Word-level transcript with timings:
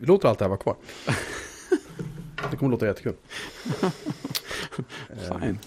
Vi 0.00 0.06
låter 0.06 0.28
allt 0.28 0.38
det 0.38 0.44
här 0.44 0.48
vara 0.48 0.58
kvar. 0.58 0.76
Det 2.50 2.56
kommer 2.56 2.70
låta 2.72 2.86
jättekul. 2.86 3.14
Fine. 5.08 5.58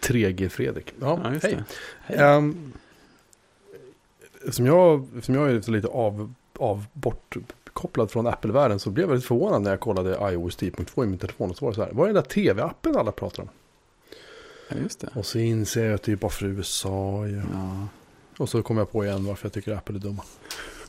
3G 0.00 0.48
Fredrik. 0.48 0.94
Ja, 1.00 1.20
Ja, 1.24 1.30
hej. 1.42 1.64
Hej. 2.00 2.18
Ehm, 2.18 2.72
Eftersom 4.46 4.66
jag, 4.66 5.06
eftersom 5.14 5.34
jag 5.34 5.50
är 5.50 5.70
lite 5.70 5.88
av, 5.88 6.34
av 6.58 6.84
bortkopplad 6.92 8.10
från 8.10 8.26
Apple-världen 8.26 8.78
så 8.78 8.90
blev 8.90 9.04
jag 9.04 9.08
väldigt 9.08 9.26
förvånad 9.28 9.62
när 9.62 9.70
jag 9.70 9.80
kollade 9.80 10.10
iOS 10.32 10.58
10.2 10.58 11.04
i 11.04 11.06
min 11.06 11.18
telefon. 11.18 11.50
Och 11.50 11.56
så 11.56 11.64
var 11.64 11.72
det 11.72 11.76
så 11.76 11.82
här, 11.84 11.92
vad 11.92 12.08
är 12.08 12.12
den 12.14 12.22
där 12.22 12.30
tv-appen 12.30 12.96
alla 12.96 13.12
pratar 13.12 13.42
om? 13.42 13.48
Ja, 14.68 14.76
just 14.82 15.00
det. 15.00 15.08
Och 15.14 15.26
så 15.26 15.38
inser 15.38 15.84
jag 15.84 15.94
att 15.94 16.02
det 16.02 16.12
är 16.12 16.16
bara 16.16 16.30
för 16.30 16.46
USA. 16.46 17.26
Ja. 17.26 17.42
Ja. 17.52 17.88
Och 18.38 18.48
så 18.48 18.62
kom 18.62 18.78
jag 18.78 18.92
på 18.92 19.04
igen 19.04 19.24
varför 19.24 19.46
jag 19.46 19.52
tycker 19.52 19.72
Apple 19.72 19.96
är 19.96 20.00
dumma. 20.00 20.22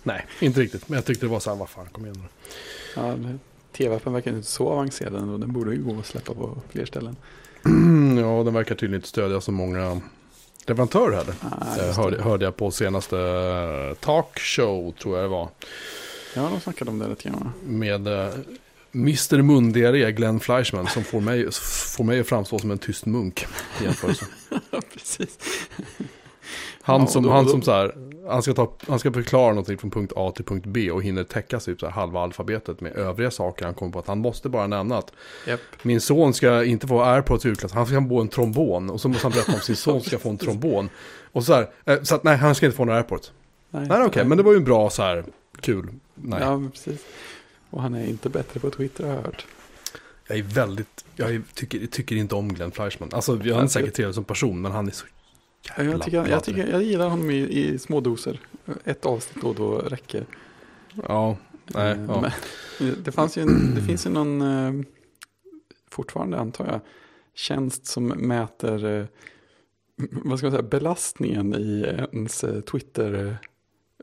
Nej, 0.05 0.25
inte 0.39 0.59
riktigt. 0.61 0.89
Men 0.89 0.95
jag 0.95 1.05
tyckte 1.05 1.25
det 1.25 1.29
var 1.29 1.39
så 1.39 1.49
här, 1.49 1.57
vad 1.57 1.69
fan, 1.69 1.85
kom 1.91 2.05
igen 2.05 2.17
nu. 2.21 2.27
Ja, 2.95 3.15
TV-appen 3.77 4.13
verkar 4.13 4.31
inte 4.35 4.47
så 4.47 4.69
avancerad 4.69 5.15
ändå. 5.15 5.37
Den 5.37 5.53
borde 5.53 5.73
ju 5.75 5.83
gå 5.83 5.99
att 5.99 6.05
släppa 6.05 6.33
på 6.33 6.57
fler 6.71 6.85
ställen. 6.85 7.15
ja, 8.19 8.43
den 8.43 8.53
verkar 8.53 8.75
tydligen 8.75 8.95
inte 8.95 9.07
stödja 9.07 9.41
så 9.41 9.51
många 9.51 10.01
leverantörer 10.65 11.15
heller. 11.17 11.35
Ah, 11.41 11.93
hörde, 12.01 12.21
hörde 12.21 12.45
jag 12.45 12.55
på 12.55 12.71
senaste 12.71 13.17
eh, 13.19 13.93
talkshow, 14.05 14.91
tror 14.91 15.15
jag 15.15 15.23
det 15.25 15.29
var. 15.29 15.49
Ja, 16.35 16.49
de 16.51 16.59
snackade 16.59 16.91
om 16.91 16.99
det 16.99 17.07
lite 17.07 17.29
grann. 17.29 17.51
Med 17.63 18.07
eh, 18.07 18.33
Mr 18.93 19.41
Mundiaré, 19.41 20.11
Glenn 20.11 20.39
Fleischman, 20.39 20.87
som 20.87 21.03
får 21.03 21.21
mig, 21.21 21.51
får 21.95 22.03
mig 22.03 22.19
att 22.19 22.27
framstå 22.27 22.59
som 22.59 22.71
en 22.71 22.77
tyst 22.77 23.05
munk. 23.05 23.45
I 23.81 23.83
jämförelse. 23.83 24.25
Precis. 24.93 25.37
Han 26.81 27.07
som, 27.07 27.23
då- 27.23 27.29
han 27.31 27.49
som 27.49 27.61
så 27.61 27.71
här, 27.71 27.93
han 28.27 28.43
ska, 28.43 28.53
ta, 28.53 28.73
han 28.87 28.99
ska 28.99 29.11
förklara 29.11 29.49
någonting 29.49 29.77
från 29.77 29.91
punkt 29.91 30.13
A 30.15 30.31
till 30.35 30.45
punkt 30.45 30.65
B 30.67 30.91
och 30.91 31.03
hinner 31.03 31.23
täcka 31.23 31.59
typ 31.59 31.79
så 31.79 31.89
halva 31.89 32.21
alfabetet 32.21 32.81
med 32.81 32.95
övriga 32.95 33.31
saker 33.31 33.65
han 33.65 33.73
kommer 33.73 33.91
på 33.91 33.99
att 33.99 34.07
han 34.07 34.19
måste 34.19 34.49
bara 34.49 34.67
nämna 34.67 34.97
att 34.97 35.11
Japp. 35.47 35.59
min 35.81 36.01
son 36.01 36.33
ska 36.33 36.63
inte 36.63 36.87
få 36.87 37.01
airpods 37.01 37.45
i 37.45 37.47
julklass, 37.47 37.71
han 37.71 37.85
ska 37.85 38.07
få 38.07 38.21
en 38.21 38.27
trombon 38.27 38.89
och 38.89 39.01
så 39.01 39.07
måste 39.07 39.25
han 39.25 39.31
berätta 39.31 39.53
om 39.53 39.59
sin 39.59 39.75
son 39.75 40.01
ska 40.01 40.17
få 40.17 40.29
en 40.29 40.37
trombon. 40.37 40.89
Och 41.31 41.43
så 41.43 41.53
här, 41.53 41.69
eh, 41.85 42.01
så 42.01 42.15
att 42.15 42.23
nej 42.23 42.37
han 42.37 42.55
ska 42.55 42.65
inte 42.65 42.77
få 42.77 42.85
några 42.85 42.97
airpods. 42.97 43.31
Nej, 43.69 43.87
Nej 43.87 44.03
okej, 44.03 44.25
men 44.25 44.37
det 44.37 44.43
var 44.43 44.51
ju 44.51 44.57
en 44.57 44.63
bra 44.63 44.89
så 44.89 45.01
här 45.01 45.23
kul. 45.61 45.89
Nej, 46.15 46.39
Ja, 46.41 46.61
precis. 46.73 47.05
Och 47.69 47.81
han 47.81 47.93
är 47.93 48.07
inte 48.07 48.29
bättre 48.29 48.59
på 48.59 48.69
Twitter 48.69 49.03
har 49.03 49.13
jag 49.13 49.21
hört. 49.21 49.45
jag 50.27 50.37
är 50.37 50.43
väldigt, 50.43 51.05
jag 51.15 51.35
är, 51.35 51.41
tycker, 51.53 51.85
tycker 51.87 52.15
inte 52.15 52.35
om 52.35 52.53
Glenn 52.53 52.71
Fleischman. 52.71 53.09
Alltså 53.13 53.39
jag 53.43 53.63
är 53.63 53.67
säkert 53.67 53.93
trevlig 53.93 54.15
som 54.15 54.23
person 54.23 54.61
men 54.61 54.71
han 54.71 54.87
är 54.87 54.91
så 54.91 55.05
Jag, 55.77 56.01
tycker, 56.01 56.27
jag, 56.27 56.43
tycker, 56.43 56.67
jag 56.67 56.83
gillar 56.83 57.09
honom 57.09 57.31
i, 57.31 57.35
i 57.35 57.79
små 57.79 58.01
doser. 58.01 58.39
Ett 58.83 59.05
avsnitt 59.05 59.41
då 59.41 59.47
och 59.47 59.55
då 59.55 59.77
räcker. 59.77 60.25
Ja, 61.07 61.37
nej, 61.67 61.91
Eh, 61.91 62.05
ja. 62.07 62.31
Det, 63.03 63.11
fanns 63.11 63.37
ju 63.37 63.41
en, 63.41 63.75
det 63.75 63.81
finns 63.81 64.05
ju 64.05 64.09
någon, 64.09 64.41
eh, 64.41 64.85
fortfarande 65.89 66.39
antar 66.39 66.65
jag, 66.65 66.79
tjänst 67.33 67.85
som 67.85 68.07
mäter 68.07 68.85
eh, 68.85 69.05
vad 70.11 70.39
ska 70.39 70.45
man 70.47 70.51
säga, 70.51 70.69
belastningen 70.69 71.55
i 71.55 71.85
ens 72.11 72.45
Twitter, 72.71 73.37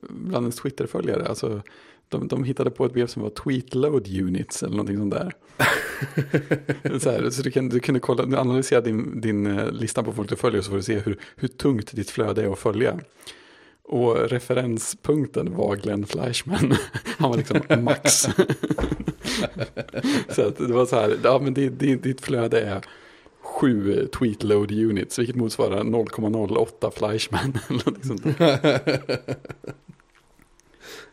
bland 0.02 0.44
ens 0.44 0.56
Twitter-följare. 0.56 1.26
Alltså, 1.28 1.62
de, 2.12 2.28
de 2.28 2.44
hittade 2.44 2.70
på 2.70 2.86
ett 2.86 2.92
begrepp 2.92 3.10
som 3.10 3.22
var 3.22 3.30
tweet 3.30 3.74
load 3.74 4.08
units 4.08 4.62
eller 4.62 4.76
någonting 4.76 4.98
sånt 4.98 5.14
där. 5.14 5.32
så, 6.98 7.10
här, 7.10 7.30
så 7.30 7.42
du, 7.42 7.50
kan, 7.50 7.68
du 7.68 7.80
kunde 7.80 8.00
kolla, 8.00 8.24
du 8.24 8.36
analyserar 8.36 8.82
din, 8.82 9.20
din 9.20 9.46
eh, 9.46 9.70
lista 9.70 10.02
på 10.02 10.12
folk 10.12 10.28
du 10.28 10.36
följer 10.36 10.62
så 10.62 10.70
får 10.70 10.76
du 10.76 10.82
se 10.82 10.98
hur, 10.98 11.18
hur 11.36 11.48
tungt 11.48 11.96
ditt 11.96 12.10
flöde 12.10 12.42
är 12.42 12.52
att 12.52 12.58
följa. 12.58 13.00
Och 13.84 14.30
referenspunkten 14.30 15.56
var 15.56 15.76
Glenn 15.76 16.06
Fleischman. 16.06 16.74
Han 17.18 17.30
var 17.30 17.36
liksom 17.36 17.84
max. 17.84 18.20
så 20.28 20.46
att 20.46 20.58
det 20.58 20.72
var 20.72 20.86
så 20.86 20.96
här, 20.96 21.18
ja 21.24 21.38
men 21.42 21.54
ditt, 21.54 22.02
ditt, 22.02 22.20
flöde 22.20 22.60
är 22.60 22.80
sju 23.40 24.06
tweet 24.06 24.42
load 24.42 24.72
units, 24.72 25.18
vilket 25.18 25.36
motsvarar 25.36 25.80
0,08 25.84 26.90
Fleischman. 26.90 27.58
eller 27.68 27.78
någonting 27.78 28.04
sånt 28.04 28.38
där. 28.38 28.80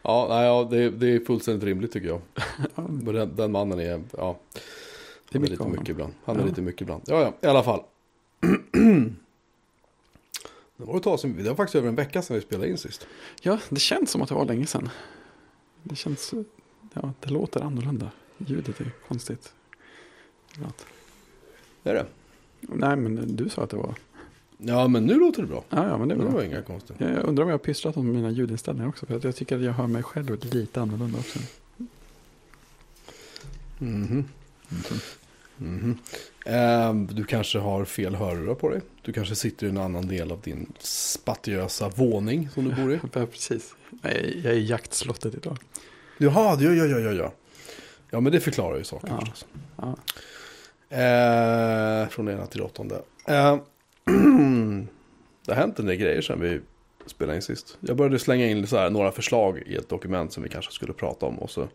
Ja, 0.10 0.26
nej, 0.30 0.46
ja 0.46 0.68
det, 0.72 0.90
det 0.90 1.08
är 1.16 1.20
fullständigt 1.26 1.64
rimligt 1.64 1.92
tycker 1.92 2.08
jag. 2.08 2.22
Den, 2.76 3.36
den 3.36 3.52
mannen 3.52 3.80
är, 3.80 4.04
ja, 4.18 4.40
det 5.30 5.38
är 5.38 5.40
han 5.40 5.44
är 5.44 5.48
lite 5.48 5.68
mycket 5.68 5.90
ibland. 5.90 6.14
Han 6.26 6.36
är 6.36 6.40
Ja. 6.40 6.46
lite 6.46 6.62
mycket 6.62 6.82
ibland. 6.82 7.02
Ja, 7.06 7.22
ja, 7.22 7.34
i 7.48 7.52
alla 7.52 7.64
fall. 7.64 7.84
det 10.78 10.84
var 10.86 10.98
ett 10.98 11.04
tag 11.04 11.20
sedan, 11.20 11.36
det 11.38 11.50
var 11.50 11.56
faktiskt 11.56 11.76
över 11.76 11.88
en 11.90 11.96
vecka 11.96 12.22
sedan 12.22 12.36
vi 12.36 12.42
spelade 12.42 12.70
in 12.70 12.78
sist. 12.78 13.08
Ja, 13.42 13.60
det 13.70 13.80
känns 13.80 14.12
som 14.12 14.22
att 14.22 14.30
det 14.30 14.36
var 14.36 14.46
länge 14.46 14.66
sedan. 14.66 14.90
Det 15.84 15.96
känns, 15.96 16.34
ja, 16.94 17.14
det 17.20 17.30
låter 17.30 17.62
annorlunda. 17.62 18.12
Ljudet 18.38 18.82
är 18.82 18.92
konstigt. 19.08 19.54
Att, 20.66 20.86
Är 21.84 21.94
det? 21.94 22.06
nej, 22.62 22.96
men 22.96 23.36
du 23.36 23.50
sa 23.50 23.64
att 23.64 23.70
det 23.70 23.78
var, 23.78 23.96
Ja, 24.62 24.88
men 24.88 25.06
nu 25.06 25.20
låter 25.20 25.42
det 25.42 25.48
bra. 25.48 25.64
ja, 25.70 25.88
ja 25.88 25.98
men 25.98 26.08
det 26.08 26.16
Det 26.16 26.22
är 26.22 26.26
bra. 26.26 26.32
var 26.34 26.44
inga 26.44 26.62
konstigt. 26.62 26.96
Jag 27.00 27.24
undrar 27.24 27.44
om 27.44 27.50
jag 27.50 27.54
har 27.54 27.58
pysslat 27.64 27.98
om 27.98 28.12
mina 28.12 28.32
ljudinställningar 28.32 28.90
också. 28.90 29.06
För 29.06 29.16
att 29.16 29.24
jag 29.24 29.36
tycker 29.36 29.56
att 29.56 29.62
jag 29.64 29.74
hör 29.74 29.88
mig 29.88 30.04
själv 30.04 30.38
lite 30.54 30.82
annorlunda 30.82 31.20
också. 31.20 31.40
Mhm. 33.80 34.26
Mhm. 35.58 35.98
Ehm, 36.46 37.08
du 37.12 37.24
kanske 37.24 37.60
har 37.60 37.86
fel 37.86 38.16
hörlurar 38.16 38.56
på 38.56 38.70
dig. 38.70 38.82
Du 39.02 39.14
kanske 39.14 39.36
sitter 39.36 39.68
i 39.68 39.70
en 39.70 39.78
annan 39.78 40.08
del 40.08 40.32
av 40.32 40.42
din 40.42 40.74
spatiösa 40.80 41.90
våning 41.90 42.50
som 42.54 42.64
du 42.70 42.76
bor 42.76 42.94
i. 42.94 43.00
Ja, 43.14 43.26
precis. 43.26 43.76
Nej, 43.90 44.42
jag 44.44 44.54
är 44.54 44.58
i 44.58 44.66
jaktslottet 44.66 45.34
idag. 45.36 45.58
Jaha, 46.18 46.58
ja, 46.62 46.72
ja, 46.72 46.86
ja, 46.86 47.00
ja, 47.00 47.12
ja. 47.12 47.34
Ja, 48.12 48.20
men 48.20 48.32
det 48.32 48.40
förklarar 48.40 48.78
ju 48.78 48.84
saker 48.84 49.08
Ja. 49.08 49.20
förstås. 49.20 49.46
Ja. 49.78 49.96
Eh, 50.98 52.10
från 52.10 52.28
ena 52.30 52.46
till 52.46 52.62
åttonde. 52.62 53.02
Eh, 53.28 53.58
det 55.46 55.54
har 55.54 55.62
hänt 55.62 55.80
en 55.80 55.86
del 55.86 55.96
grejer 55.96 56.22
sedan 56.22 56.40
vi 56.40 56.62
spelade 57.06 57.36
in 57.36 57.42
sist. 57.42 57.78
Jag 57.80 57.98
började 57.98 58.20
slänga 58.20 58.46
in 58.48 58.68
så 58.68 58.78
här 58.78 58.90
några 58.90 59.12
förslag 59.12 59.64
i 59.66 59.76
ett 59.76 59.90
dokument 59.90 60.34
som 60.34 60.44
vi 60.44 60.50
kanske 60.50 60.72
skulle 60.72 60.94
prata 60.94 61.26
om. 61.26 61.40
Och, 61.40 61.50
så, 61.50 61.68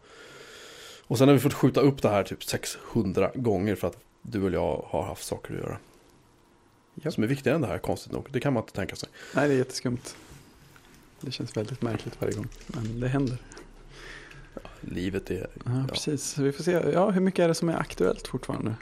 och 1.07 1.19
sen 1.19 1.29
har 1.29 1.35
vi 1.35 1.41
fått 1.41 1.55
skjuta 1.55 1.81
upp 1.81 2.03
det 2.03 2.09
här 2.09 2.23
typ 2.23 2.45
600 2.45 3.31
gånger 3.35 3.75
för 3.75 3.89
att 3.89 3.99
du 4.23 4.43
och 4.43 4.51
jag 4.51 4.85
har 4.89 5.03
haft 5.03 5.25
saker 5.25 5.55
att 5.55 5.61
göra. 5.61 5.79
Japp. 6.95 7.15
Som 7.15 7.25
är 7.25 7.29
viktigare 7.29 7.55
än 7.57 7.63
det 7.63 7.69
här, 7.69 7.79
konstigt 7.79 8.13
nog. 8.13 8.27
Det 8.31 8.41
kan 8.41 8.53
man 8.53 8.63
inte 8.63 8.73
tänka 8.73 8.97
sig. 8.97 9.09
Nej, 9.35 9.49
det 9.49 9.55
är 9.55 9.59
jätteskumt. 9.59 10.17
Det 11.21 11.31
känns 11.31 11.57
väldigt 11.57 11.83
märkligt 11.83 12.21
varje 12.21 12.35
gång. 12.35 12.49
Men 12.67 13.01
det 13.01 13.09
händer. 13.09 13.39
Livet 14.81 15.31
är... 15.31 15.47
Ja, 15.65 15.85
precis. 15.89 16.39
Vi 16.39 16.53
får 16.53 16.65
se. 16.65 16.73
Ja, 16.93 17.11
hur 17.11 17.21
mycket 17.21 17.41
är 17.41 17.49
det 17.49 17.55
som 17.55 17.69
är 17.69 17.77
aktuellt 17.77 18.29
fortfarande? 18.29 18.75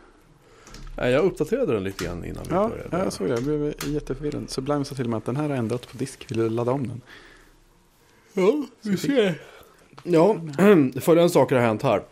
Nej, 0.97 1.12
jag 1.12 1.25
uppdaterade 1.25 1.72
den 1.72 1.84
lite 1.84 2.04
grann 2.04 2.25
innan 2.25 2.42
vi 2.48 2.54
Ja, 2.54 2.69
började. 2.69 2.88
ja, 2.92 3.04
jag 3.04 3.12
såg 3.12 3.28
det. 3.28 3.34
Jag 3.34 3.42
blev 3.42 3.75
jätteförvirrad. 3.86 4.50
Sublime 4.50 4.84
sa 4.84 4.94
till 4.94 5.04
och 5.04 5.10
med 5.10 5.16
att 5.16 5.25
den 5.25 5.36
här 5.36 5.48
har 5.48 5.56
ändrats 5.56 5.86
på 5.86 5.97
disk. 5.98 6.30
Vill 6.30 6.38
du 6.38 6.48
ladda 6.50 6.72
om 6.72 6.86
den? 6.88 7.00
Ja, 8.32 8.64
vi 8.82 8.97
ser. 8.97 9.41
Ja, 10.03 10.36
följande 11.00 11.30
saker 11.30 11.56
har 11.56 11.62
hänt 11.62 11.82
här. 11.82 12.03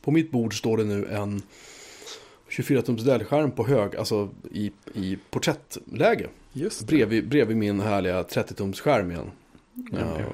På 0.00 0.10
mitt 0.10 0.30
bord 0.30 0.58
står 0.58 0.76
det 0.76 0.84
nu 0.84 1.06
en 1.06 1.42
24-tums 2.50 3.02
dell 3.04 3.50
på 3.50 3.66
hög, 3.66 3.96
alltså 3.96 4.28
i, 4.50 4.72
i 4.94 5.18
porträttläge. 5.30 6.26
Just 6.52 6.80
det. 6.80 6.86
Bredvid, 6.86 7.28
bredvid 7.28 7.56
min 7.56 7.80
härliga 7.80 8.22
30-tums 8.22 8.80
skärm 8.80 9.10
igen. 9.10 9.30
Jag 9.74 10.00
Ja, 10.00 10.14
blev, 10.16 10.26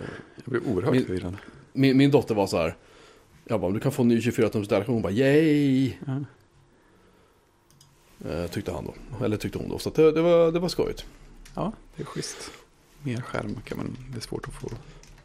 jag 0.44 0.50
blev 0.50 0.62
oerhört 0.76 0.92
Min- 0.92 1.04
förvirrad. 1.06 1.36
min, 1.72 1.96
min 1.96 2.10
dotter 2.10 2.34
var 2.34 2.46
så 2.46 2.56
här. 2.56 2.76
Jag 3.44 3.60
bara, 3.60 3.72
du 3.72 3.80
kan 3.80 3.92
få 3.92 4.02
en 4.02 4.08
ny 4.08 4.18
24-tums 4.20 4.68
dell 4.68 4.82
Hon 4.82 5.02
bara, 5.02 5.12
yay! 5.12 5.92
Ja. 6.06 6.20
Eh, 8.30 8.46
tyckte 8.50 8.72
han 8.72 8.84
då. 8.86 9.24
Eller 9.24 9.36
tyckte 9.36 9.58
hon 9.58 9.68
då. 9.68 9.78
Så 9.78 9.90
det, 9.90 10.12
det, 10.12 10.20
var, 10.22 10.52
det 10.52 10.58
var 10.58 10.68
skojigt. 10.68 11.04
ja, 11.54 11.72
det 11.96 12.02
är 12.02 12.06
schysst. 12.06 12.50
Mer 13.02 13.20
skärm 13.20 13.56
kan 13.64 13.78
man, 13.78 13.96
det 14.12 14.16
är 14.18 14.20
svårt 14.20 14.48
att 14.48 14.54
få. 14.54 14.68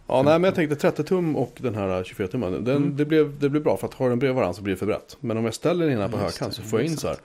Ja, 0.07 0.21
nej, 0.21 0.33
men 0.33 0.43
jag 0.43 0.55
tänkte 0.55 0.75
30 0.75 1.03
tum 1.03 1.35
och 1.35 1.57
den 1.61 1.75
här 1.75 2.03
24 2.03 2.27
tummen. 2.27 2.63
Den, 2.63 2.75
Mm. 2.77 2.97
det, 2.97 3.05
blev, 3.05 3.39
det 3.39 3.49
blev 3.49 3.63
bra 3.63 3.77
för 3.77 3.87
att 3.87 3.93
har 3.93 4.09
den 4.09 4.19
bredvid 4.19 4.35
varandra 4.35 4.53
så 4.53 4.61
blir 4.61 4.73
det 4.73 4.79
för 4.79 4.85
brett. 4.85 5.17
Men 5.19 5.37
om 5.37 5.45
jag 5.45 5.53
ställer 5.53 5.85
den 5.85 5.95
ena 5.95 6.09
på 6.09 6.17
just 6.17 6.23
högkant 6.37 6.53
så 6.55 6.61
får 6.61 6.79
jag 6.79 6.87
in 6.89 6.97
så 6.97 7.07
här. 7.07 7.15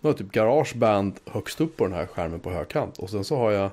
Nu 0.00 0.06
har 0.06 0.10
jag 0.10 0.16
typ 0.18 0.32
garageband 0.32 1.14
högst 1.26 1.60
upp 1.60 1.76
på 1.76 1.84
den 1.84 1.92
här 1.92 2.06
skärmen 2.06 2.40
på 2.40 2.50
högkant. 2.50 2.98
Och 2.98 3.10
sen 3.10 3.24
så 3.24 3.36
har 3.36 3.50
jag, 3.50 3.70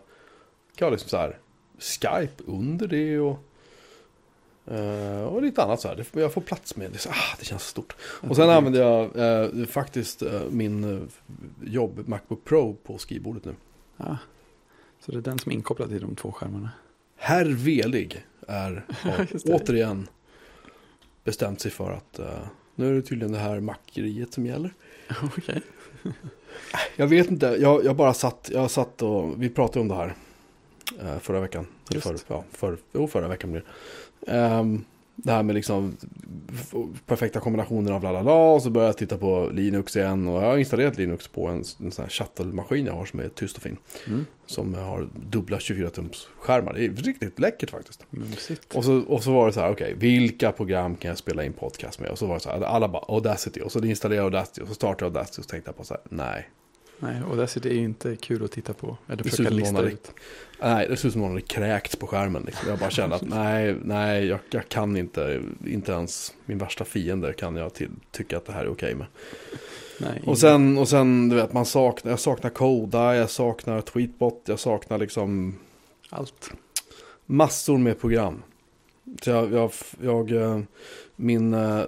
kan 0.75 0.85
jag 0.85 0.91
liksom 0.91 1.09
så 1.09 1.17
här 1.17 1.38
Skype 1.79 2.44
under 2.47 2.88
det 2.88 3.19
och, 3.19 3.39
eh, 4.69 5.24
och 5.24 5.42
lite 5.42 5.63
annat 5.63 5.81
så 5.81 5.88
här. 5.88 6.06
Jag 6.13 6.33
får 6.33 6.42
plats 6.42 6.75
med 6.75 6.92
det. 6.92 6.98
Så, 6.98 7.10
ah, 7.10 7.36
det 7.39 7.45
känns 7.45 7.63
stort. 7.63 7.95
Och 8.01 8.36
sen 8.36 8.50
använder 8.50 8.81
jag 8.81 9.18
eh, 9.18 9.66
faktiskt 9.66 10.21
eh, 10.21 10.42
min 10.50 11.10
jobb 11.63 12.07
Macbook 12.07 12.45
Pro 12.45 12.74
på 12.74 12.98
skrivbordet 12.98 13.45
nu. 13.45 13.56
Ja. 13.98 14.18
Så 15.06 15.12
det 15.12 15.18
är 15.18 15.21
den 15.21 15.39
som 15.39 15.51
är 15.51 15.56
inkopplad 15.56 15.89
till 15.89 16.01
de 16.01 16.16
två 16.16 16.31
skärmarna. 16.31 16.69
Herr 17.16 17.45
Velig 17.45 18.25
är, 18.48 18.86
har 19.01 19.27
återigen 19.45 20.07
bestämt 21.24 21.62
sig 21.62 21.71
för 21.71 21.92
att 21.92 22.19
nu 22.75 22.89
är 22.89 22.94
det 22.94 23.01
tydligen 23.01 23.31
det 23.31 23.39
här 23.39 23.60
mackeriet 23.60 24.33
som 24.33 24.45
gäller. 24.45 24.74
Okej. 25.24 25.62
Jag 26.95 27.07
vet 27.07 27.31
inte, 27.31 27.45
jag, 27.45 27.86
jag 27.86 27.95
bara 27.95 28.13
satt, 28.13 28.50
jag 28.54 28.71
satt 28.71 29.01
och 29.01 29.44
vi 29.44 29.50
pratade 29.50 29.80
om 29.80 29.88
det 29.88 29.95
här 29.95 30.16
förra 31.19 31.39
veckan. 31.39 31.68
Just. 31.89 32.07
För, 32.07 32.19
ja, 32.27 32.44
för, 32.51 32.77
jo, 32.94 33.07
förra 33.07 33.27
veckan 33.27 33.51
blir 33.51 33.62
det. 33.62 33.68
Ehm, 34.27 34.86
det 35.24 35.31
här 35.31 35.44
med 35.44 35.56
liksom 35.56 35.98
perfekta 37.06 37.39
kombinationer 37.39 37.92
av 37.92 38.00
bla. 38.00 38.33
Och 38.33 38.62
så 38.62 38.69
började 38.69 38.89
jag 38.89 38.98
titta 38.98 39.18
på 39.18 39.50
Linux 39.54 39.95
igen. 39.95 40.27
Och 40.27 40.44
jag 40.44 40.48
har 40.48 40.57
installerat 40.57 40.98
Linux 40.98 41.27
på 41.27 41.48
en, 41.48 41.57
en 41.57 41.92
sån 41.92 42.04
här 42.04 42.10
shuttle-maskin 42.10 42.86
jag 42.86 42.94
har 42.94 43.06
som 43.06 43.19
är 43.19 43.30
tyst 43.30 43.57
och 43.57 43.63
fin. 43.63 43.77
Mm. 44.07 44.25
Som 44.45 44.74
har 44.74 45.10
dubbla 45.30 45.57
24-tums 45.57 46.27
skärmar. 46.39 46.74
Det 46.74 46.86
är 46.86 46.89
riktigt 46.89 47.39
läckert 47.39 47.69
faktiskt. 47.69 48.06
Mysigt. 48.10 48.75
Och 48.75 48.86
så, 48.86 48.98
och 49.00 49.24
så 49.24 49.33
var 49.33 49.48
det 49.48 49.54
så 49.54 49.60
här, 49.60 49.71
okej, 49.71 49.94
vilka 49.98 50.51
program 50.51 50.95
kan 50.95 51.10
jag 51.10 51.18
spela 51.18 51.44
in 51.44 51.54
podcast 51.54 52.00
med? 52.00 52.10
Och 52.10 52.18
så 52.18 52.25
var 52.25 52.33
det 52.33 52.39
så 52.39 52.50
här, 52.50 52.62
alla 52.62 52.88
bara 52.88 53.04
Audacity. 53.07 53.62
Och 53.62 53.71
så 53.71 53.83
installerade 53.86 54.16
jag 54.16 54.24
Audacity 54.24 54.62
och 54.62 54.68
så 54.68 54.74
startade 54.74 55.06
jag 55.06 55.18
Audacity 55.18 55.42
och 55.42 55.45
så 55.45 55.50
tänkte 55.50 55.69
jag 55.69 55.77
på 55.77 55.83
så 55.83 55.94
här, 55.94 56.04
nej. 56.10 56.50
Nej, 57.00 57.21
Audacity 57.31 57.69
är 57.69 57.83
inte 57.83 58.16
kul 58.16 58.44
att 58.44 58.51
titta 58.51 58.74
på. 58.74 58.98
Eller 59.07 59.24
försöka 59.24 59.50
lista 59.50 59.81
ut. 59.81 60.12
Nej, 60.61 60.88
det 60.89 60.97
ser 60.97 61.07
ut 61.07 61.13
som 61.13 61.21
någon 61.21 61.31
hade 61.31 61.41
kräkts 61.41 61.95
på 61.95 62.07
skärmen. 62.07 62.44
Liksom. 62.45 62.69
Jag 62.69 62.79
bara 62.79 62.89
kände 62.89 63.15
att 63.15 63.21
nej, 63.27 63.75
nej, 63.83 64.25
jag, 64.25 64.39
jag 64.51 64.69
kan 64.69 64.97
inte, 64.97 65.41
inte 65.65 65.91
ens 65.91 66.33
min 66.45 66.57
värsta 66.57 66.85
fiende 66.85 67.33
kan 67.33 67.56
jag 67.56 67.73
till, 67.73 67.89
tycka 68.11 68.38
att 68.38 68.45
det 68.45 68.53
här 68.53 68.65
är 68.65 68.71
okej 68.71 68.95
med. 68.95 69.07
Nej, 70.00 70.21
Och 70.25 70.38
sen, 70.38 70.77
och 70.77 70.89
sen, 70.89 71.29
du 71.29 71.35
vet, 71.35 71.53
man 71.53 71.65
saknar, 71.65 72.11
jag 72.11 72.19
saknar 72.19 72.50
Koda, 72.50 73.15
jag 73.15 73.29
saknar 73.29 73.81
Tweetbot, 73.81 74.41
jag 74.45 74.59
saknar 74.59 74.97
liksom 74.97 75.56
allt. 76.09 76.51
massor 77.25 77.77
med 77.77 78.00
program. 78.00 78.44
Så 79.21 79.29
jag, 79.29 79.53
jag, 79.53 79.71
jag 80.01 80.31
eh, 80.31 80.59
min 81.15 81.53
eh, 81.53 81.81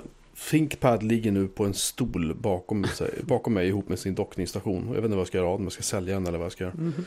ThinkPad 0.49 1.03
ligger 1.03 1.31
nu 1.31 1.47
på 1.47 1.65
en 1.65 1.73
stol 1.73 2.35
bakom, 2.41 2.83
sig, 2.85 3.09
bakom 3.23 3.53
mig 3.53 3.67
ihop 3.67 3.89
med 3.89 3.99
sin 3.99 4.15
dockningsstation. 4.15 4.83
Jag 4.87 4.95
vet 4.95 5.03
inte 5.03 5.09
vad 5.15 5.19
jag 5.19 5.27
ska 5.27 5.37
göra 5.37 5.47
av 5.47 5.53
den, 5.53 5.61
om 5.61 5.65
jag 5.65 5.73
ska 5.73 5.83
sälja 5.83 6.13
den 6.13 6.27
eller 6.27 6.37
vad 6.37 6.45
jag 6.45 6.51
ska 6.51 6.63
göra. 6.63 6.73
Mhm. 6.73 7.05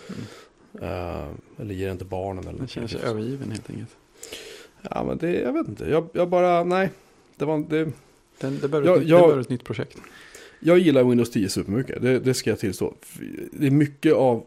Eh, 0.83 1.27
eller 1.59 1.75
ge 1.75 1.87
den 1.87 1.99
till 1.99 2.07
barnen 2.07 2.49
eller 2.49 2.59
Den 2.59 2.89
sig 2.89 3.01
övergiven 3.01 3.51
helt 3.51 3.71
enkelt. 3.71 3.97
Ja 4.91 5.05
men 5.05 5.19
det, 5.19 5.33
jag 5.41 5.53
vet 5.53 5.69
inte, 5.69 5.85
jag, 5.85 6.09
jag 6.13 6.29
bara, 6.29 6.65
nej. 6.65 6.91
Det 7.37 7.45
var, 7.45 7.59
det, 7.59 7.91
Den, 8.41 8.59
det, 8.61 8.69
behöver 8.69 8.93
ett, 8.97 9.01
nytt- 9.03 9.09
jag- 9.09 9.19
det 9.21 9.23
behöver 9.23 9.41
ett 9.41 9.49
nytt 9.49 9.65
projekt. 9.65 9.99
jag 10.61 10.79
gillar 10.79 11.05
Windows 11.05 11.31
10 11.31 11.49
supermycket, 11.49 12.03
det, 12.03 12.19
det 12.19 12.35
ska 12.35 12.51
jag 12.51 12.59
tillstå. 12.59 12.95
Det 13.53 13.67
är 13.67 13.71
mycket 13.71 14.15
av 14.15 14.45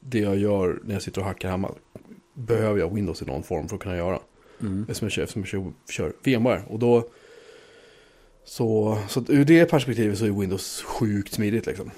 det 0.00 0.18
jag 0.18 0.36
gör 0.38 0.80
när 0.84 0.92
jag 0.94 1.02
sitter 1.02 1.20
och 1.20 1.26
hackar 1.26 1.50
hemma. 1.50 1.70
Behöver 2.34 2.80
jag 2.80 2.94
Windows 2.94 3.22
i 3.22 3.24
någon 3.24 3.42
form 3.42 3.68
för 3.68 3.76
att 3.76 3.82
kunna 3.82 3.96
göra. 3.96 4.18
Mm. 4.60 4.82
Eftersom 4.82 5.06
jag 5.06 5.12
kör, 5.12 5.22
eftersom 5.22 5.40
jag 5.42 5.48
kör, 5.48 5.72
kör 5.90 6.12
VMware. 6.22 6.62
Och 6.68 6.78
då, 6.78 7.08
så, 8.44 8.98
så 9.08 9.24
ur 9.28 9.44
det 9.44 9.64
perspektivet 9.64 10.18
så 10.18 10.24
är 10.24 10.30
Windows 10.30 10.82
sjukt 10.82 11.32
smidigt 11.32 11.66
liksom. 11.66 11.90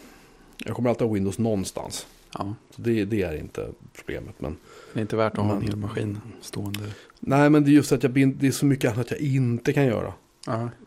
Jag 0.65 0.77
kommer 0.77 0.91
alltid 0.91 1.07
ha 1.07 1.15
Windows 1.15 1.39
någonstans. 1.39 2.07
Ja, 2.38 2.55
Så 2.77 2.82
det, 2.82 3.05
det 3.05 3.23
är 3.23 3.37
inte 3.37 3.69
problemet. 3.97 4.35
Men, 4.38 4.56
det 4.93 4.99
är 4.99 5.03
inte 5.03 5.17
värt 5.17 5.32
att 5.32 5.44
ha 5.44 5.53
en 5.53 5.59
Men- 5.59 5.67
hel 5.69 5.77
maskin 5.77 6.21
stående. 6.41 6.81
nej 7.21 7.50
men 7.50 7.65
det 7.65 7.71
är 7.71 7.73
just 7.73 7.93
att 7.93 8.03
jag, 8.03 8.12
det 8.37 8.47
är 8.47 8.50
så 8.50 8.67
mycket 8.67 8.93
annat 8.93 9.11
jag 9.11 9.21
inte 9.21 9.73
kan 9.73 9.87
göra. 9.87 10.12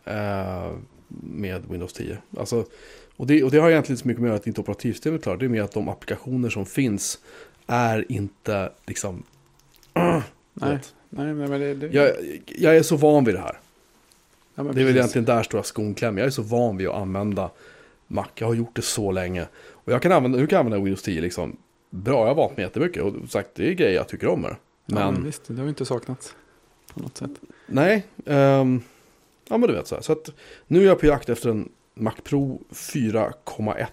Eh, 0.04 0.72
med 1.08 1.62
Windows 1.70 1.92
10. 1.92 2.18
Alltså, 2.38 2.64
och, 3.16 3.26
det, 3.26 3.44
och 3.44 3.50
det 3.50 3.58
har 3.58 3.70
egentligen 3.70 3.92
inte 3.94 4.02
så 4.02 4.08
mycket 4.08 4.22
med 4.22 4.32
att 4.34 4.46
inte 4.46 4.60
operativsystemet 4.60 5.20
är 5.20 5.22
klart. 5.22 5.38
Det 5.40 5.44
är 5.44 5.48
mer 5.48 5.62
att 5.62 5.72
de 5.72 5.88
applikationer 5.88 6.50
som 6.50 6.66
finns 6.66 7.18
är 7.66 8.12
inte 8.12 8.72
liksom... 8.86 9.22
nej, 9.94 10.22
vet. 10.54 10.94
nej, 11.10 11.34
men 11.34 11.50
det, 11.60 11.74
det, 11.74 11.86
Jag, 11.86 12.10
jag 12.58 12.76
är 12.76 12.82
så 12.82 12.96
van 12.96 13.24
vid 13.24 13.34
det 13.34 13.40
här. 13.40 13.58
ja, 14.54 14.62
men 14.62 14.74
Det 14.74 14.80
är 14.80 14.84
väl 14.84 14.94
precis. 14.94 14.96
egentligen 14.96 15.24
där 15.24 15.42
stora 15.42 15.62
skon 15.62 15.94
klämmer. 15.94 16.20
Jag 16.20 16.26
är 16.26 16.30
så 16.30 16.42
van 16.42 16.76
vid 16.76 16.88
att 16.88 16.94
använda 16.94 17.50
Mac. 18.06 18.26
Jag 18.34 18.46
har 18.46 18.54
gjort 18.54 18.76
det 18.76 18.82
så 18.82 19.12
länge. 19.12 19.46
Och 19.84 19.92
jag 19.92 20.02
kan 20.02 20.12
använda, 20.12 20.38
nu 20.38 20.46
kan 20.46 20.56
jag 20.56 20.64
använda 20.66 20.84
Windows 20.84 21.02
10 21.02 21.20
liksom 21.20 21.56
bra. 21.90 22.20
Jag 22.20 22.26
har 22.26 22.34
valt 22.34 22.56
mig 22.56 22.66
jättemycket. 22.66 23.02
Och 23.02 23.14
sagt, 23.28 23.50
det 23.54 23.68
är 23.68 23.72
grejer 23.72 23.94
jag 23.94 24.08
tycker 24.08 24.26
om 24.28 24.40
med 24.40 24.50
det. 24.50 24.56
Ja, 24.86 24.94
Men 24.94 25.14
men 25.14 25.24
visst, 25.24 25.42
det 25.46 25.54
har 25.54 25.62
ju 25.62 25.68
inte 25.68 25.84
saknats 25.84 26.34
på 26.94 27.00
något 27.00 27.16
sätt. 27.16 27.30
nej. 27.66 28.06
ehm, 28.26 28.82
ja 29.48 29.58
men 29.58 29.68
du 29.68 29.74
vet 29.74 29.86
så 29.86 29.94
här. 29.94 30.02
Så 30.02 30.12
att 30.12 30.30
nu 30.66 30.80
är 30.82 30.86
jag 30.86 31.00
på 31.00 31.06
jakt 31.06 31.28
efter 31.28 31.50
en 31.50 31.68
Mac 31.94 32.12
Pro 32.24 32.60
4,1 32.70 33.86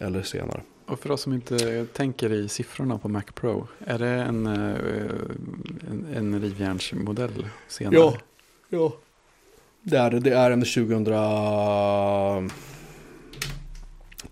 eller 0.00 0.22
senare. 0.22 0.60
Och 0.86 0.98
för 1.00 1.10
oss 1.10 1.20
som 1.22 1.32
inte 1.32 1.86
tänker 1.86 2.32
i 2.32 2.48
siffrorna 2.48 2.98
på 2.98 3.08
Mac 3.08 3.22
Pro, 3.34 3.68
är 3.78 3.98
det 3.98 4.08
en, 4.08 4.46
eh, 4.46 4.74
en, 5.90 6.06
en 6.14 6.40
rivjärnsmodell 6.40 7.46
senare? 7.68 7.96
Ja. 7.96 8.14
Ja. 8.68 8.92
Det 9.82 9.96
är 9.96 10.10
det. 10.10 10.20
Det 10.20 10.34
är 10.34 10.50
en 10.50 10.60
2000... 10.60 11.04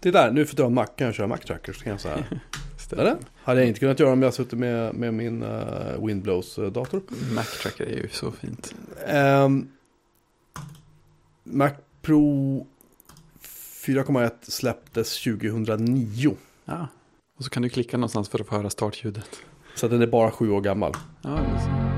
Det 0.03 0.09
är 0.09 0.13
där, 0.13 0.31
nu 0.31 0.43
att 0.43 0.57
du 0.57 0.63
har 0.63 0.69
en 0.69 0.75
Mac 0.75 0.87
kan 0.87 1.07
jag 1.07 1.15
köra 1.15 1.27
Mac 1.27 1.37
Tracker. 1.37 1.73
Så 1.73 1.83
kan 1.83 1.91
jag 1.93 2.01
säga. 2.01 2.25
Stämmer. 2.79 3.03
Eller? 3.03 3.17
Hade 3.43 3.61
jag 3.61 3.69
inte 3.69 3.81
kunnat 3.81 4.01
göra 4.01 4.13
om 4.13 4.23
jag 4.23 4.35
suttit 4.35 4.59
med, 4.59 4.95
med 4.95 5.15
min 5.15 5.43
uh, 5.43 6.07
Windblows-dator. 6.07 7.03
Mac 7.35 7.45
Tracker 7.45 7.85
är 7.85 7.97
ju 7.97 8.09
så 8.09 8.33
fint. 8.33 8.75
Ehm, 9.07 9.69
Mac 11.45 11.71
Pro 12.03 12.67
4,1 13.87 14.31
släpptes 14.43 15.23
2009. 15.23 16.37
Ja. 16.65 16.89
Och 17.39 17.45
så 17.45 17.51
kan 17.51 17.63
du 17.63 17.69
klicka 17.69 17.97
någonstans 17.97 18.29
för 18.29 18.39
att 18.39 18.47
få 18.47 18.57
höra 18.57 18.71
startljudet. 18.71 19.41
Så 19.75 19.87
att 19.87 19.93
den 19.93 20.03
är 20.03 20.07
bara 20.07 20.31
sju 20.31 20.51
år 20.51 20.61
gammal. 20.61 20.93
Ja, 21.23 21.39
så. 21.61 21.92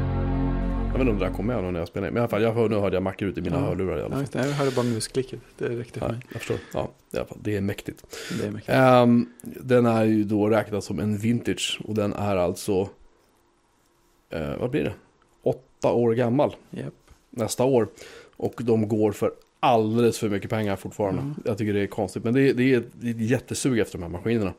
Jag 0.94 0.98
vet 0.98 1.08
inte 1.08 1.12
om 1.12 1.18
det 1.18 1.24
där 1.26 1.32
kom 1.32 1.46
med 1.46 1.64
när 1.72 1.78
jag 1.80 1.88
spelade 1.88 2.08
in. 2.08 2.14
Men 2.14 2.20
i 2.20 2.22
alla 2.22 2.28
fall, 2.28 2.42
jag 2.42 2.52
hör, 2.52 2.68
nu 2.68 2.76
hörde 2.76 2.96
jag 2.96 3.02
Mac 3.02 3.14
ut 3.18 3.38
i 3.38 3.40
mina 3.40 3.56
Ja. 3.56 3.62
hörlurar 3.62 3.98
i 3.98 4.02
alla 4.02 4.20
ja, 4.20 4.26
fall. 4.26 4.42
det. 4.42 4.48
Jag 4.48 4.54
hörde 4.54 4.70
bara 4.70 4.84
musklicket. 4.86 5.40
Det 5.58 5.68
räckte 5.68 5.98
för 6.00 6.06
Ja, 6.06 6.12
mig. 6.12 6.20
jag 6.32 6.38
förstår. 6.40 6.56
Ja, 6.74 6.90
i 7.12 7.16
alla 7.16 7.26
fall, 7.26 7.38
det 7.42 7.56
är 7.56 7.60
mäktigt. 7.60 8.04
Det 8.40 8.46
är 8.46 8.50
mycket. 8.50 8.68
Ehm, 8.74 9.26
den 9.42 9.86
är 9.86 10.04
ju 10.04 10.24
då 10.24 10.48
räknad 10.48 10.84
som 10.84 10.98
en 10.98 11.16
vintage 11.18 11.80
och 11.84 11.94
den 11.94 12.12
är 12.12 12.36
alltså, 12.36 12.88
eh, 14.30 14.56
vad 14.60 14.70
blir 14.70 14.84
det? 14.84 14.92
Åtta 15.42 15.92
år 15.92 16.12
gammal 16.14 16.56
Japp. 16.70 16.94
nästa 17.30 17.64
år. 17.64 17.88
Och 18.36 18.54
de 18.64 18.88
går 18.88 19.12
för 19.12 19.32
alldeles 19.60 20.18
för 20.18 20.28
mycket 20.28 20.50
pengar 20.50 20.76
fortfarande. 20.76 21.22
Mm. 21.22 21.34
Jag 21.44 21.58
tycker 21.58 21.72
det 21.72 21.80
är 21.82 21.86
konstigt, 21.86 22.24
men 22.24 22.34
det 22.34 22.40
är, 22.50 22.54
det 22.54 22.74
är 22.74 22.82
det 22.92 23.06
är 23.08 23.14
ett 23.14 23.20
jättesug 23.30 23.78
efter 23.78 23.98
de 23.98 24.02
här 24.02 24.10
maskinerna. 24.10 24.52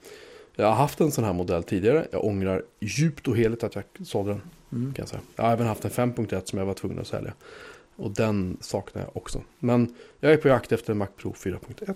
Jag 0.56 0.66
har 0.66 0.76
haft 0.76 1.02
en 1.02 1.12
sån 1.12 1.24
här 1.24 1.34
modell 1.34 1.64
tidigare. 1.64 2.08
Jag 2.12 2.26
ångrar 2.26 2.64
djupt 2.80 3.28
och 3.28 3.38
heligt 3.38 3.64
att 3.64 3.76
jag 3.76 3.84
sålde 4.04 4.32
den. 4.32 4.42
Mm. 4.72 4.94
Kan 4.94 5.04
jag, 5.04 5.10
säga. 5.10 5.22
jag 5.36 5.44
har 5.44 5.52
även 5.52 5.68
haft 5.68 5.86
en 5.86 5.92
5.1 5.92 6.46
som 6.46 6.60
jag 6.60 6.66
var 6.66 6.74
tvungen 6.74 7.00
att 7.00 7.08
sälja. 7.08 7.34
Och 7.96 8.12
den 8.12 8.58
saknar 8.62 9.02
jag 9.02 9.18
också. 9.18 9.42
Men 9.60 9.96
jag 10.20 10.34
är 10.34 10.38
på 10.38 10.48
jakt 10.48 10.72
efter 10.72 10.92
en 10.92 10.98
Mac 10.98 11.08
Pro 11.18 11.32
4.1. 11.32 11.96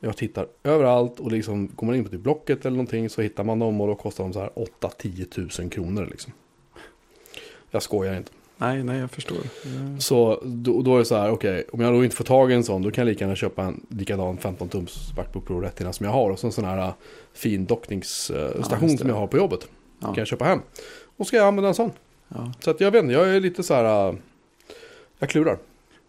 Jag 0.00 0.16
tittar 0.16 0.46
överallt 0.62 1.20
och 1.20 1.32
liksom 1.32 1.70
går 1.74 1.86
man 1.86 1.96
in 1.96 2.04
på 2.04 2.10
typ 2.10 2.20
Blocket 2.20 2.66
eller 2.66 2.76
någonting 2.76 3.10
så 3.10 3.22
hittar 3.22 3.44
man 3.44 3.58
dem 3.58 3.80
och 3.80 3.86
då 3.86 3.94
kostar 3.94 4.24
de 4.24 4.32
så 4.32 4.40
här 4.40 4.50
8-10 4.80 5.24
tusen 5.24 5.70
kronor 5.70 6.06
liksom. 6.10 6.32
Jag 7.70 7.82
skojar 7.82 8.16
inte. 8.16 8.32
Nej, 8.58 8.82
nej, 8.82 8.98
jag 8.98 9.10
förstår. 9.10 9.38
Ja. 9.64 10.00
Så 10.00 10.40
då, 10.44 10.82
då 10.82 10.94
är 10.94 10.98
det 10.98 11.04
så 11.04 11.16
här, 11.16 11.30
okej, 11.30 11.64
om 11.72 11.80
jag 11.80 11.92
då 11.94 12.04
inte 12.04 12.16
får 12.16 12.24
tag 12.24 12.50
i 12.52 12.54
en 12.54 12.64
sån, 12.64 12.82
då 12.82 12.90
kan 12.90 13.02
jag 13.06 13.12
lika 13.12 13.24
gärna 13.24 13.36
köpa 13.36 13.62
en 13.64 13.86
likadan 13.88 14.38
15-tums 14.38 15.16
Macbook 15.16 15.46
Pro 15.46 15.60
rätt 15.60 15.80
innan 15.80 15.92
som 15.92 16.06
jag 16.06 16.12
har. 16.12 16.30
Och 16.30 16.38
så 16.38 16.46
en 16.46 16.52
sån 16.52 16.64
här 16.64 16.78
äh, 16.78 16.92
fin 17.32 17.66
dockningsstation 17.66 18.88
det. 18.88 18.98
som 18.98 19.08
jag 19.08 19.16
har 19.16 19.26
på 19.26 19.36
jobbet. 19.36 19.68
Ja. 19.98 20.06
Kan 20.06 20.14
jag 20.16 20.26
köpa 20.26 20.44
hem. 20.44 20.60
Och 21.16 21.26
ska 21.26 21.36
jag 21.36 21.46
använda 21.46 21.68
en 21.68 21.74
sån. 21.74 21.90
Ja. 22.28 22.52
Så 22.60 22.70
att 22.70 22.80
jag 22.80 22.90
vet 22.90 23.02
inte, 23.02 23.14
jag 23.14 23.28
är 23.36 23.40
lite 23.40 23.62
så 23.62 23.74
här, 23.74 24.08
äh, 24.08 24.14
jag 25.18 25.28
klurar. 25.30 25.58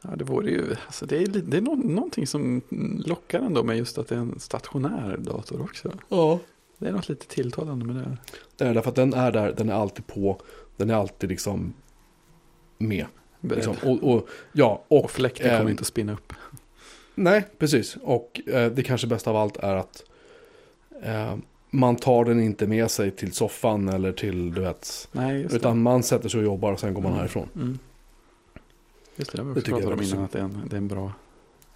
ja, 0.02 0.10
det 0.16 0.24
vore 0.24 0.50
ju, 0.50 0.76
alltså 0.86 1.06
det 1.06 1.18
är, 1.18 1.28
det 1.28 1.58
är 1.58 1.62
nå- 1.62 1.76
någonting 1.76 2.28
som 2.28 2.62
lockar 3.06 3.40
ändå 3.40 3.64
med 3.64 3.78
just 3.78 3.98
att 3.98 4.08
det 4.08 4.16
är 4.16 4.20
en 4.20 4.40
stationär 4.40 5.18
dator 5.18 5.62
också. 5.62 5.92
Ja. 6.10 6.40
Det 6.78 6.88
är 6.88 6.92
något 6.92 7.10
lite 7.10 7.28
tilltalande 7.28 7.86
med 7.86 7.96
det. 7.96 8.18
Det 8.58 8.66
är 8.66 8.74
därför 8.74 8.90
att 8.90 8.96
den 8.96 9.14
är 9.14 9.32
där, 9.32 9.54
den 9.58 9.70
är 9.70 9.74
alltid 9.74 10.08
på, 10.08 10.42
den 10.78 10.90
är 10.90 10.94
alltid 10.96 11.30
liksom 11.30 11.74
med. 12.80 13.06
Liksom. 13.42 13.76
Och, 13.84 14.04
och, 14.14 14.28
ja, 14.52 14.84
och, 14.88 15.04
och 15.04 15.12
fläkten 15.12 15.46
kommer 15.50 15.62
ehm, 15.62 15.70
inte 15.70 15.82
att 15.82 15.88
spinna 15.88 16.14
upp. 16.14 16.34
Nej, 17.16 17.46
precis. 17.58 17.98
Och 18.02 18.42
eh, 18.48 18.72
det 18.72 18.84
kanske 18.84 19.08
bästa 19.08 19.30
av 19.30 19.36
allt 19.36 19.58
är 19.58 19.76
att 19.76 20.04
eh, 21.04 21.36
man 21.70 21.96
tar 21.96 22.26
den 22.26 22.40
inte 22.40 22.68
med 22.68 22.92
sig 22.92 23.12
till 23.12 23.34
soffan 23.34 23.90
eller 23.90 24.12
till, 24.12 24.54
du 24.54 24.62
vet, 24.62 25.08
Nej, 25.12 25.48
utan 25.52 25.82
man 25.82 26.04
sätter 26.04 26.30
sig 26.30 26.38
och 26.38 26.44
jobbar 26.44 26.72
och 26.72 26.80
sen 26.80 26.94
går 26.94 27.02
man 27.02 27.12
Mm. 27.12 27.20
härifrån. 27.20 27.50
Mm. 27.56 27.80
Just 29.16 29.32
det, 29.32 29.44
det 29.44 29.54
Det 29.54 29.62
tycker 29.62 29.80
jag 29.80 29.92
om 29.94 30.02
innan 30.02 30.24
att 30.24 30.32
det 30.32 30.40
är 30.40 30.44
en, 30.44 30.62
det 30.70 30.76
är 30.76 30.78
en 30.78 30.88
bra, 30.88 31.14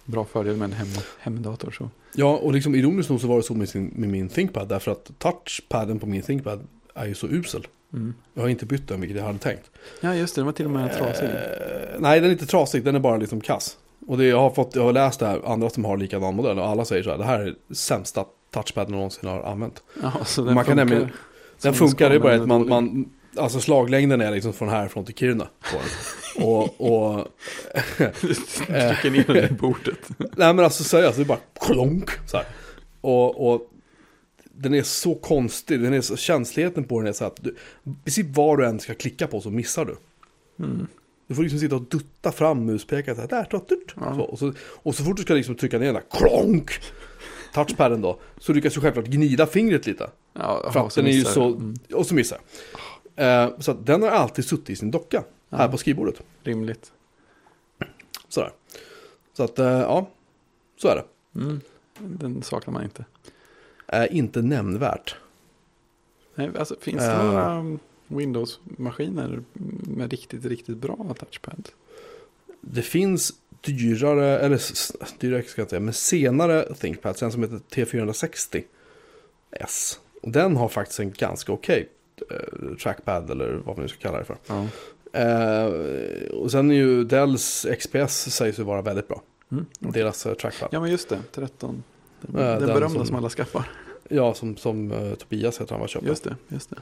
bra 0.04 0.24
fördel 0.24 0.56
med 0.56 0.64
en 0.64 0.72
hem, 0.72 0.88
hemdator. 1.18 1.70
Så. 1.70 1.90
Ja, 2.14 2.36
och 2.36 2.52
liksom 2.52 2.74
ironiskt 2.74 3.10
nog 3.10 3.20
så 3.20 3.26
var 3.26 3.36
det 3.36 3.42
så 3.42 3.54
med, 3.54 3.68
sin, 3.68 3.92
med 3.96 4.08
min 4.08 4.28
ThinkPad, 4.28 4.68
därför 4.68 4.90
att 4.92 5.10
touchpaden 5.18 5.98
på 5.98 6.06
min 6.06 6.22
ThinkPad 6.22 6.66
är 6.94 7.06
ju 7.06 7.14
så 7.14 7.26
usel. 7.26 7.66
Mm. 7.94 8.14
Jag 8.34 8.42
har 8.42 8.48
inte 8.48 8.66
bytt 8.66 8.88
den, 8.88 9.00
vilket 9.00 9.18
jag 9.18 9.24
hade 9.24 9.38
tänkt. 9.38 9.70
Ja, 10.00 10.14
just 10.14 10.34
det, 10.34 10.40
den 10.40 10.46
var 10.46 10.52
till 10.52 10.64
och 10.64 10.70
med 10.70 10.92
trasig. 10.92 11.24
Eh, 11.24 11.30
nej, 11.98 12.20
den 12.20 12.28
är 12.28 12.32
inte 12.32 12.46
trasig, 12.46 12.84
den 12.84 12.94
är 12.94 13.00
bara 13.00 13.16
liksom 13.16 13.40
kass. 13.40 13.76
Och 14.06 14.18
det, 14.18 14.24
jag, 14.24 14.40
har 14.40 14.50
fått, 14.50 14.74
jag 14.76 14.82
har 14.82 14.92
läst 14.92 15.20
det 15.20 15.26
här, 15.26 15.40
andra 15.52 15.70
som 15.70 15.84
har 15.84 15.96
likadan 15.96 16.34
modell, 16.34 16.58
och 16.58 16.66
alla 16.68 16.84
säger 16.84 17.02
så 17.02 17.10
här, 17.10 17.18
det 17.18 17.24
här 17.24 17.40
är 17.40 17.54
sämsta 17.74 18.24
touchpaden 18.54 18.92
någonsin 18.92 19.28
har 19.28 19.42
använt. 19.42 19.82
Ja, 20.02 20.12
så 20.24 20.42
den 20.44 20.54
Man 20.54 20.64
kan 20.64 20.76
funkar 20.76 20.84
nämligen- 20.84 21.10
Den 21.62 21.74
funkar, 21.74 22.10
ska, 22.10 22.20
bara 22.20 22.34
att 22.34 22.48
man, 22.48 22.68
man, 22.68 23.08
alltså 23.36 23.60
slaglängden 23.60 24.20
är 24.20 24.30
liksom 24.30 24.52
från 24.52 24.68
härifrån 24.68 25.04
till 25.04 25.14
Kiruna. 25.14 25.48
Och, 26.36 26.80
och 26.80 27.28
Trycker 27.98 29.10
ner 29.10 29.34
den 29.34 29.44
i 29.50 29.52
bordet. 29.52 29.98
nej 30.36 30.54
men 30.54 30.64
alltså 30.64 30.84
seriöst, 30.84 31.16
det 31.16 31.22
är 31.22 31.26
bara 31.26 31.38
klonk 31.66 32.10
så 32.26 32.36
här. 32.36 32.46
Och, 33.00 33.52
och 33.52 33.70
den 34.56 34.74
är 34.74 34.82
så 34.82 35.14
konstig, 35.14 35.80
den 35.80 35.92
är 35.92 36.00
så, 36.00 36.16
känsligheten 36.16 36.84
på 36.84 37.00
den 37.00 37.08
är 37.08 37.12
så 37.12 37.24
att 37.24 37.36
du, 37.42 37.56
precis 38.04 38.26
vad 38.36 38.58
du 38.58 38.66
än 38.66 38.80
ska 38.80 38.94
klicka 38.94 39.26
på 39.26 39.40
så 39.40 39.50
missar 39.50 39.84
du. 39.84 39.96
Mm. 40.64 40.86
Du 41.26 41.34
får 41.34 41.42
liksom 41.42 41.58
sitta 41.58 41.74
och 41.76 41.82
dutta 41.82 42.32
fram 42.32 42.64
muspekaren 42.66 43.16
så 43.16 43.20
här, 43.20 43.28
där, 43.28 43.44
ta, 43.44 43.58
dyrt. 43.68 43.94
Ja. 43.96 44.14
Så, 44.14 44.20
och, 44.22 44.38
så, 44.38 44.52
och 44.58 44.94
så 44.94 45.04
fort 45.04 45.16
du 45.16 45.22
ska 45.22 45.34
liksom 45.34 45.54
trycka 45.54 45.78
ner 45.78 45.86
den 45.86 45.94
där, 45.94 46.18
klonk, 46.18 46.70
touchpaden 47.54 48.00
då, 48.00 48.18
så 48.38 48.52
lyckas 48.52 48.74
du 48.74 48.80
självklart 48.80 49.06
gnida 49.06 49.46
fingret 49.46 49.86
lite. 49.86 50.10
Ja, 50.32 50.70
För 50.72 50.86
att 50.86 50.94
den 50.94 51.06
är 51.06 51.10
ju 51.10 51.24
så. 51.24 51.46
Mm, 51.46 51.74
och 51.92 52.06
så 52.06 52.14
missar. 52.14 52.38
Eh, 53.16 53.50
så 53.58 53.70
att 53.70 53.86
den 53.86 54.02
har 54.02 54.10
alltid 54.10 54.44
suttit 54.44 54.70
i 54.70 54.76
sin 54.76 54.90
docka, 54.90 55.24
här 55.50 55.64
Ja. 55.64 55.70
på 55.70 55.76
skrivbordet. 55.76 56.20
rimligt. 56.42 56.92
Sådär. 58.28 58.50
Så 59.36 59.42
att, 59.42 59.58
eh, 59.58 59.66
ja, 59.66 60.08
så 60.76 60.88
är 60.88 60.96
det. 60.96 61.04
Mm. 61.40 61.60
Den 61.98 62.42
saknar 62.42 62.74
man 62.74 62.84
inte. 62.84 63.04
Är 63.94 64.12
inte 64.12 64.42
nämnvärt. 64.42 65.16
Nej, 66.34 66.50
alltså, 66.58 66.76
finns 66.80 67.02
det 67.02 67.12
Eh. 67.12 67.24
några 67.26 67.58
um, 67.58 67.78
Windows-maskiner 68.06 69.42
med 69.82 70.10
riktigt, 70.10 70.44
riktigt 70.44 70.76
bra 70.76 71.14
touchpad? 71.18 71.68
Det 72.60 72.82
finns 72.82 73.32
dyrare, 73.60 74.38
eller 74.38 74.60
dyrare 75.20 75.42
ska 75.42 75.60
jag 75.60 75.64
inte 75.64 75.70
säga, 75.70 75.80
men 75.80 75.94
senare 75.94 76.74
ThinkPads, 76.74 77.22
en 77.22 77.32
som 77.32 77.42
heter 77.42 77.60
T460 77.70 78.62
S. 79.50 80.00
Och 80.22 80.30
den 80.30 80.56
har 80.56 80.68
faktiskt 80.68 81.00
en 81.00 81.12
ganska 81.12 81.52
okej 81.52 81.88
eh, 82.30 82.76
trackpad 82.82 83.30
eller 83.30 83.52
vad 83.64 83.76
man 83.76 83.82
nu 83.82 83.88
ska 83.88 83.98
kalla 83.98 84.18
det 84.18 84.24
för. 84.24 84.36
Ja. 84.46 84.66
Eh, 85.20 86.30
och 86.30 86.50
sen 86.50 86.70
är 86.70 86.74
ju 86.74 87.04
Dells 87.04 87.66
XPS 87.78 88.12
sägs 88.34 88.58
ju 88.58 88.62
vara 88.62 88.82
väldigt 88.82 89.08
bra. 89.08 89.22
Mm. 89.52 89.66
Deras 89.78 90.26
eh, 90.26 90.34
trackpad. 90.34 90.68
Ja, 90.72 90.80
men 90.80 90.90
just 90.90 91.08
det. 91.08 91.18
13. 91.32 91.82
Den, 92.20 92.42
Ja, 92.42 92.48
den, 92.50 92.58
den 92.58 92.66
berömda 92.68 92.98
som- 92.98 93.06
som... 93.06 93.16
alla 93.16 93.30
skaffar. 93.30 93.70
Som, 94.34 94.56
som 94.56 94.92
eh, 94.92 95.14
Tobias 95.14 95.60
heter 95.60 95.72
han 95.72 95.80
var 95.80 95.88
köpt. 95.88 96.06
Just 96.06 96.24
det, 96.24 96.36
just 96.48 96.70
det. 96.70 96.76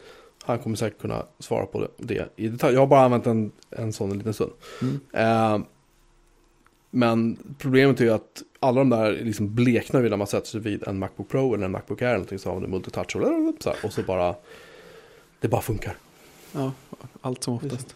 Han 0.45 0.59
kommer 0.59 0.77
säkert 0.77 1.01
kunna 1.01 1.27
svara 1.39 1.67
på 1.67 1.81
det, 1.81 1.89
det 1.97 2.29
i 2.37 2.49
detalj. 2.49 2.75
Jag 2.75 2.81
har 2.81 2.87
bara 2.87 3.01
använt 3.01 3.27
en, 3.27 3.53
en 3.71 3.93
sån 3.93 4.11
en 4.11 4.19
liten 4.19 4.35
stund. 4.35 4.53
Mm. 4.83 5.01
Eh, 5.13 5.67
men 6.91 7.39
problemet 7.59 8.01
är 8.01 8.05
ju 8.05 8.11
att 8.11 8.43
alla 8.61 8.81
de 8.81 8.91
där 8.91 9.13
liksom 9.13 9.55
bleknar 9.55 10.03
ju 10.03 10.09
när 10.09 10.17
man 10.17 10.27
sätter 10.27 10.49
sig 10.49 10.61
vid 10.61 10.89
en 10.89 10.99
Macbook 10.99 11.29
Pro 11.29 11.55
eller 11.55 11.65
en 11.65 11.71
Macbook 11.71 12.03
Air 12.03 12.09
eller 12.09 12.17
någonting 12.17 12.39
så 12.39 12.51
har 12.51 12.61
man 12.61 12.71
multitouch 12.71 13.17
och, 13.17 13.63
så 13.63 13.71
här, 13.71 13.79
och 13.85 13.93
så 13.93 14.03
bara 14.03 14.35
det 15.41 15.49
bara 15.49 15.61
funkar. 15.61 15.97
Ja, 16.53 16.73
allt 17.21 17.43
som 17.43 17.55
oftast. 17.55 17.95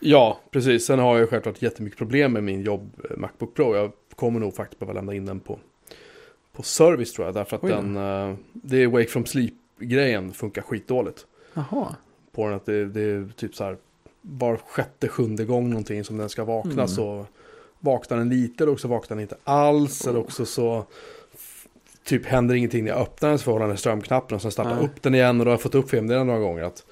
Ja, 0.00 0.40
precis. 0.50 0.86
Sen 0.86 0.98
har 0.98 1.18
jag 1.18 1.30
självklart 1.30 1.62
jättemycket 1.62 1.98
problem 1.98 2.32
med 2.32 2.44
min 2.44 2.62
jobb 2.62 3.00
eh, 3.10 3.16
Macbook 3.16 3.54
Pro. 3.54 3.76
Jag 3.76 3.92
kommer 4.14 4.40
nog 4.40 4.54
faktiskt 4.54 4.78
behöva 4.78 4.94
lämna 4.94 5.14
in 5.14 5.26
den 5.26 5.40
på, 5.40 5.58
på 6.56 6.62
service 6.62 7.12
tror 7.12 7.26
jag. 7.26 7.34
Därför 7.34 7.56
att 7.56 7.64
Oj 7.64 7.70
den, 7.70 7.96
eh, 7.96 8.34
det 8.52 8.82
är 8.82 8.86
Wake 8.86 9.06
from 9.08 9.26
Sleep-grejen 9.26 10.32
funkar 10.32 10.62
skitdåligt. 10.62 11.26
Jaha, 11.54 11.94
På 12.32 12.46
den 12.46 12.54
att 12.56 12.66
det, 12.66 12.86
det 12.86 13.00
är 13.00 13.28
typ 13.36 13.54
så 13.54 13.64
här 13.64 13.76
var 14.22 14.56
sjätte, 14.56 15.08
sjunde 15.08 15.44
gång 15.44 15.70
någonting 15.70 16.04
som 16.04 16.16
den 16.16 16.28
ska 16.28 16.44
vakna 16.44 16.72
Mm. 16.72 16.88
så 16.88 17.26
vaknar 17.80 18.16
den 18.18 18.28
lite 18.28 18.64
eller 18.64 18.72
också 18.72 18.88
vaknar 18.88 19.16
den 19.16 19.22
inte 19.22 19.36
alls. 19.44 20.06
Eller 20.06 20.18
Oh. 20.18 20.24
också 20.24 20.46
så 20.46 20.84
typ 22.04 22.26
händer 22.26 22.54
ingenting 22.54 22.84
när 22.84 22.90
jag 22.90 23.00
öppnar 23.00 23.28
den 23.28 23.38
så 23.38 23.42
får 23.44 23.52
jag 23.52 23.58
hålla 23.58 23.68
den 23.68 23.76
strömknappen 23.78 24.34
och 24.36 24.42
sen 24.42 24.50
starta 24.52 24.74
Nej. 24.74 24.84
upp 24.84 25.02
den 25.02 25.14
igen 25.14 25.40
och 25.40 25.44
då 25.46 25.50
har 25.50 25.52
jag 25.54 25.60
fått 25.62 25.74
upp 25.74 25.90
filmen 25.90 26.26
några 26.26 26.40
gånger 26.40 26.62
att 26.62 26.84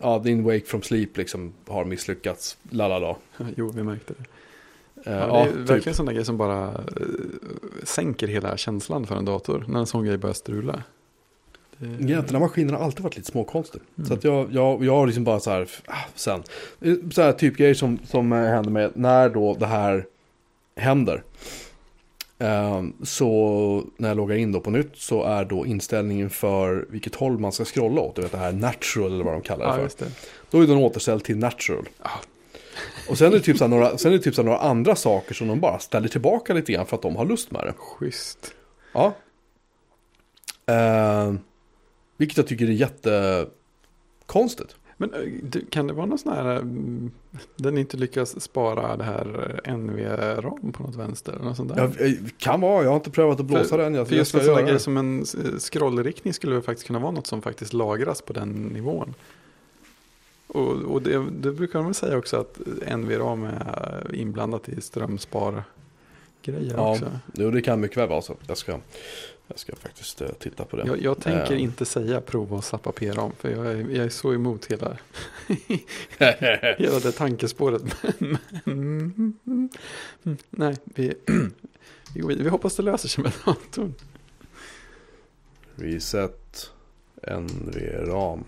ja, 0.00 0.18
din 0.18 0.44
Wake 0.44 0.64
from 0.66 0.82
Sleep 0.82 1.16
liksom 1.16 1.52
har 1.66 1.84
misslyckats, 1.84 2.58
lalala. 2.70 3.16
jo 3.56 3.70
vi 3.70 3.82
märkte 3.82 4.14
det. 4.18 4.24
Eh, 5.04 5.12
Ja, 5.12 5.18
det 5.18 5.26
ja, 5.26 5.46
är 5.46 5.52
typ. 5.52 5.56
verkligen 5.70 5.96
sådana 5.96 6.12
grejer 6.12 6.24
som 6.24 6.36
bara 6.36 6.64
eh, 6.68 6.72
sänker 7.84 8.28
hela 8.28 8.56
känslan 8.56 9.06
för 9.06 9.16
en 9.16 9.24
dator. 9.24 9.64
När 9.68 9.78
en 9.80 9.86
sån 9.86 10.04
grej 10.04 10.18
börjar 10.18 10.34
strula. 10.34 10.82
Det, 11.76 11.86
Egentligen 11.86 12.34
har 12.34 12.40
maskinen 12.40 12.74
har 12.74 12.84
alltid 12.84 13.00
varit 13.02 13.16
lite 13.16 13.30
småkonstig. 13.30 13.80
Mm. 13.98 14.08
Så 14.08 14.14
att 14.14 14.24
jag, 14.24 14.48
jag, 14.52 14.84
jag 14.84 14.92
har 14.96 15.06
liksom 15.06 15.24
bara 15.24 15.40
så 15.40 15.50
här, 15.50 15.68
ah, 15.86 15.94
sen. 16.14 16.42
Eh, 16.80 16.94
Så 17.10 17.22
här 17.22 17.32
typ 17.32 17.56
grejer 17.56 17.74
som, 17.74 17.98
som 18.04 18.32
händer 18.32 18.70
med 18.70 18.90
när 18.94 19.28
då 19.28 19.54
det 19.54 19.66
här 19.66 20.06
händer. 20.76 21.22
Ehm, 22.38 22.92
så 23.02 23.84
när 23.96 24.08
jag 24.08 24.16
loggar 24.16 24.36
in 24.36 24.52
då 24.52 24.60
på 24.60 24.70
nytt 24.70 24.90
så 24.96 25.22
är 25.24 25.44
då 25.44 25.66
inställningen 25.66 26.30
för 26.30 26.86
vilket 26.90 27.14
håll 27.14 27.38
man 27.38 27.52
ska 27.52 27.64
scrolla 27.64 28.00
åt. 28.00 28.16
Du 28.16 28.22
vet 28.22 28.32
det 28.32 28.38
här 28.38 28.52
natural 28.52 29.12
eller 29.12 29.24
vad 29.24 29.34
de 29.34 29.42
kallar 29.42 29.64
det 29.64 29.70
ja, 29.70 29.76
för. 29.76 29.82
just 29.82 29.98
det. 29.98 30.06
Då 30.50 30.60
är 30.62 30.66
den 30.66 30.76
återställd 30.76 31.24
till 31.24 31.36
natural. 31.38 31.88
Ja. 32.02 32.10
Och 33.08 33.18
sen 33.18 33.26
är 33.26 33.36
det 33.36 33.40
typ 33.40 33.58
så 33.58 33.64
här 33.64 33.68
några, 33.68 33.98
sen 33.98 34.12
är 34.12 34.16
det 34.16 34.22
typ 34.22 34.34
så 34.34 34.42
några 34.42 34.58
andra 34.58 34.96
saker 34.96 35.34
som 35.34 35.48
de 35.48 35.60
bara 35.60 35.78
ställer 35.78 36.08
tillbaka 36.08 36.54
lite 36.54 36.72
grann 36.72 36.86
för 36.86 36.96
att 36.96 37.02
de 37.02 37.16
har 37.16 37.24
lust 37.24 37.50
med 37.50 37.64
det. 37.64 37.74
Schysst. 37.76 38.54
Ja. 38.92 39.14
Eh, 40.66 41.34
vilket 42.16 42.36
jag 42.36 42.46
tycker 42.46 42.66
är 42.66 42.70
jättekonstigt. 42.70 44.76
Men 45.00 45.14
eh, 45.14 45.60
kan 45.70 45.86
det 45.86 45.92
vara 45.92 46.06
någon 46.06 46.18
sån 46.18 46.32
här, 46.32 46.56
mm, 46.56 47.10
den 47.56 47.78
inte 47.78 47.96
lyckas 47.96 48.40
spara 48.40 48.96
det 48.96 49.04
här 49.04 49.60
eh, 49.64 49.76
NV-ram 49.76 50.72
på 50.72 50.82
något 50.82 50.96
vänster? 50.96 51.32
Eller 51.32 51.44
något 51.44 51.56
sånt 51.56 51.74
där? 51.74 51.90
Jag, 51.98 52.08
eh, 52.08 52.14
kan 52.38 52.60
vara, 52.60 52.82
jag 52.82 52.90
har 52.90 52.96
inte 52.96 53.10
prövat 53.10 53.40
att 53.40 53.46
blåsa 53.46 53.76
den. 53.76 53.94
Jag, 53.94 54.08
För 54.08 54.14
jag 54.14 54.18
just 54.18 54.30
ska 54.30 54.38
en 54.38 54.44
sån 54.44 54.66
grej 54.66 54.80
som 54.80 54.96
en 54.96 55.20
eh, 55.20 55.58
scrollriktning 55.58 56.34
skulle 56.34 56.62
faktiskt 56.62 56.86
kunna 56.86 56.98
vara 56.98 57.12
något 57.12 57.26
som 57.26 57.42
faktiskt 57.42 57.72
lagras 57.72 58.22
på 58.22 58.32
den 58.32 58.52
nivån. 58.52 59.14
Och, 60.48 60.72
och 60.76 61.02
det, 61.02 61.30
det 61.30 61.52
brukar 61.52 61.78
man 61.78 61.86
väl 61.86 61.94
säga 61.94 62.16
också 62.18 62.36
att 62.36 62.58
NV-ram 62.96 63.44
är 63.44 64.14
inblandat 64.14 64.68
i 64.68 64.80
strömspar 64.80 65.64
grejer 66.42 66.74
Ja, 66.76 66.92
också. 66.92 67.10
jo, 67.34 67.50
det 67.50 67.62
kan 67.62 67.80
mycket 67.80 67.96
väl 67.98 68.08
vara 68.08 68.22
så. 68.22 68.36
Jag 68.46 68.56
ska, 68.58 68.78
jag 69.46 69.58
ska 69.58 69.76
faktiskt 69.76 70.20
eh, 70.20 70.28
titta 70.38 70.64
på 70.64 70.76
det. 70.76 70.86
Jag, 70.86 71.02
jag 71.02 71.20
tänker 71.20 71.52
Eh. 71.54 71.62
inte 71.62 71.84
säga 71.84 72.20
prova 72.20 72.56
och 72.56 72.64
zappa 72.64 72.92
P-ram 72.92 73.32
för 73.38 73.50
jag 73.50 73.66
är, 73.66 73.76
jag 73.76 74.04
är 74.04 74.08
så 74.08 74.34
emot 74.34 74.66
hela, 74.66 74.96
hela 76.78 76.98
det 77.00 77.12
tankespåret. 77.12 77.82
Nej, 80.50 80.76
vi, 80.84 81.14
vi, 82.14 82.34
vi 82.36 82.48
hoppas 82.48 82.76
det 82.76 82.82
löser 82.82 83.08
sig 83.08 83.24
med 83.24 83.32
datorn. 83.46 83.94
Reset 85.74 86.70
NV-ram. 87.22 88.44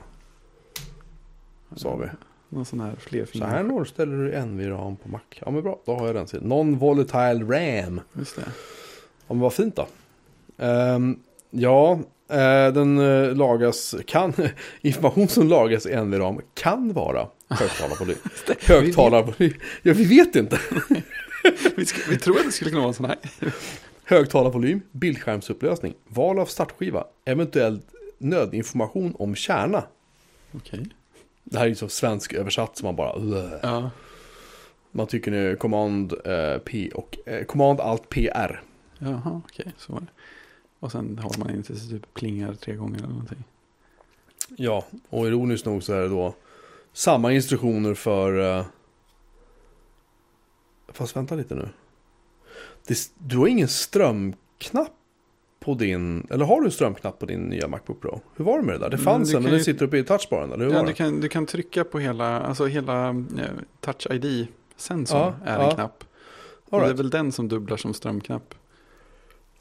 Sa 1.77 1.97
vi. 1.97 2.07
Någon 2.49 2.65
sån 2.65 2.81
här 2.81 2.95
Så 2.95 3.01
flerfingrig. 3.01 3.49
här 3.51 3.63
nollställer 3.63 4.17
du 4.17 4.33
NV-ram 4.47 4.97
på 4.97 5.09
Mac. 5.09 5.21
Ja 5.41 5.51
men 5.51 5.63
bra, 5.63 5.81
då 5.87 5.95
har 5.95 6.07
jag 6.07 6.15
den 6.15 6.27
sidan. 6.29 6.49
Non-volatile 6.49 7.45
RAM. 7.53 8.01
Just 8.13 8.37
det. 8.37 8.43
Ja 9.27 9.35
men 9.35 9.41
vad 9.41 9.53
fint 9.53 9.77
då. 9.77 9.87
Ehm, 10.65 11.19
ja, 11.51 11.93
eh, 12.29 12.73
den 12.73 12.99
uh, 12.99 13.37
lagas, 13.37 13.95
kan, 14.07 14.33
information 14.81 15.29
som 15.29 15.49
lagas 15.49 15.87
i 15.87 15.97
NV-ram 15.97 16.41
kan 16.55 16.93
vara 16.93 17.29
högtalarvolym. 17.49 18.17
högtalarvolym, 18.61 19.53
ja 19.83 19.93
vi 19.93 20.05
vet 20.05 20.37
inte. 20.37 20.59
Vi, 21.77 21.87
ska, 21.87 22.11
vi 22.11 22.19
tror 22.19 22.37
att 22.39 22.45
det 22.45 22.53
skulle 22.53 22.71
kunna 22.71 22.81
vara 22.81 22.89
en 22.89 22.95
sån 22.95 23.07
här. 23.07 23.19
Högtalarvolym, 24.05 24.81
bildskärmsupplösning, 24.93 25.95
val 26.09 26.39
av 26.39 26.47
startskiva, 26.47 27.05
eventuellt 27.25 27.87
nödinformation 28.19 29.15
om 29.19 29.35
kärna. 29.35 29.85
Okej. 30.53 30.87
Det 31.51 31.59
här 31.59 31.65
är 31.65 31.69
ju 31.69 31.75
så 31.75 31.89
svensk 31.89 32.33
översatt 32.33 32.77
som 32.77 32.87
man 32.87 32.97
bara... 32.97 33.13
Ja, 33.63 33.91
Man 34.91 35.07
tycker 35.07 35.31
nu 35.31 35.57
command 35.57 36.13
eh, 36.25 36.59
P 36.59 36.91
och 36.95 37.19
eh, 37.27 37.45
command 37.45 37.81
alt 37.81 38.09
PR. 38.09 38.63
jaha, 38.99 39.43
okej. 39.47 39.73
Så 39.77 39.93
var 39.93 40.01
det. 40.01 40.07
Och 40.81 40.93
sen 40.93 41.19
håller 41.19 41.39
man 41.39 41.51
in 41.51 41.63
tills 41.63 41.83
det 41.83 41.99
typ 41.99 42.15
plingar 42.15 42.55
tre 42.55 42.75
gånger 42.75 42.99
eller 42.99 43.09
någonting. 43.09 43.45
Ja, 44.57 44.85
och 45.09 45.27
ironiskt 45.27 45.67
nog 45.67 45.83
så 45.83 45.93
är 45.93 46.01
det 46.01 46.09
då 46.09 46.35
samma 46.93 47.33
instruktioner 47.33 47.95
för... 47.95 48.59
Eh, 48.59 48.67
fast 50.89 51.17
vänta 51.17 51.35
lite 51.35 51.55
nu. 51.55 51.69
Det, 52.87 52.99
du 53.19 53.39
har 53.39 53.47
ingen 53.47 53.69
strömknapp 53.69 54.93
på 55.61 55.75
din... 55.75 56.27
Eller 56.31 56.45
har 56.45 56.61
du 56.61 56.67
en 56.67 56.73
strömknapp 56.73 57.19
på 57.19 57.27
din 57.27 57.41
nya 57.41 57.69
Macbook 57.69 58.01
Pro? 58.01 58.21
Hur 58.37 58.45
var 58.45 58.59
det 58.59 58.65
med 58.65 58.75
det 58.75 58.79
där? 58.79 58.91
Det 58.91 58.99
fanns 58.99 59.31
du 59.31 59.37
en, 59.37 59.43
men 59.43 59.53
den 59.53 59.65
sitter 59.65 59.87
uppe 59.87 59.99
i 59.99 60.05
touchbaren, 60.05 60.53
eller 60.53 60.65
hur 60.65 60.73
Ja, 60.73 60.79
var 60.79 60.87
du, 60.87 60.93
kan, 60.93 61.21
du 61.21 61.29
kan 61.29 61.47
trycka 61.47 61.85
på 61.85 61.99
hela, 61.99 62.41
alltså 62.41 62.67
hela 62.67 63.09
eh, 63.09 63.51
Touch 63.81 64.07
ID-sensorn 64.11 65.33
Ja, 65.45 65.51
är 65.51 65.59
ja. 65.59 65.71
en 65.71 65.75
knapp. 65.75 66.05
Och 66.65 66.79
det 66.79 66.85
är 66.85 66.89
right. 66.89 66.99
väl 66.99 67.11
den 67.11 67.33
som 67.33 67.49
dubblar 67.49 67.77
som 67.77 67.95
strömknapp. 67.95 68.55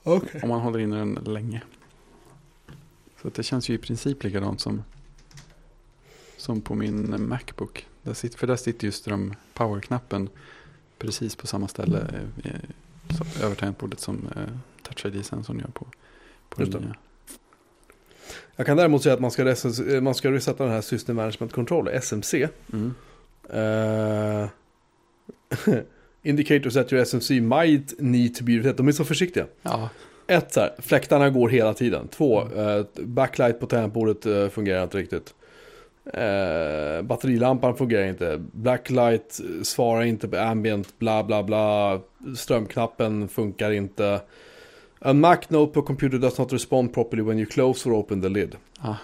Okej. 0.03 0.41
Om 0.43 0.49
man 0.49 0.61
håller 0.61 0.79
in 0.79 0.89
den 0.89 1.13
länge. 1.13 1.61
Så 3.21 3.29
det 3.29 3.43
känns 3.43 3.69
ju 3.69 3.73
i 3.73 3.77
princip 3.77 4.23
likadant 4.23 4.61
som, 4.61 4.83
som 6.37 6.61
på 6.61 6.75
min 6.75 7.27
Macbook. 7.29 7.87
Där 8.03 8.13
sitter, 8.13 8.37
för 8.37 8.47
där 8.47 8.55
sitter 8.55 8.85
ju 8.85 8.91
ström-power-knappen 8.91 10.29
precis 10.97 11.35
på 11.35 11.47
samma 11.47 11.67
ställe 11.67 12.23
eh, 12.43 13.43
över 13.43 13.55
tangentbordet 13.55 13.99
som 13.99 14.29
eh, 14.89 14.95
Touch 14.95 15.05
ID-sensorn 15.15 15.59
gör 15.59 15.67
på, 15.73 15.87
på 16.49 16.61
Just 16.61 16.73
det. 16.73 16.79
nya. 16.79 16.95
Jag 18.55 18.65
kan 18.65 18.77
däremot 18.77 19.03
säga 19.03 19.13
att 19.13 19.19
man 19.21 19.31
ska, 19.31 19.45
res- 19.45 20.01
man 20.01 20.15
ska 20.15 20.31
resetta 20.31 20.63
den 20.63 20.73
här 20.73 20.81
System 20.81 21.15
Management 21.15 21.53
Controller, 21.53 21.91
SMC. 21.91 22.47
Mm. 22.73 22.93
Uh, 23.53 24.47
indicators 26.23 26.73
that 26.73 26.93
your 26.93 27.01
SMC 27.05 27.41
might 27.41 27.99
need 27.99 28.35
to 28.35 28.43
be 28.43 28.51
reset. 28.51 28.77
De 28.77 28.87
är 28.87 28.91
så 28.91 29.05
försiktiga. 29.05 29.45
Ja, 29.61 29.89
Ett 30.27 30.53
så 30.53 30.59
här, 30.59 30.75
fläktarna 30.79 31.29
går 31.29 31.49
hela 31.49 31.73
tiden. 31.73 32.07
Två, 32.07 32.41
eh, 32.41 32.85
backlight 32.95 33.59
på 33.59 33.65
tangentbordet 33.65 34.25
eh, 34.25 34.49
fungerar 34.49 34.83
inte 34.83 34.97
riktigt. 34.97 35.33
Eh, 36.13 37.01
batterilampan 37.01 37.75
fungerar 37.77 38.03
inte. 38.05 38.37
Blacklight 38.51 39.39
svarar 39.63 40.03
inte 40.03 40.27
på 40.27 40.37
ambient, 40.37 40.99
bla 40.99 41.23
bla 41.23 41.43
bla. 41.43 41.99
Strömknappen 42.37 43.27
funkar 43.27 43.71
inte. 43.71 44.21
A 44.99 45.13
Mac 45.13 45.37
notebook 45.49 45.85
computer 45.87 46.17
does 46.17 46.37
not 46.37 46.53
respond 46.53 46.93
properly 46.93 47.23
when 47.23 47.39
you 47.39 47.45
close 47.49 47.89
or 47.89 47.93
open 47.93 48.21
the 48.21 48.29
lid. 48.29 48.55
Ah, 48.79 48.95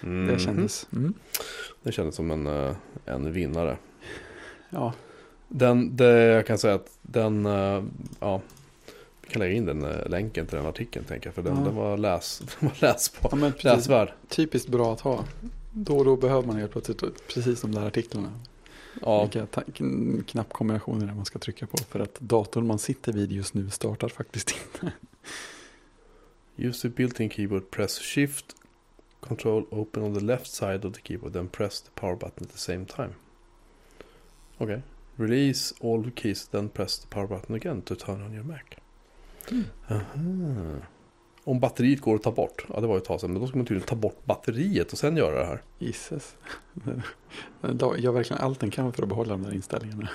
Mhm. 0.00 0.26
det 0.26 0.38
kändes. 0.38 0.86
Mm. 0.92 1.14
Det 1.82 1.92
kändes 1.92 2.14
som 2.14 2.30
en, 2.30 2.46
eh, 2.46 2.72
en 3.04 3.32
vinnare. 3.32 3.76
Ja, 4.70 4.92
Den, 5.48 5.96
det, 5.96 6.06
jag 6.14 6.46
kan 6.46 6.58
säga 6.58 6.74
att 6.74 6.90
den, 7.02 7.46
eh, 7.46 7.84
ja, 8.20 8.40
vi 9.22 9.28
kan 9.30 9.40
lägga 9.40 9.54
in 9.54 9.66
den 9.66 9.84
eh, 9.84 10.08
länken 10.08 10.46
till 10.46 10.56
den 10.56 10.66
artikeln 10.66 11.04
tänker 11.04 11.26
jag. 11.26 11.34
För 11.34 11.42
den, 11.42 11.56
Ja. 11.58 11.64
den 11.64 11.74
var, 11.76 11.96
läs, 11.96 12.38
den 12.60 12.68
var 12.68 12.76
läsbar. 12.88 13.28
ja 13.32 13.36
men 13.36 13.52
precis. 13.52 13.64
Läsvärd. 13.64 14.12
Typiskt 14.28 14.68
bra 14.68 14.92
att 14.92 15.00
ha. 15.00 15.24
Då 15.72 15.98
och 15.98 16.04
då 16.04 16.16
behöver 16.16 16.46
man 16.46 16.56
helt 16.56 16.72
plötsligt 16.72 17.02
precis 17.34 17.60
de 17.60 17.74
där 17.74 17.86
artiklarna. 17.86 18.32
Ja, 19.02 19.22
Vilka 19.22 19.46
knappkombinationer 20.26 21.14
man 21.14 21.24
ska 21.24 21.38
trycka 21.38 21.66
på. 21.66 21.76
För 21.78 22.00
att 22.00 22.14
datorn 22.20 22.66
man 22.66 22.78
sitter 22.78 23.12
vid 23.12 23.32
just 23.32 23.54
nu 23.54 23.70
startar 23.70 24.08
faktiskt 24.08 24.54
inte. 24.74 24.92
Use 26.56 26.88
the 26.88 26.88
built-in 26.96 27.28
keyboard, 27.28 27.70
press 27.70 27.98
shift, 28.00 28.54
control 29.20 29.64
open 29.70 30.02
on 30.02 30.14
the 30.14 30.20
left 30.20 30.46
side 30.46 30.84
of 30.84 30.94
the 30.94 31.00
keyboard, 31.00 31.32
then 31.32 31.48
press 31.48 31.80
the 31.80 31.90
power 31.94 32.16
button 32.16 32.46
at 32.46 32.52
the 32.52 32.58
same 32.58 32.86
time. 32.86 33.14
Okej. 34.58 34.82
Release 35.16 35.74
all 35.80 36.02
the 36.04 36.10
keys, 36.10 36.48
then 36.48 36.68
press 36.68 36.98
the 36.98 37.06
power 37.08 37.26
button 37.26 37.54
again 37.56 37.82
to 37.82 37.94
turn 37.94 38.22
on 38.22 38.34
your 38.34 38.44
Mac. 38.44 38.64
Mm. 39.50 39.64
Aha. 39.88 40.86
Om 41.44 41.60
batteriet 41.60 42.00
går 42.00 42.14
att 42.14 42.22
ta 42.22 42.30
bort, 42.32 42.64
ja 42.68 42.80
det 42.80 42.86
var 42.86 42.94
ju 42.94 42.98
ett 42.98 43.04
tag 43.04 43.20
sedan, 43.20 43.32
men 43.32 43.40
då 43.42 43.48
ska 43.48 43.56
man 43.56 43.66
tydligen 43.66 43.88
ta 43.88 43.94
bort 43.94 44.24
batteriet 44.24 44.92
och 44.92 44.98
sen 44.98 45.16
göra 45.16 45.38
det 45.38 45.46
här. 45.46 45.62
Den 47.60 47.78
dag- 47.78 47.98
gör 47.98 48.12
verkligen 48.12 48.42
allt 48.42 48.60
den 48.60 48.70
kan 48.70 48.92
för 48.92 49.02
att 49.02 49.08
behålla 49.08 49.32
de 49.32 49.42
där 49.42 49.54
inställningarna. 49.54 50.08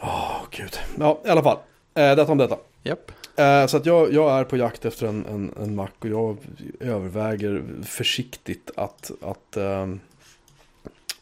Åh, 0.00 0.42
gud. 0.50 0.76
Ja, 0.98 1.20
i 1.24 1.28
alla 1.28 1.42
fall. 1.42 1.58
Eh, 1.94 2.16
detta 2.16 2.32
om 2.32 2.38
detta. 2.38 2.58
Japp. 2.82 3.12
Eh, 3.36 3.66
så 3.66 3.76
att 3.76 3.86
jag, 3.86 4.12
jag 4.12 4.40
är 4.40 4.44
på 4.44 4.56
jakt 4.56 4.84
efter 4.84 5.06
en, 5.06 5.26
en, 5.26 5.52
en 5.62 5.74
Mac 5.74 5.88
och 6.00 6.06
jag 6.08 6.36
överväger 6.80 7.64
försiktigt 7.84 8.70
att, 8.76 9.10
att 9.22 9.56
ehm, 9.56 10.00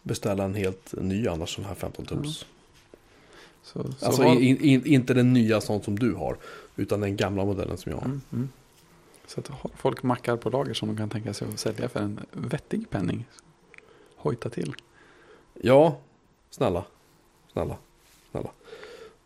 beställa 0.02 0.44
en 0.44 0.54
helt 0.54 0.94
ny 1.00 1.28
annars 1.28 1.54
sån 1.54 1.64
här 1.64 1.74
15 1.74 2.06
tums. 2.06 2.46
Så, 3.62 3.92
så 3.98 4.06
Alltså 4.06 4.22
har- 4.22 4.40
in, 4.40 4.60
in, 4.60 4.86
inte 4.86 5.14
den 5.14 5.32
nya 5.32 5.60
sån 5.60 5.82
som 5.82 5.98
du 5.98 6.14
har, 6.14 6.36
utan 6.76 7.00
den 7.00 7.16
gamla 7.16 7.44
modellen 7.44 7.76
som 7.78 7.92
jag 7.92 7.98
har. 7.98 8.04
Mm, 8.04 8.20
mm. 8.32 8.48
Så 9.26 9.40
att 9.40 9.48
har 9.48 9.70
folk 9.76 10.02
mackar 10.02 10.36
på 10.36 10.50
lager 10.50 10.74
som 10.74 10.88
de 10.88 10.96
kan 10.96 11.08
tänka 11.10 11.34
sig 11.34 11.48
att 11.48 11.58
sälja 11.58 11.88
för 11.88 12.00
en 12.00 12.20
vettig 12.32 12.90
penning. 12.90 13.24
Hojta 14.16 14.50
till. 14.50 14.74
Ja, 15.62 15.98
snälla, 16.50 16.84
snälla. 17.52 17.76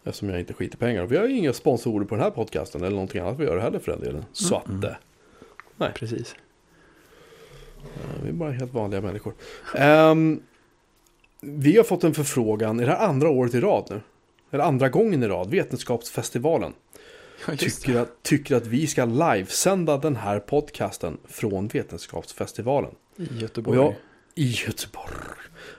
Eftersom 0.05 0.29
jag 0.29 0.41
inte 0.41 0.55
skiter 0.55 0.79
pengar. 0.79 1.07
Vi 1.07 1.17
har 1.17 1.27
ju 1.27 1.37
inga 1.37 1.53
sponsorer 1.53 2.05
på 2.05 2.15
den 2.15 2.25
här 2.25 2.31
podcasten 2.31 2.81
eller 2.81 2.91
någonting 2.91 3.21
annat 3.21 3.39
vi 3.39 3.45
gör 3.45 3.59
heller 3.59 3.79
för 3.79 3.93
den 3.93 4.01
delen. 4.01 4.25
Så 4.33 4.57
att 4.57 4.67
Mm. 4.69 4.85
eh, 5.81 5.93
Precis. 5.95 6.35
vi 8.23 8.29
är 8.29 8.33
bara 8.33 8.51
helt 8.53 8.75
vanliga 8.75 9.01
människor. 9.01 9.35
Ehm, 9.75 10.43
vi 11.41 11.77
har 11.77 11.85
fått 11.85 12.05
en 12.05 12.15
förfrågan, 12.15 12.81
är 12.81 12.87
det 12.87 12.93
här 12.93 13.07
andra 13.07 13.29
året 13.29 13.55
i 13.55 13.61
rad 13.61 13.87
nu? 13.91 14.01
Eller 14.51 14.65
andra 14.65 14.89
gången 14.89 15.23
i 15.23 15.29
rad, 15.29 15.51
Vetenskapsfestivalen. 15.51 16.73
Ja, 17.47 17.53
det. 17.53 17.57
Tycker 17.59 17.97
att, 18.01 18.23
tycker 18.23 18.57
att 18.57 18.67
vi 18.67 18.87
ska 18.87 19.05
livesända 19.05 19.97
den 19.99 20.17
här 20.17 20.39
podcasten 20.41 21.19
från 21.29 21.69
Vetenskapsfestivalen. 21.69 22.91
I 23.17 23.39
Göteborg. 23.39 23.79
Jag, 23.79 23.95
I 24.35 24.55
Göteborg. 24.67 25.15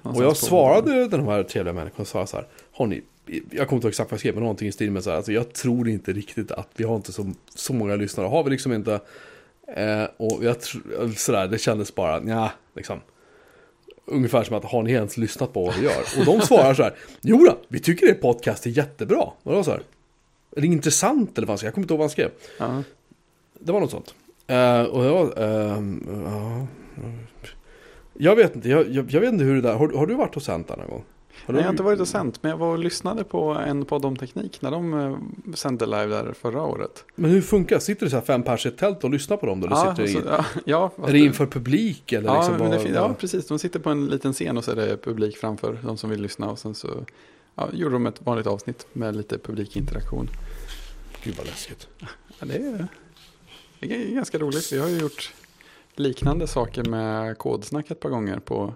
Och 0.01 0.23
jag 0.23 0.37
svarade 0.37 1.07
den 1.07 1.27
här 1.27 1.43
trevliga 1.43 1.73
människan 1.73 2.01
och 2.01 2.07
sa 2.07 2.25
så 2.27 2.37
här. 2.37 2.47
Har 2.71 2.87
ni, 2.87 3.01
jag 3.25 3.67
kommer 3.67 3.77
inte 3.77 3.85
ihåg 3.85 3.91
exakt 3.91 4.11
vad 4.11 4.15
jag 4.15 4.19
skrev, 4.19 4.33
men 4.33 4.43
någonting 4.43 4.67
i 4.67 4.71
stil 4.71 4.91
med 4.91 5.03
så 5.03 5.09
här. 5.09 5.17
Alltså 5.17 5.31
jag 5.31 5.53
tror 5.53 5.89
inte 5.89 6.13
riktigt 6.13 6.51
att 6.51 6.69
vi 6.75 6.83
har 6.83 6.95
inte 6.95 7.11
så, 7.11 7.31
så 7.55 7.73
många 7.73 7.95
lyssnare. 7.95 8.27
Har 8.27 8.43
vi 8.43 8.49
liksom 8.49 8.73
inte. 8.73 8.99
Eh, 9.67 10.03
och 10.17 10.43
jag 10.43 10.61
tror, 10.61 11.11
sådär, 11.15 11.47
det 11.47 11.57
kändes 11.57 11.95
bara, 11.95 12.23
ja, 12.23 12.51
liksom. 12.75 12.99
Ungefär 14.05 14.43
som 14.43 14.55
att, 14.57 14.63
har 14.65 14.83
ni 14.83 14.91
ens 14.91 15.17
lyssnat 15.17 15.53
på 15.53 15.65
vad 15.65 15.75
vi 15.75 15.83
gör? 15.83 16.03
Och 16.19 16.25
de 16.25 16.41
svarar 16.41 16.73
så 16.73 16.83
här. 16.83 16.95
Jo 17.21 17.37
då, 17.37 17.57
vi 17.67 17.79
tycker 17.79 18.07
det 18.07 18.13
podcast 18.13 18.65
är 18.65 18.69
jättebra. 18.69 19.21
Och 19.43 19.51
det 19.51 19.55
var 19.55 19.63
så 19.63 19.71
här. 19.71 19.81
Eller 20.57 20.67
intressant 20.67 21.37
eller 21.37 21.47
vad 21.47 21.51
han 21.51 21.57
skrev. 21.57 21.67
Jag 21.67 21.73
kommer 21.73 21.83
inte 21.83 21.93
ihåg 21.93 21.99
vad 21.99 22.05
han 22.05 22.09
skrev. 22.09 22.31
Ja. 22.57 22.83
Det 23.59 23.71
var 23.71 23.79
något 23.79 23.91
sånt. 23.91 24.15
Eh, 24.47 24.81
och 24.81 25.05
jag, 25.05 25.33
ehm, 25.37 26.07
ja, 26.25 26.67
jag 28.13 28.35
vet 28.35 28.55
inte, 28.55 28.69
jag, 28.69 28.89
jag, 28.89 29.11
jag 29.11 29.21
vet 29.21 29.33
inte 29.33 29.45
hur 29.45 29.55
det 29.55 29.61
där, 29.61 29.73
har, 29.73 29.89
har 29.89 30.07
du 30.07 30.13
varit 30.13 30.43
sänt 30.43 30.67
där 30.67 30.77
någon 30.77 30.89
gång? 30.89 31.03
Nej, 31.47 31.57
jag 31.57 31.63
har 31.63 31.69
inte 31.71 31.83
varit 31.83 31.99
och 31.99 32.07
sänt, 32.07 32.43
men 32.43 32.49
jag 32.49 32.57
var 32.57 32.67
och 32.67 32.79
lyssnade 32.79 33.23
på 33.23 33.51
en 33.51 33.85
podd 33.85 34.05
om 34.05 34.17
teknik 34.17 34.61
när 34.61 34.71
de 34.71 34.93
eh, 34.93 35.17
sände 35.55 35.85
live 35.85 36.05
där 36.05 36.33
förra 36.33 36.61
året. 36.61 37.05
Men 37.15 37.31
hur 37.31 37.41
funkar 37.41 37.75
det? 37.75 37.81
Sitter 37.81 38.05
det 38.05 38.09
så 38.09 38.15
här 38.15 38.23
fem 38.23 38.43
pers 38.43 38.65
i 38.65 38.69
ett 38.69 38.77
tält 38.77 39.03
och 39.03 39.09
lyssnar 39.09 39.37
på 39.37 39.45
dem 39.45 39.59
då? 39.59 39.67
Ja, 39.71 39.95
sitter 39.95 39.95
det 39.95 40.03
och 40.03 40.09
i, 40.09 40.13
så, 40.13 40.43
ja, 40.65 40.91
ja, 40.97 41.07
är 41.07 41.11
det 41.11 41.19
inför 41.19 41.45
publik 41.45 42.11
eller 42.11 42.27
ja, 42.29 42.37
liksom 42.37 42.53
det, 42.57 42.69
bara, 42.69 42.79
fin- 42.79 42.93
ja, 42.93 43.13
precis. 43.19 43.47
De 43.47 43.59
sitter 43.59 43.79
på 43.79 43.89
en 43.89 44.05
liten 44.05 44.33
scen 44.33 44.57
och 44.57 44.63
så 44.63 44.71
är 44.71 44.75
det 44.75 44.97
publik 44.97 45.37
framför 45.37 45.79
de 45.83 45.97
som 45.97 46.09
vill 46.09 46.21
lyssna. 46.21 46.49
Och 46.49 46.59
sen 46.59 46.75
så 46.75 46.87
ja, 47.55 47.69
gjorde 47.73 47.95
de 47.95 48.05
ett 48.05 48.21
vanligt 48.21 48.47
avsnitt 48.47 48.87
med 48.93 49.15
lite 49.15 49.37
publikinteraktion. 49.37 50.29
Gud 51.23 51.35
vad 51.37 51.45
läskigt. 51.45 51.87
Ja, 52.39 52.45
det, 52.45 52.55
är, 52.55 52.87
det 53.79 53.95
är 53.95 54.15
ganska 54.15 54.37
roligt. 54.37 54.73
Vi 54.73 54.79
har 54.79 54.87
ju 54.87 54.97
gjort 54.99 55.33
liknande 55.95 56.47
saker 56.47 56.83
med 56.83 57.37
kodsnack 57.37 57.91
ett 57.91 57.99
par 57.99 58.09
gånger 58.09 58.39
på 58.39 58.73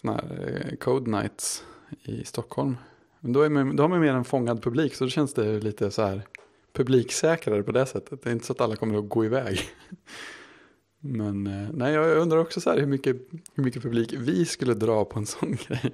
sådana 0.00 0.18
här 0.18 0.66
eh, 0.70 0.76
Code 0.76 1.10
Nights 1.10 1.64
i 2.02 2.24
Stockholm. 2.24 2.76
Men 3.20 3.32
då, 3.32 3.42
är 3.42 3.48
man, 3.48 3.76
då 3.76 3.82
har 3.82 3.88
man 3.88 4.00
mer 4.00 4.14
en 4.14 4.24
fångad 4.24 4.62
publik 4.62 4.94
så 4.94 5.04
då 5.04 5.10
känns 5.10 5.34
det 5.34 5.60
lite 5.60 5.90
så 5.90 6.02
här 6.02 6.22
publiksäkrare 6.72 7.62
på 7.62 7.72
det 7.72 7.86
sättet. 7.86 8.22
Det 8.22 8.30
är 8.30 8.32
inte 8.32 8.46
så 8.46 8.52
att 8.52 8.60
alla 8.60 8.76
kommer 8.76 8.98
att 8.98 9.08
gå 9.08 9.24
iväg. 9.24 9.60
Men 11.00 11.46
eh, 11.46 11.68
nej, 11.72 11.94
jag 11.94 12.16
undrar 12.18 12.38
också 12.38 12.60
så 12.60 12.70
här 12.70 12.78
hur 12.78 12.86
mycket, 12.86 13.16
hur 13.54 13.64
mycket 13.64 13.82
publik 13.82 14.14
vi 14.18 14.44
skulle 14.44 14.74
dra 14.74 15.04
på 15.04 15.18
en 15.18 15.26
sån 15.26 15.56
grej. 15.56 15.92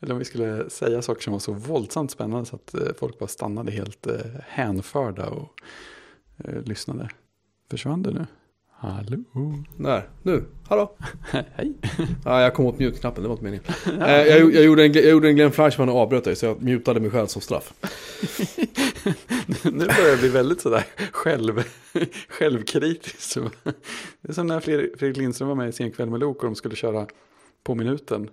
Eller 0.00 0.12
om 0.12 0.18
vi 0.18 0.24
skulle 0.24 0.70
säga 0.70 1.02
saker 1.02 1.22
som 1.22 1.32
var 1.32 1.40
så 1.40 1.52
våldsamt 1.52 2.10
spännande 2.10 2.46
så 2.46 2.56
att 2.56 2.74
eh, 2.74 2.94
folk 2.98 3.18
bara 3.18 3.28
stannade 3.28 3.72
helt 3.72 4.06
hänförda 4.46 5.26
och 5.26 5.60
eh, 6.44 6.62
lyssnade. 6.62 7.08
Försvann 7.70 8.02
du 8.02 8.10
nu? 8.10 8.26
Hallå? 8.78 9.24
När? 9.76 10.08
Nu? 10.22 10.44
Hallå? 10.68 10.92
Hej. 11.30 11.72
Ja, 12.24 12.42
jag 12.42 12.54
kom 12.54 12.66
åt 12.66 12.78
mute-knappen, 12.78 13.22
det 13.22 13.28
var 13.28 13.34
inte 13.34 13.44
meningen. 13.44 13.64
Eh, 14.02 14.26
jag, 14.26 14.54
jag, 14.54 14.64
gjorde 14.64 14.84
en, 14.84 14.92
jag 14.92 15.10
gjorde 15.10 15.28
en 15.28 15.36
Glenn 15.36 15.52
Fleischman 15.52 15.88
och 15.88 15.96
avbröt 15.96 16.24
dig, 16.24 16.36
så 16.36 16.46
jag 16.46 16.62
mutade 16.62 17.00
mig 17.00 17.10
själv 17.10 17.26
som 17.26 17.42
straff. 17.42 17.72
nu 19.62 19.86
börjar 19.86 20.08
jag 20.08 20.18
bli 20.18 20.28
väldigt 20.28 20.60
sådär 20.60 20.84
själv, 21.12 21.62
självkritisk. 22.28 23.38
Det 24.20 24.28
är 24.28 24.32
som 24.32 24.46
när 24.46 24.60
Fredrik 24.60 25.16
Lindström 25.16 25.48
var 25.48 25.54
med 25.54 25.68
i 25.68 25.72
Sen 25.72 25.92
kväll 25.92 26.10
med 26.10 26.20
Lok 26.20 26.38
och 26.38 26.44
de 26.44 26.54
skulle 26.54 26.76
köra 26.76 27.06
på 27.64 27.74
minuten. 27.74 28.30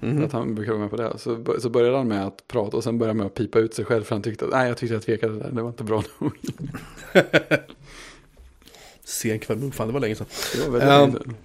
Mhm. 0.00 0.24
Att 0.24 0.32
han 0.32 0.54
brukar 0.54 0.72
vara 0.72 0.82
med 0.82 0.90
på 0.90 0.96
det. 0.96 1.18
Så, 1.18 1.44
så 1.58 1.70
började 1.70 1.96
han 1.96 2.08
med 2.08 2.26
att 2.26 2.48
prata 2.48 2.76
och 2.76 2.84
sen 2.84 2.98
började 2.98 3.10
han 3.10 3.16
med 3.16 3.26
att 3.26 3.34
pipa 3.34 3.58
ut 3.58 3.74
sig 3.74 3.84
själv. 3.84 4.02
För 4.02 4.14
han 4.14 4.22
tyckte 4.22 4.44
att 4.44 4.50
nej, 4.50 4.68
jag 4.68 4.76
tyckte 4.76 4.94
jag 4.94 5.02
tvekade 5.02 5.38
där. 5.38 5.50
Det 5.52 5.62
var 5.62 5.68
inte 5.68 5.84
bra 5.84 6.02
nog. 6.18 6.32
Sen 9.14 9.38
kväll, 9.38 9.72
fan 9.72 9.86
det 9.86 9.92
var 9.92 10.00
länge 10.00 10.14
sedan. 10.14 10.26
Det 10.54 10.68
var 10.68 10.78
väldigt 10.78 11.22
sedan. 11.22 11.36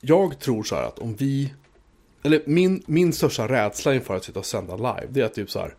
Jag 0.00 0.38
tror 0.38 0.62
så 0.62 0.74
här 0.74 0.82
att 0.82 0.98
om 0.98 1.14
vi... 1.14 1.52
Eller 2.22 2.42
min, 2.46 2.82
min 2.86 3.12
största 3.12 3.48
rädsla 3.48 3.94
inför 3.94 4.16
att 4.16 4.24
sitta 4.24 4.38
och 4.38 4.46
sända 4.46 4.76
live, 4.76 5.06
det 5.10 5.20
är 5.20 5.28
typ 5.28 5.50
så 5.50 5.58
här. 5.58 5.74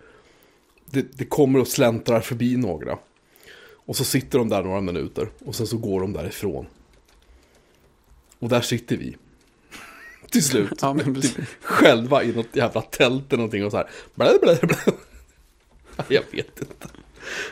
Det, 0.85 1.17
det 1.17 1.25
kommer 1.25 1.59
och 1.59 1.67
släntrar 1.67 2.21
förbi 2.21 2.57
några. 2.57 2.97
Och 3.85 3.95
så 3.95 4.03
sitter 4.03 4.39
de 4.39 4.49
där 4.49 4.63
några 4.63 4.81
minuter 4.81 5.29
och 5.45 5.55
sen 5.55 5.67
så 5.67 5.77
går 5.77 6.01
de 6.01 6.13
därifrån. 6.13 6.65
Och 8.39 8.49
där 8.49 8.61
sitter 8.61 8.97
vi. 8.97 9.17
Till 10.29 10.43
slut. 10.43 10.71
Ja, 10.81 10.93
men 10.93 11.21
typ, 11.21 11.37
själva 11.61 12.23
i 12.23 12.33
något 12.33 12.55
jävla 12.55 12.81
tält 12.81 13.33
eller 13.33 13.37
någonting 13.37 13.65
och 13.65 13.71
så 13.71 13.77
här. 13.77 13.89
Blä, 14.15 14.37
blä, 14.41 14.59
blä. 14.61 14.77
Jag 16.07 16.23
vet 16.31 16.59
inte. 16.59 16.87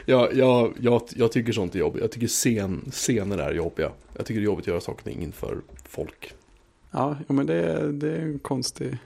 Jag, 0.06 0.34
jag, 0.34 0.74
jag, 0.80 1.02
jag 1.16 1.32
tycker 1.32 1.54
sånt 1.54 1.76
är 1.76 1.80
jobbigt. 1.80 2.02
Jag 2.02 2.12
tycker 2.12 2.28
scen, 2.28 2.92
scener 2.92 3.38
är 3.38 3.54
jobbiga. 3.54 3.92
Jag 4.18 4.26
tycker 4.26 4.42
det 4.42 4.44
är 4.44 4.46
jobbigt 4.46 4.64
att 4.64 4.68
göra 4.68 4.82
saker 4.82 5.12
inför 5.12 5.58
folk. 5.90 6.34
Ja, 6.92 7.18
men 7.28 7.46
det, 7.46 7.92
det 7.92 8.12
är 8.12 8.20
en 8.20 8.40
konstig 8.40 8.98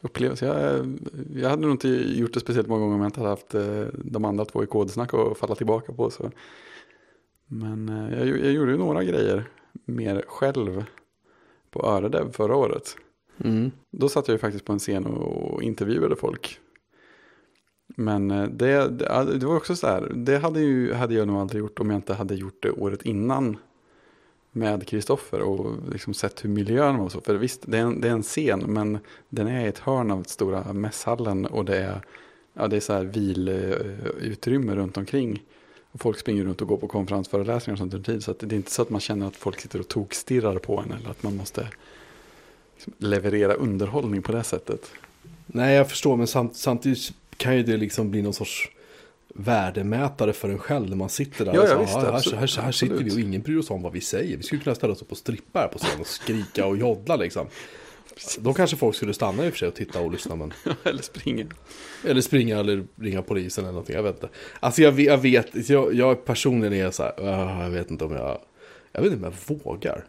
upplevelse. 0.00 0.46
Jag, 0.46 0.98
jag 1.42 1.50
hade 1.50 1.62
nog 1.62 1.70
inte 1.70 1.88
gjort 1.88 2.34
det 2.34 2.40
speciellt 2.40 2.68
många 2.68 2.80
gånger 2.80 2.94
om 2.94 3.00
jag 3.00 3.08
inte 3.08 3.20
hade 3.20 3.30
haft 3.30 3.54
eh, 3.54 3.84
de 4.04 4.24
andra 4.24 4.44
två 4.44 4.64
i 4.64 4.66
kodsnack 4.66 5.14
att 5.14 5.38
falla 5.38 5.54
tillbaka 5.54 5.92
på. 5.92 6.10
Så. 6.10 6.30
Men 7.46 7.88
eh, 7.88 8.18
jag, 8.18 8.28
jag 8.28 8.52
gjorde 8.52 8.72
ju 8.72 8.78
några 8.78 9.04
grejer 9.04 9.44
mer 9.84 10.24
själv 10.28 10.84
på 11.70 11.86
Öredev 11.86 12.32
förra 12.32 12.56
året. 12.56 12.96
Mm. 13.44 13.70
Då 13.90 14.08
satt 14.08 14.28
jag 14.28 14.34
ju 14.34 14.38
faktiskt 14.38 14.64
på 14.64 14.72
en 14.72 14.78
scen 14.78 15.06
och 15.06 15.62
intervjuade 15.62 16.16
folk. 16.16 16.60
Men 17.96 18.30
eh, 18.30 18.44
det, 18.48 18.88
det, 18.88 19.38
det 19.38 19.46
var 19.46 19.56
också 19.56 19.76
så 19.76 19.86
här, 19.86 20.12
det 20.14 20.38
hade, 20.38 20.60
ju, 20.60 20.92
hade 20.92 21.14
jag 21.14 21.28
nog 21.28 21.36
aldrig 21.36 21.60
gjort 21.60 21.78
om 21.80 21.90
jag 21.90 21.98
inte 21.98 22.14
hade 22.14 22.34
gjort 22.34 22.62
det 22.62 22.70
året 22.70 23.02
innan. 23.02 23.56
med 24.52 24.86
Kristoffer 24.86 25.40
och 25.40 25.76
liksom 25.92 26.14
sett 26.14 26.44
hur 26.44 26.48
miljön 26.48 26.98
var 26.98 27.08
så. 27.08 27.20
För 27.20 27.34
visst, 27.34 27.62
det 27.66 27.78
är, 27.78 27.82
en, 27.82 28.00
det 28.00 28.08
är 28.08 28.12
en 28.12 28.22
scen 28.22 28.60
men 28.60 28.98
den 29.28 29.46
är 29.46 29.64
i 29.64 29.68
ett 29.68 29.78
hörn 29.78 30.10
av 30.10 30.22
stora 30.22 30.72
mässhallen 30.72 31.46
och 31.46 31.64
det 31.64 31.76
är, 31.78 32.00
ja, 32.54 32.68
det 32.68 32.76
är 32.76 32.80
så 32.80 32.92
här 32.92 33.04
vilutrymme 33.04 34.72
eh, 34.72 34.76
runt 34.76 34.96
omkring. 34.96 35.42
Och 35.92 36.00
folk 36.00 36.18
springer 36.18 36.44
runt 36.44 36.62
och 36.62 36.68
går 36.68 36.76
på 36.76 36.88
konferensföreläsningar 36.88 37.74
och 37.74 37.78
sånt 37.78 37.94
under 37.94 38.12
tid. 38.12 38.24
Så 38.24 38.30
att 38.30 38.38
det 38.38 38.54
är 38.54 38.56
inte 38.56 38.70
så 38.70 38.82
att 38.82 38.90
man 38.90 39.00
känner 39.00 39.26
att 39.26 39.36
folk 39.36 39.60
sitter 39.60 39.80
och 39.80 39.88
tokstirrar 39.88 40.58
på 40.58 40.78
en 40.80 40.92
eller 40.92 41.10
att 41.10 41.22
man 41.22 41.36
måste 41.36 41.68
liksom 42.74 42.92
leverera 42.98 43.54
underhållning 43.54 44.22
på 44.22 44.32
det 44.32 44.42
sättet. 44.44 44.90
Nej, 45.46 45.74
jag 45.74 45.88
förstår, 45.88 46.16
men 46.16 46.26
samt, 46.26 46.56
samtidigt 46.56 47.12
kan 47.38 47.56
ju 47.56 47.62
det 47.62 47.76
liksom 47.76 48.10
bli 48.10 48.22
någon 48.22 48.34
sorts 48.34 48.68
värdemätare 49.34 50.32
för 50.32 50.48
en 50.48 50.58
själv 50.58 50.88
när 50.88 50.96
man 50.96 51.08
sitter 51.08 51.44
där. 51.44 51.54
Ja, 51.54 51.60
och 51.60 51.68
ja, 51.68 51.72
så, 51.72 51.80
visst, 51.80 51.94
här, 51.94 52.04
här, 52.04 52.12
absolut, 52.12 52.40
här, 52.40 52.62
här 52.62 52.72
sitter 52.72 53.04
vi 53.04 53.10
och 53.10 53.20
ingen 53.20 53.42
bryr 53.42 53.58
oss 53.58 53.70
om 53.70 53.82
vad 53.82 53.92
vi 53.92 54.00
säger. 54.00 54.36
Vi 54.36 54.42
skulle 54.42 54.62
kunna 54.62 54.74
ställa 54.74 54.92
oss 54.92 55.02
upp 55.02 55.12
och 55.12 55.18
strippa 55.18 55.58
här 55.58 55.68
på 55.68 55.78
scen 55.78 56.00
och 56.00 56.06
skrika 56.06 56.66
och 56.66 56.76
joddla 56.76 57.16
liksom. 57.16 57.46
Då 58.38 58.54
kanske 58.54 58.76
folk 58.76 58.96
skulle 58.96 59.14
stanna 59.14 59.44
i 59.44 59.48
och 59.48 59.52
för 59.52 59.58
sig 59.58 59.68
och 59.68 59.74
titta 59.74 60.00
och 60.00 60.12
lyssna. 60.12 60.36
Men... 60.36 60.52
eller 60.84 61.02
springer. 61.02 61.46
Eller 62.04 62.20
springa 62.20 62.58
eller 62.58 62.86
ringa 62.96 63.22
polisen 63.22 63.64
eller 63.64 63.72
någonting. 63.72 63.96
Jag 63.96 64.02
vet 64.02 64.14
inte. 64.14 64.28
Alltså 64.60 64.82
jag, 64.82 65.00
jag 65.00 65.18
vet, 65.18 65.68
jag, 65.68 65.94
jag 65.94 66.24
personligen 66.24 66.86
är 66.86 66.90
så 66.90 67.02
här, 67.02 67.12
"Ah, 67.18 67.62
jag 67.62 67.70
vet 67.70 67.90
inte 67.90 68.04
om 68.04 68.12
jag, 68.12 68.38
jag 68.92 69.02
vet 69.02 69.12
inte 69.12 69.26
om 69.26 69.34
jag 69.48 69.56
vågar. 69.56 70.04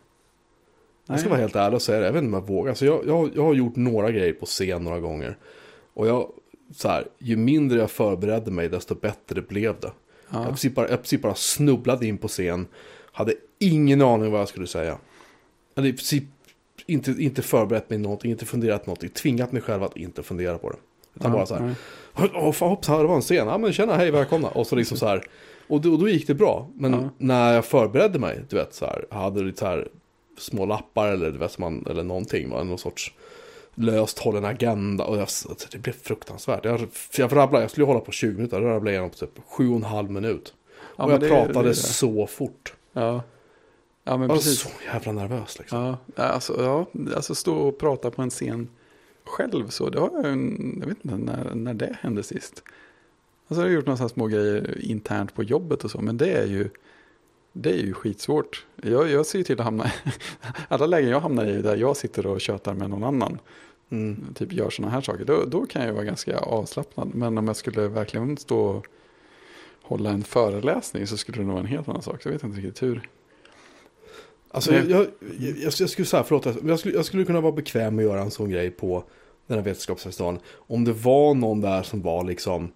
Jag 1.07 1.19
ska 1.19 1.29
vara 1.29 1.39
helt 1.39 1.55
ärlig 1.55 1.75
och 1.75 1.81
säga 1.81 1.99
det, 1.99 2.05
jag 2.05 2.13
vet 2.13 2.23
inte 2.23 2.37
om 2.37 2.43
jag 2.43 2.47
vågar. 2.55 2.69
Alltså 2.69 2.85
jag, 2.85 3.07
jag, 3.07 3.29
jag 3.35 3.43
har 3.43 3.53
gjort 3.53 3.75
några 3.75 4.11
grejer 4.11 4.33
på 4.33 4.45
scen 4.45 4.83
några 4.83 4.99
gånger. 4.99 5.37
Och 5.93 6.07
jag, 6.07 6.31
så 6.71 6.87
här, 6.87 7.07
ju 7.19 7.35
mindre 7.35 7.79
jag 7.79 7.91
förberedde 7.91 8.51
mig 8.51 8.69
desto 8.69 8.95
bättre 8.95 9.41
blev 9.41 9.79
det. 9.79 9.91
Jag, 10.29 10.41
Ja. 10.45 10.51
precis 10.51 10.75
bara, 10.75 10.89
jag 10.89 11.01
precis 11.01 11.21
bara 11.21 11.35
snubblade 11.35 12.05
in 12.07 12.17
på 12.17 12.27
scen. 12.27 12.67
Hade 13.11 13.33
ingen 13.59 14.01
aning 14.01 14.31
vad 14.31 14.41
jag 14.41 14.47
skulle 14.47 14.67
säga. 14.67 14.85
Jag 15.73 15.81
hade 15.81 15.87
i 15.89 15.93
princip 15.93 16.23
inte, 16.85 17.11
inte 17.11 17.41
förberett 17.41 17.89
mig 17.89 17.99
någonting, 17.99 18.31
inte 18.31 18.45
funderat 18.45 18.85
någonting. 18.87 19.09
Tvingat 19.09 19.51
mig 19.51 19.61
själv 19.61 19.83
att 19.83 19.97
inte 19.97 20.23
fundera 20.23 20.57
på 20.57 20.69
det. 20.69 20.77
Utan 21.15 21.31
bara 21.31 21.45
så 21.45 21.55
här. 21.55 21.75
Åh 22.35 22.51
fan 22.51 22.69
hoppsan, 22.69 22.97
det 23.01 23.07
var 23.07 23.15
en 23.15 23.21
scen. 23.21 23.47
Ja 23.47 23.57
men 23.57 23.73
tjena, 23.73 23.95
hej, 23.95 24.11
välkomna. 24.11 24.47
Och 24.47 24.67
så 24.67 24.75
liksom 24.75 24.97
så 24.97 25.05
här. 25.07 25.23
Och 25.67 25.81
då, 25.81 25.91
och 25.93 25.99
då 25.99 26.09
gick 26.09 26.27
det 26.27 26.33
bra. 26.35 26.69
Men 26.75 26.93
Ja. 26.93 27.09
när 27.17 27.53
jag 27.53 27.65
förberedde 27.65 28.19
mig, 28.19 28.41
du 28.49 28.55
vet 28.55 28.73
så 28.73 28.85
här. 28.85 29.05
Jag 29.09 29.17
hade 29.17 29.43
lite 29.43 29.59
så 29.59 29.65
här 29.65 29.87
små 30.37 30.65
lappar 30.65 31.07
eller 31.07 31.31
du 31.31 31.37
vet 31.37 31.57
man, 31.57 31.85
eller 31.89 32.03
någonting. 32.03 32.49
Va? 32.49 32.63
Någon 32.63 32.77
sorts 32.77 33.13
löst 33.75 34.19
hållen 34.19 34.45
agenda. 34.45 35.03
Och 35.05 35.15
jag, 35.15 35.21
alltså, 35.21 35.55
det 35.71 35.77
blev 35.77 35.93
fruktansvärt. 35.93 36.65
Jag, 36.65 36.87
jag 37.17 37.35
rabblade, 37.35 37.63
jag 37.63 37.71
skulle 37.71 37.85
hålla 37.85 37.99
på 37.99 38.11
20 38.11 38.35
minuter. 38.35 38.61
Jag 38.61 38.69
rabblade 38.69 38.91
igenom 38.91 39.09
på 39.09 39.15
typ 39.15 39.39
7,5 39.57 40.09
minut. 40.09 40.53
Ja, 40.97 41.03
och 41.05 41.11
jag 41.11 41.19
det- 41.19 41.29
pratade 41.29 41.61
det 41.61 41.69
det. 41.69 41.75
så 41.75 42.27
fort. 42.27 42.73
Ja. 42.93 43.21
Ja, 44.03 44.11
men 44.17 44.21
Jag 44.21 44.27
var 44.27 44.35
precis. 44.35 44.59
så 44.59 44.69
jävla 44.93 45.11
nervös 45.11 45.59
liksom. 45.59 45.95
Ja, 46.15 46.23
alltså, 46.23 46.63
ja, 46.63 46.85
alltså 47.15 47.35
stå 47.35 47.55
och 47.57 47.77
prata 47.77 48.11
på 48.11 48.21
en 48.21 48.29
scen 48.29 48.67
själv 49.25 49.67
så, 49.69 49.89
det 49.89 49.99
har 49.99 50.09
jag, 50.13 50.25
jag 50.81 50.87
vet 50.87 50.97
inte 51.05 51.17
när, 51.17 51.55
när 51.55 51.73
det 51.73 51.97
hände 52.01 52.23
sist. 52.23 52.63
Alltså 53.47 53.61
jag 53.61 53.69
har 53.69 53.73
gjort 53.75 53.85
några 53.85 54.09
små 54.09 54.27
grejer 54.27 54.77
internt 54.81 55.35
på 55.35 55.43
jobbet 55.43 55.83
och 55.83 55.91
så, 55.91 56.01
men 56.01 56.17
det 56.17 56.31
är 56.31 56.45
ju, 56.45 56.69
det 57.61 57.69
är 57.69 57.83
ju 57.83 57.93
skitsvårt. 57.93 58.65
Jag, 58.83 59.09
jag 59.09 59.25
ser 59.25 59.37
ju 59.37 59.43
till 59.43 59.59
att 59.59 59.65
hamna, 59.65 59.91
alla 60.67 60.85
lägen 60.85 61.09
jag 61.09 61.19
hamnar 61.19 61.45
i 61.45 61.61
där 61.61 61.77
jag 61.77 61.97
sitter 61.97 62.25
och 62.25 62.41
tjötar 62.41 62.73
med 62.73 62.89
någon 62.89 63.03
annan, 63.03 63.39
Mm. 63.91 64.33
typ 64.33 64.53
gör 64.53 64.69
sådana 64.69 64.93
här 64.93 65.01
saker, 65.01 65.25
då, 65.25 65.45
då 65.45 65.65
kan 65.65 65.85
jag 65.85 65.93
vara 65.93 66.03
ganska 66.03 66.37
avslappnad. 66.37 67.15
Men 67.15 67.37
om 67.37 67.47
jag 67.47 67.55
skulle 67.55 67.87
verkligen 67.87 68.37
stå 68.37 68.59
och 68.59 68.85
hålla 69.81 70.09
en 70.09 70.23
föreläsning 70.23 71.07
så 71.07 71.17
skulle 71.17 71.37
det 71.37 71.43
nog 71.43 71.51
vara 71.53 71.59
en 71.59 71.67
helt 71.67 71.89
annan 71.89 72.01
sak. 72.01 72.21
Så 72.21 72.27
jag 72.27 72.33
vet 72.33 72.43
inte 72.43 72.57
riktigt 72.57 72.83
hur. 72.83 73.09
Alltså 74.51 74.73
jag, 74.73 74.89
jag, 74.89 74.99
jag, 75.39 75.57
jag, 75.57 75.73
jag 75.79 75.89
skulle 75.89 76.05
säga, 76.05 76.23
förlåt, 76.23 76.45
jag 76.63 76.79
skulle, 76.79 76.95
jag 76.95 77.05
skulle 77.05 77.25
kunna 77.25 77.41
vara 77.41 77.51
bekväm 77.51 77.95
med 77.95 78.05
att 78.05 78.11
göra 78.11 78.21
en 78.21 78.31
sån 78.31 78.49
grej 78.49 78.71
på 78.71 79.03
den 79.47 79.57
här 79.57 79.65
vetenskapsfestivalen. 79.65 80.39
Om 80.53 80.85
det 80.85 80.93
var 80.93 81.33
någon 81.33 81.61
där 81.61 81.83
som 81.83 82.01
var 82.01 82.23
liksom, 82.23 82.71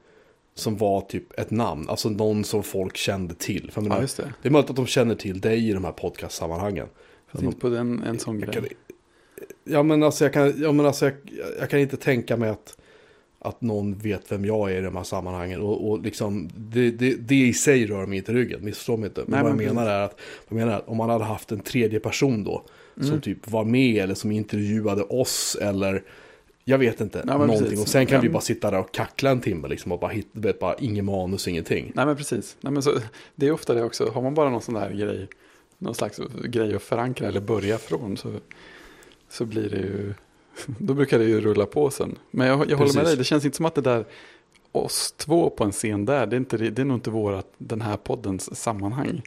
som 0.55 0.77
var 0.77 1.01
typ 1.01 1.39
ett 1.39 1.51
namn, 1.51 1.89
alltså 1.89 2.09
någon 2.09 2.43
som 2.43 2.63
folk 2.63 2.97
kände 2.97 3.33
till. 3.35 3.71
För 3.71 3.81
menar, 3.81 4.01
Ja, 4.01 4.07
det. 4.23 4.33
det 4.41 4.47
är 4.47 4.51
möjligt 4.51 4.69
att 4.69 4.75
de 4.75 4.85
känner 4.87 5.15
till 5.15 5.39
dig 5.41 5.69
i 5.69 5.73
de 5.73 5.83
här 5.83 5.91
podcastsammanhangen. 5.91 6.87
Jag 7.31 7.39
tänkte 7.41 7.61
på 7.61 7.69
den, 7.69 8.03
en 8.03 8.19
sån 8.19 8.39
grej. 8.39 8.53
kan, 8.53 8.65
ja 9.63 9.83
men 9.83 10.03
alltså, 10.03 10.25
jag 10.25 10.33
kan, 10.33 10.53
ja, 10.61 10.71
men 10.71 10.85
alltså 10.85 11.05
jag, 11.05 11.13
jag 11.59 11.69
kan 11.69 11.79
inte 11.79 11.97
tänka 11.97 12.37
mig 12.37 12.49
att, 12.49 12.77
att 13.39 13.61
någon 13.61 13.97
vet 13.97 14.31
vem 14.31 14.45
jag 14.45 14.71
är 14.71 14.77
i 14.77 14.81
de 14.81 14.95
här 14.95 15.03
sammanhangen. 15.03 15.61
Och, 15.61 15.89
och 15.89 16.01
liksom, 16.01 16.49
det, 16.57 16.91
det, 16.91 17.15
det 17.15 17.35
i 17.35 17.53
sig 17.53 17.85
rör 17.85 18.05
mig 18.05 18.17
inte 18.17 18.31
i 18.31 18.35
ryggen, 18.35 18.65
missförstå 18.65 18.97
mig 18.97 19.07
inte. 19.07 19.21
Men 19.21 19.31
Nej, 19.31 19.41
vad 19.43 19.51
jag 19.51 19.57
men 19.57 19.65
menar 19.75 19.87
är 19.91 19.99
att, 20.01 20.19
jag 20.47 20.55
menar 20.55 20.73
att 20.77 20.87
om 20.87 20.97
man 20.97 21.09
hade 21.09 21.23
haft 21.23 21.51
en 21.51 21.59
tredje 21.59 21.99
person 21.99 22.43
då, 22.43 22.63
som 22.95 23.05
Mm. 23.07 23.21
typ 23.21 23.51
var 23.51 23.63
med 23.63 24.03
eller 24.03 24.15
som 24.15 24.31
intervjuade 24.31 25.03
oss 25.03 25.57
eller 25.61 26.03
jag 26.65 26.78
vet 26.78 27.02
inte, 27.02 27.23
men 27.26 27.38
någonting. 27.38 27.60
precis. 27.60 27.82
Och 27.82 27.88
sen 27.88 28.06
kan 28.06 28.15
Ja, 28.15 28.21
vi 28.21 28.30
bara 28.30 28.41
sitta 28.41 28.71
där 28.71 28.80
och 28.80 28.91
kackla 28.91 29.30
en 29.30 29.41
timme 29.41 29.67
liksom 29.67 29.91
och 29.91 29.99
bara 29.99 30.12
hitta, 30.12 30.39
vet, 30.39 30.60
bara 30.60 30.76
ingen 30.76 31.06
manus, 31.06 31.47
ingenting. 31.47 31.91
Nej 31.95 32.06
men 32.06 32.15
precis. 32.15 32.58
Nej, 32.62 32.73
men 32.73 32.84
så, 32.84 32.93
det 33.36 33.47
är 33.47 33.52
ofta 33.52 33.73
det 33.73 33.84
också. 33.84 34.10
Har 34.10 34.21
man 34.21 34.34
bara 34.34 34.49
någon 34.49 34.62
sån 34.62 34.73
där 34.73 34.89
grej, 34.89 35.28
någon 35.78 35.95
slags 35.95 36.19
grej 36.43 36.76
att 36.76 36.84
förankra 36.84 37.28
eller 37.28 37.41
börja 37.41 37.78
från 37.78 38.17
så, 38.17 38.34
så 39.30 39.45
blir 39.45 39.69
det 39.69 39.78
ju, 39.78 40.13
då 40.78 40.93
brukar 40.93 41.19
det 41.19 41.26
ju 41.26 41.41
rulla 41.41 41.65
på 41.65 41.89
sen. 41.89 42.15
Men 42.32 42.47
jag, 42.47 42.71
jag 42.71 42.78
håller 42.78 42.93
med 42.93 43.06
dig, 43.06 43.17
det 43.17 43.23
känns 43.23 43.45
inte 43.45 43.58
som 43.58 43.65
att 43.65 43.76
det 43.76 43.82
där, 43.82 44.06
oss 44.71 45.12
två 45.17 45.49
på 45.49 45.63
en 45.63 45.71
scen 45.71 46.06
där, 46.06 46.26
det 46.26 46.36
är, 46.36 46.38
inte, 46.38 46.58
det 46.58 46.82
är 46.82 46.86
nog 46.86 46.97
inte 46.97 47.10
vårat, 47.10 47.47
den 47.58 47.82
här 47.82 47.97
poddens 47.97 48.56
sammanhang. 48.62 49.21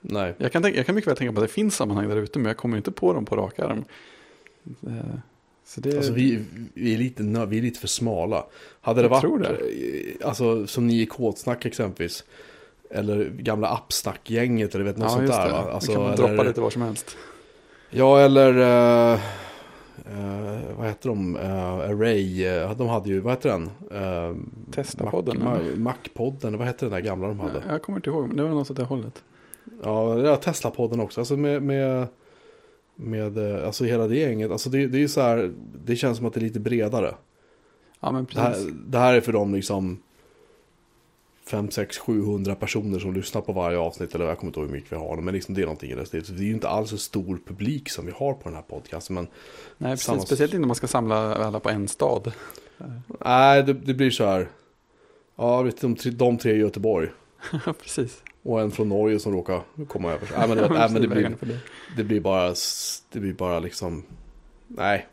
Nej. 0.00 0.34
Jag 0.38 0.52
kan, 0.52 0.62
tänka, 0.62 0.76
jag 0.78 0.86
kan 0.86 0.94
mycket 0.94 1.08
väl 1.08 1.16
tänka 1.16 1.32
på 1.32 1.40
att 1.40 1.48
det 1.48 1.52
finns 1.52 1.76
sammanhang 1.76 2.08
där 2.08 2.16
ute, 2.16 2.38
men 2.38 2.46
jag 2.46 2.56
kommer 2.56 2.76
inte 2.76 2.92
på 2.92 3.12
dem 3.12 3.24
på 3.24 3.36
rak 3.36 3.58
arm. 3.58 3.84
Det, 5.76 5.96
Alltså 5.96 6.12
vi, 6.12 6.44
vi, 6.74 6.94
är 6.94 6.98
lite, 6.98 7.22
vi 7.22 7.58
är 7.58 7.62
lite 7.62 7.80
för 7.80 7.88
smala. 7.88 8.46
Hade 8.80 9.00
det 9.00 9.04
Jag 9.04 9.10
varit, 9.10 9.20
tror 9.20 9.46
eh, 9.46 10.28
alltså 10.28 10.66
som 10.66 10.86
ni 10.86 11.00
i 11.00 11.06
Kodsnack 11.06 11.66
exempelvis. 11.66 12.24
Eller 12.90 13.24
gamla 13.24 13.68
appsnackgänget 13.68 14.74
eller 14.74 14.84
vet 14.84 14.96
något 14.96 15.04
ja, 15.04 15.16
sånt 15.16 15.26
där 15.26 15.46
det. 15.46 15.52
va? 15.52 15.64
det 15.64 15.72
Alltså, 15.72 15.92
kan 15.92 16.02
man 16.02 16.12
eller, 16.12 16.28
droppa 16.28 16.42
lite 16.42 16.60
var 16.60 16.70
som 16.70 16.82
helst. 16.82 17.16
Ja 17.90 18.20
eller, 18.20 18.54
eh, 18.58 19.20
eh, 20.06 20.76
vad 20.78 20.86
heter 20.86 21.08
de? 21.08 21.36
Uh, 21.36 21.74
Array, 21.74 22.44
de 22.76 22.88
hade 22.88 23.08
ju, 23.08 23.20
vad 23.20 23.32
heter 23.32 23.48
den? 23.48 23.70
Uh, 24.02 24.36
Testa-podden, 24.72 25.44
Mac? 25.44 25.58
Mac-podden, 25.76 26.56
vad 26.56 26.66
hette 26.66 26.84
den 26.84 26.92
där 26.92 27.00
gamla 27.00 27.28
de 27.28 27.40
hade? 27.40 27.62
Jag 27.68 27.82
kommer 27.82 27.98
inte 27.98 28.10
ihåg, 28.10 28.28
men 28.28 28.36
det 28.36 28.42
var 28.42 28.50
något 28.50 28.70
åt 28.70 28.76
det 28.76 28.84
hållet. 28.84 29.22
Ja, 29.82 30.18
ja 30.18 30.36
Tesla-podden 30.36 31.00
också. 31.00 31.20
Alltså 31.20 31.36
med, 31.36 31.62
med, 31.62 32.06
med 33.00 33.38
eh, 33.38 33.66
alltså 33.66 33.84
hela 33.84 34.06
det 34.08 34.16
gänget. 34.16 34.50
Alltså 34.50 34.70
det, 34.70 34.86
det 34.86 35.02
är 35.02 35.08
så 35.08 35.20
här, 35.20 35.52
det 35.84 35.96
känns 35.96 36.16
som 36.18 36.26
att 36.26 36.34
det 36.34 36.40
är 36.40 36.44
lite 36.44 36.60
bredare. 36.60 37.14
Ja, 38.00 38.12
men 38.12 38.26
Det 38.34 38.40
här, 38.40 38.50
precis. 38.52 38.72
det 38.86 38.98
här 38.98 39.14
är 39.14 39.20
för 39.20 39.32
de 39.32 39.54
liksom 39.54 40.02
5, 41.50 41.70
6, 41.70 41.98
700 41.98 42.54
personer 42.54 42.98
som 42.98 43.14
lyssnar 43.14 43.40
på 43.40 43.52
varje 43.52 43.78
avsnitt. 43.78 44.14
Eller 44.14 44.24
jag 44.24 44.38
kommer 44.38 44.48
inte 44.50 44.60
ihåg 44.60 44.68
hur 44.68 44.74
mycket 44.76 44.92
vi 44.92 44.96
har. 44.96 45.16
Men 45.16 45.34
liksom 45.34 45.54
det 45.54 45.60
är 45.60 45.66
någonting 45.66 45.90
i 45.90 45.94
det 45.94 46.06
stilet. 46.06 46.26
Så 46.26 46.32
det 46.32 46.42
är 46.42 46.44
ju 46.46 46.52
inte 46.52 46.68
alls 46.68 46.92
en 46.92 46.98
stor 46.98 47.38
publik 47.46 47.88
som 47.90 48.06
vi 48.06 48.12
har 48.12 48.32
på 48.34 48.40
den 48.44 48.54
här 48.54 48.62
podcasten. 48.62 49.14
Men 49.14 49.26
Nej, 49.78 49.92
precis. 49.92 50.22
Speciellt 50.22 50.54
inte 50.54 50.62
om 50.62 50.68
man 50.68 50.74
ska 50.74 50.86
samla 50.88 51.34
alla 51.34 51.60
på 51.60 51.68
en 51.70 51.88
stad. 51.88 52.32
nej, 53.24 53.62
det, 53.62 53.72
det 53.72 53.94
blir 53.94 54.10
så 54.10 54.24
här. 54.24 54.48
Ja, 55.36 55.62
vet 55.62 55.80
du, 55.80 55.86
de, 55.86 55.96
tre- 55.96 56.10
de 56.10 56.38
tre 56.38 56.52
i 56.52 56.56
Göteborg. 56.58 57.08
Precis. 57.82 58.22
Och 58.42 58.60
en 58.60 58.70
från 58.70 58.88
Norge 58.88 59.20
som 59.20 59.32
råkar 59.32 59.62
komma 59.88 60.12
över. 60.12 60.28
Nej, 60.38 60.48
men, 60.48 60.56
det, 60.56 60.68
nej, 60.78 60.90
men 60.92 61.02
det, 61.02 61.08
blir, 61.08 61.36
det. 61.96 62.04
blir 62.04 62.20
bara, 62.20 62.54
det 63.12 63.20
blir 63.20 63.32
bara 63.32 63.60
liksom. 63.60 64.02
Nej, 64.66 65.06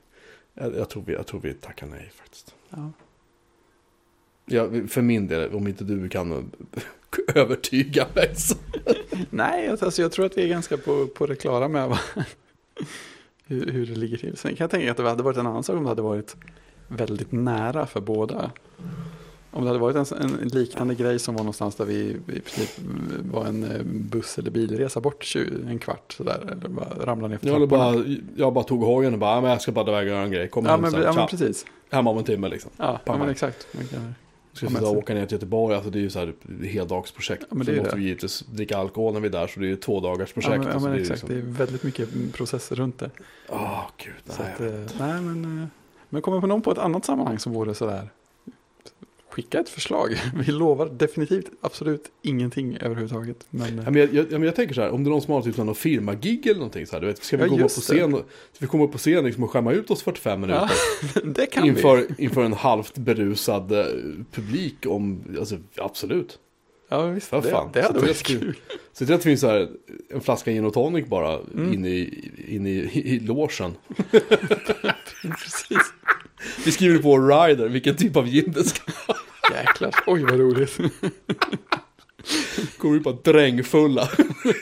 jag, 0.54 0.76
jag, 0.76 0.90
tror 0.90 1.04
vi, 1.06 1.14
jag 1.14 1.28
tror 1.28 1.40
vi 1.40 1.54
tackar 1.54 1.88
nej 1.88 2.12
faktiskt. 2.16 2.56
Ja. 2.70 2.92
Ja, 4.50 4.70
för 4.88 5.02
min 5.02 5.28
del, 5.28 5.54
om 5.54 5.68
inte 5.68 5.84
du 5.84 6.10
kan 6.10 6.52
övertyga 7.36 8.08
mig 8.16 8.36
så. 8.36 8.56
Nej, 9.30 9.70
alltså 9.70 10.02
jag 10.02 10.12
tror 10.12 10.26
att 10.26 10.38
vi 10.38 10.44
är 10.44 10.48
ganska 10.48 10.78
på, 10.78 11.08
på 11.08 11.26
det 11.26 11.36
klara 11.36 11.68
med 11.68 11.90
vad, 11.90 12.00
hur, 13.46 13.72
hur 13.72 13.86
det 13.86 13.96
ligger 13.96 14.18
till. 14.18 14.38
Sen 14.38 14.56
kan 14.56 14.64
jag 14.64 14.72
tänka 14.72 14.92
att 14.92 14.98
det 14.98 15.10
hade 15.10 15.24
varit 15.24 15.38
en 15.38 15.48
annan 15.48 15.64
sak 15.64 15.78
om 15.78 15.84
det 15.84 15.90
hade 15.90 16.02
varit 16.02 16.36
väldigt 16.88 17.32
nära 17.32 17.86
för 17.86 18.02
båda. 18.02 18.52
Om 19.58 19.64
det 19.64 19.70
hade 19.70 19.80
varit 19.80 20.12
en, 20.12 20.20
en 20.22 20.48
liknande 20.48 20.96
grej 20.96 21.20
som 21.20 21.36
var 21.36 21.42
någonstans 21.44 21.76
där 21.76 21.86
vi 21.86 21.96
i 22.28 22.40
princip 22.40 22.70
var 23.32 23.46
en 23.46 23.64
eh, 23.64 23.82
buss 23.84 24.38
eller 24.38 24.52
bilresa 24.52 25.00
bort 25.02 25.24
20, 25.24 25.52
en 25.70 25.80
kvart 25.80 26.14
sådär. 26.18 26.40
Eller 26.52 26.70
bara 26.70 27.06
ramla 27.06 27.28
ner 27.28 27.38
för 27.38 27.48
Jag, 27.48 27.58
trapporna. 27.70 27.92
bara, 27.94 28.04
jag 28.36 28.54
bara 28.54 28.64
tog 28.64 28.82
hojen 28.84 29.14
och 29.14 29.20
bara, 29.20 29.36
"Ja, 29.36 29.42
men 29.42 29.50
jag 29.52 29.62
ska 29.62 29.72
bara 29.72 29.90
iväg 29.92 30.08
och 30.08 30.14
göra 30.14 30.24
en 30.24 30.32
grej. 30.32 30.48
Kommer 30.48 30.70
Ja, 30.70 30.74
hem 30.74 30.82
men, 30.82 30.92
sen. 30.92 31.02
ja, 31.02 31.14
men 31.14 31.28
precis. 31.28 31.66
Hem 31.90 32.08
om 32.08 32.18
en 32.18 32.24
timme 32.24 32.50
liksom. 32.50 32.72
Ja, 32.78 33.00
ja 33.06 33.18
men 33.18 33.30
exakt. 33.30 33.68
Man 33.72 33.88
kan- 33.88 34.16
Ska 34.54 34.68
så- 34.70 34.98
åka 34.98 35.14
ner 35.14 35.26
till 35.26 35.36
Göteborg, 35.36 35.76
alltså 35.76 35.90
det 35.92 36.00
är 36.00 36.02
ju 36.02 36.10
så 36.10 36.20
här 36.20 36.34
heldagsprojekt. 36.64 37.42
Ja, 37.42 37.48
så 37.50 37.56
måste 37.56 37.96
vi 37.96 38.04
givetvis 38.04 38.40
dricka 38.40 38.78
alkohol 38.78 39.14
när 39.14 39.20
vi 39.20 39.28
är 39.28 39.32
där, 39.32 39.48
så 39.48 39.60
det 39.60 39.70
är 39.70 39.74
ett 39.74 39.82
två 39.82 40.00
dagars 40.00 40.34
projekt. 40.34 40.54
Ja, 40.54 40.58
men, 40.60 40.68
ja, 40.68 40.76
och 40.76 40.82
så 40.82 40.88
men 40.88 40.96
det 40.96 41.02
exakt. 41.02 41.22
liksom- 41.30 41.30
Det 41.54 41.62
är 41.62 41.66
väldigt 41.66 41.84
mycket 41.84 42.34
processer 42.34 42.76
runt 42.76 43.00
det. 43.00 43.10
Åh, 43.50 43.82
gud, 43.98 44.14
Så 44.36 44.44
nej. 44.44 44.54
att, 44.54 44.62
eh, 44.62 44.98
nej, 45.08 45.22
men, 45.22 45.62
eh, 45.62 45.68
men 46.10 46.22
kommer 46.22 46.42
på 46.42 46.48
någon 46.48 46.62
på 46.62 46.72
ett 46.72 46.78
annat 46.78 47.06
sammanhang 47.06 47.40
som 47.40 47.54
vore 47.54 47.74
sådär 47.74 48.10
skicka 49.38 49.60
ett 49.60 49.70
förslag. 49.70 50.16
Vi 50.46 50.52
lovar 50.52 50.86
definitivt 50.98 51.46
absolut 51.62 52.04
ingenting 52.22 52.78
överhuvudtaget. 52.82 53.46
Men, 53.50 53.78
Ja, 53.86 53.92
men 53.92 53.96
jag, 54.14 54.32
jag, 54.32 54.46
jag 54.46 54.56
tänker 54.56 54.76
så 54.76 54.82
här, 54.82 54.90
om 54.90 55.04
det 55.04 55.08
är 55.08 55.12
någon 55.12 55.22
som 55.22 55.34
har 55.34 55.42
typ 55.42 55.58
någon 55.58 55.76
firmagig 55.76 56.46
eller 56.48 56.60
någonting 56.60 56.86
så 56.88 56.96
här, 56.96 57.02
du 57.02 57.08
vet, 57.08 57.24
ska 57.24 57.38
vi 57.38 57.44
Ja, 57.44 57.50
gå 57.50 57.56
upp 57.56 57.62
på 57.62 57.68
scen, 57.82 58.12
ska 58.14 58.24
vi 58.60 58.68
komma 58.68 58.84
upp 58.84 58.92
på 58.92 58.98
scen 58.98 59.26
liksom 59.26 59.44
och 59.44 59.52
skämma 59.52 59.72
ut 59.72 59.92
oss 59.92 60.04
45 60.04 60.42
minuter 60.42 60.70
ja, 61.16 61.22
det 61.26 61.46
kan 61.46 61.64
vi. 61.64 61.70
inför, 61.70 62.08
inför 62.18 62.44
en 62.44 62.54
halvt 62.54 62.98
berusad 62.98 63.72
eh, 63.72 63.86
publik 64.32 64.76
om, 64.88 65.24
alltså 65.40 65.58
absolut. 65.78 66.40
Ja, 66.90 67.06
visst. 67.06 67.32
Det, 67.32 67.42
fan. 67.42 67.70
det 67.74 67.82
hade 67.82 68.00
varit 68.00 68.24
kul. 68.24 68.56
Så 68.94 69.04
det 69.04 69.20
finns 69.20 69.42
så 69.42 69.48
här 69.48 69.70
en 70.10 70.22
flaska 70.22 70.52
gin 70.52 70.66
och 70.66 70.74
tonic 70.74 71.06
bara 71.08 71.40
Mm. 71.54 71.74
inne 71.74 71.90
i, 71.90 72.32
in 72.48 72.68
i, 72.68 72.70
i, 72.72 73.16
i 73.16 73.20
logen. 73.20 73.74
Precis. 75.22 75.94
Vi 76.66 76.72
skriver 76.72 77.00
på 77.00 77.18
rider 77.20 77.68
vilken 77.70 77.96
typ 77.96 78.16
av 78.16 78.28
gin 78.28 78.52
det 78.52 78.64
ska 78.64 78.92
Jäklar. 79.52 79.96
Oj, 80.08 80.24
vad 80.24 80.40
roligt. 80.40 80.78
Kommer 82.78 82.96
ut 82.96 83.04
bara 83.04 83.18
drängfulla. 83.24 84.10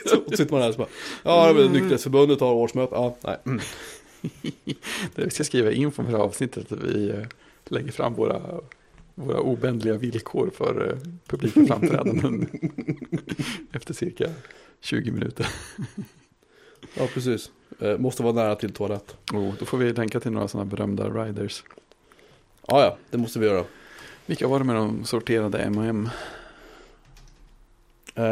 så 0.06 0.36
sitter 0.36 0.52
man 0.52 0.60
här 0.62 0.68
och 0.68 0.74
så 0.74 0.78
bara, 0.78 0.88
ja, 1.22 1.52
nykterhetsförbundet 1.52 2.40
har 2.40 2.52
årsmöte. 2.52 2.94
Ja, 2.94 3.16
nej. 3.20 3.36
Mm. 3.46 3.60
Det 5.14 5.24
vi 5.24 5.30
ska 5.30 5.44
skriva 5.44 5.72
info 5.72 6.02
för 6.02 6.10
det 6.12 6.18
här 6.18 6.24
avsnittet. 6.24 6.72
Att 6.72 6.82
vi 6.82 7.10
eh, 7.10 7.26
lägger 7.64 7.92
fram 7.92 8.14
våra, 8.14 8.42
våra 9.14 9.40
obändliga 9.40 9.96
villkor 9.96 10.50
för 10.56 10.90
eh, 10.90 11.12
publika 11.26 11.66
framträdanden. 11.66 12.48
Efter 13.72 13.94
cirka 13.94 14.30
20 14.80 15.10
minuter. 15.10 15.46
Ja, 16.94 17.06
precis. 17.14 17.50
Eh, 17.80 17.98
måste 17.98 18.22
vara 18.22 18.32
nära 18.32 18.54
till 18.54 18.72
toalett. 18.72 19.16
Och 19.32 19.54
då 19.58 19.64
får 19.64 19.78
vi 19.78 19.92
länka 19.92 20.20
till 20.20 20.30
några 20.30 20.48
sådana 20.48 20.70
berömda 20.70 21.08
riders. 21.08 21.64
Ja, 22.66 22.80
ja, 22.80 22.96
det 23.10 23.18
måste 23.18 23.38
vi 23.38 23.46
göra. 23.46 23.64
Vilka 24.26 24.48
var 24.48 24.58
det 24.58 24.64
med 24.64 24.76
de 24.76 25.04
sorterade 25.04 25.58
M&M? 25.58 26.08
Eh, 28.14 28.24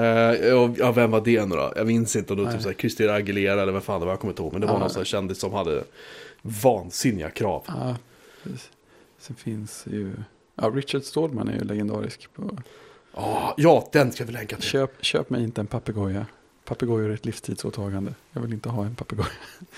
ja, 0.79 0.93
vem 0.93 1.11
var 1.11 1.21
det 1.21 1.47
nu 1.47 1.57
då? 1.57 1.73
Jag 1.77 1.87
minns 1.87 2.17
inte. 2.17 2.33
Och 2.33 2.37
då 2.37 2.43
Nej. 2.43 2.53
typ 2.53 2.63
såhär 2.63 2.75
Christina 2.75 3.13
Aguilera 3.13 3.63
eller 3.63 3.73
vad 3.73 3.83
fan 3.85 4.01
det 4.01 4.07
var, 4.07 4.13
jag 4.13 4.21
kommer 4.21 4.33
inte 4.33 4.43
ihåg. 4.43 4.53
Men 4.53 4.61
det 4.61 4.67
var 4.67 4.75
Ja. 4.75 4.79
någon 4.79 4.91
sån 4.91 5.01
här 5.01 5.05
kändis 5.05 5.39
som 5.39 5.53
hade 5.53 5.85
vansinniga 6.43 7.31
krav. 7.31 7.67
Precis. 8.43 8.71
Sen 9.19 9.37
finns 9.37 9.85
ju... 9.91 10.13
Ja, 10.55 10.71
Richard 10.75 11.03
Stallman 11.03 11.49
är 11.49 11.53
ju 11.53 11.65
legendarisk. 11.65 12.29
På, 12.35 12.59
Ah, 13.17 13.55
ja, 13.57 13.89
den 13.93 14.13
ska 14.13 14.25
vi 14.25 14.33
länka 14.33 14.57
till. 14.57 14.65
köp, 14.65 15.05
köp 15.05 15.31
mig 15.31 15.43
inte 15.45 15.61
en 15.61 15.67
papegoja. 15.67 16.27
Papegojor 16.65 17.11
är 17.11 17.15
ett 17.15 17.27
livstidsåtagande. 17.27 18.15
Jag 18.33 18.41
vill 18.41 18.53
inte 18.53 18.69
ha 18.69 18.85
en 18.85 18.95
papegoja. 18.95 19.29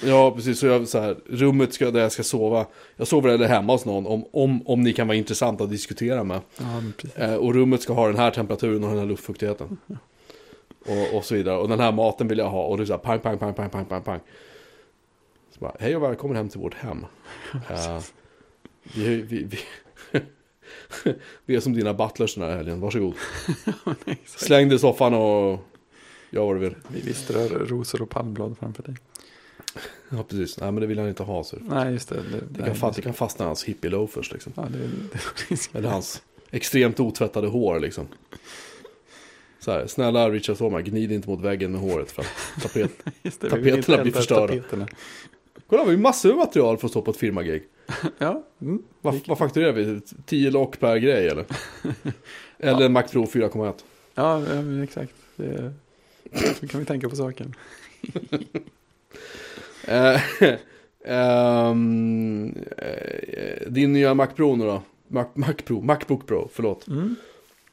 Ja, 0.04 0.30
precis. 0.30 0.58
Så 0.58 0.66
jag, 0.66 0.88
så 0.88 1.00
här, 1.00 1.16
rummet 1.26 1.74
ska, 1.74 1.90
där 1.90 2.00
jag 2.00 2.12
ska 2.12 2.22
sova. 2.22 2.66
Jag 2.96 3.08
sover 3.08 3.28
eller 3.28 3.48
hemma 3.48 3.72
hos 3.72 3.84
någon 3.84 4.06
om, 4.06 4.24
om, 4.32 4.66
om 4.66 4.82
ni 4.82 4.92
kan 4.92 5.06
vara 5.06 5.16
intressanta 5.16 5.64
att 5.64 5.70
diskutera 5.70 6.24
med. 6.24 6.40
Ja. 6.56 6.82
Eh, 7.14 7.34
och 7.34 7.54
rummet 7.54 7.82
ska 7.82 7.92
ha 7.92 8.06
den 8.06 8.16
här 8.16 8.30
temperaturen 8.30 8.84
och 8.84 8.90
den 8.90 8.98
här 8.98 9.06
luftfuktigheten. 9.06 9.78
Och, 10.88 11.16
och 11.16 11.24
så 11.24 11.34
vidare. 11.34 11.56
Och 11.56 11.68
den 11.68 11.80
här 11.80 11.92
maten 11.92 12.28
vill 12.28 12.38
jag 12.38 12.50
ha. 12.50 12.64
Och 12.64 12.76
det 12.76 12.82
är 12.82 12.86
så 12.86 12.92
här 12.92 12.98
pang, 12.98 13.20
pang, 13.20 13.38
pang, 13.38 13.54
pang, 13.54 13.70
pang, 13.70 13.84
pang, 13.84 14.02
pang. 14.02 14.20
Så 15.50 15.60
bara, 15.60 15.72
hej 15.80 15.96
och 15.96 16.02
välkommen 16.02 16.36
hem 16.36 16.48
till 16.48 16.60
vårt 16.60 16.74
hem. 16.74 17.06
Eh, 17.70 18.00
vi, 18.94 19.22
vi, 19.22 19.44
vi, 19.44 19.58
vi 21.46 21.56
är 21.56 21.60
som 21.60 21.72
dina 21.72 21.94
butlers 21.94 22.34
den 22.34 22.44
här 22.44 22.56
helgen, 22.56 22.80
varsågod. 22.80 23.14
Släng 24.26 24.68
dig 24.68 24.76
i 24.76 24.78
soffan 24.78 25.14
och 25.14 25.60
gör 26.36 26.46
vad 26.46 26.56
du 26.56 26.60
vill. 26.60 26.74
Vi 26.88 27.00
vi 27.00 27.14
strör 27.14 27.48
rosor 27.48 28.02
och 28.02 28.10
palmblad 28.10 28.56
framför 28.58 28.82
dig. 28.82 28.94
Ja, 30.08 30.22
precis. 30.28 30.60
Nej, 30.60 30.72
men 30.72 30.80
det 30.80 30.86
vill 30.86 30.98
han 30.98 31.08
inte 31.08 31.22
ha. 31.22 31.44
Så 31.44 31.56
Nej, 31.60 31.92
just 31.92 32.08
det. 32.08 32.14
Det, 32.14 32.40
det, 32.50 32.62
kan, 32.64 32.74
fa- 32.74 32.92
det 32.96 33.02
kan 33.02 33.14
fastna 33.14 33.44
i 33.44 33.46
hans 33.46 33.64
hippie 33.64 33.90
loafers 33.90 34.32
liksom. 34.32 34.52
Ja, 34.56 34.62
det, 34.62 34.78
det 35.48 35.54
är. 35.74 35.78
Eller 35.78 35.88
hans 35.88 36.22
extremt 36.50 37.00
otvättade 37.00 37.46
hår 37.48 37.80
liksom. 37.80 38.06
Så 39.60 39.70
här, 39.72 39.86
snälla 39.86 40.30
Richard 40.30 40.56
Stallman, 40.56 40.84
gnid 40.84 41.12
inte 41.12 41.28
mot 41.28 41.40
väggen 41.40 41.72
med 41.72 41.80
håret 41.80 42.10
för 42.12 42.22
att 42.22 42.62
tapet. 42.62 42.90
Just 43.22 43.40
det, 43.40 43.50
Tapeterna 43.50 44.02
blir 44.02 44.12
förstörda. 44.12 44.46
Tapeterna. 44.46 44.88
Kolla, 45.66 45.84
vi 45.84 45.90
har 45.90 45.98
massor 45.98 46.28
med 46.28 46.38
material 46.38 46.78
för 46.78 46.86
att 46.86 46.90
stå 46.90 47.02
på 47.02 47.10
ett 47.10 47.16
firmagig. 47.16 47.62
Ja, 48.18 48.42
mm. 48.60 48.82
Vad, 49.00 49.20
vad 49.26 49.38
fakturerar 49.38 49.72
vi? 49.72 50.00
10 50.26 50.50
lock 50.50 50.80
per 50.80 50.96
grej 50.96 51.28
eller? 51.28 51.44
Eller 52.58 52.86
en 52.86 52.92
Mac 52.92 53.02
Pro 53.02 53.24
4,1. 53.24 53.74
ja, 54.14 54.42
ja 54.54 54.82
exakt. 54.82 55.12
Det, 55.36 55.72
så 56.60 56.66
kan 56.70 56.80
vi 56.80 56.86
tänka 56.86 57.08
på 57.08 57.16
saken. 57.16 57.54
Eh, 61.08 61.74
din 63.66 63.92
nya 63.92 64.14
Mac 64.14 64.26
Pro 64.26 64.56
nu 64.56 64.64
då? 64.64 64.82
Mac, 65.08 65.26
Mac 65.34 65.52
Pro, 65.64 65.80
Macbook 65.80 66.26
Pro, 66.26 66.48
förlåt. 66.52 66.88
Mm. 66.88 67.16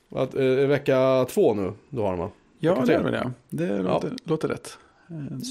Att, 0.10 0.36
eh, 0.36 0.46
vecka 0.46 1.26
två 1.30 1.54
nu, 1.54 1.74
då 1.90 2.04
har 2.04 2.10
de 2.10 2.20
va? 2.20 2.32
Ja, 2.60 2.74
Vecka 2.74 2.86
det 2.86 2.94
är 2.94 3.04
väl 3.04 3.12
det. 3.12 3.32
Det 3.50 3.82
låter, 3.82 4.14
låter 4.24 4.48
rätt. 4.48 4.78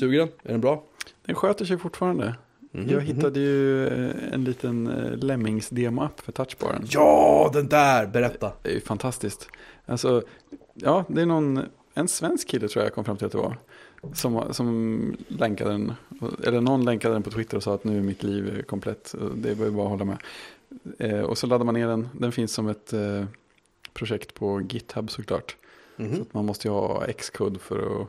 Suger 0.01 0.19
den? 0.19 0.29
Är 0.43 0.53
den 0.53 0.61
bra? 0.61 0.83
Den 1.27 1.35
sköter 1.35 1.65
sig 1.65 1.79
fortfarande. 1.79 2.35
Mhm, 2.73 2.89
Jag 2.89 3.03
mhm. 3.03 3.07
hittade 3.07 3.41
ju 3.41 3.89
en 4.33 4.45
liten 4.45 4.85
Lemmings 5.21 5.69
demo-app 5.69 6.21
för 6.21 6.33
touchbaren. 6.33 6.87
Ja, 6.91 7.51
den 7.55 7.69
där! 7.69 8.07
Berätta. 8.07 8.53
Det 8.63 8.71
är 8.71 8.75
ju 8.75 8.81
fantastiskt. 8.81 9.49
Alltså, 9.87 10.23
ja, 10.75 11.05
det 11.09 11.23
är 11.23 11.27
någon, 11.27 11.61
en 11.95 12.09
svensk 12.09 12.49
kille 12.49 12.69
tror 12.69 12.85
jag 12.85 12.95
kom 12.95 13.05
fram 13.05 13.17
till 13.17 13.27
att 13.27 13.33
det 13.33 13.39
var. 13.39 13.57
Som, 14.15 14.55
som 14.55 15.17
länkade 15.29 15.71
den, 15.71 15.93
eller 16.45 16.61
någon 16.61 16.85
länkade 16.85 17.15
den 17.15 17.23
på 17.23 17.31
Twitter 17.31 17.57
och 17.57 17.63
sa 17.63 17.75
att 17.75 17.85
nu 17.85 17.99
är 17.99 18.03
mitt 18.03 18.23
liv 18.23 18.63
komplett. 18.63 19.15
Det 19.35 19.55
var 19.55 19.71
bara 19.71 19.85
att 19.85 19.91
hålla 19.91 20.05
med. 20.05 20.19
Eh, 20.99 21.21
och 21.21 21.39
så 21.39 21.47
laddar 21.47 21.65
man 21.65 21.75
ner 21.75 21.87
den. 21.87 22.09
Den 22.13 22.33
finns 22.33 22.53
som 22.53 22.69
ett 22.69 22.93
eh, 22.93 23.25
projekt 23.93 24.35
på 24.35 24.61
GitHub 24.61 25.11
såklart. 25.11 25.57
Mhm. 25.97 26.17
Så 26.17 26.23
att 26.23 26.35
man 26.35 26.47
måste 26.47 26.69
ju 26.69 26.73
ha 26.73 27.07
Xcode 27.13 27.59
för 27.59 28.03
att... 28.03 28.09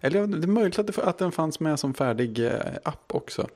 Eller 0.00 0.26
det 0.26 0.46
är 0.46 0.48
möjligt 0.48 0.78
att, 0.78 0.86
det, 0.86 1.02
att 1.02 1.18
den 1.18 1.32
fanns 1.32 1.60
med 1.60 1.78
som 1.78 1.94
färdig 1.94 2.46
eh, 2.46 2.52
app 2.82 3.14
också. 3.14 3.48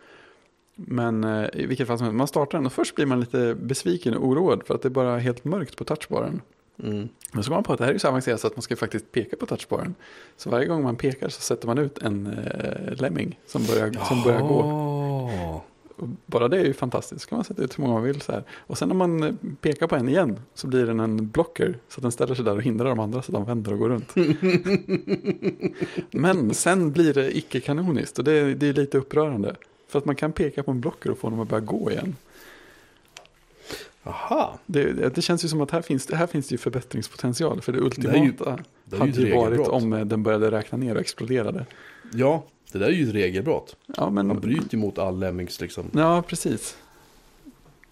Men 0.74 1.24
eh, 1.24 1.48
i 1.54 1.66
vilket 1.66 1.86
fall 1.86 1.98
som 1.98 2.04
helst, 2.04 2.16
man 2.16 2.28
startar 2.28 2.58
den 2.58 2.66
och 2.66 2.72
först 2.72 2.94
blir 2.94 3.06
man 3.06 3.20
lite 3.20 3.54
besviken 3.54 4.14
och 4.14 4.26
oroad 4.26 4.62
för 4.66 4.74
att 4.74 4.82
det 4.82 4.88
är 4.88 4.90
bara 4.90 5.18
helt 5.18 5.44
mörkt 5.44 5.76
på 5.76 5.84
touchbaren. 5.84 6.40
Mm. 6.84 7.08
Men 7.32 7.44
så 7.44 7.50
går 7.50 7.56
man 7.56 7.64
på 7.64 7.72
att 7.72 7.78
det 7.78 7.84
här 7.84 7.94
är 7.94 7.98
så 7.98 8.08
avancerat 8.08 8.40
så 8.40 8.46
att 8.46 8.56
man 8.56 8.62
ska 8.62 8.76
faktiskt 8.76 9.12
peka 9.12 9.36
på 9.36 9.46
touchbaren. 9.46 9.94
Så 10.36 10.50
varje 10.50 10.66
gång 10.66 10.82
man 10.82 10.96
pekar 10.96 11.28
så 11.28 11.40
sätter 11.40 11.66
man 11.66 11.78
ut 11.78 11.98
en 11.98 12.26
eh, 12.26 12.94
lemming 13.00 13.38
som 13.46 13.64
börjar, 13.66 13.92
som 14.08 14.22
börjar 14.22 14.40
gå. 14.40 15.60
bara 16.26 16.48
det 16.48 16.58
är 16.60 16.64
ju 16.64 16.72
fantastiskt. 16.74 17.26
kan 17.26 17.36
man 17.38 17.44
sätta 17.44 17.62
ut 17.62 17.78
hur 17.78 17.82
många 17.82 17.94
man 17.94 18.02
vill 18.02 18.20
så 18.20 18.32
här. 18.32 18.42
Och 18.52 18.78
sen 18.78 18.88
när 18.88 18.96
man 18.96 19.22
eh, 19.22 19.34
pekar 19.60 19.86
på 19.86 19.96
en 19.96 20.08
igen 20.08 20.40
så 20.54 20.66
blir 20.66 20.86
den 20.86 21.00
en 21.00 21.28
blocker. 21.28 21.78
Så 21.88 21.98
att 21.98 22.02
den 22.02 22.12
ställer 22.12 22.34
sig 22.34 22.44
där 22.44 22.56
och 22.56 22.62
hindrar 22.62 22.88
de 22.88 23.00
andra 23.00 23.22
så 23.22 23.30
att 23.32 23.34
de 23.34 23.44
vänder 23.44 23.72
och 23.72 23.78
går 23.78 23.88
runt. 23.88 24.14
Men 26.10 26.54
sen 26.54 26.92
blir 26.92 27.14
det 27.14 27.36
icke-kanoniskt 27.36 28.18
och 28.18 28.24
det, 28.24 28.32
är- 28.32 28.54
det 28.54 28.66
är 28.68 28.72
lite 28.72 28.98
upprörande. 28.98 29.56
För 29.88 29.98
att 29.98 30.04
man 30.04 30.16
kan 30.16 30.32
peka 30.32 30.62
på 30.62 30.70
en 30.70 30.80
blocker 30.80 31.10
och 31.10 31.18
få 31.18 31.30
dem 31.30 31.40
att 31.40 31.48
börja 31.48 31.60
gå 31.60 31.90
igen. 31.90 32.16
Aha, 34.02 34.58
Det, 34.66 34.92
det, 34.92 35.08
det 35.14 35.22
känns 35.22 35.44
ju 35.44 35.48
som 35.48 35.60
att 35.60 35.70
här 35.70 35.82
finns, 35.82 36.06
det- 36.06 36.16
här 36.16 36.26
finns 36.26 36.48
det 36.48 36.52
ju 36.52 36.58
förbättringspotential. 36.58 37.60
För 37.60 37.72
det 37.72 37.78
ju- 37.78 37.84
ultimata 37.84 38.18
det 38.84 38.96
ju 38.96 38.98
hade 38.98 39.10
ett 39.10 39.18
ju 39.18 39.34
varit 39.34 39.68
om 39.68 39.92
eh, 39.92 40.04
den 40.04 40.22
började 40.22 40.50
räkna 40.50 40.78
ner 40.78 40.94
och 40.94 41.00
exploderade. 41.00 41.66
Ja, 42.12 42.44
det 42.72 42.78
där 42.78 42.86
är 42.86 42.90
ju 42.92 43.08
ett 43.08 43.14
regelbrott. 43.14 43.76
Ja, 43.96 44.10
men, 44.10 44.26
Man 44.26 44.40
bryter 44.40 44.68
ju 44.74 44.78
mot 44.78 44.98
all 44.98 45.18
lemmings 45.18 45.60
liksom. 45.60 45.84
Ja, 45.92 46.22
precis. 46.22 46.76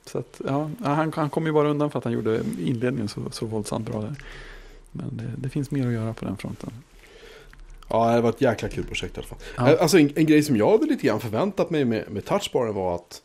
Så 0.07 0.18
att, 0.18 0.40
ja, 0.47 0.71
han, 0.83 1.12
han 1.16 1.31
kom 1.31 1.47
ju 1.47 1.53
bara 1.53 1.68
undan 1.68 1.90
för 1.90 1.99
att 1.99 2.05
han 2.05 2.12
gjorde 2.12 2.40
inledningen 2.64 3.09
så, 3.09 3.21
så 3.31 3.47
våldsamt 3.47 3.87
bra 3.90 4.01
där. 4.01 4.14
Men 4.92 5.16
det, 5.16 5.25
det 5.38 5.49
finns 5.49 5.71
mer 5.71 5.87
att 5.87 5.92
göra 5.92 6.14
på 6.14 6.25
den 6.25 6.37
fronten. 6.37 6.71
Ja, 7.88 8.14
det 8.14 8.21
var 8.21 8.31
ett 8.31 8.40
jäkla 8.40 8.68
kul 8.68 8.85
projekt 8.85 9.16
i 9.16 9.21
alla 9.21 9.27
fall. 9.27 9.38
Ja. 9.57 9.79
Alltså 9.79 9.99
en, 9.99 10.11
en 10.16 10.27
grej 10.27 10.42
som 10.42 10.57
jag 10.57 10.71
hade 10.71 10.87
lite 10.87 11.07
grann 11.07 11.21
förväntat 11.21 11.71
mig 11.71 11.85
med, 11.85 12.11
med 12.11 12.25
touchbaren 12.25 12.75
var 12.75 12.94
att, 12.94 13.23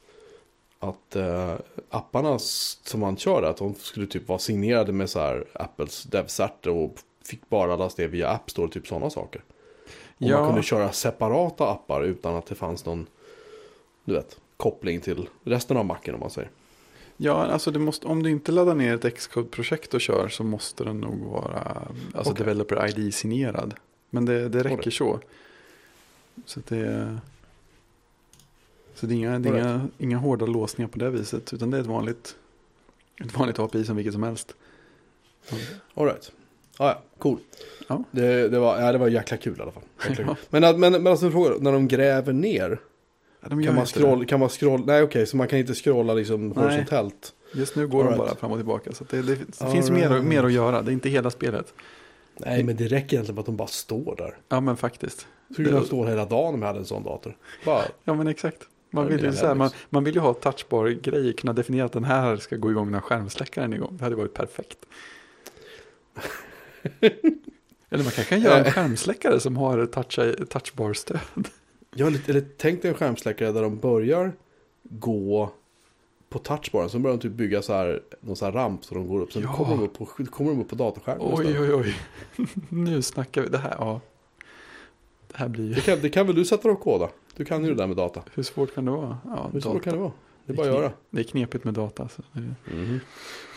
att 0.90 1.16
eh, 1.16 1.54
apparna 1.90 2.40
som 2.40 3.00
man 3.00 3.18
kör, 3.18 3.44
att 3.44 3.58
de 3.58 3.76
skulle 3.76 4.08
typ 4.08 4.28
vara 4.28 4.40
signerade 4.40 4.92
med 4.92 5.10
så 5.10 5.20
här 5.20 5.46
Apples 5.54 6.04
DevCert 6.04 6.68
och 6.68 6.96
fick 7.26 7.50
bara 7.50 7.68
laddas 7.68 7.98
ner 7.98 8.08
via 8.08 8.30
App 8.30 8.50
Store, 8.52 8.70
typ 8.72 8.88
sådana 8.88 9.10
saker. 9.10 9.42
Och 10.18 10.28
Ja. 10.30 10.38
man 10.40 10.48
kunde 10.50 10.64
köra 10.64 10.92
separata 10.92 11.70
appar 11.72 12.04
utan 12.04 12.36
att 12.36 12.46
det 12.46 12.56
fanns 12.56 12.86
någon, 12.86 13.08
du 14.06 14.14
vet, 14.14 14.38
koppling 14.58 15.02
till 15.02 15.30
resten 15.44 15.78
av 15.78 15.86
macken 15.86 16.14
om 16.14 16.20
man 16.20 16.30
säger. 16.30 16.50
Ja, 17.18 17.34
alltså 17.46 17.72
det 17.72 17.80
måste, 17.80 18.08
om 18.08 18.24
du 18.24 18.30
inte 18.30 18.52
laddar 18.52 18.76
ner 18.76 19.06
ett 19.06 19.18
Xcode-projekt 19.18 19.94
och 19.94 20.02
kör 20.02 20.28
så 20.30 20.44
måste 20.44 20.84
den 20.84 21.00
nog 21.02 21.20
vara 21.20 21.82
alltså 22.16 22.32
Okej. 22.32 22.46
Developer 22.46 22.88
ID-signerad. 22.90 23.74
Men 24.10 24.26
det, 24.26 24.50
det 24.50 24.60
räcker 24.64 24.70
Alright. 24.78 24.94
så. 24.94 25.20
Så 26.46 26.60
det, 26.68 27.18
så 28.96 29.06
det 29.06 29.14
är, 29.14 29.16
inga, 29.16 29.40
det 29.40 29.50
är 29.50 29.54
inga, 29.54 29.88
inga 29.98 30.18
hårda 30.18 30.46
låsningar 30.46 30.90
på 30.90 31.00
det 31.00 31.10
viset. 31.10 31.54
Utan 31.54 31.72
det 31.72 31.78
är 31.78 31.82
ett 31.82 31.88
vanligt, 31.88 32.36
ett 33.26 33.38
vanligt 33.38 33.60
API 33.60 33.86
som 33.86 33.96
vilket 33.96 34.14
som 34.14 34.24
helst. 34.24 34.56
Alright. 35.94 36.32
Ja, 36.80 36.88
ja, 36.88 37.02
cool. 37.18 37.40
Ja. 37.88 38.04
Det, 38.12 38.50
det, 38.50 38.60
var, 38.60 38.82
ja, 38.82 38.92
det 38.92 38.98
var 38.98 39.08
jäkla 39.08 39.38
kul 39.38 39.60
i 39.60 39.62
alla 39.62 39.72
fall. 39.72 39.84
Ja. 40.28 40.36
Men, 40.50 40.80
men, 40.80 40.92
men 40.92 41.08
alltså 41.08 41.32
fråga, 41.32 41.56
när 41.60 41.72
de 41.72 41.88
gräver 41.88 42.34
ner, 42.34 42.80
Ja, 43.44 43.50
de 43.50 43.64
kan 43.64 43.76
man, 43.76 43.86
scroll, 43.86 44.26
kan 44.26 44.40
man 44.40 44.50
scrolla, 44.50 44.84
nej 44.86 45.04
okej, 45.04 45.26
så 45.26 45.38
man 45.38 45.48
kan 45.48 45.60
inte 45.60 45.74
scrolla 45.74 46.14
liksom 46.14 46.50
Nej. 46.50 46.64
horisontellt. 46.64 47.34
Just 47.54 47.76
nu 47.76 47.88
går 47.88 48.00
All 48.00 48.06
de 48.06 48.10
right. 48.10 48.26
bara 48.26 48.36
fram 48.36 48.52
och 48.52 48.58
tillbaka. 48.58 48.92
Så 48.94 49.04
det, 49.10 49.22
det, 49.22 49.36
det 49.36 49.72
finns 49.72 49.90
mer, 49.90 50.10
right. 50.10 50.26
mer 50.26 50.44
att 50.44 50.52
göra. 50.52 50.82
Det 50.82 50.92
är 50.92 50.94
inte 50.94 51.10
hela 51.10 51.30
spelet. 51.30 51.74
Nej, 52.38 52.64
men 52.64 52.76
det 52.76 52.84
räcker 52.88 53.14
egentligen 53.14 53.36
med 53.36 53.40
att 53.40 53.46
de 53.46 53.56
bara 53.56 53.68
står 53.68 54.16
där. 54.16 54.38
Ja, 54.50 54.60
men 54.60 54.78
faktiskt. 54.78 55.28
Skulle 55.52 55.70
kunna 55.70 55.84
stå 55.84 56.06
hela 56.06 56.26
dagen 56.26 56.54
om 56.54 56.62
jag 56.62 56.68
hade 56.68 56.80
en 56.80 56.86
sån 56.86 57.04
dator. 57.04 57.38
Bara, 57.66 57.82
Ja, 58.04 58.14
men 58.14 58.28
exakt. 58.28 58.68
Man 58.94 59.04
Ja, 59.04 59.10
vill, 59.10 59.24
ju, 59.26 59.32
så 59.34 59.46
här, 59.48 59.56
man, 59.56 59.70
man 59.90 60.04
vill 60.04 60.14
ju 60.16 60.20
ha 60.22 60.34
touchbar-grejer, 60.34 61.34
kunna 61.34 61.54
definiera 61.54 61.86
att 61.86 61.92
den 61.92 62.04
här 62.04 62.38
ska 62.38 62.56
gå 62.56 62.72
igång 62.72 62.92
när 62.92 63.00
skärmsläckaren 63.00 63.74
är 63.74 63.78
igång. 63.78 63.98
Det 63.98 64.04
hade 64.04 64.16
varit 64.16 64.34
perfekt. 64.34 64.78
Eller 67.90 68.04
man 68.04 68.12
kanske 68.12 68.24
kan 68.24 68.42
göra 68.42 68.66
en 68.66 68.72
skärmsläckare 68.72 69.40
som 69.40 69.58
har 69.58 69.86
touch, 69.86 70.20
touchbar-stöd. 70.50 71.20
lite, 71.96 72.32
eller 72.32 72.46
tänk 72.58 72.82
dig 72.82 72.92
en 72.92 72.98
skärmsläckare 72.98 73.52
där 73.52 73.62
de 73.62 73.78
börjar 73.78 74.34
gå 74.84 75.52
på 76.30 76.40
touchbaren. 76.40 76.90
Så 76.90 77.00
börjar 77.00 77.18
de 77.18 77.22
typ 77.22 77.32
bygga 77.32 77.62
så 77.62 77.74
här, 77.74 78.02
någon 78.20 78.36
så 78.36 78.46
här 78.46 78.52
ramp 78.52 78.86
så 78.86 78.96
de 78.96 79.08
går 79.08 79.20
upp. 79.22 79.34
Sen 79.34 79.42
Ja. 79.42 79.54
kommer, 79.54 79.78
de 79.78 79.84
upp 79.84 79.98
på, 79.98 80.06
kommer 80.06 80.52
de 80.52 80.62
upp 80.62 80.70
på 80.70 80.76
datorskärmen. 80.76 81.28
Oj, 81.34 81.60
oj, 81.60 81.74
oj. 81.74 81.96
Nu 82.70 83.02
snackar 83.02 83.42
vi. 83.42 83.48
Det 83.50 83.58
här, 83.58 83.76
ja. 83.80 84.02
Det 85.28 85.38
här 85.38 85.48
blir 85.48 85.68
ju... 85.68 85.74
Det 85.74 85.82
kan, 85.82 86.00
det 86.02 86.10
kan 86.10 86.28
väl 86.28 86.36
du 86.36 86.46
sätta 86.46 86.64
dig 86.64 86.72
och 86.72 86.82
koda? 86.82 87.10
Du 87.36 87.46
kan 87.46 87.64
ju 87.64 87.70
det 87.70 87.76
där 87.76 87.88
med 87.88 87.98
data. 87.98 88.24
Hur 88.34 88.44
svårt 88.44 88.76
kan 88.76 88.86
det 88.86 88.92
vara? 88.92 89.18
Ja, 89.26 89.50
Hur 89.54 89.60
svårt 89.62 89.74
data. 89.74 89.84
kan 89.84 89.94
det 89.94 90.00
vara? 90.00 90.12
Det 90.46 90.54
är 90.54 90.58
bara 90.58 90.68
att 90.68 90.74
göra. 90.74 90.92
Det 91.10 91.20
är 91.20 91.24
knepigt 91.24 91.64
med 91.64 91.74
data. 91.74 92.10
Så 92.10 92.22
det... 92.32 92.40
Mhm. 92.76 93.00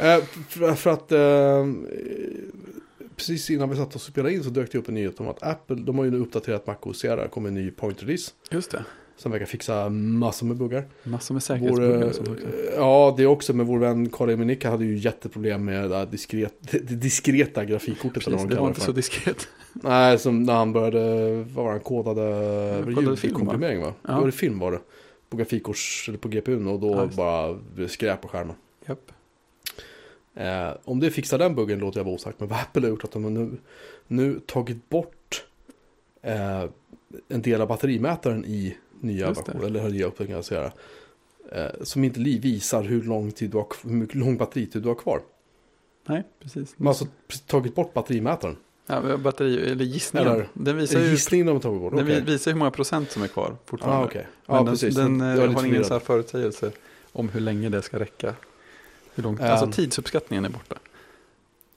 Eh, 0.00 0.24
för, 0.48 0.74
för 0.74 0.90
att 0.90 1.12
eh, 1.12 1.66
precis 3.16 3.50
innan 3.50 3.70
vi 3.70 3.76
satt 3.76 3.94
och 3.94 4.00
spelade 4.00 4.34
in 4.34 4.44
så 4.44 4.50
dök 4.50 4.72
det 4.72 4.78
upp 4.78 4.88
en 4.88 4.94
nyhet 4.94 5.20
om 5.20 5.28
att 5.28 5.42
Apple, 5.42 5.76
de 5.76 5.98
har 5.98 6.04
ju 6.04 6.10
nu 6.10 6.18
uppdaterat 6.18 6.66
Mac 6.66 6.74
OS 6.82 6.98
Sierra, 6.98 7.28
kommer 7.28 7.48
en 7.48 7.54
ny 7.54 7.70
point 7.70 8.02
release. 8.02 8.32
Just 8.50 8.70
det. 8.70 8.84
Som 9.18 9.32
verkar 9.32 9.46
fixa 9.46 9.88
massor 9.88 10.46
med 10.46 10.56
buggar. 10.56 10.84
Massor 11.02 11.34
med 11.34 11.42
Vår, 11.42 11.54
säkerhetsbuggar 11.54 12.06
eh, 12.06 12.12
sånt 12.12 12.28
också. 12.28 12.46
ja, 12.76 13.14
det 13.16 13.26
också, 13.26 13.52
men 13.52 13.66
vår 13.66 13.78
vän 13.78 14.08
Karl 14.10 14.30
Eminicka 14.30 14.70
hade 14.70 14.84
ju 14.84 14.96
jätteproblem 14.98 15.64
med 15.64 15.90
det, 15.90 16.06
diskret, 16.06 16.54
det 16.70 16.78
diskreta 16.78 17.64
grafikkortet. 17.64 18.26
eller 18.26 18.36
Precis, 18.36 18.42
vad 18.42 18.48
de 18.50 18.54
det 18.54 18.60
var 18.60 18.68
inte 18.68 18.80
för. 18.80 18.86
så 18.86 18.92
diskret. 18.92 19.48
Nej, 19.82 20.18
som 20.18 20.42
när 20.42 20.54
han 20.54 20.72
började, 20.72 21.34
vad 21.36 21.64
var 21.64 21.70
han 21.70 21.80
kodade, 21.80 22.94
kodade 22.94 23.16
ljudkomprimering 23.22 23.80
va? 23.80 23.94
Ja. 24.02 24.18
Var 24.18 24.26
det 24.26 24.32
film 24.32 24.58
var 24.58 24.72
det? 24.72 24.80
På 25.28 25.36
grafikkors, 25.36 26.08
eller 26.08 26.18
på 26.18 26.28
GPUn 26.28 26.66
och 26.66 26.80
då 26.80 26.90
Ja, 26.90 27.06
bara 27.16 27.88
skräp 27.88 28.20
på 28.20 28.28
skärmen. 28.28 28.56
Japp. 28.86 29.12
Eh, 30.34 30.70
om 30.84 31.00
det 31.00 31.10
fixar 31.10 31.38
den 31.38 31.54
buggen 31.54 31.78
låter 31.78 32.00
jag 32.00 32.04
vara 32.04 32.14
osagt. 32.14 32.40
Men 32.40 32.48
vad 32.48 32.58
Apple 32.58 32.82
har 32.82 32.88
gjort 32.88 33.04
att 33.04 33.12
de 33.12 33.24
har 33.24 33.30
nu, 33.30 33.50
nu 34.06 34.40
tagit 34.46 34.88
bort 34.88 35.44
eh, 36.22 36.64
en 37.28 37.42
del 37.42 37.60
av 37.60 37.68
batterimätaren 37.68 38.44
i 38.44 38.76
nya 39.00 39.28
versioner. 39.28 39.66
Eller 39.66 39.88
nya 39.88 40.06
uppdateringar. 40.06 40.42
så 40.42 40.54
göra, 40.54 40.72
Eh, 41.52 41.70
som 41.82 42.04
inte 42.04 42.20
visar 42.20 42.82
hur 42.82 43.02
lång, 43.02 43.32
tid 43.32 43.50
du 43.50 43.56
har, 43.56 43.66
hur 43.88 44.18
lång 44.18 44.36
batteritid 44.36 44.82
du 44.82 44.88
har 44.88 44.94
kvar. 44.94 45.22
Nej, 46.06 46.22
precis. 46.40 46.74
De 46.76 46.86
har 46.86 46.90
alltså 46.90 47.06
tagit 47.46 47.74
bort 47.74 47.94
batterimätaren. 47.94 48.56
Ja, 48.86 49.16
batteri, 49.16 49.70
eller 49.72 49.84
gissningen. 49.84 50.28
Eller- 50.32 50.48
den 50.52 50.76
visar 50.76 51.00
ju 51.00 51.06
gissningen 51.10 51.46
de 51.46 51.52
har 51.52 51.60
tagit 51.60 51.80
bort? 51.80 51.96
den 51.96 52.24
visar 52.24 52.50
hur 52.50 52.58
många 52.58 52.70
procent 52.70 53.10
som 53.10 53.22
är 53.22 53.28
kvar 53.28 53.56
fortfarande. 53.64 54.06
Ah. 54.06 54.10
Men 54.14 54.24
Ja, 54.46 54.54
den, 54.56 54.66
precis. 54.66 54.94
den 54.94 55.20
Jag 55.20 55.38
eh, 55.44 55.52
har 55.52 55.64
ingen 55.66 55.84
så 55.84 55.92
här 55.92 56.00
förutsägelse 56.00 56.70
om 57.12 57.28
hur 57.28 57.40
länge 57.40 57.68
det 57.68 57.82
ska 57.82 57.98
räcka. 57.98 58.34
Hur 59.14 59.22
långt, 59.22 59.40
Ehm. 59.40 59.50
alltså 59.50 59.72
tidsuppskattningen 59.72 60.44
är 60.44 60.48
borta. 60.48 60.76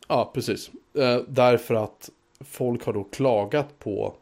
Ja, 0.08 0.32
precis. 0.34 0.69
Eh, 0.93 1.17
därför 1.28 1.76
att 1.76 2.10
folk 2.45 2.84
har 2.86 2.93
då 2.93 3.04
klagat 3.04 3.80
på 3.80 4.13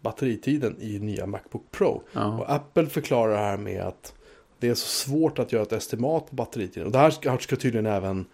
batteritiden 0.00 0.76
i 0.80 0.98
nya 0.98 1.26
Macbook 1.26 1.70
Pro. 1.70 2.02
Ja. 2.12 2.38
Och 2.38 2.52
Apple 2.52 2.86
förklarar 2.86 3.32
det 3.32 3.38
här 3.38 3.56
med 3.56 3.82
att 3.82 4.14
det 4.58 4.68
är 4.68 4.74
så 4.74 4.86
svårt 4.86 5.38
att 5.38 5.52
göra 5.52 5.62
ett 5.62 5.72
estimat 5.72 6.30
på 6.30 6.34
batteritiden. 6.36 6.86
Och 6.86 6.92
det 6.92 6.98
här 6.98 7.10
ska, 7.10 7.38
ska 7.38 7.56
tydligen 7.56 7.86
även 7.86 8.24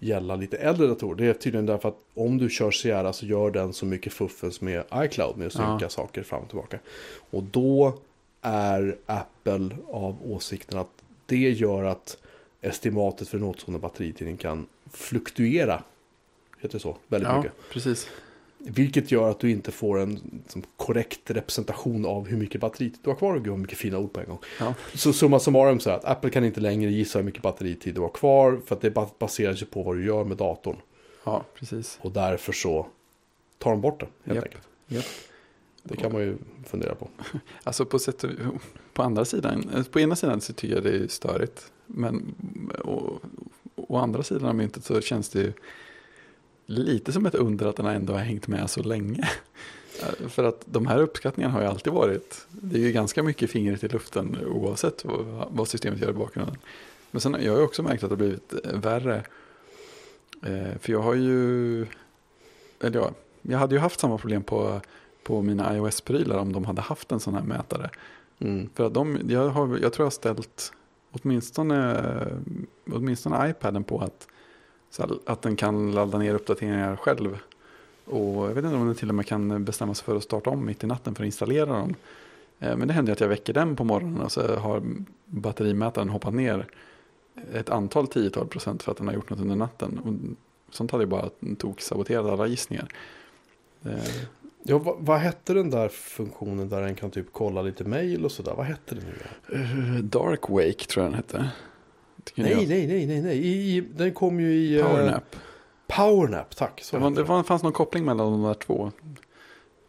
gälla 0.00 0.36
lite 0.36 0.56
äldre 0.56 0.86
datorer. 0.86 1.16
Det 1.16 1.26
är 1.26 1.32
tydligen 1.34 1.66
därför 1.66 1.88
att 1.88 1.98
om 2.14 2.38
du 2.38 2.50
kör 2.50 2.70
Sierra 2.70 3.12
så 3.12 3.26
gör 3.26 3.50
den 3.50 3.72
så 3.72 3.86
mycket 3.86 4.12
fuffens 4.12 4.60
med 4.60 4.84
iCloud 4.94 5.36
med 5.36 5.46
att 5.46 5.52
synka 5.52 5.78
Ja. 5.80 5.88
saker 5.88 6.22
fram 6.22 6.42
och 6.42 6.48
tillbaka. 6.48 6.78
Och 7.30 7.42
då 7.42 7.98
är 8.42 8.96
Apple 9.06 9.68
av 9.88 10.16
åsikten 10.32 10.78
att 10.78 10.88
det 11.26 11.50
gör 11.50 11.84
att 11.84 12.18
estimatet 12.60 13.28
för 13.28 13.38
den 13.38 13.46
åtstående 13.46 13.78
batteritiden 13.80 14.36
kan 14.36 14.66
fluktuera. 14.92 15.82
Heter 16.60 16.72
det 16.78 16.82
så? 16.82 16.96
Väldigt 17.08 17.28
ja, 17.28 17.36
mycket. 17.36 17.52
precis. 17.72 18.08
Vilket 18.64 19.10
gör 19.12 19.30
att 19.30 19.40
du 19.40 19.50
inte 19.50 19.72
får 19.72 19.98
en 20.00 20.20
liksom, 20.44 20.62
korrekt 20.76 21.30
representation 21.30 22.06
av 22.06 22.28
hur 22.28 22.36
mycket 22.36 22.60
batteritid 22.60 22.98
du 23.02 23.10
har 23.10 23.16
kvar. 23.16 23.34
Gud 23.38 23.46
vad 23.46 23.58
mycket 23.58 23.78
fina 23.78 23.98
ord 23.98 24.12
på 24.12 24.20
en 24.20 24.26
gång. 24.26 24.38
Ja. 24.60 24.74
Så 24.94 25.12
summa 25.12 25.38
summarum 25.40 25.80
så 25.80 25.90
är 25.90 25.94
att 25.94 26.04
Apple 26.04 26.30
kan 26.30 26.44
inte 26.44 26.60
längre 26.60 26.90
gissa 26.90 27.18
hur 27.18 27.24
mycket 27.24 27.42
batteritid 27.42 27.94
du 27.94 28.00
har 28.00 28.08
kvar. 28.08 28.60
För 28.66 28.74
att 28.74 28.80
det 28.80 28.90
ba- 28.90 29.08
baserar 29.18 29.54
sig 29.54 29.68
på 29.68 29.82
vad 29.82 29.96
du 29.96 30.04
gör 30.06 30.24
med 30.24 30.36
datorn. 30.36 30.76
ja, 31.24 31.44
precis. 31.54 31.98
Och 32.02 32.12
därför 32.12 32.52
så 32.52 32.86
tar 33.58 33.70
de 33.70 33.80
bort 33.80 34.00
det 34.00 34.06
helt 34.24 34.36
Japp. 34.36 34.44
enkelt. 34.44 34.64
Japp. 34.86 35.04
Det 35.82 35.96
kan 35.96 36.12
man 36.12 36.22
ju 36.22 36.36
fundera 36.66 36.94
på. 36.94 37.08
Alltså 37.64 37.84
på, 37.84 37.98
sätt, 37.98 38.24
och- 38.24 38.30
på 38.92 39.02
andra 39.02 39.24
sidan, 39.24 39.70
eh, 39.76 39.82
på 39.84 40.00
ena 40.00 40.16
sidan 40.16 40.40
så 40.40 40.52
tycker 40.52 40.74
jag 40.74 40.84
det 40.84 40.90
är 40.96 41.08
störigt. 41.08 41.72
Men 41.86 42.34
å, 42.84 43.18
å 43.76 43.96
andra 43.96 44.22
sidan 44.22 44.48
av 44.48 44.54
myntet 44.54 44.84
så 44.84 45.00
känns 45.00 45.28
det 45.28 45.38
ju 45.40 45.52
lite 46.70 47.12
som 47.12 47.26
ett 47.26 47.34
under 47.34 47.66
att 47.66 47.76
den 47.76 47.86
ändå 47.86 48.12
har 48.12 48.20
hängt 48.20 48.48
med 48.48 48.70
så 48.70 48.82
länge. 48.82 49.28
För 50.28 50.44
att 50.44 50.62
de 50.64 50.86
här 50.86 50.98
uppskattningarna 50.98 51.54
har 51.54 51.60
ju 51.60 51.66
alltid 51.66 51.92
varit, 51.92 52.46
det 52.50 52.76
är 52.76 52.80
ju 52.80 52.92
ganska 52.92 53.22
mycket 53.22 53.50
fingret 53.50 53.84
i 53.84 53.88
luften 53.88 54.38
oavsett 54.46 55.04
vad, 55.04 55.46
vad 55.50 55.68
systemet 55.68 56.00
gör 56.00 56.10
i 56.10 56.12
bakgrunden. 56.12 56.56
Men 57.10 57.20
sen 57.20 57.34
har 57.34 57.40
jag 57.40 57.64
också 57.64 57.82
märkt 57.82 58.02
att 58.02 58.10
det 58.10 58.14
har 58.14 58.16
blivit 58.16 58.54
eh, 58.64 58.80
värre. 58.80 59.16
Eh, 60.42 60.78
För 60.80 60.92
jag 60.92 61.00
har 61.00 61.14
ju, 61.14 61.80
eller 62.80 62.98
ja, 63.00 63.10
jag 63.42 63.58
hade 63.58 63.74
ju 63.74 63.80
haft 63.80 64.00
samma 64.00 64.18
problem 64.18 64.42
på, 64.42 64.80
på 65.22 65.42
mina 65.42 65.76
iOS-prylar 65.76 66.38
om 66.38 66.52
de 66.52 66.64
hade 66.64 66.80
haft 66.80 67.12
en 67.12 67.20
sån 67.20 67.34
här 67.34 67.42
mätare. 67.42 67.90
Mm. 68.38 68.68
För 68.74 68.84
att 68.84 68.94
de, 68.94 69.18
jag, 69.28 69.48
har, 69.48 69.68
jag 69.68 69.92
tror 69.92 70.04
jag 70.04 70.06
har 70.06 70.10
ställt 70.10 70.72
åtminstone, 71.10 72.02
åtminstone 72.92 73.50
iPaden 73.50 73.84
på 73.84 74.00
att, 74.00 74.28
så 74.90 75.18
att 75.26 75.42
den 75.42 75.56
kan 75.56 75.92
ladda 75.92 76.18
ner 76.18 76.34
uppdateringar 76.34 76.96
själv. 76.96 77.38
Och 78.04 78.44
jag 78.48 78.54
vet 78.54 78.64
inte 78.64 78.76
om 78.76 78.86
den 78.86 78.94
till 78.94 79.08
och 79.08 79.14
med 79.14 79.26
kan 79.26 79.64
bestämma 79.64 79.94
sig 79.94 80.04
för 80.04 80.16
att 80.16 80.22
starta 80.22 80.50
om 80.50 80.66
mitt 80.66 80.84
i 80.84 80.86
natten 80.86 81.14
för 81.14 81.22
att 81.22 81.26
installera 81.26 81.66
dem. 81.66 81.94
Eh, 82.60 82.76
Men 82.76 82.88
det 82.88 82.94
händer 82.94 83.12
att 83.12 83.20
jag 83.20 83.28
väcker 83.28 83.52
den 83.52 83.76
på 83.76 83.84
morgonen 83.84 84.20
och 84.20 84.32
så 84.32 84.56
har 84.56 84.82
batterimätaren 85.24 86.08
hoppat 86.08 86.34
ner 86.34 86.66
ett 87.54 87.70
antal 87.70 88.06
tiotal 88.06 88.46
procent 88.46 88.82
för 88.82 88.90
att 88.92 88.98
den 88.98 89.06
har 89.06 89.14
gjort 89.14 89.30
något 89.30 89.40
under 89.40 89.56
natten. 89.56 89.98
Och 89.98 90.74
sånt 90.74 90.90
hade 90.90 91.04
ju 91.04 91.08
bara 91.08 91.30
tok 91.58 91.80
saboterat 91.80 92.26
alla 92.26 92.46
gissningar. 92.46 92.88
Eh, 93.84 93.92
Ja, 94.62 94.78
vad, 94.78 94.96
vad 94.98 95.18
hette 95.18 95.54
den 95.54 95.70
där 95.70 95.88
funktionen 95.88 96.68
där 96.68 96.80
den 96.82 96.94
kan 96.94 97.10
typ 97.10 97.26
kolla 97.32 97.62
lite 97.62 97.84
mail 97.84 98.24
och 98.24 98.32
sådär? 98.32 98.54
Vad 98.56 98.66
hette 98.66 98.94
det 98.94 99.00
nu? 99.00 99.56
Eh, 99.60 99.94
Dark 100.04 100.48
Wake 100.48 100.72
tror 100.86 101.04
jag 101.04 101.12
den 101.12 101.16
hette. 101.16 101.50
Nej, 102.34 102.66
nej, 102.66 102.86
nej, 102.86 103.06
nej, 103.06 103.22
nej. 103.22 103.38
I, 103.38 103.76
i, 103.76 103.80
den 103.80 104.12
kom 104.12 104.40
ju 104.40 104.52
i... 104.54 104.78
eh, 104.80 104.86
Powernap. 104.86 105.36
Powernap, 105.86 106.56
tack. 106.56 106.80
Så 106.82 106.96
Det, 106.96 107.02
var, 107.02 107.10
det 107.10 107.22
var, 107.22 107.42
fanns 107.42 107.62
någon 107.62 107.72
koppling 107.72 108.04
mellan 108.04 108.32
de 108.32 108.42
där 108.42 108.54
två. 108.54 108.92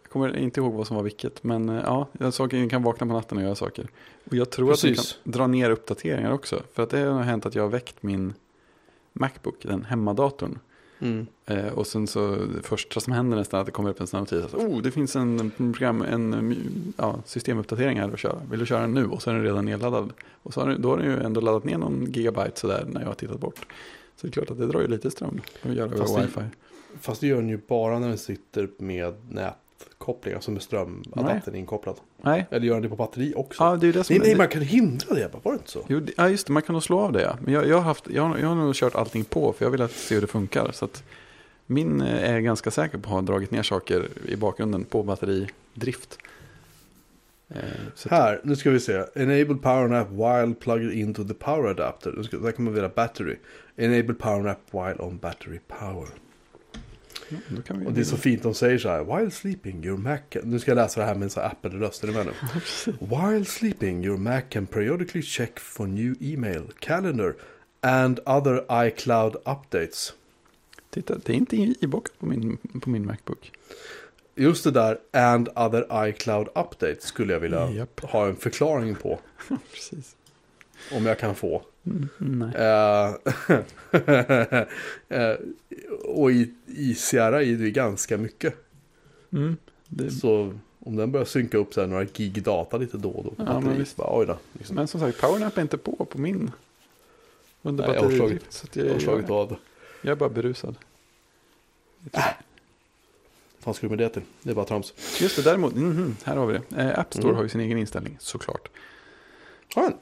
Jag 0.04 0.12
kommer 0.12 0.38
inte 0.38 0.60
ihåg 0.60 0.74
vad 0.74 0.88
som 0.88 0.96
var 0.96 1.04
vilket. 1.04 1.44
Men 1.44 1.70
eh, 1.70 1.82
ja, 1.86 2.08
jag 2.20 2.34
att 2.34 2.70
kan 2.70 2.84
vakna 2.84 3.08
på 3.08 3.14
natten 3.14 3.38
och 3.38 3.44
göra 3.44 3.56
saker. 3.56 3.88
Och 4.24 4.36
jag 4.36 4.50
tror 4.50 4.72
att 4.72 4.82
Precis. 4.82 5.20
den 5.24 5.34
kan 5.34 5.40
dra 5.40 5.48
ner 5.48 5.70
uppdateringar 5.70 6.32
också. 6.32 6.62
För 6.74 6.84
att 6.84 6.90
det 6.90 7.00
har 7.00 7.22
hänt 7.22 7.46
att 7.46 7.56
jag 7.56 7.64
har 7.64 7.70
väckt 7.70 8.04
min 8.04 8.34
Macbook, 9.14 9.56
den 9.62 9.86
hemmadatorn. 9.86 10.60
Mm. 11.02 11.28
Eh, 11.46 11.68
och 11.68 11.88
sen 11.88 12.08
så 12.08 12.36
det 12.36 12.62
första 12.64 13.00
som 13.00 13.14
händer 13.14 13.38
nästan 13.38 13.60
att 13.60 13.66
det 13.66 13.72
kommer 13.72 13.90
upp 13.90 14.02
en 14.02 14.08
sån 14.08 14.18
här 14.18 14.22
notis. 14.38 14.54
Att, 14.54 14.60
oh, 14.60 14.82
det 14.82 14.92
finns 14.92 15.16
en, 15.16 15.52
program, 15.58 16.02
en 16.02 16.34
mm, 16.34 16.56
ja, 16.98 17.20
systemuppdatering 17.26 18.00
här 18.00 18.10
att 18.14 18.20
köra. 18.20 18.42
Vill 18.52 18.60
du 18.60 18.66
köra 18.66 18.82
den 18.82 18.94
nu? 18.94 19.06
Och 19.06 19.22
så 19.22 19.30
är 19.30 19.34
den 19.34 19.44
redan 19.44 19.66
nedladdad. 19.66 20.14
Och 20.44 20.54
så 20.54 20.62
har 20.62 20.76
då 20.76 20.90
har 20.90 20.98
den 20.98 21.06
ju 21.06 21.20
ändå 21.24 21.42
laddat 21.42 21.64
ner 21.64 21.78
någon 21.78 22.06
gigabyte 22.12 22.60
sådär 22.60 22.86
när 22.88 23.02
jag 23.02 23.08
har 23.08 23.14
tittat 23.16 23.40
bort. 23.40 23.56
Så 24.16 24.28
det 24.28 24.30
är 24.30 24.32
klart 24.32 24.52
att 24.52 24.58
det 24.58 24.68
drar 24.68 24.82
ju 24.82 24.88
lite 24.88 25.12
ström 25.12 25.42
att 25.62 25.74
göra 25.74 25.90
Fast 25.90 26.14
över 26.14 26.22
det- 26.22 26.28
wifi. 26.28 26.42
Fast 27.02 27.22
det 27.22 27.28
gör 27.28 27.36
den 27.38 27.50
ju 27.50 27.60
bara 27.68 28.00
när 28.00 28.08
den 28.08 28.18
sitter 28.18 28.70
med 28.78 29.14
nätkoppling, 29.90 30.34
alltså 30.34 30.52
med 30.52 30.62
strömadaptern 30.62 31.56
inkopplad. 31.56 31.96
Nej, 32.22 32.46
Eller 32.52 32.66
gör 32.68 32.74
den 32.74 32.84
det 32.84 32.90
på 32.90 32.96
batteri 32.96 33.34
också? 33.36 33.64
ja, 33.64 33.76
det 33.76 33.88
är 33.88 33.94
det 33.94 34.04
som 34.04 34.14
nej, 34.14 34.20
nej, 34.20 34.32
det- 34.32 34.38
man 34.38 34.48
kan 34.48 34.62
hindra 34.62 35.16
det, 35.16 35.32
var 35.44 35.52
det 35.52 35.58
inte 35.58 35.72
så? 35.72 35.86
Jo, 35.88 36.00
det- 36.00 36.14
ja, 36.18 36.30
just 36.30 36.48
det. 36.48 36.54
Man 36.54 36.62
kan 36.64 36.74
nog 36.74 36.84
slå 36.84 37.00
av 37.00 37.12
det. 37.12 37.22
Ja. 37.22 37.38
Men 37.42 37.54
jag, 37.54 37.68
jag, 37.68 37.76
har 37.76 37.84
haft, 37.84 38.10
jag, 38.10 38.24
har, 38.24 38.38
jag 38.38 38.48
har 38.48 38.56
nog 38.56 38.76
kört 38.76 38.96
allting 38.96 39.24
på 39.24 39.54
för 39.54 39.66
jag 39.66 39.70
vill 39.72 39.82
att 39.82 39.92
se 39.92 40.16
hur 40.16 40.22
det 40.22 40.28
funkar. 40.28 40.72
Så 40.72 40.86
att 40.86 41.04
min 41.66 42.02
eh, 42.02 42.30
är 42.34 42.40
ganska 42.40 42.72
säker 42.72 42.98
på 42.98 43.08
att 43.10 43.14
ha 43.14 43.22
dragit 43.22 43.52
ner 43.52 43.64
saker 43.64 44.08
i 44.26 44.36
bakgrunden 44.36 44.84
på 44.84 45.04
batteridrift. 45.04 46.18
Eh, 47.50 47.56
så 47.96 48.08
att, 48.08 48.12
Här, 48.12 48.42
nu 48.44 48.56
ska 48.56 48.72
vi 48.72 48.80
se. 48.80 49.04
Enable 49.16 49.56
power 49.56 49.88
nap 49.88 50.08
while 50.12 50.54
plugged 50.56 50.92
into 50.94 51.24
the 51.24 51.34
power 51.34 51.70
adapter. 51.72 52.14
Nu 52.18 52.24
ska, 52.24 52.38
där 52.38 52.52
kan 52.52 52.66
man 52.66 52.74
välja 52.74 52.90
battery. 52.90 53.36
Enable 53.78 54.14
power 54.14 54.42
nap 54.42 54.58
while 54.72 54.96
on 55.00 55.18
battery 55.18 55.60
power. 55.68 56.08
Ja, 57.68 57.76
Och 57.86 57.94
det 57.94 58.02
är 58.02 58.06
så 58.06 58.18
fint, 58.18 58.44
de 58.44 58.54
säger 58.54 58.78
så 58.78 58.90
här. 58.90 59.04
While 59.04 59.32
sleeping 59.32 59.86
your 59.86 59.98
Mac... 59.98 60.20
Nu 60.44 60.60
ska 60.60 60.72
jag 60.72 60.76
läsa 60.76 61.00
det 61.00 61.06
här 61.06 61.16
med 61.16 61.24
en 61.24 61.30
sån 61.30 61.44
här 61.44 61.50
Apple-röst. 61.50 62.04
Är 62.04 62.08
du 62.08 62.14
med 62.14 62.26
nu? 62.26 62.32
While 63.00 63.46
sleeping 63.46 64.06
your 64.06 64.18
Mac 64.18 64.42
can 64.50 64.68
periodically 64.68 65.22
check 65.22 65.60
for 65.60 65.88
new 65.88 66.16
email, 66.22 66.64
calendar 66.80 67.36
And 67.82 68.20
other 68.26 68.66
iCloud 68.88 69.36
updates. 69.46 70.14
Titta, 70.90 71.18
det 71.26 71.34
är 71.34 71.38
inte 71.38 71.56
ibokat 71.56 72.20
på 72.20 72.26
min, 72.26 72.58
på 72.82 72.90
min 72.90 73.06
Macbook. 73.06 73.52
Just 74.36 74.64
det 74.64 74.72
där 74.72 74.98
and 75.12 75.50
other 75.56 76.08
iCloud 76.08 76.48
updates 76.48 77.04
skulle 77.04 77.34
jag 77.34 77.40
vilja 77.40 77.72
Japp. 77.72 78.00
ha 78.00 78.28
en 78.28 78.36
förklaring 78.36 78.96
på. 78.96 79.20
Precis. 79.74 80.16
Om 80.92 81.06
jag 81.06 81.20
kan 81.20 81.36
få. 81.36 81.64
Mm. 81.86 82.42
Eh, 82.56 83.16
eh, 85.20 85.36
och 86.06 86.32
i, 86.32 86.54
i 86.66 86.96
Sierra 86.96 87.42
är 87.44 87.46
det 87.46 87.64
ju 87.66 87.72
ganska 87.72 88.18
mycket. 88.18 88.54
Mm, 89.32 89.58
det, 89.88 90.12
Så 90.12 90.54
om 90.80 90.96
den 90.96 91.12
börjar 91.12 91.26
synka 91.26 91.58
upp 91.58 91.74
så 91.74 91.82
här 91.82 91.88
några 91.88 92.04
gig 92.04 92.44
data 92.44 92.78
lite 92.78 92.98
då 92.98 93.10
och 93.10 93.24
då. 93.24 93.34
Ja, 93.38 93.60
men 93.60 93.78
visst. 93.78 93.96
Bara, 93.98 94.26
då. 94.26 94.38
Liksom. 94.54 94.76
men 94.76 94.88
som 94.88 95.00
sagt, 95.00 95.22
PowerNap 95.22 95.58
är 95.58 95.62
inte 95.62 95.78
på 95.78 96.06
på 96.06 96.18
min. 96.18 96.52
Under 97.62 97.88
Nej, 97.88 97.96
jag 97.96 98.04
har 98.04 98.12
slagit- 98.12 98.46
Så 98.50 98.68
jag 98.74 98.94
har 98.94 99.00
slagit 99.00 99.30
är 100.02 100.16
bara 100.16 100.30
berusad. 100.30 100.76
Vad 103.64 103.76
ska 103.76 103.86
du 103.88 103.90
med 103.90 103.98
det 104.00 104.10
till? 104.10 104.22
Det 104.44 104.50
är 104.50 104.56
bara 104.56 104.66
trams. 104.66 104.94
Just 105.22 105.36
det, 105.36 105.42
däremot, 105.42 105.76
mhm, 105.76 106.16
här 106.24 106.36
har 106.36 106.46
vi 106.48 106.54
det. 106.70 106.82
Eh, 106.84 107.00
App 107.00 107.14
Store 107.14 107.24
Mm. 107.28 107.36
har 107.36 107.44
ju 107.44 107.50
sin 107.50 107.62
egen 107.62 107.78
inställning, 107.78 108.18
såklart. 108.20 108.70
Har 109.76 109.84
den? 109.84 109.94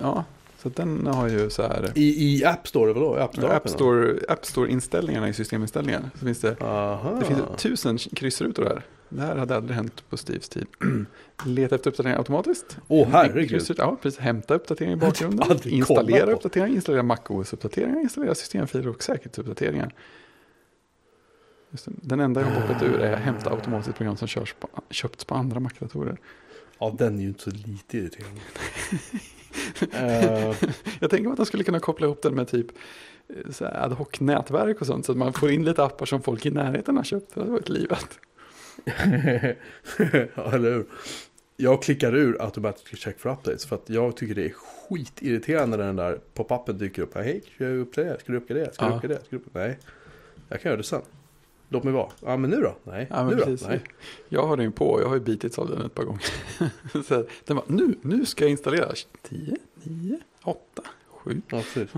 Ja, 0.00 0.24
så 0.62 0.68
den 0.68 1.06
har 1.06 1.28
ju 1.28 1.50
så 1.50 1.62
här. 1.62 1.92
I, 1.94 2.34
I 2.38 2.44
App 2.44 2.68
Store, 2.68 2.92
vadå? 2.92 3.14
App 3.14 3.36
Store? 3.36 3.52
App 3.56 3.68
Store, 3.68 4.18
App 4.28 4.46
Store-inställningarna 4.46 5.28
i 5.28 5.32
systeminställningar. 5.32 6.10
Så 6.18 6.24
finns 6.24 6.40
det, 6.40 6.56
Aha. 6.60 7.16
det 7.20 7.24
finns 7.24 7.40
tusen 7.56 7.98
kryssrutor 7.98 8.64
här. 8.64 8.82
Det 9.08 9.22
här 9.22 9.36
hade 9.36 9.56
aldrig 9.56 9.76
hänt 9.76 10.04
på 10.10 10.16
Steves 10.16 10.48
tid. 10.48 10.66
Leta 11.46 11.74
efter 11.74 11.90
uppdateringar 11.90 12.18
automatiskt. 12.18 12.78
Åh, 12.88 13.08
herregud. 13.12 13.50
Kryssrutor, 13.50 13.84
Ja, 13.84 13.96
precis. 14.02 14.20
Hämta 14.20 14.54
uppdateringar 14.54 14.96
i 14.96 15.00
bakgrunden. 15.00 15.58
Installera 15.64 16.32
uppdateringar, 16.32 16.74
installera 16.74 17.02
MacOS-uppdateringar, 17.02 18.00
installera 18.00 18.34
systemfiler 18.34 18.88
och 18.88 19.02
säkerhetsuppdateringar. 19.02 19.94
Den 21.84 22.20
enda 22.20 22.40
jag 22.40 22.48
har 22.48 22.60
hoppat 22.60 22.82
ur 22.82 23.00
är 23.00 23.16
hämta 23.16 23.50
automatiskt 23.50 23.96
program 23.96 24.16
som 24.16 24.28
körs 24.28 24.54
på, 24.60 24.68
köpts 24.90 25.24
på 25.24 25.34
andra 25.34 25.60
Mac-datorer. 25.60 26.16
Ja, 26.78 26.94
den 26.98 27.18
är 27.18 27.22
ju 27.22 27.28
inte 27.28 27.42
så 27.42 27.50
lite 27.50 27.98
irriterande. 27.98 28.40
Eh, 29.92 30.54
Jag 31.00 31.10
tänker 31.10 31.30
att 31.30 31.36
de 31.36 31.46
skulle 31.46 31.64
kunna 31.64 31.80
koppla 31.80 32.06
ihop 32.06 32.22
den 32.22 32.34
med 32.34 32.48
typ 32.48 32.66
eh, 33.28 33.50
så 33.50 33.64
här 33.64 33.84
ad 33.84 33.94
hoc-nätverk 33.94 34.80
och 34.80 34.86
sånt. 34.86 35.06
Så 35.06 35.12
att 35.12 35.18
man 35.18 35.32
får 35.32 35.50
in 35.50 35.64
lite 35.64 35.84
appar 35.84 36.06
som 36.06 36.22
folk 36.22 36.46
i 36.46 36.50
närheten 36.50 36.96
har 36.96 37.04
köpt. 37.04 37.34
Det 37.34 37.40
hade 37.40 37.52
varit 37.52 37.68
livet. 37.68 38.18
ja, 40.34 40.52
eller 40.52 40.70
hur? 40.72 40.86
Jag 41.56 41.82
klickar 41.82 42.16
ur 42.16 42.42
automatic 42.42 42.98
check 42.98 43.18
for 43.18 43.30
updates 43.30 43.66
för 43.66 43.76
att 43.76 43.90
jag 43.90 44.16
tycker 44.16 44.34
det 44.34 44.44
är 44.44 44.52
skitirriterande 44.52 45.76
när 45.76 45.84
den 45.84 45.96
där 45.96 46.20
pop-upen 46.34 46.78
dyker 46.78 47.02
upp. 47.02 47.14
Hej, 47.14 47.42
ska 47.54 47.64
jag 47.64 47.78
uppdatera? 47.78 48.18
Ska 48.18 48.32
du 48.32 48.38
uppgradera? 48.38 48.72
Ska 48.72 48.88
du 48.88 48.94
uppgradera? 48.94 49.18
Ska 49.18 49.28
du 49.30 49.36
uppgradera? 49.36 49.68
Nej, 49.68 49.78
jag 50.48 50.60
kan 50.60 50.70
göra 50.70 50.76
det 50.76 50.84
sen. 50.84 51.02
Låt 51.72 51.84
mig 51.84 51.92
vara. 51.92 52.08
Ja, 52.24 52.36
men 52.36 52.50
nu 52.50 52.56
då? 52.60 52.76
Nej, 52.84 53.06
Ja, 53.10 53.22
nu 53.24 53.28
men 53.30 53.38
då? 53.38 53.44
precis. 53.44 53.68
Nej. 53.68 53.80
Jag 54.28 54.46
har 54.46 54.56
den 54.56 54.72
på, 54.72 55.00
jag 55.00 55.08
har 55.08 55.14
ju 55.14 55.20
bitits 55.20 55.58
av 55.58 55.70
den 55.70 55.82
ett 55.86 55.94
par 55.94 56.04
gånger. 56.04 56.24
så 57.08 57.24
den 57.44 57.56
bara, 57.56 57.64
nu, 57.66 57.94
nu 58.02 58.26
ska 58.26 58.44
jag 58.44 58.50
installera 58.50 58.92
10, 59.22 59.56
9, 59.82 60.18
8, 60.44 60.82
7. 61.08 61.42
Ja, 61.50 61.62
precis. 61.74 61.90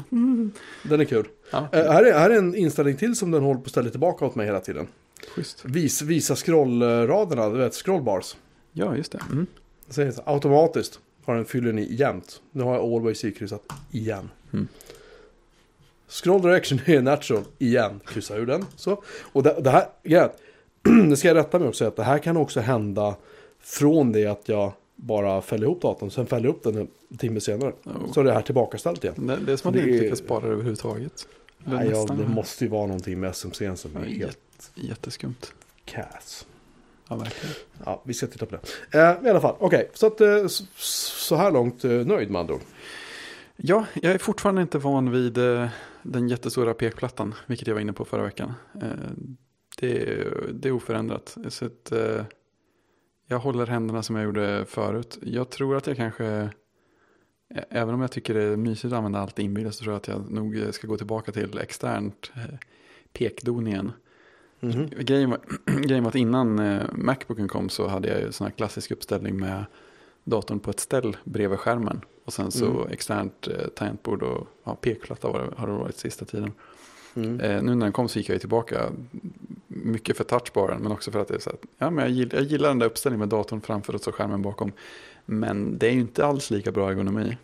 Den 0.83 1.01
är 1.01 1.05
kul. 1.05 1.29
Ja, 1.51 1.69
Eh, 1.73 1.93
här, 1.93 2.05
är, 2.05 2.19
här 2.19 2.31
är 2.31 2.39
en 2.39 2.55
inställning 2.55 2.97
till 2.97 3.17
som 3.17 3.31
den 3.31 3.43
håller 3.43 3.61
på 3.61 3.65
att 3.65 3.71
ställa 3.71 3.91
tillbaka 3.91 4.25
åt 4.25 4.35
mig 4.35 4.47
hela 4.47 4.61
tiden. 4.61 4.87
schysst. 5.35 5.65
Vis, 5.65 6.03
visa 6.03 6.37
scrollraderna, 6.37 7.49
du 7.51 7.59
vet, 7.59 7.75
scrollbars. 7.75 8.37
Ja, 8.73 8.97
just 8.97 9.13
det. 9.13 9.21
Mm. 9.33 9.47
Så, 9.89 10.23
automatiskt 10.25 11.01
har 11.25 11.35
den 11.37 11.45
fyller 11.45 11.79
i 11.79 11.95
jämt. 11.95 12.41
Nu 12.53 12.63
har 12.63 12.75
jag 12.75 12.85
always 12.95 13.25
i-kryssat 13.25 13.63
igen. 13.91 14.31
Mm. 14.53 14.69
Scroll 16.13 16.43
direction 16.43 16.81
är 16.87 17.03
natural 17.03 17.45
igen. 17.59 18.01
Kryssa 18.07 18.37
ur 18.37 18.47
den. 18.47 18.67
Så. 18.77 19.03
Och 19.33 19.43
det, 19.43 19.57
det 19.61 19.71
här, 19.71 19.87
grejen, 20.03 20.31
det 21.11 21.17
ska 21.17 21.29
jag 21.29 21.37
rätta 21.37 21.59
mig 21.59 21.69
också, 21.69 21.85
att 21.85 21.97
det 21.97 22.03
här 22.05 22.19
kan 22.19 22.37
också 22.37 22.61
hända 22.61 23.15
från 23.61 24.13
det 24.13 24.27
att 24.27 24.49
jag 24.49 24.73
bara 24.97 25.43
fäller 25.43 25.65
ihop 25.67 25.83
datorn, 25.83 26.11
sen 26.11 26.27
fäller 26.27 26.47
jag 26.47 26.55
upp 26.55 26.63
den 26.63 26.77
en 27.11 27.17
timme 27.19 27.41
senare. 27.41 27.73
Oh. 27.85 28.13
Så 28.13 28.21
är 28.21 28.25
det 28.25 28.33
här 28.33 28.43
tillbakaställt 28.43 29.05
igen. 29.05 29.27
Det, 29.27 29.37
det 29.37 29.53
är 29.53 29.57
som 29.57 29.69
att 29.69 29.75
Det 29.75 29.83
det 29.83 29.91
inte 29.93 30.09
kan 30.09 30.17
spara 30.17 30.47
överhuvudtaget. 30.47 31.29
Eller 31.67 31.77
Nej, 31.77 31.91
ja, 31.91 32.07
det 32.15 32.29
måste 32.29 32.65
ju 32.65 32.71
vara 32.71 32.87
någonting 32.87 33.21
med 33.21 33.31
SMC 33.31 33.77
som 33.77 33.97
är 33.97 34.05
helt 34.05 34.39
Jätteskumt. 34.75 35.53
kass. 35.85 36.47
Ja, 37.09 37.17
verkligen. 37.17 37.55
Ja, 37.85 38.03
vi 38.05 38.15
ska 38.15 38.27
titta 38.27 38.47
på 38.47 38.57
det. 38.57 38.99
Eh, 38.99 39.27
I 39.27 39.31
alla 39.31 39.41
fall, 39.41 39.55
okej. 39.59 39.91
Så 39.95 40.07
att 40.07 40.21
eh, 40.21 40.47
så, 40.47 40.65
så 40.77 41.37
här 41.37 41.51
långt 41.51 41.85
eh, 41.85 41.91
nöjd 41.91 42.31
med 42.31 42.41
andra 42.41 42.55
ord. 42.55 42.61
Ja, 43.57 43.85
jag 44.03 44.13
är 44.13 44.19
fortfarande 44.19 44.63
inte 44.63 44.79
van 44.79 45.11
vid 45.11 45.39
eh, 45.39 45.69
den 46.03 46.29
jättestora 46.29 46.75
pekplattan, 46.75 47.35
vilket 47.47 47.67
jag 47.69 47.75
var 47.75 47.81
inne 47.81 47.93
på 47.93 48.05
förra 48.05 48.23
veckan. 48.23 48.53
Eh, 48.83 48.89
det, 49.81 50.03
är- 50.03 50.51
det 50.53 50.69
är 50.69 50.73
oförändrat. 50.73 51.37
Så 51.49 51.65
att, 51.67 51.93
eh, 51.93 52.25
jag 53.27 53.39
håller 53.39 53.67
händerna 53.67 54.03
som 54.03 54.17
jag 54.17 54.25
gjorde 54.25 54.65
förut. 54.69 55.19
Jag 55.23 55.51
tror 55.51 55.77
att 55.77 55.87
jag 55.87 55.97
kanske, 55.97 56.51
även 57.71 57.95
om 57.95 58.01
jag 58.01 58.11
tycker 58.13 58.35
det 58.35 58.43
är 58.43 58.57
mysigt 58.57 58.85
att 58.93 58.97
använda 58.99 59.19
allt 59.19 59.39
inbildat, 59.39 59.75
så 59.75 59.83
tror 59.85 59.93
jag 59.93 59.97
att 59.99 60.09
jag 60.09 60.31
nog 60.31 60.63
ska 60.71 60.87
gå 60.87 60.97
tillbaka 60.97 61.33
till 61.33 61.59
externt 61.59 62.33
eh, 62.37 62.59
pekdon 63.13 63.67
igen. 63.67 63.93
Mhm. 64.61 64.91
Grejen 64.99 65.31
var, 65.31 65.41
grejen 65.87 66.05
var 66.05 66.09
att 66.09 66.15
innan 66.15 66.61
Macbooken 66.93 67.49
kom 67.49 67.69
så 67.69 67.89
hade 67.89 68.09
jag 68.09 68.21
ju 68.21 68.33
sån 68.33 68.45
här 68.47 68.53
klassisk 68.53 68.91
uppställning 68.91 69.37
med 69.41 69.65
datorn 70.25 70.61
på 70.61 70.71
ett 70.71 70.81
ställ 70.81 71.17
bredvid 71.25 71.59
skärmen. 71.59 72.01
Och 72.25 72.33
sen 72.33 72.51
så 72.51 72.67
Mm. 72.67 72.93
externt 72.93 73.49
eh, 73.49 73.67
tangentbord 73.69 74.23
och 74.23 74.49
ja, 74.65 74.75
pekplatta 74.75 75.29
var 75.29 75.39
det, 75.41 75.57
har 75.57 75.67
det 75.67 75.73
varit 75.73 75.97
sista 75.97 76.25
tiden. 76.25 76.53
Mm. 77.15 77.41
Eh, 77.41 77.63
nu 77.63 77.75
när 77.75 77.87
den 77.87 77.93
kom 77.93 78.09
så 78.09 78.19
gick 78.19 78.29
jag 78.29 78.41
tillbaka. 78.41 78.91
Mycket 79.67 80.17
för 80.17 80.25
touchbaren 80.25 80.83
men 80.83 80.93
också 80.93 81.11
för 81.11 81.21
att 81.21 81.29
det 81.29 81.35
är 81.35 81.39
så 81.39 81.51
att 81.51 81.63
ja, 81.79 81.91
men 81.91 82.05
jag, 82.05 82.11
gillar, 82.11 82.35
jag 82.35 82.45
gillar 82.45 82.69
den 82.69 82.79
där 82.79 82.87
uppställningen 82.87 83.19
med 83.19 83.29
datorn 83.29 83.61
framför 83.61 83.95
och 83.95 84.01
så 84.01 84.13
skärmen 84.13 84.43
bakom. 84.43 84.73
Men 85.25 85.79
det 85.79 85.87
är 85.87 85.93
ju 85.93 86.01
inte 86.01 86.27
alls 86.27 86.51
lika 86.51 86.73
bra 86.73 86.91
ergonomi. 86.91 87.37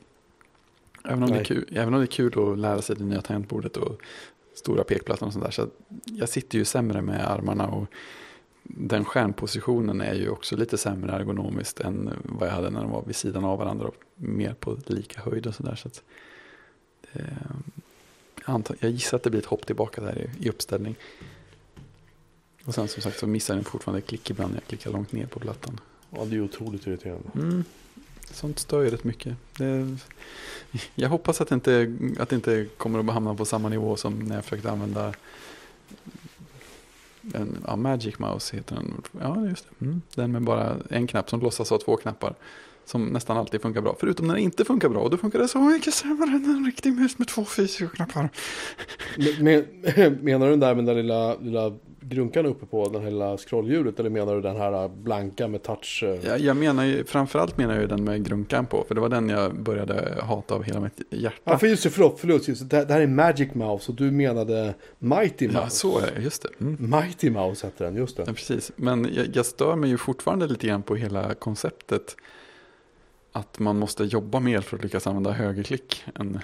Även 1.05 1.23
om, 1.23 1.31
det 1.31 1.39
är 1.39 1.45
kul, 1.45 1.69
även 1.73 1.95
om 1.95 2.01
det 2.01 2.05
är 2.05 2.07
kul 2.07 2.53
att 2.53 2.59
lära 2.59 2.83
sig 2.83 2.97
det 2.97 3.05
nya 3.05 3.23
tangentbordet 3.23 3.77
och 3.77 4.01
stora 4.55 4.85
pekplattan 4.85 5.27
och 5.27 5.33
sånt 5.33 5.45
där. 5.45 5.53
Så 5.53 5.67
jag 6.05 6.29
sitter 6.29 6.59
ju 6.59 6.65
sämre 6.65 7.03
med 7.03 7.31
armarna 7.31 7.69
och 7.69 7.87
den 8.69 9.05
skärmpositionen 9.05 10.01
är 10.01 10.15
ju 10.15 10.29
också 10.29 10.57
lite 10.57 10.79
sämre 10.79 11.13
ergonomiskt 11.13 11.81
än 11.81 12.11
vad 12.25 12.49
jag 12.49 12.53
hade 12.53 12.71
när 12.71 12.81
de 12.81 12.91
var 12.91 13.03
vid 13.07 13.17
sidan 13.17 13.45
av 13.45 13.59
varandra 13.59 13.87
och 13.89 13.97
mer 14.15 14.55
på 14.61 14.77
lika 14.87 15.21
höjd 15.21 15.47
och 15.47 15.55
sådär. 15.55 15.75
Så 15.75 15.89
att, 15.89 16.03
eh, 17.13 18.59
jag 18.81 18.91
gissar 18.91 19.17
att 19.17 19.23
det 19.23 19.31
blir 19.31 19.41
ett 19.41 19.47
hopp 19.47 19.67
tillbaka 19.67 20.01
där 20.01 20.19
i, 20.19 20.47
i 20.47 20.51
uppställning. 20.51 20.97
Och 22.65 22.75
sen 22.75 22.89
som 22.89 23.03
sagt 23.03 23.19
så 23.19 23.27
missar 23.27 23.55
den 23.55 23.65
fortfarande 23.65 24.01
klick 24.01 24.31
ibland 24.31 24.53
när 24.53 24.57
jag 24.61 24.67
klickar 24.67 24.91
långt 24.91 25.13
ner 25.13 25.27
på 25.27 25.41
plattan. 25.41 25.81
Ja, 26.11 26.25
det 26.25 26.37
är 26.37 26.41
otroligt 26.41 26.87
irriterande. 26.87 27.29
Mm. 27.35 27.65
Sånt 28.31 28.59
stör 28.59 28.83
ju 28.83 28.91
rätt 28.91 29.05
mycket. 29.05 29.37
Det, 29.59 29.97
jag 30.95 31.09
hoppas 31.09 31.41
att 31.41 31.49
det, 31.49 31.55
inte, 31.55 31.97
att 32.19 32.29
det 32.29 32.37
inte 32.37 32.67
kommer 32.77 32.99
att 32.99 33.07
hamna 33.07 33.35
på 33.35 33.45
samma 33.45 33.69
nivå 33.69 33.97
som 33.97 34.19
när 34.19 34.35
jag 34.35 34.45
försökte 34.45 34.71
använda 34.71 35.15
en, 37.35 37.65
ja, 37.67 37.77
Magic 37.77 38.19
Mouse 38.19 38.57
heter 38.57 38.75
den. 38.75 39.03
Ja, 39.21 39.47
just 39.49 39.67
det. 39.69 39.85
Mm. 39.85 40.03
Den 40.15 40.33
med 40.33 40.43
bara 40.43 40.77
en 40.91 41.07
knapp 41.07 41.31
som 41.31 41.41
låtsas 41.41 41.71
ha 41.71 41.79
två 41.79 41.97
knappar. 41.97 42.35
Som 42.85 43.07
nästan 43.07 43.37
alltid 43.37 43.63
funkar 43.63 43.81
bra. 43.81 43.97
Förutom 44.01 44.27
när 44.27 44.35
det 44.35 44.41
inte 44.41 44.65
funkar 44.65 44.89
bra. 44.89 45.01
Och 45.01 45.11
då 45.11 45.17
funkar 45.17 45.39
det 45.39 45.49
så 45.49 45.59
mycket 45.59 45.95
sämre 45.95 46.31
än 46.31 46.45
en 46.45 46.65
riktig 46.67 46.93
mus 46.93 47.19
med 47.19 47.29
två 47.29 47.45
fysiska 47.45 47.89
knappar. 47.89 48.31
Men, 49.17 49.45
men, 49.45 50.13
menar 50.25 50.47
du 50.47 50.51
den 50.53 50.61
där 50.61 50.75
med 50.75 50.87
den 50.87 50.97
lilla, 50.97 51.37
lilla 51.37 51.73
grunkan 52.01 52.47
uppe 52.47 52.67
på 52.67 52.89
den 52.89 53.03
här 53.03 53.11
lilla 53.11 53.37
scrollhjulet 53.37 54.01
eller 54.01 54.11
menar 54.11 54.35
du 54.35 54.41
den 54.41 54.57
här 54.57 54.89
blanka 54.89 55.49
med 55.49 55.63
touch? 55.63 56.03
eh? 56.07 56.27
Jag, 56.27 56.41
jag 56.41 56.57
menar 56.57 56.85
ju, 56.85 57.05
framförallt 57.05 57.59
menar 57.59 57.75
jag 57.75 57.81
ju 57.83 57.89
den 57.89 58.05
med 58.05 58.25
grunkan 58.25 58.67
på. 58.67 58.85
För 58.89 58.95
det 58.95 59.01
var 59.01 59.09
den 59.09 59.29
jag 59.29 59.55
började 59.63 60.19
hata 60.23 60.55
av 60.55 60.63
hela 60.63 60.81
mitt 60.81 61.01
hjärta. 61.11 61.41
Ja, 61.45 61.59
för 61.59 61.67
just 61.67 61.83
det, 61.83 61.91
förlåt, 61.91 62.21
förlåt 62.21 62.49
just 62.49 62.71
det, 62.71 62.85
det 62.85 62.93
här 62.95 63.01
är 63.01 63.07
Magic 63.07 63.55
Mouse 63.55 63.93
och 63.93 63.97
du 63.97 64.11
menade 64.11 64.75
Mighty 64.99 65.47
Mouse. 65.47 65.59
Ja, 65.61 65.69
så 65.71 65.99
är 65.99 66.11
det. 66.17 66.23
Just 66.23 66.43
det. 66.43 66.49
Mm. 66.61 66.91
Mighty 66.91 67.31
Mouse 67.31 67.67
heter 67.67 67.85
den, 67.85 67.97
just 67.97 68.19
Ja, 68.19 68.25
det. 68.25 68.35
precis. 68.35 68.73
Men 68.77 69.09
jag, 69.15 69.27
jag 69.37 69.47
stör 69.47 69.77
mig 69.77 69.91
ju 69.91 69.99
fortfarande 69.99 70.47
lite 70.47 70.67
grann 70.67 70.83
på 70.83 70.95
hela 70.97 71.35
konceptet. 71.35 72.17
Att 73.33 73.59
man 73.59 73.79
måste 73.79 74.05
jobba 74.05 74.41
mer 74.41 74.61
för 74.61 74.77
att 74.77 74.83
lyckas 74.83 75.07
använda 75.07 75.31
högerklick. 75.33 76.05
Än, 76.15 76.39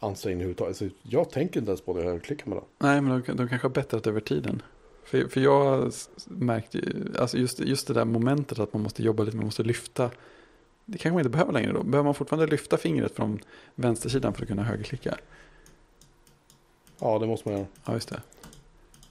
ansträngning 0.00 0.36
överhuvudtaget. 0.40 0.82
Alltså, 0.82 0.96
jag 1.02 1.30
tänker 1.30 1.60
inte 1.60 1.70
ens 1.70 1.80
på 1.80 1.96
det 1.98 2.04
jag 2.04 2.22
klickar 2.22 2.46
med 2.46 2.56
den. 2.58 2.64
Nej, 2.78 3.00
men 3.00 3.22
de, 3.26 3.32
de 3.36 3.48
kanske 3.48 3.66
har 3.68 3.72
bättrat 3.74 4.06
över 4.06 4.20
tiden. 4.20 4.62
För, 5.04 5.28
för 5.28 5.40
jag 5.40 5.64
har 5.64 5.86
s- 5.88 6.10
märkt, 6.26 6.74
ju- 6.74 7.12
alltså 7.18 7.38
just, 7.38 7.60
just 7.60 7.86
det 7.86 7.94
där 7.94 8.04
momentet 8.04 8.58
att 8.58 8.72
man 8.72 8.82
måste 8.82 9.02
jobba 9.02 9.22
lite, 9.22 9.36
man 9.36 9.46
måste 9.46 9.62
lyfta. 9.62 10.10
Det 10.84 10.98
kanske 10.98 11.10
man 11.14 11.20
inte 11.20 11.30
behöver 11.30 11.52
längre 11.52 11.72
då. 11.72 11.82
Behöver 11.82 12.04
man 12.04 12.14
fortfarande 12.14 12.46
lyfta 12.46 12.76
fingret 12.76 13.12
från 13.16 13.38
vänstersidan 13.74 14.34
för 14.34 14.42
att 14.42 14.48
kunna 14.48 14.62
högerklicka? 14.62 15.14
Ja, 17.00 17.18
det 17.18 17.26
måste 17.26 17.48
man 17.48 17.58
göra. 17.58 17.68
Ja, 17.84 17.92
just 17.94 18.08
det. 18.08 18.20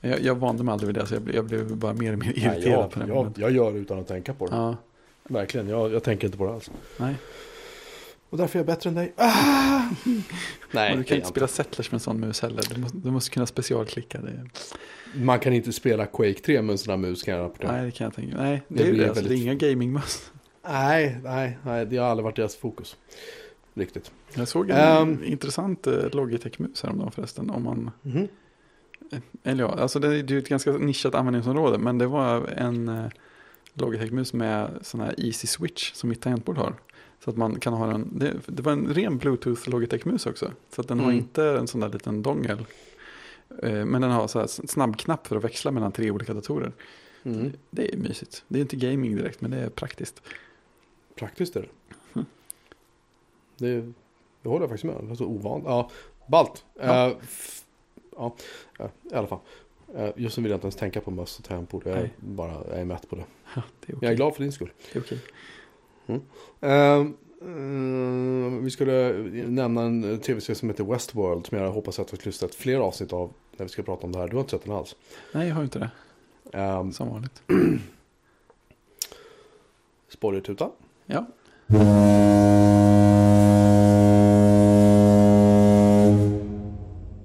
Jag, 0.01 0.21
jag 0.21 0.35
vande 0.35 0.63
mig 0.63 0.71
aldrig 0.73 0.87
vid 0.87 0.95
det, 0.95 1.07
så 1.07 1.13
jag 1.15 1.21
blev, 1.21 1.35
jag 1.35 1.45
blev 1.45 1.75
bara 1.77 1.93
mer 1.93 2.13
och 2.13 2.19
mer 2.19 2.29
irriterad 2.37 2.59
Nej, 2.61 2.69
jag, 2.71 2.91
på 2.91 2.99
det. 2.99 3.07
jag, 3.07 3.33
jag 3.37 3.51
gör 3.51 3.71
det 3.73 3.79
utan 3.79 3.99
att 3.99 4.07
tänka 4.07 4.33
på 4.33 4.47
det. 4.47 4.55
Ja, 4.55 4.75
Verkligen, 5.31 5.67
jag, 5.69 5.91
jag 5.93 6.03
tänker 6.03 6.27
inte 6.27 6.37
på 6.37 6.45
det 6.45 6.53
alls. 6.53 6.71
nej. 6.97 7.15
Och 8.29 8.37
därför 8.37 8.55
är 8.55 8.59
jag 8.59 8.65
bättre 8.67 8.89
än 8.89 8.95
dig. 8.95 9.13
Ah! 9.15 9.81
Nej, 10.71 10.91
du 10.91 10.97
det 10.97 11.03
kan 11.03 11.15
är 11.15 11.15
inte 11.15 11.27
spela 11.27 11.47
Settlers 11.47 11.91
med 11.91 11.95
en 11.95 11.99
sån 11.99 12.19
mus 12.19 12.41
heller. 12.41 12.63
Du 12.75 12.81
måste, 12.81 12.97
du 12.97 13.11
måste 13.11 13.29
kunna 13.31 13.45
specialklicka 13.45 14.21
det. 14.21 14.49
Man 15.15 15.39
kan 15.39 15.53
inte 15.53 15.73
spela 15.73 16.05
Quake 16.05 16.33
3 16.45 16.61
med 16.61 16.71
en 16.71 16.77
sån 16.77 16.89
här 16.91 16.97
mus 16.97 17.23
kan 17.23 17.33
jag 17.35 17.43
rapportera. 17.43 17.71
Nej, 17.71 17.85
det 17.85 17.91
kan 17.91 18.05
jag 18.05 18.13
tänka 18.13 18.37
mig. 18.37 18.45
Nej, 18.49 18.61
det, 18.67 18.83
Det 18.83 18.89
är 18.89 18.93
det. 18.93 19.09
Alltså, 19.09 19.23
det 19.23 19.27
är 19.27 19.29
väldigt- 19.29 19.43
inga 19.45 19.53
gamingmöss. 19.71 20.31
Nej, 20.67 21.17
nej, 21.23 21.57
nej, 21.63 21.85
det 21.85 21.97
har 21.97 22.05
aldrig 22.07 22.23
varit 22.23 22.35
deras 22.35 22.55
fokus. 22.55 22.95
Riktigt. 23.73 24.11
Jag 24.33 24.47
såg 24.47 24.69
en 24.69 24.77
Ehm. 24.77 25.23
intressant 25.23 25.87
eh, 25.87 25.93
Logitech-mus 26.11 26.83
häromdagen 26.83 27.11
förresten. 27.11 27.49
Om 27.49 27.63
man, 27.63 27.91
Mhm. 28.01 28.27
eller 29.43 29.63
ja, 29.63 29.69
alltså 29.79 29.99
det 29.99 30.07
är 30.07 30.31
ju 30.31 30.39
ett 30.39 30.49
ganska 30.49 30.71
nischat 30.71 31.15
användningsområde. 31.15 31.77
Men 31.77 31.97
det 31.97 32.07
var 32.07 32.47
en 32.47 32.87
eh, 32.89 33.05
Logitech-mus 33.73 34.33
med 34.33 34.79
sån 34.81 34.99
här 34.99 35.15
Easy 35.17 35.47
Switch 35.47 35.93
som 35.93 36.09
mitt 36.09 36.21
tangentbord 36.21 36.57
har. 36.57 36.73
Så 37.23 37.29
att 37.29 37.37
man 37.37 37.59
kan 37.59 37.73
ha 37.73 37.91
en, 37.93 38.19
det, 38.19 38.33
det 38.47 38.61
var 38.63 38.71
en 38.71 38.93
ren 38.93 39.17
Bluetooth 39.17 39.69
Logitech-mus 39.69 40.25
också. 40.25 40.51
Så 40.69 40.81
att 40.81 40.87
den 40.87 40.99
har 40.99 41.05
Mm. 41.05 41.17
inte 41.17 41.43
en 41.45 41.67
sån 41.67 41.81
där 41.81 41.89
liten 41.89 42.23
dongel. 42.23 42.65
Eh, 43.63 43.85
Men 43.85 44.01
den 44.01 44.11
har 44.11 44.27
så 44.27 44.39
här 44.39 44.47
snabbknapp 44.47 45.27
för 45.27 45.35
att 45.35 45.43
växla 45.43 45.71
mellan 45.71 45.91
tre 45.91 46.11
olika 46.11 46.33
datorer. 46.33 46.71
Mm. 47.23 47.51
Det 47.69 47.93
är 47.93 47.97
mysigt. 47.97 48.43
Det 48.47 48.59
är 48.59 48.61
inte 48.61 48.75
gaming 48.75 49.15
direkt, 49.15 49.41
men 49.41 49.51
det 49.51 49.57
är 49.57 49.69
praktiskt. 49.69 50.21
Praktiskt 51.15 51.55
är 51.55 51.61
det. 51.61 51.67
Mm. 52.13 52.25
Det, 53.57 53.93
det 54.41 54.49
håller 54.49 54.61
jag 54.61 54.69
faktiskt 54.69 54.83
med 54.83 54.95
om. 54.95 55.07
Det 55.07 55.13
är 55.13 55.15
så 55.15 55.25
ovant. 55.25 55.63
Ja, 55.67 55.89
ballt. 56.27 56.65
Ja. 56.81 57.15
F- 57.21 57.63
ja, 58.17 58.35
i 59.11 59.15
alla 59.15 59.27
fall. 59.27 59.39
Eh, 59.95 60.09
Just 60.15 60.37
nu 60.37 60.43
vill 60.43 60.49
jag 60.49 60.57
inte 60.57 60.65
ens 60.65 60.75
tänka 60.75 61.01
på 61.01 61.11
möss 61.11 61.39
och 61.39 61.45
tangentbord. 61.45 61.83
Jag 61.85 61.93
är, 61.93 62.01
Nej. 62.01 62.11
bara, 62.19 62.53
jag 62.69 62.79
är 62.79 62.85
mätt 62.85 63.09
på 63.09 63.15
det. 63.15 63.25
Ja, 63.55 63.61
det 63.85 63.91
är 63.93 63.95
okej. 63.95 64.05
Jag 64.05 64.11
är 64.11 64.15
glad 64.15 64.35
för 64.35 64.43
din 64.43 64.51
skull. 64.51 64.71
Det 64.93 65.11
är. 65.11 66.19
Ehm, 66.61 67.13
mm, 67.41 68.63
vi 68.63 68.71
skulle 68.71 69.13
nämna 69.47 69.81
en 69.81 70.19
tv-serie 70.19 70.55
som 70.55 70.69
heter 70.69 70.83
Westworld. 70.83 71.45
Som 71.47 71.57
jag 71.57 71.71
hoppas 71.71 71.99
att 71.99 72.13
vi 72.13 72.17
skulle 72.17 72.33
sett 72.33 72.55
fler 72.55 72.79
avsnitt 72.79 73.13
av. 73.13 73.33
När 73.57 73.65
vi 73.65 73.69
ska 73.69 73.83
prata 73.83 74.05
om 74.05 74.11
det 74.11 74.19
här. 74.19 74.27
Du 74.27 74.35
har 74.35 74.41
inte 74.41 74.51
sett 74.51 74.63
den 74.63 74.73
alls. 74.75 74.95
Nej, 75.33 75.47
jag 75.47 75.55
har 75.55 75.63
inte 75.63 75.79
det. 75.79 75.89
Um, 76.59 76.91
Som 76.93 77.09
vanligt. 77.09 77.41
Spoilertuta. 80.09 80.69
Ja, 81.05 81.25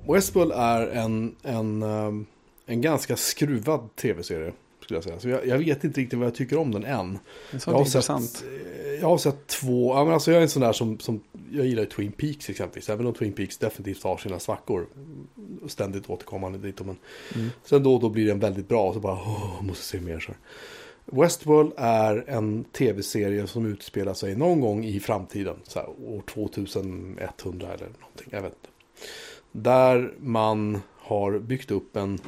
Westworld 0.08 0.52
är 0.52 0.86
en, 0.86 1.36
en, 1.42 1.82
ehm, 1.82 2.26
en 2.66 2.80
ganska 2.80 3.16
skruvad 3.16 3.96
tv-serie. 3.96 4.52
Skulle 4.82 4.96
jag 4.96 5.04
säga. 5.04 5.20
Så 5.20 5.28
jag, 5.28 5.46
jag 5.46 5.58
vet 5.58 5.84
inte 5.84 6.00
riktigt 6.00 6.18
vad 6.18 6.26
jag 6.26 6.34
tycker 6.34 6.58
om 6.58 6.70
den 6.70 6.84
än. 6.84 7.18
det 7.52 7.66
Jag 7.66 7.72
har, 7.72 7.80
intressant. 7.80 8.30
sett, 8.30 8.44
eh, 8.84 8.92
jag 9.00 9.08
har 9.08 9.18
sett 9.18 9.46
två, 9.46 9.94
ja, 9.94 10.04
men 10.04 10.14
alltså 10.14 10.30
jag 10.30 10.38
är 10.38 10.42
en 10.42 10.48
sån 10.48 10.62
där 10.62 10.72
som, 10.72 10.98
som 10.98 11.20
jag 11.52 11.66
gillar 11.66 11.84
Twin 11.84 12.12
Peaks 12.12 12.50
exempelvis. 12.50 12.88
Även 12.90 13.06
om 13.06 13.14
Twin 13.14 13.32
Peaks 13.32 13.58
definitivt 13.58 14.02
har 14.02 14.16
sina 14.16 14.38
svackor. 14.38 14.86
Ständigt 15.66 16.10
återkommande 16.10 16.58
dit. 16.58 16.80
Men 16.86 16.96
Mm. 17.34 17.50
sen 17.64 17.82
då 17.82 17.94
och 17.94 18.00
då 18.00 18.08
blir 18.08 18.26
den 18.26 18.38
väldigt 18.38 18.68
bra. 18.68 18.92
Så 18.92 19.00
bara, 19.00 19.12
åh, 19.14 19.62
måste 19.62 19.84
se 19.84 20.00
mer 20.00 20.18
så. 20.20 20.32
Westworld 21.04 21.72
är 21.76 22.24
en 22.26 22.64
tv-serie 22.64 23.46
som 23.46 23.66
utspelar 23.66 24.14
sig 24.14 24.36
någon 24.36 24.60
gång 24.60 24.84
i 24.84 25.00
framtiden. 25.00 25.56
Så 25.62 25.78
här, 25.78 25.88
år 25.88 26.22
2100 26.26 27.66
eller 27.74 27.86
någonting. 28.00 28.26
Jag 28.30 28.42
vet 28.42 28.52
inte. 28.52 28.68
Där 29.52 30.12
man 30.20 30.82
har 30.98 31.38
byggt 31.38 31.70
upp 31.70 31.96
en, 31.96 32.18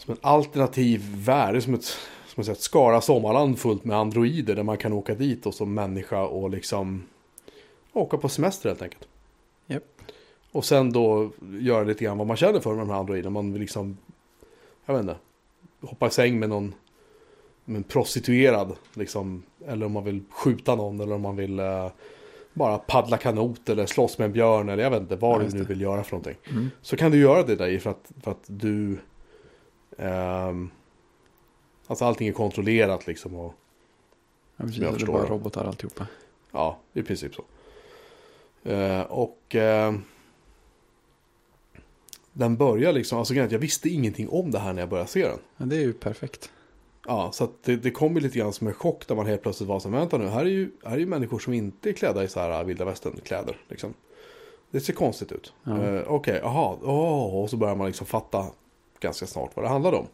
som 0.00 0.12
en 0.12 0.18
alternativ 0.20 1.16
värld. 1.16 1.62
Som 1.62 1.74
ett, 1.74 1.96
som 2.26 2.52
ett 2.52 2.60
Skara 2.60 3.00
sommarland 3.00 3.58
fullt 3.58 3.84
med 3.84 3.96
androider. 3.96 4.56
Där 4.56 4.62
man 4.62 4.76
kan 4.76 4.92
åka 4.92 5.14
dit 5.14 5.46
och 5.46 5.54
som 5.54 5.74
människa 5.74 6.22
och 6.22 6.50
liksom 6.50 7.04
åka 7.92 8.16
på 8.16 8.28
semester 8.28 8.68
helt 8.68 8.82
enkelt. 8.82 9.08
Japp. 9.66 9.82
Och 10.52 10.64
sen 10.64 10.92
då 10.92 11.30
göra 11.60 11.84
lite 11.84 12.04
grann 12.04 12.18
vad 12.18 12.26
man 12.26 12.36
känner 12.36 12.60
för 12.60 12.70
med 12.70 12.78
de 12.78 12.90
här 12.90 12.98
androiderna. 12.98 13.30
Man 13.30 13.52
vill 13.52 13.60
liksom, 13.60 13.96
jag 14.86 14.94
vet 14.94 15.00
inte, 15.00 15.16
hoppa 15.80 16.06
i 16.06 16.10
säng 16.10 16.38
med 16.38 16.48
någon 16.48 16.74
med 17.64 17.76
en 17.76 17.82
prostituerad. 17.82 18.76
Liksom, 18.94 19.42
eller 19.66 19.86
om 19.86 19.92
man 19.92 20.04
vill 20.04 20.20
skjuta 20.30 20.74
någon 20.74 21.00
eller 21.00 21.14
om 21.14 21.22
man 21.22 21.36
vill 21.36 21.58
eh, 21.58 21.88
bara 22.52 22.78
paddla 22.78 23.16
kanot 23.16 23.68
eller 23.68 23.86
slåss 23.86 24.18
med 24.18 24.26
en 24.26 24.32
björn. 24.32 24.68
Eller 24.68 24.82
jag 24.82 24.90
vet 24.90 25.00
inte 25.00 25.16
vad 25.16 25.42
Ja, 25.42 25.48
du 25.48 25.58
nu 25.58 25.64
vill 25.64 25.80
göra 25.80 26.04
för 26.04 26.12
någonting. 26.12 26.36
Mm. 26.50 26.70
Så 26.82 26.96
kan 26.96 27.10
du 27.10 27.18
göra 27.18 27.42
det 27.42 27.56
där 27.56 27.78
för 27.78 27.90
att, 27.90 28.12
för 28.22 28.30
att 28.30 28.44
du... 28.46 28.98
ehm, 29.98 30.70
alltså 31.86 32.04
allting 32.04 32.28
är 32.28 32.32
kontrollerat 32.32 33.06
liksom. 33.06 33.34
Och, 33.34 33.54
Ja, 34.56 34.64
precis. 34.64 34.82
Jag 34.82 34.98
Det 34.98 35.02
är 35.02 35.06
bara 35.06 35.26
robotar 35.26 35.64
alltihopa. 35.64 36.06
ja, 36.52 36.78
i 36.92 37.02
princip 37.02 37.32
så. 37.34 37.44
Eh, 38.70 39.00
och... 39.02 39.54
eh, 39.54 39.94
den 42.32 42.56
börjar 42.56 42.92
liksom, 42.92 43.18
alltså 43.18 43.34
jag 43.34 43.48
visste 43.58 43.88
ingenting 43.88 44.28
om 44.28 44.50
det 44.50 44.58
här 44.58 44.72
när 44.72 44.82
jag 44.82 44.88
började 44.88 45.10
se 45.10 45.28
den. 45.28 45.38
Ja, 45.56 45.64
det 45.64 45.76
är 45.76 45.80
ju 45.80 45.92
perfekt. 45.92 46.50
Ja, 47.06 47.32
så 47.32 47.44
att 47.44 47.62
det, 47.62 47.76
det 47.76 47.90
kom 47.90 48.14
ju 48.14 48.20
lite 48.20 48.38
grann 48.38 48.52
som 48.52 48.66
en 48.66 48.74
chock 48.74 49.06
där 49.06 49.14
man 49.14 49.26
helt 49.26 49.42
plötsligt 49.42 49.68
var 49.68 49.80
så 49.80 49.88
vänta 49.88 50.18
nu, 50.18 50.26
här 50.28 50.40
är 50.40 50.44
ju, 50.50 50.70
här 50.84 50.92
är 50.92 50.98
ju 50.98 51.06
människor 51.06 51.38
som 51.38 51.52
inte 51.52 51.88
är 51.90 51.92
klädda 51.92 52.24
i 52.24 52.28
så 52.28 52.40
här 52.40 52.64
vilda 52.64 52.84
västern-kläder. 52.84 53.56
Liksom. 53.68 53.94
Det 54.70 54.80
ser 54.80 54.92
konstigt 54.92 55.32
ut. 55.32 55.52
Ja. 55.64 55.82
Eh, 55.82 56.02
Okej, 56.06 56.40
jaha, 56.42 56.76
åh, 56.82 57.34
och 57.42 57.50
så 57.50 57.56
börjar 57.56 57.76
man 57.76 57.86
liksom 57.86 58.06
fatta 58.06 58.46
ganska 59.00 59.26
snart 59.26 59.50
vad 59.54 59.64
det 59.64 59.68
handlade 59.68 59.96
om. 59.96 60.06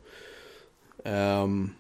Um, 1.12 1.74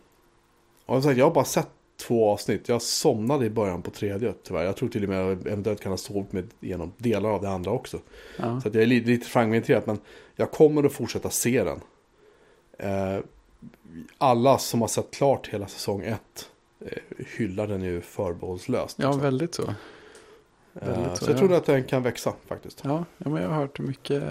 och 0.86 1.02
sagt, 1.02 1.18
jag 1.18 1.26
har 1.26 1.34
bara 1.34 1.44
sett 1.44 1.68
två 1.96 2.30
avsnitt. 2.30 2.68
Jag 2.68 2.82
somnade 2.82 3.46
i 3.46 3.50
början 3.50 3.82
på 3.82 3.90
tredje 3.90 4.34
tyvärr. 4.42 4.64
Jag 4.64 4.76
tror 4.76 4.88
till 4.88 5.02
och 5.02 5.08
med 5.08 5.18
jag 5.18 5.46
eventuellt 5.46 5.80
kan 5.80 5.92
ha 5.92 5.96
sovit 5.96 6.32
med 6.32 6.48
genom 6.60 6.92
delar 6.98 7.30
av 7.30 7.42
det 7.42 7.48
andra 7.48 7.70
också. 7.70 7.98
Ja. 8.36 8.60
Så 8.60 8.68
att 8.68 8.74
jag 8.74 8.82
är 8.82 8.86
lite, 8.86 9.08
lite 9.08 9.26
fragmenterad, 9.26 9.82
men 9.86 9.98
jag 10.36 10.50
kommer 10.50 10.84
att 10.84 10.92
fortsätta 10.92 11.30
se 11.30 11.64
den. 11.64 11.80
Eh, 12.78 13.20
alla 14.18 14.58
som 14.58 14.80
har 14.80 14.88
sett 14.88 15.10
klart 15.10 15.48
hela 15.48 15.66
säsong 15.66 16.02
ett 16.02 16.50
eh, 16.80 17.26
hyllar 17.38 17.66
den 17.66 17.82
ju 17.82 18.00
förbehållslöst. 18.00 18.98
ja, 18.98 19.06
liksom. 19.06 19.22
väldigt 19.22 19.54
så. 19.54 19.62
eh, 19.62 19.72
väldigt 20.72 21.18
så 21.18 21.24
så, 21.24 21.30
jag 21.30 21.38
tror 21.38 21.50
ja. 21.50 21.56
att 21.56 21.66
den 21.66 21.84
kan 21.84 22.02
växa 22.02 22.32
faktiskt. 22.46 22.80
Ja, 22.84 23.04
ja, 23.18 23.30
men 23.30 23.42
jag 23.42 23.48
har 23.48 23.56
hört 23.56 23.78
mycket. 23.78 24.22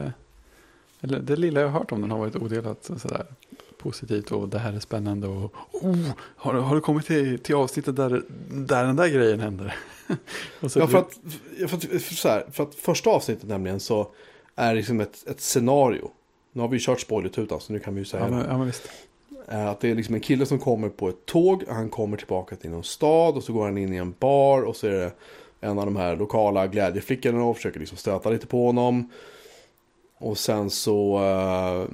Eller 1.05 1.19
det 1.19 1.35
lilla 1.35 1.59
jag 1.61 1.67
har 1.69 1.79
hört 1.79 1.91
om 1.91 2.01
den 2.01 2.11
har 2.11 2.17
varit 2.17 2.35
odelat 2.35 2.91
sådär 3.01 3.25
positivt 3.77 4.31
och 4.31 4.49
det 4.49 4.59
här 4.59 4.73
är 4.73 4.79
spännande 4.79 5.27
och 5.27 5.53
oh, 5.71 6.09
har, 6.17 6.53
du- 6.53 6.59
har 6.59 6.75
du 6.75 6.81
kommit 6.81 7.05
till, 7.05 7.39
till 7.39 7.55
avsnittet 7.55 7.95
där, 7.95 8.23
där 8.49 8.83
den 8.85 8.95
där 8.95 9.07
grejen 9.07 9.39
händer? 9.39 9.75
så 10.67 10.79
Ja, 10.79 10.87
för 10.87 10.97
att, 10.97 11.19
för, 11.69 11.77
att, 11.77 11.83
för, 11.83 12.13
så 12.15 12.27
här, 12.29 12.45
för 12.51 12.63
att 12.63 12.75
första 12.75 13.09
avsnittet 13.09 13.49
nämligen 13.49 13.79
så 13.79 14.07
är 14.55 14.69
det 14.69 14.75
liksom 14.75 14.99
ett, 14.99 15.27
ett 15.27 15.41
scenario. 15.41 16.11
Nu 16.51 16.61
har 16.61 16.67
vi 16.67 16.75
ju 16.77 16.83
kört 16.83 16.99
spoilertutan 17.01 17.59
så 17.59 17.73
nu 17.73 17.79
kan 17.79 17.93
vi 17.95 18.01
ju 18.01 18.05
säga 18.05 18.23
ja, 18.23 18.29
men, 18.29 18.45
ja, 18.49 18.57
men 18.57 18.67
visst. 18.67 18.89
Eh, 19.47 19.67
Att 19.67 19.79
det 19.79 19.91
är 19.91 19.95
liksom 19.95 20.15
en 20.15 20.21
kille 20.21 20.45
som 20.45 20.59
kommer 20.59 20.89
på 20.89 21.09
ett 21.09 21.25
tåg, 21.25 21.63
han 21.69 21.89
kommer 21.89 22.17
tillbaka 22.17 22.55
till 22.55 22.69
någon 22.69 22.83
stad 22.83 23.35
och 23.35 23.43
så 23.43 23.53
går 23.53 23.65
han 23.65 23.77
in 23.77 23.93
i 23.93 23.97
en 23.97 24.13
bar 24.19 24.61
och 24.61 24.75
så 24.75 24.87
är 24.87 24.91
det 24.91 25.11
en 25.61 25.79
av 25.79 25.85
de 25.85 25.95
här 25.95 26.15
lokala 26.15 26.67
glädjeflickorna 26.67 27.43
och 27.43 27.55
försöker 27.55 27.79
liksom 27.79 27.97
stöta 27.97 28.29
lite 28.29 28.47
på 28.47 28.65
honom. 28.65 29.09
Och 30.17 30.37
sen 30.37 30.69
så 30.69 31.23
eh, 31.23 31.87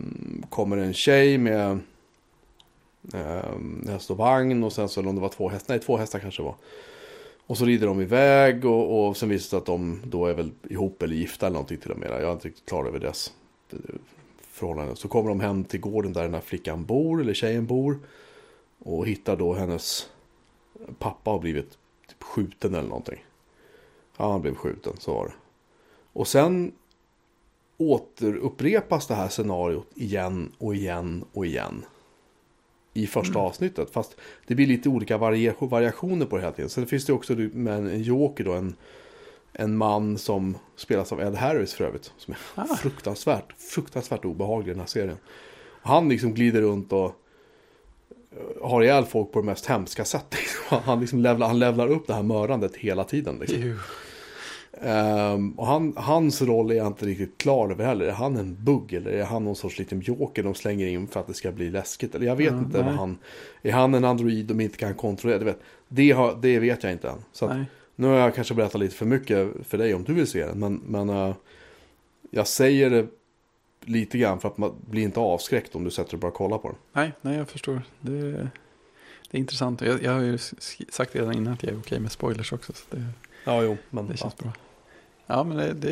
kommer 0.49 0.78
en 0.78 0.93
tjej 0.93 1.38
med 1.38 1.80
eh, 3.13 3.57
häst 3.88 4.11
och 4.11 4.17
vagn 4.17 4.63
och 4.63 4.74
sen 4.74 4.89
så 4.89 4.99
eller 4.99 5.09
om 5.09 5.15
det 5.15 5.22
var 5.22 5.30
två 5.30 5.49
hästar, 5.49 5.74
nej 5.74 5.82
två 5.84 5.97
hästar 5.97 6.19
kanske 6.19 6.41
det 6.41 6.45
var. 6.45 6.55
Och 7.47 7.57
så 7.57 7.65
rider 7.65 7.88
de 7.88 8.01
iväg 8.01 8.65
och, 8.65 9.07
och 9.07 9.17
sen 9.17 9.30
visar 9.30 9.43
det 9.43 9.49
sig 9.49 9.57
att 9.57 9.65
de 9.65 10.01
då 10.05 10.26
är 10.26 10.34
väl 10.34 10.51
ihop 10.69 11.01
eller 11.01 11.15
gifta 11.15 11.45
eller 11.45 11.53
någonting 11.53 11.78
till 11.78 11.91
och 11.91 11.97
med. 11.97 12.09
Jag 12.09 12.22
är 12.22 12.32
inte 12.32 12.47
riktigt 12.47 12.65
klar 12.65 12.86
över 12.86 12.99
deras 12.99 13.34
eh, 13.72 13.78
förhållande. 14.41 14.95
Så 14.95 15.07
kommer 15.07 15.30
de 15.30 15.39
hem 15.39 15.63
till 15.63 15.80
gården 15.80 16.13
där 16.13 16.24
den 16.24 16.34
här 16.34 16.41
flickan 16.41 16.86
bor, 16.86 17.22
eller 17.22 17.34
tjejen 17.34 17.65
bor. 17.65 17.99
Och 18.80 19.07
hittar 19.07 19.36
då 19.36 19.53
hennes 19.53 20.09
pappa 20.99 21.32
har 21.32 21.39
blivit 21.39 21.78
typ 22.07 22.24
skjuten 22.24 22.76
eller 22.76 22.89
någonting. 22.89 23.26
Ja, 24.17 24.32
han 24.32 24.41
blev 24.41 24.55
skjuten, 24.55 24.93
så 24.99 25.13
var 25.13 25.26
det. 25.26 25.34
Och 26.13 26.28
sen 26.28 26.72
återupprepas 27.82 29.08
det 29.08 29.16
här 29.16 29.30
scenariot 29.30 29.88
igen 29.96 30.52
och 30.58 30.76
igen 30.76 31.26
och 31.34 31.46
igen. 31.46 31.86
I 32.94 33.08
första 33.08 33.40
avsnittet. 33.40 33.90
Fast 33.92 34.16
det 34.48 34.56
blir 34.56 34.68
lite 34.68 34.90
olika 34.90 35.18
varia- 35.18 35.54
variationer 35.60 36.26
på 36.26 36.36
det 36.38 36.42
hela 36.42 36.54
tiden. 36.56 36.70
Sen 36.70 36.86
finns 36.88 37.06
det 37.06 37.14
också 37.14 37.34
med 37.34 37.74
en 37.78 38.02
joker 38.04 38.44
då. 38.44 38.54
En, 38.54 38.76
en 39.54 39.78
man 39.78 40.18
som 40.18 40.58
spelas 40.76 41.12
av 41.12 41.22
Ed 41.22 41.36
Harris 41.36 41.74
för 41.74 41.84
övrigt. 41.84 42.14
Som 42.18 42.34
är 42.34 42.40
Ah. 42.62 42.76
fruktansvärt, 42.76 43.54
fruktansvärt 43.58 44.26
obehaglig 44.26 44.68
i 44.68 44.74
den 44.74 44.80
här 44.80 44.88
serien. 44.88 45.18
Han 45.82 46.10
liksom 46.10 46.34
glider 46.34 46.62
runt 46.62 46.94
och 46.94 47.06
eh, 48.32 48.70
har 48.70 48.82
ihjäl 48.84 49.06
folk 49.06 49.32
på 49.32 49.40
det 49.40 49.46
mest 49.46 49.66
hemska 49.66 50.06
sätt. 50.06 50.36
Han, 50.70 51.00
liksom 51.00 51.20
levlar, 51.20 51.48
han 51.48 51.60
levlar 51.60 51.88
upp 51.88 52.08
det 52.08 52.14
här 52.14 52.24
mördandet 52.24 52.76
hela 52.76 53.04
tiden. 53.04 53.38
Liksom. 53.40 53.62
Ehm, 54.74 55.51
och 55.51 55.67
han, 55.67 55.93
hans 55.97 56.41
roll 56.41 56.72
är 56.72 56.76
jag 56.76 56.88
inte 56.88 57.05
riktigt 57.05 57.38
klar 57.38 57.69
över 57.69 57.86
heller. 57.86 58.05
Är 58.05 58.11
han 58.11 58.38
en 58.38 58.63
bugg 58.63 58.93
eller 58.93 59.11
är 59.11 59.24
han 59.24 59.43
någon 59.45 59.55
sorts 59.55 59.80
liten 59.80 60.01
joker 60.01 60.43
de 60.43 60.55
slänger 60.55 60.88
in 60.88 61.07
för 61.07 61.19
att 61.19 61.28
det 61.28 61.34
ska 61.34 61.51
bli 61.51 61.69
läskigt? 61.69 62.15
Eller 62.15 62.26
jag 62.26 62.36
vet 62.36 62.51
Ja, 62.51 62.57
inte 62.59 62.78
nej. 62.78 62.86
vad 62.86 62.95
han... 62.95 63.17
Är 63.61 63.72
han 63.72 63.93
en 63.93 64.05
android 64.05 64.45
de 64.45 64.61
inte 64.61 64.78
kan 64.78 64.93
kontrollera? 64.93 65.39
Det 65.39 65.45
vet, 65.45 65.59
det, 65.88 66.11
har, 66.11 66.38
det 66.41 66.59
vet 66.59 66.84
jag 66.84 66.91
inte 66.91 67.09
än. 67.09 67.24
Så 67.32 67.45
att, 67.45 67.57
nu 67.95 68.07
har 68.07 68.15
jag 68.15 68.36
kanske 68.36 68.53
berättat 68.53 68.82
lite 68.82 68.95
för 68.95 69.05
mycket 69.05 69.47
för 69.67 69.78
dig 69.78 69.93
om 69.93 70.03
du 70.03 70.13
vill 70.13 70.28
se 70.28 70.45
den. 70.45 70.59
Men, 70.59 70.82
men 70.86 71.09
eh, 71.09 71.36
jag 72.32 72.47
säger 72.47 72.89
det 72.89 73.07
lite 73.86 74.17
grann 74.17 74.39
för 74.39 74.47
att 74.47 74.57
man 74.57 74.74
blir 74.89 75.03
inte 75.03 75.19
avskräckt 75.19 75.76
om 75.76 75.84
du 75.84 75.91
sätter 75.91 76.09
dig 76.11 76.15
och 76.17 76.22
bara 76.22 76.32
kollar 76.32 76.57
på 76.57 76.67
den. 76.67 76.78
Nej, 76.93 77.11
nej, 77.22 77.38
jag 77.38 77.49
förstår. 77.49 77.82
Det, 78.01 78.32
det 79.32 79.38
är 79.38 79.39
intressant. 79.39 79.82
Jag, 79.82 80.03
jag 80.03 80.11
har 80.11 80.22
ju 80.22 80.38
sagt 80.89 81.15
redan 81.15 81.34
innan 81.34 81.53
att 81.53 81.63
jag 81.63 81.72
är 81.74 81.78
okej 81.80 81.99
med 81.99 82.11
spoilers 82.11 82.53
också. 82.53 82.74
Så 82.74 82.95
det, 82.95 83.03
Ja, 83.44 83.64
jo. 83.64 83.78
Men, 83.89 84.08
det 84.08 84.18
känns 84.18 84.38
bra. 84.38 84.54
Ja, 85.28 85.44
men 85.44 85.58
det, 85.58 85.74
det, 85.74 85.92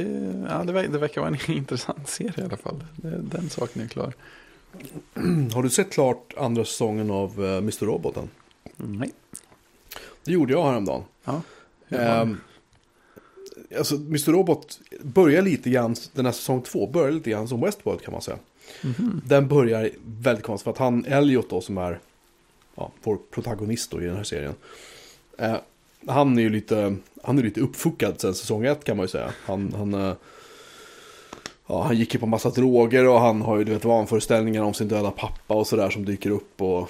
ja, 0.49 0.63
det, 0.63 0.87
det 0.87 0.97
verkar 0.97 1.21
vara 1.21 1.35
en 1.47 1.51
intressant 1.57 2.09
serie 2.09 2.33
i 2.37 2.41
alla 2.41 2.57
fall. 2.57 2.83
Det, 2.95 3.21
den 3.21 3.49
saken 3.49 3.81
är 3.81 3.87
klar. 3.87 4.13
Har 5.53 5.63
du 5.63 5.69
sett 5.69 5.91
klart 5.91 6.33
andra 6.37 6.65
säsongen 6.65 7.11
av 7.11 7.39
uh, 7.39 7.57
Mr. 7.57 7.85
Robot 7.85 8.17
än? 8.17 8.29
Nej. 8.75 9.11
Det 10.23 10.31
gjorde 10.31 10.53
jag 10.53 10.65
häromdagen. 10.65 11.03
Ja. 11.23 11.41
Um, 12.21 12.41
alltså, 13.77 13.95
Mr. 13.95 14.31
Robot 14.31 14.79
börjar 15.01 15.41
lite 15.41 15.69
grann, 15.69 15.95
den 16.13 16.25
här 16.25 16.33
säsong 16.33 16.61
två, 16.61 16.87
börjar 16.87 17.11
lite 17.11 17.29
grann 17.29 17.47
som 17.47 17.61
Westworld 17.61 18.01
kan 18.01 18.11
man 18.11 18.21
säga. 18.21 18.37
Mhm. 18.81 19.21
Den 19.25 19.47
börjar 19.47 19.89
väldigt 20.05 20.45
konstigt 20.45 20.63
för 20.63 20.71
att 20.71 20.77
han, 20.77 21.05
Elliot 21.05 21.49
då 21.49 21.61
som 21.61 21.77
är 21.77 21.99
ja, 22.75 22.91
vår 23.03 23.17
protagonist 23.31 23.91
då 23.91 24.01
i 24.01 24.05
den 24.05 24.15
här 24.15 24.23
serien. 24.23 24.55
Eh, 25.37 25.57
han 26.07 26.37
är 26.37 26.41
ju 26.41 26.49
lite, 26.49 26.95
han 27.23 27.39
är 27.39 27.43
lite 27.43 27.61
uppfuckad 27.61 28.21
sen 28.21 28.33
säsong 28.33 28.65
ett 28.65 28.83
kan 28.83 28.97
man 28.97 29.03
ju 29.03 29.07
säga. 29.07 29.33
Han, 29.45 29.73
han, 29.77 29.93
eh, 29.93 30.13
ja, 31.67 31.83
han 31.83 31.97
gick 31.97 32.13
ju 32.13 32.19
på 32.19 32.25
massa 32.25 32.49
droger 32.49 33.07
och 33.07 33.19
han 33.19 33.41
har 33.41 33.57
ju 33.57 33.63
du 33.63 33.73
vet, 33.73 33.85
vanföreställningar 33.85 34.63
om 34.63 34.73
sin 34.73 34.87
döda 34.87 35.11
pappa 35.11 35.53
och 35.53 35.67
sådär 35.67 35.89
som 35.89 36.05
dyker 36.05 36.29
upp 36.29 36.61
och 36.61 36.89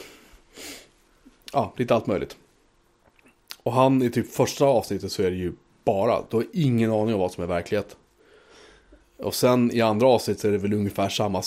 ja, 1.54 1.74
lite 1.78 1.96
allt 1.96 2.08
möjligt. 2.08 2.38
Och 3.64 3.74
han 3.74 4.02
i 4.02 4.10
typ 4.10 4.34
första 4.34 4.66
avsnittet 4.66 5.12
så 5.12 5.24
är 5.24 5.32
det 5.32 5.38
ju 5.38 5.54
bara, 5.84 6.24
du 6.30 6.38
har 6.38 6.46
ingen 6.54 6.92
aning 6.92 7.14
om 7.14 7.20
vad 7.20 7.32
som 7.32 7.44
är 7.44 7.48
verklighet. 7.48 7.96
Och 9.18 9.36
sen 9.36 9.72
i 9.72 9.82
andra 9.82 10.08
avsnittet 10.08 10.44
är 10.44 10.52
det 10.52 10.58
väl 10.58 10.74
ungefär 10.74 11.10
samma, 11.10 11.44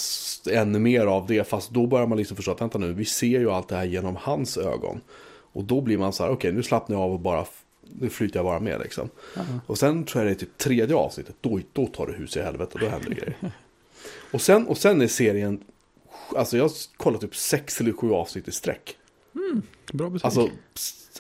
ännu 0.51 0.79
mer 0.79 1.07
av 1.07 1.27
det. 1.27 1.49
Fast 1.49 1.71
då 1.71 1.87
börjar 1.87 2.07
man 2.07 2.19
liksom 2.19 2.37
förstå 2.37 2.53
att 2.53 2.61
vänta 2.61 2.79
nu, 2.79 2.93
vi 2.93 3.05
ser 3.05 3.27
ju 3.27 3.51
allt 3.51 3.69
det 3.69 3.77
här 3.77 3.85
genom 3.85 4.17
hans 4.17 4.59
ögon. 4.59 5.01
Och 5.53 5.65
då 5.65 5.81
blir 5.81 5.99
man 5.99 6.13
så 6.13 6.23
här, 6.25 6.31
okej 6.31 6.53
nu 6.53 6.63
slappnar 6.63 6.97
jag 6.97 7.03
av 7.03 7.13
och 7.13 7.21
bara, 7.21 7.47
nu 8.01 8.11
flyter 8.11 8.39
jag 8.39 8.45
bara 8.45 8.61
med 8.61 8.81
liksom. 8.81 9.09
Ja. 9.37 9.43
Och 9.67 9.79
sen 9.79 10.05
tror 10.05 10.25
jag 10.25 10.31
det 10.31 10.37
är 10.37 10.41
typ 10.41 10.59
tredje 10.59 10.97
avsnittet, 10.97 11.35
då, 11.41 11.61
då 11.73 11.87
tar 11.87 12.07
det 12.07 12.13
hus 12.13 12.37
i 12.37 12.43
helvete, 12.43 12.79
då 12.81 12.89
händer 12.89 13.11
grejer. 13.11 13.37
Och 14.31 14.41
sen, 14.41 14.67
och 14.67 14.79
sen 14.79 15.01
är 15.01 15.07
serien, 15.07 15.61
alltså 16.37 16.57
jag 16.57 16.65
har 16.65 16.73
kollat 16.97 17.21
typ 17.21 17.37
sex 17.37 17.81
eller 17.81 17.93
sju 17.93 18.11
avsnitt 18.13 18.49
i 18.49 18.53
sträck. 18.53 18.97
Bra 19.93 20.11
betyg. 20.11 20.25
Alltså, 20.25 20.49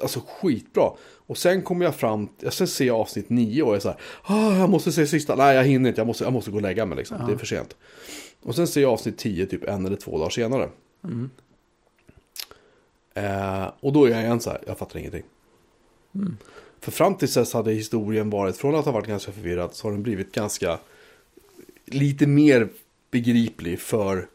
alltså 0.03 0.20
skitbra. 0.26 0.91
Och 1.26 1.39
sen 1.39 1.62
kommer 1.62 1.85
jag 1.85 1.95
fram, 1.97 2.28
sen 2.51 2.68
ser 2.68 2.85
jag 2.85 2.97
avsnitt 2.97 3.30
nio 3.30 3.62
och 3.62 3.68
jag 3.68 3.76
är 3.76 3.80
så 3.80 3.89
här, 3.89 3.99
ah, 4.22 4.57
jag 4.59 4.70
måste 4.70 4.93
se 4.93 5.07
sista, 5.07 5.35
nej 5.37 5.57
jag 5.57 5.64
hinner 5.64 5.89
inte, 5.89 6.01
jag 6.01 6.07
måste, 6.07 6.24
jag 6.24 6.33
måste 6.33 6.51
gå 6.51 6.57
och 6.57 6.62
lägga 6.62 6.87
mig 6.87 6.99
liksom, 6.99 7.16
Ja. 7.20 7.26
det 7.26 7.33
är 7.33 7.37
för 7.37 7.47
sent. 7.47 7.76
Och 8.43 8.55
sen 8.55 8.66
ser 8.66 8.83
jag 8.83 8.93
avsnitt 8.93 9.18
10 9.18 9.47
typ 9.47 9.64
en 9.64 9.87
eller 9.87 9.97
två 9.97 10.18
dagar 10.18 10.30
senare. 10.30 10.68
Mm. 11.05 11.30
Eh, 13.14 13.70
och 13.80 13.92
då 13.92 14.04
är 14.04 14.10
jag 14.10 14.22
igen 14.22 14.40
så 14.40 14.50
här, 14.50 14.60
jag 14.66 14.78
fattar 14.78 14.98
ingenting. 14.98 15.22
Mm. 16.14 16.36
För 16.80 16.92
fram 16.92 17.14
till 17.14 17.28
dess 17.28 17.52
hade 17.52 17.72
historien 17.72 18.30
varit, 18.30 18.56
från 18.56 18.74
att 18.74 18.84
ha 18.84 18.92
varit 18.92 19.06
ganska 19.06 19.32
förvirrad, 19.32 19.74
så 19.74 19.86
har 19.86 19.92
den 19.92 20.02
blivit 20.02 20.32
ganska, 20.32 20.78
lite 21.86 22.26
mer 22.26 22.68
begriplig 23.10 23.80
för 23.80 24.28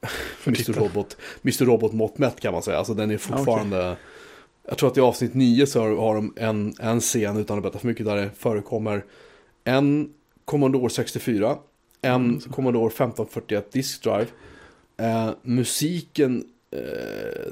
Mr. 0.46 0.72
Robot, 0.72 1.16
Mr. 1.42 1.64
Robot 1.64 1.92
mått 1.92 2.18
mätt 2.18 2.40
kan 2.40 2.52
man 2.52 2.62
säga. 2.62 2.78
Alltså 2.78 2.94
den 2.94 3.10
är 3.10 3.18
fortfarande, 3.18 3.96
jag 4.68 4.78
tror 4.78 4.90
att 4.90 4.96
i 4.96 5.00
avsnitt 5.00 5.34
9 5.34 5.66
så 5.66 5.96
har, 5.96 6.14
de 6.14 6.34
en, 6.36 6.74
en 6.80 7.00
scen, 7.00 7.36
utan 7.36 7.56
att 7.56 7.62
berätta 7.62 7.78
för 7.78 7.86
mycket, 7.86 8.06
där 8.06 8.16
det 8.16 8.30
förekommer 8.38 9.04
en 9.64 10.12
Commodore 10.44 10.90
64, 10.90 11.56
en 12.02 12.14
Mm. 12.14 12.40
Commodore 12.40 12.86
1541 12.86 13.72
Disk 13.72 14.02
Drive. 14.02 14.26
Eh, 14.96 15.30
musiken, 15.42 16.44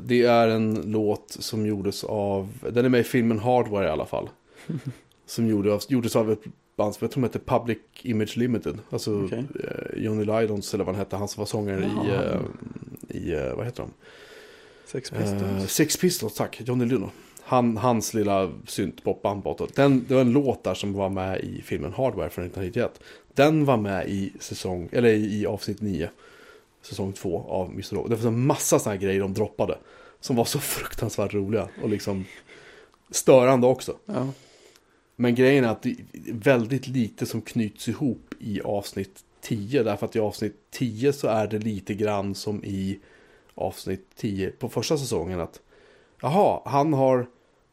det 0.01 0.23
är 0.23 0.49
en 0.49 0.83
låt 0.87 1.37
som 1.41 1.67
gjordes 1.67 2.05
av, 2.05 2.49
den 2.73 2.85
är 2.85 2.89
med 2.89 3.01
i 3.01 3.05
filmen 3.05 3.39
Hardware 3.39 3.87
i 3.87 3.91
alla 3.91 4.07
fall. 4.07 4.29
som 5.27 5.47
gjorde 5.47 5.73
av, 5.75 5.83
gjordes 5.89 6.17
av 6.17 6.33
ett 6.33 6.43
band 6.77 6.95
som 6.95 7.05
jag 7.05 7.11
tror 7.11 7.23
hette 7.23 7.39
Public 7.39 7.79
Image 8.03 8.37
Limited. 8.37 8.79
Alltså 8.91 9.25
Okej. 9.25 9.45
eh, 9.65 10.03
Johnny 10.05 10.25
Lydons 10.25 10.75
eller 10.75 10.85
vad 10.85 10.95
han 10.95 11.05
hette, 11.05 11.17
han 11.17 11.29
som 11.29 11.41
var 11.41 11.47
sångare 11.47 11.81
i, 11.81 11.89
Jaha. 11.97 12.25
eh, 12.25 12.41
i 13.17 13.33
eh, 13.33 13.55
vad 13.57 13.65
heter 13.65 13.83
de? 13.83 13.91
Sex 14.87 15.13
Eh, 15.13 15.19
Pistols. 15.19 15.73
Six 15.73 15.97
Pistols, 15.97 16.35
tack. 16.35 16.61
Johnny 16.65 16.85
Lydon. 16.85 17.11
Han, 17.43 17.77
hans 17.77 18.15
lilla 18.15 18.51
syntpopband 18.67 19.43
bakåt. 19.43 19.75
Den, 19.75 20.05
det 20.09 20.15
var 20.15 20.21
en 20.21 20.33
låt 20.33 20.65
där 20.65 20.75
som 20.75 20.93
var 20.93 21.09
med 21.09 21.41
i 21.41 21.63
filmen 21.63 21.93
Hardware 21.93 22.31
från 22.31 22.45
1991. 22.45 23.01
Den 23.35 23.65
var 23.65 23.77
med 23.77 24.09
i 24.09 24.33
säsong, 24.41 24.89
eller 24.93 25.09
i, 25.09 25.41
i 25.41 25.47
avsnitt 25.47 25.81
9. 25.81 26.11
Säsong 26.83 27.13
2 27.13 27.45
av 27.49 27.71
Mr. 27.71 27.95
Robot. 27.95 28.11
Det 28.11 28.17
var 28.17 28.29
en 28.29 28.47
massa 28.47 28.79
sådana 28.79 28.95
här 28.97 29.03
grejer 29.03 29.21
de 29.21 29.35
droppade. 29.35 29.79
Som 30.21 30.37
var 30.37 30.45
så 30.45 30.59
fruktansvärt 30.59 31.35
roliga. 31.35 31.69
Och 31.83 31.89
liksom 31.89 32.25
störande 33.11 33.67
också. 33.67 33.97
Ja. 34.07 34.29
Men 35.17 35.35
grejen 35.35 35.65
är 35.65 35.69
att 35.69 35.83
det 35.83 35.91
är 35.91 35.97
väldigt 36.33 36.87
lite 36.87 37.27
som 37.27 37.43
knyts 37.43 37.89
ihop 37.89 38.35
i 38.39 38.61
avsnitt 38.61 39.25
10. 39.41 39.83
Därför 39.83 40.07
att 40.07 40.17
i 40.17 40.19
avsnitt 40.21 40.57
10 40.71 41.13
så 41.13 41.29
är 41.29 41.47
det 41.47 41.59
lite 41.59 41.95
grann 41.95 42.35
som 42.35 42.65
i 42.65 42.99
avsnitt 43.55 44.07
10 44.17 44.51
på 44.51 44.69
första 44.69 44.99
säsongen. 44.99 45.41
att 45.41 45.61
Jaha, 46.23 46.61
han 46.65 46.93
har, 46.93 47.27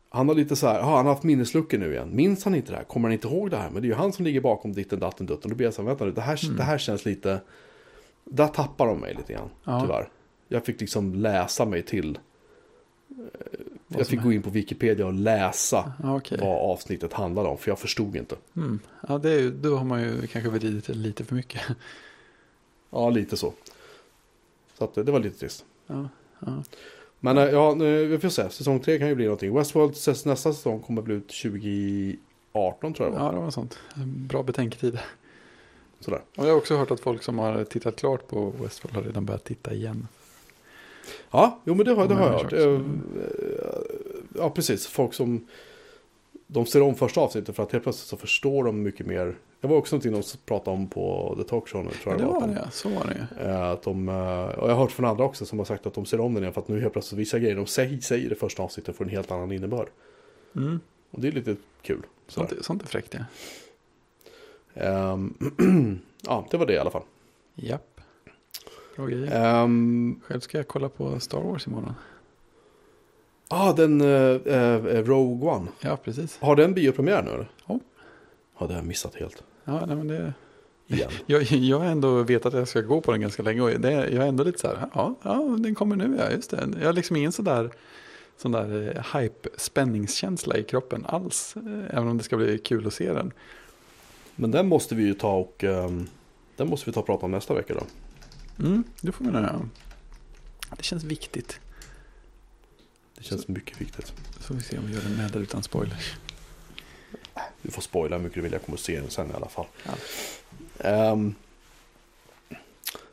han 0.09 0.27
har 0.27 0.35
lite 0.35 0.55
så 0.55 0.67
här, 0.67 0.79
jaha, 0.79 0.95
han 0.95 1.05
har 1.05 1.13
haft 1.13 1.23
minnesluckor 1.23 1.77
nu 1.77 1.91
igen. 1.93 2.09
Minns 2.15 2.43
han 2.43 2.55
inte 2.55 2.71
det 2.71 2.77
här? 2.77 2.83
Kommer 2.83 3.07
han 3.07 3.13
inte 3.13 3.27
ihåg 3.27 3.51
det 3.51 3.57
här? 3.57 3.69
Men 3.69 3.81
det 3.81 3.85
är 3.85 3.89
ju 3.89 3.95
han 3.95 4.13
som 4.13 4.25
ligger 4.25 4.41
bakom 4.41 4.73
ditten, 4.73 4.99
datten, 4.99 5.25
dutten. 5.25 5.49
Då 5.49 5.55
blir 5.55 5.67
jag 5.67 5.73
så 5.73 5.81
här, 5.81 5.87
vänta 5.87 6.05
nu, 6.05 6.11
det 6.11 6.21
här, 6.21 6.57
det 6.57 6.63
här 6.63 6.77
känns 6.77 7.05
lite... 7.05 7.41
Där 8.29 8.47
tappar 8.47 8.87
de 8.87 8.99
mig 8.99 9.13
lite 9.13 9.33
grann, 9.33 9.49
Ja. 9.63 9.81
tyvärr. 9.81 10.09
Jag 10.47 10.65
fick 10.65 10.81
liksom 10.81 11.13
läsa 11.15 11.65
mig 11.65 11.83
till... 11.83 12.19
Vad 13.87 13.99
Jag 13.99 14.07
fick 14.07 14.21
gå 14.21 14.31
in 14.33 14.41
på 14.41 14.49
Wikipedia 14.49 15.05
och 15.05 15.13
läsa 15.13 15.93
Ja, 16.03 16.15
okej. 16.17 16.37
vad 16.41 16.71
avsnittet 16.71 17.13
handlade 17.13 17.49
om, 17.49 17.57
för 17.57 17.71
jag 17.71 17.79
förstod 17.79 18.15
inte. 18.15 18.35
Mm. 18.55 18.79
Ja, 19.07 19.17
det 19.17 19.31
är, 19.31 19.49
då 19.49 19.75
har 19.75 19.85
man 19.85 20.01
ju 20.01 20.27
kanske 20.27 20.49
vridit 20.49 20.87
det 20.87 20.93
lite 20.93 21.23
för 21.25 21.35
mycket. 21.35 21.61
Ja, 22.89 23.09
lite 23.09 23.37
så. 23.37 23.53
Så 24.77 24.83
att, 24.83 24.95
det 24.95 25.11
var 25.11 25.19
lite 25.19 25.39
trist. 25.39 25.65
Ja, 25.87 26.09
ja. 26.39 26.63
Men 27.19 27.37
eh, 27.37 27.43
ja, 27.43 27.73
vi 27.73 28.19
får 28.21 28.29
se. 28.29 28.49
Säsong 28.49 28.79
3 28.79 28.99
kan 28.99 29.07
ju 29.07 29.15
bli 29.15 29.25
någonting. 29.25 29.55
Westworld 29.55 29.91
nästa 30.25 30.35
säsong 30.35 30.79
kommer 30.81 31.01
bli 31.01 31.15
ut 31.15 31.27
2018 32.53 32.93
tror 32.93 33.07
jag 33.07 33.15
det 33.15 33.19
var. 33.19 33.25
ja, 33.25 33.31
det 33.31 33.37
var 33.39 33.51
sånt. 33.51 33.79
Bra 34.05 34.43
betänketid. 34.43 34.99
Sådär. 35.99 36.21
Och 36.35 36.45
jag 36.45 36.51
har 36.51 36.57
också 36.57 36.77
hört 36.77 36.91
att 36.91 36.99
folk 36.99 37.23
som 37.23 37.39
har 37.39 37.63
tittat 37.63 37.95
klart 37.95 38.27
på 38.27 38.53
Westworld 38.61 38.95
har 38.95 39.03
redan 39.03 39.25
börjat 39.25 39.43
titta 39.43 39.73
igen. 39.73 40.07
Ja, 41.31 41.59
jo 41.63 41.75
men 41.75 41.85
det 41.85 41.93
har, 41.93 42.07
det 42.07 42.15
har 42.15 42.31
jag 42.31 42.39
hört. 42.39 42.51
jag 42.51 42.73
Eh, 42.73 42.81
Ja, 44.37 44.49
precis. 44.49 44.87
Folk 44.87 45.13
som... 45.13 45.47
De 46.49 46.65
ser 46.65 46.81
om 46.81 46.95
första 46.95 47.21
avsnittet 47.21 47.55
för 47.55 47.63
att 47.63 47.71
helt 47.71 47.83
plötsligt 47.83 48.07
så 48.07 48.17
förstår 48.17 48.63
de 48.63 48.83
mycket 48.83 49.05
mer. 49.05 49.35
Det 49.61 49.67
var 49.67 49.77
också 49.77 49.95
någonting 49.95 50.11
de 50.11 50.23
pratade 50.45 50.77
om 50.77 50.87
på 50.87 51.35
The 51.37 51.43
Talk 51.43 51.67
Show 51.67 51.83
nu, 51.83 51.91
tror 51.91 52.13
jag 52.13 52.21
det 52.21 52.25
var. 52.25 52.47
det, 52.47 52.67
så 52.71 52.89
var 52.89 53.05
det 53.05 53.43
eh, 53.43 53.69
att 53.69 53.83
de, 53.83 54.09
eh, 54.09 54.59
och 54.59 54.69
jag 54.69 54.75
har 54.75 54.81
hört 54.81 54.91
från 54.91 55.05
andra 55.05 55.23
också 55.23 55.45
som 55.45 55.57
har 55.57 55.65
sagt 55.65 55.85
att 55.85 55.93
de 55.93 56.05
ser 56.05 56.19
om 56.19 56.33
den 56.33 56.43
igen 56.43 56.53
för 56.53 56.61
att 56.61 56.67
nu 56.67 56.81
helt 56.81 56.93
plötsligt 56.93 57.19
vissa 57.19 57.39
grejer 57.39 57.55
de 57.55 57.65
säger, 57.65 57.99
säger 57.99 58.25
i 58.25 58.29
det 58.29 58.35
första 58.35 58.63
avsnittet 58.63 58.95
får 58.95 59.05
en 59.05 59.11
helt 59.11 59.31
annan 59.31 59.51
innebörd. 59.51 59.87
Mm. 60.55 60.79
Och 61.11 61.21
det 61.21 61.27
är 61.27 61.31
lite 61.31 61.55
kul. 61.81 62.03
Sånt, 62.27 62.53
sånt 62.61 62.83
är 62.83 62.87
fräckt, 62.87 63.13
ja. 63.13 63.19
Ehm, 64.79 65.33
ja, 66.25 66.47
det 66.51 66.57
var 66.57 66.65
det 66.65 66.73
i 66.73 66.77
alla 66.77 66.91
fall. 66.91 67.03
Japp. 67.55 68.01
Bra 68.95 69.05
grejer. 69.05 69.61
Ehm, 69.63 70.19
Själv 70.23 70.39
ska 70.39 70.57
jag 70.57 70.67
kolla 70.67 70.89
på 70.89 71.19
Star 71.19 71.41
Wars 71.41 71.67
imorgon. 71.67 71.93
ah, 73.49 73.73
den 73.73 74.01
uh, 74.01 75.03
Rogue 75.03 75.49
One. 75.49 75.67
Ja, 75.79 75.97
precis. 76.03 76.37
Har 76.41 76.55
den 76.55 76.73
biopremiär 76.73 77.23
nu 77.23 77.29
eller? 77.29 77.51
Ja. 77.65 77.79
Ja, 78.59 78.67
det 78.67 78.73
har 78.73 78.79
jag 78.79 78.87
missat 78.87 79.15
helt. 79.15 79.43
Ja, 79.63 79.85
nej, 79.85 79.95
men 79.95 80.07
det... 80.07 80.33
Igen. 80.87 81.09
Jag, 81.25 81.41
jag 81.43 81.79
har 81.79 81.85
ändå 81.85 82.23
vetat 82.23 82.53
att 82.53 82.59
jag 82.59 82.67
ska 82.67 82.81
gå 82.81 83.01
på 83.01 83.11
den 83.11 83.21
ganska 83.21 83.43
länge 83.43 83.61
och 83.61 83.69
det, 83.69 83.91
jag 83.91 84.23
är 84.23 84.27
ändå 84.27 84.43
lite 84.43 84.59
så 84.59 84.67
här, 84.67 84.89
ja, 84.93 85.15
ja, 85.21 85.55
den 85.59 85.75
kommer 85.75 85.95
nu, 85.95 86.17
ja, 86.19 86.31
just 86.31 86.51
det. 86.51 86.69
Jag 86.79 86.85
har 86.85 86.93
liksom 86.93 87.15
ingen 87.15 87.31
sån 87.31 87.69
sån 88.37 88.51
där 88.51 88.95
eh, 88.95 89.19
hype-spänningskänsla 89.19 90.57
i 90.57 90.63
kroppen 90.63 91.05
alls, 91.05 91.55
även 91.89 92.07
om 92.07 92.17
det 92.17 92.23
ska 92.23 92.37
bli 92.37 92.57
kul 92.57 92.87
att 92.87 92.93
se 92.93 93.13
den. 93.13 93.31
Men 94.39 94.51
den 94.51 94.67
måste 94.67 94.95
vi 94.95 95.03
ju 95.03 95.13
ta 95.13 95.33
och 95.35 95.63
ehm, 95.63 96.07
den 96.55 96.67
måste 96.69 96.89
vi 96.89 96.93
ta 96.93 96.99
och 96.99 97.05
prata 97.05 97.25
om 97.25 97.31
nästa 97.31 97.53
vecka 97.53 97.73
då. 97.73 97.83
Mm, 98.65 98.83
det 99.01 99.11
får 99.11 99.25
vi 99.25 99.31
nog 99.31 99.41
göra. 99.41 99.69
Det 100.77 100.83
känns 100.83 101.03
viktigt. 101.03 101.59
Det 103.17 103.23
känns 103.23 103.47
mycket 103.47 103.81
viktigt. 103.81 104.13
Så 104.37 104.43
får 104.43 104.55
vi 104.55 104.61
se 104.61 104.77
om 104.77 104.87
vi 104.87 104.93
gör 104.93 105.01
det 105.01 105.09
med 105.09 105.31
eller 105.31 105.41
utan 105.43 105.63
spoilers. 105.63 106.13
Du 107.61 107.71
får 107.71 107.81
spoila 107.81 108.15
hur 108.17 108.23
mycket 108.23 108.35
du 108.35 108.41
vill, 108.41 108.51
jag 108.51 108.61
kommer 108.65 108.77
se 108.77 108.99
den 108.99 109.09
sen 109.09 109.29
i 109.31 109.33
alla 109.33 109.47
fall. 109.49 109.65
Ja. 109.83 109.91
Ehm, 110.89 111.35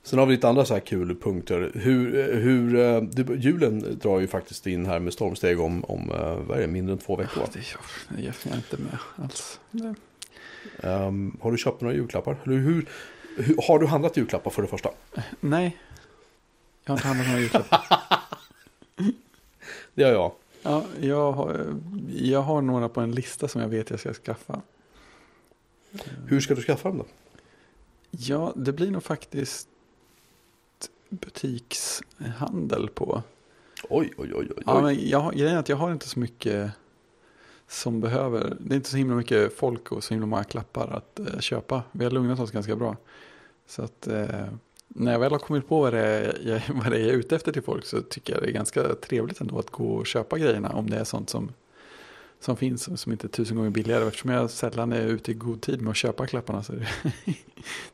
sen 0.02 0.18
har 0.18 0.26
vi 0.26 0.34
lite 0.34 0.48
andra 0.48 0.64
så 0.64 0.74
här 0.74 0.80
kul 0.80 1.16
punkter. 1.16 1.70
Hur, 1.74 2.32
hur, 2.34 2.76
eh, 2.76 3.00
det, 3.02 3.34
julen 3.34 3.98
drar 4.02 4.20
ju 4.20 4.26
faktiskt 4.26 4.66
in 4.66 4.86
här 4.86 4.98
med 4.98 5.12
stormsteg 5.12 5.60
om, 5.60 5.84
om 5.84 6.10
eh, 6.10 6.36
vad 6.36 6.56
är 6.56 6.60
det, 6.60 6.66
mindre 6.68 6.92
än 6.92 6.98
två 6.98 7.16
veckor. 7.16 7.40
va? 7.40 7.46
Det 7.52 7.58
är 8.22 8.34
jag, 8.46 8.56
inte 8.56 8.76
med 8.76 8.98
alls. 9.16 9.60
Det- 9.70 9.94
Ehm, 10.82 11.36
har 11.40 11.52
du 11.52 11.58
köpt 11.58 11.80
några 11.80 11.94
julklappar? 11.94 12.36
Hur, 12.42 12.58
hur, 12.60 12.86
har 13.68 13.78
du 13.78 13.86
handlat 13.86 14.16
julklappar 14.16 14.50
för 14.50 14.62
det 14.62 14.68
första? 14.68 14.90
Nej, 15.40 15.78
jag 16.84 16.92
har 16.92 16.96
inte 16.96 17.08
handlat 17.08 17.26
några 17.26 17.40
julklappar. 17.40 17.80
Det 19.94 20.04
har 20.04 20.10
jag. 20.10 20.32
Ja, 20.62 20.84
jag, 21.00 21.32
har, 21.32 21.76
jag 22.14 22.42
har 22.42 22.62
några 22.62 22.88
på 22.88 23.00
en 23.00 23.12
lista 23.12 23.48
som 23.48 23.60
jag 23.60 23.68
vet 23.68 23.90
jag 23.90 24.00
ska 24.00 24.14
skaffa. 24.14 24.60
Hur 26.26 26.40
ska 26.40 26.54
du 26.54 26.62
skaffa 26.62 26.88
dem 26.88 26.98
då? 26.98 27.06
Ja, 28.10 28.52
det 28.56 28.72
blir 28.72 28.90
nog 28.90 29.02
faktiskt 29.02 29.68
butikshandel 31.08 32.88
på. 32.88 33.22
Oj, 33.88 34.12
oj, 34.16 34.32
oj, 34.34 34.48
oj. 34.56 34.62
Ja, 34.66 34.80
men 34.80 35.08
jag, 35.08 35.34
grejen 35.34 35.54
är 35.54 35.60
att 35.60 35.68
jag 35.68 35.76
har 35.76 35.92
inte 35.92 36.08
så 36.08 36.18
mycket 36.18 36.70
som 37.68 38.00
behöver. 38.00 38.56
Det 38.60 38.74
är 38.74 38.76
inte 38.76 38.90
så 38.90 38.96
himla 38.96 39.16
mycket 39.16 39.56
folk 39.56 39.92
och 39.92 40.04
så 40.04 40.14
himla 40.14 40.26
många 40.26 40.44
klappar 40.44 40.88
att 40.88 41.18
eh, 41.18 41.38
köpa. 41.38 41.82
Vi 41.92 42.04
har 42.04 42.10
lugnat 42.10 42.40
oss 42.40 42.50
ganska 42.50 42.76
bra. 42.76 42.96
Så 43.66 43.82
att 43.82 44.06
eh, 44.06 44.46
när 44.88 45.12
jag 45.12 45.18
väl 45.18 45.32
har 45.32 45.38
kommit 45.38 45.68
på 45.68 45.80
vad 45.80 45.92
det, 45.92 45.98
är, 45.98 46.38
jag, 46.44 46.62
vad 46.74 46.92
det 46.92 46.96
är 46.96 47.00
jag 47.00 47.08
är 47.08 47.18
ute 47.18 47.36
efter 47.36 47.52
till 47.52 47.62
folk 47.62 47.86
så 47.86 48.02
tycker 48.02 48.32
jag 48.32 48.42
det 48.42 48.48
är 48.48 48.52
ganska 48.52 48.94
trevligt 48.94 49.40
ändå 49.40 49.58
att 49.58 49.70
gå 49.70 49.94
och 49.94 50.06
köpa 50.06 50.38
grejerna 50.38 50.68
om 50.68 50.90
det 50.90 50.96
är 50.96 51.04
sånt 51.04 51.30
som, 51.30 51.52
som 52.40 52.56
finns 52.56 52.88
och 52.88 52.98
som 52.98 53.12
inte 53.12 53.26
är 53.26 53.28
tusen 53.28 53.56
gånger 53.56 53.70
billigare. 53.70 54.06
Eftersom 54.06 54.30
jag 54.30 54.50
sällan 54.50 54.92
är 54.92 55.06
ute 55.06 55.30
i 55.30 55.34
god 55.34 55.60
tid 55.60 55.82
med 55.82 55.90
att 55.90 55.96
köpa 55.96 56.26
klapparna 56.26 56.62
så 56.62 56.72
är 56.72 56.76
det, 56.76 56.88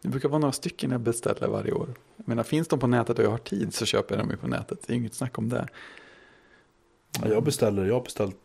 det 0.00 0.08
brukar 0.08 0.28
vara 0.28 0.38
några 0.38 0.52
stycken 0.52 0.90
jag 0.90 1.00
beställer 1.00 1.48
varje 1.48 1.72
år. 1.72 1.88
Jag 2.16 2.28
menar, 2.28 2.42
finns 2.42 2.68
de 2.68 2.78
på 2.78 2.86
nätet 2.86 3.18
och 3.18 3.24
jag 3.24 3.30
har 3.30 3.38
tid 3.38 3.74
så 3.74 3.86
köper 3.86 4.14
jag 4.14 4.24
dem 4.24 4.30
ju 4.30 4.36
på 4.36 4.46
nätet. 4.46 4.78
Det 4.86 4.92
är 4.92 4.96
inget 4.96 5.14
snack 5.14 5.38
om 5.38 5.48
det. 5.48 5.68
Ja, 7.22 7.28
jag 7.28 7.44
beställer, 7.44 7.86
jag 7.86 7.94
har 7.94 8.02
beställt 8.02 8.36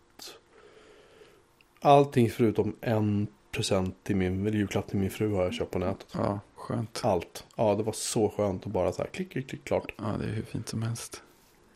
allting 1.85 2.29
förutom 2.29 2.75
en 2.81 3.27
present 3.51 4.03
till 4.03 4.15
min, 4.15 4.47
eller 4.47 4.57
julklapp 4.57 4.87
till 4.87 4.99
min 4.99 5.09
fru 5.09 5.33
har 5.33 5.43
jag 5.43 5.53
köpt 5.53 5.71
på 5.71 5.79
nätet. 5.79 6.07
Ja, 6.13 6.39
skönt. 6.55 7.01
Allt. 7.03 7.45
Ja, 7.55 7.75
det 7.75 7.83
var 7.83 7.93
så 7.93 8.29
skönt 8.29 8.65
att 8.65 8.71
bara 8.73 8.91
så 8.91 9.01
här 9.01 9.09
klick, 9.09 9.31
klick, 9.31 9.49
klick, 9.49 9.63
klart. 9.63 9.93
Ja, 9.97 10.15
det 10.19 10.25
är 10.25 10.29
hur 10.29 10.43
fint 10.43 10.69
som 10.69 10.81
helst. 10.81 11.23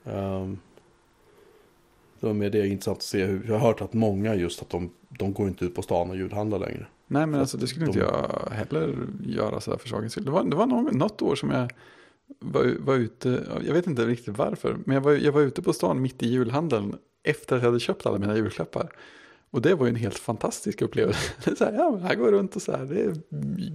Ehm, 0.03 0.59
det 2.19 2.25
var 2.27 2.33
med 2.33 2.51
det 2.51 2.67
intressant 2.67 2.97
att 2.97 3.03
se 3.03 3.25
hur, 3.25 3.45
jag 3.47 3.53
har 3.59 3.67
hört 3.67 3.81
att 3.81 3.93
många 3.93 4.35
just 4.35 4.61
att 4.61 4.69
de, 4.69 4.89
de 5.09 5.33
går 5.33 5.47
inte 5.47 5.65
ut 5.65 5.75
på 5.75 5.81
stan 5.81 6.09
och 6.09 6.15
julhandlar 6.17 6.59
längre. 6.59 6.87
Nej, 7.07 7.25
men 7.25 7.39
alltså 7.39 7.57
det 7.57 7.67
skulle 7.67 7.85
inte 7.85 7.99
de- 7.99 8.05
jag 8.05 8.49
heller 8.51 9.07
göra 9.25 9.61
så 9.61 9.71
här 9.71 9.77
för 9.77 9.87
sakens 9.87 10.11
skull. 10.11 10.25
Det 10.25 10.31
var, 10.31 10.43
det 10.43 10.55
var 10.55 10.65
någon, 10.65 10.97
något 10.97 11.21
år 11.21 11.35
som 11.35 11.49
jag 11.51 11.71
var, 12.39 12.75
var 12.79 12.95
ute, 12.95 13.43
jag 13.65 13.73
vet 13.73 13.87
inte 13.87 14.05
riktigt 14.05 14.37
varför, 14.37 14.77
men 14.85 14.93
jag 14.95 15.01
var, 15.01 15.11
jag 15.11 15.31
var 15.31 15.41
ute 15.41 15.61
på 15.61 15.73
stan 15.73 16.01
mitt 16.01 16.23
i 16.23 16.27
julhandeln 16.29 16.95
efter 17.23 17.55
att 17.55 17.61
jag 17.61 17.67
hade 17.69 17.79
köpt 17.79 18.05
alla 18.05 18.17
mina 18.17 18.35
julklappar. 18.35 18.89
Och 19.51 19.61
det 19.61 19.75
var 19.75 19.85
ju 19.85 19.89
en 19.89 19.95
helt 19.95 20.19
fantastisk 20.19 20.81
upplevelse. 20.81 21.31
Så 21.57 21.65
här, 21.65 21.73
ja, 21.73 21.97
här 21.97 22.15
går 22.15 22.31
runt 22.31 22.55
och 22.55 22.61
så 22.61 22.71
här, 22.71 22.85
det 22.85 23.01
är 23.01 23.15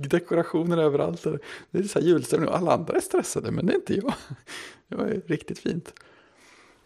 dekorationer 0.08 0.78
överallt. 0.78 1.26
Det 1.70 1.78
är 1.78 1.82
så 1.82 1.98
här 1.98 2.06
julstämning 2.06 2.48
och 2.48 2.56
alla 2.56 2.72
andra 2.72 2.96
är 2.96 3.00
stressade, 3.00 3.50
men 3.50 3.66
det 3.66 3.72
är 3.72 3.76
inte 3.76 3.94
jag. 3.94 4.14
Det 4.88 4.96
var 4.96 5.22
riktigt 5.26 5.58
fint. 5.58 5.92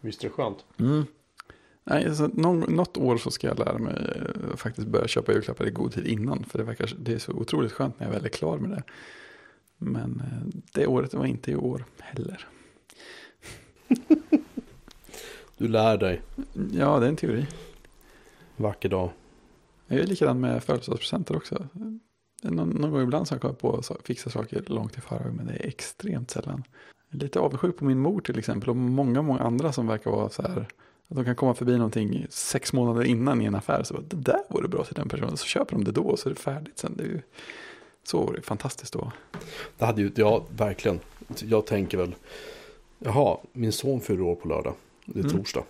Visst 0.00 0.24
är 0.24 0.28
det 0.28 0.34
skönt? 0.34 0.64
Mm. 0.78 1.04
Nej, 1.84 2.06
alltså, 2.06 2.30
någon, 2.34 2.60
något 2.60 2.96
år 2.96 3.16
så 3.16 3.30
ska 3.30 3.46
jag 3.46 3.58
lära 3.58 3.78
mig 3.78 3.94
eh, 3.94 4.56
faktiskt 4.56 4.88
börja 4.88 5.08
köpa 5.08 5.32
julklappar 5.32 5.66
i 5.66 5.70
god 5.70 5.92
tid 5.92 6.06
innan. 6.06 6.44
För 6.44 6.58
det, 6.58 6.64
verkar, 6.64 6.94
det 6.98 7.12
är 7.12 7.18
så 7.18 7.32
otroligt 7.32 7.72
skönt 7.72 8.00
när 8.00 8.06
jag 8.06 8.14
väl 8.14 8.24
är 8.24 8.28
klar 8.28 8.58
med 8.58 8.70
det. 8.70 8.82
Men 9.78 10.22
eh, 10.24 10.60
det 10.72 10.86
året 10.86 11.14
var 11.14 11.26
inte 11.26 11.50
i 11.50 11.56
år 11.56 11.84
heller. 11.98 12.46
Du 15.58 15.68
lär 15.68 15.96
dig. 15.96 16.22
Ja, 16.72 16.98
det 16.98 17.06
är 17.06 17.08
en 17.08 17.16
teori. 17.16 17.46
Vacker 18.58 18.88
dag. 18.88 19.10
Jag 19.86 19.98
är 19.98 20.06
likadan 20.06 20.40
med 20.40 20.62
födelsedagspresenter 20.64 21.36
också. 21.36 21.66
Någon, 22.42 22.68
någon 22.70 22.90
gång 22.90 23.02
ibland 23.02 23.28
så 23.28 23.34
har 23.34 23.40
jag 23.42 23.58
på 23.58 23.76
att 23.78 24.06
fixa 24.06 24.30
saker 24.30 24.62
långt 24.66 24.98
i 24.98 25.00
förväg, 25.00 25.32
men 25.32 25.46
det 25.46 25.52
är 25.52 25.66
extremt 25.66 26.30
sällan. 26.30 26.64
Jag 27.10 27.20
är 27.20 27.24
lite 27.24 27.40
avundsjuk 27.40 27.76
på 27.76 27.84
min 27.84 27.98
mor 27.98 28.20
till 28.20 28.38
exempel 28.38 28.68
och 28.70 28.76
många, 28.76 29.22
många 29.22 29.40
andra 29.40 29.72
som 29.72 29.86
verkar 29.86 30.10
vara 30.10 30.28
så 30.28 30.42
här. 30.42 30.66
Att 31.08 31.16
de 31.16 31.24
kan 31.24 31.36
komma 31.36 31.54
förbi 31.54 31.76
någonting 31.76 32.26
sex 32.30 32.72
månader 32.72 33.04
innan 33.04 33.42
i 33.42 33.44
en 33.44 33.54
affär. 33.54 33.82
Så 33.82 33.94
bara, 33.94 34.02
det 34.08 34.16
där 34.16 34.40
vore 34.48 34.68
bra 34.68 34.84
till 34.84 34.94
den 34.94 35.08
personen. 35.08 35.36
Så 35.36 35.46
köper 35.46 35.72
de 35.72 35.84
det 35.84 35.92
då 35.92 36.02
och 36.02 36.18
så 36.18 36.28
är 36.28 36.34
det 36.34 36.40
färdigt 36.40 36.78
sen. 36.78 36.94
Det 36.96 37.02
är 37.02 37.06
ju, 37.08 37.20
så 38.02 38.18
vore 38.20 38.36
det 38.36 38.42
fantastiskt 38.42 38.92
då. 38.92 39.12
Det 39.78 39.84
hade 39.84 40.02
ju, 40.02 40.12
ja 40.14 40.44
verkligen. 40.56 41.00
Jag 41.36 41.66
tänker 41.66 41.98
väl, 41.98 42.14
jaha, 42.98 43.36
min 43.52 43.72
son 43.72 44.00
fyller 44.00 44.22
år 44.22 44.34
på 44.34 44.48
lördag. 44.48 44.74
Det 45.04 45.18
är 45.20 45.24
Mm. 45.24 45.36
torsdag. 45.36 45.64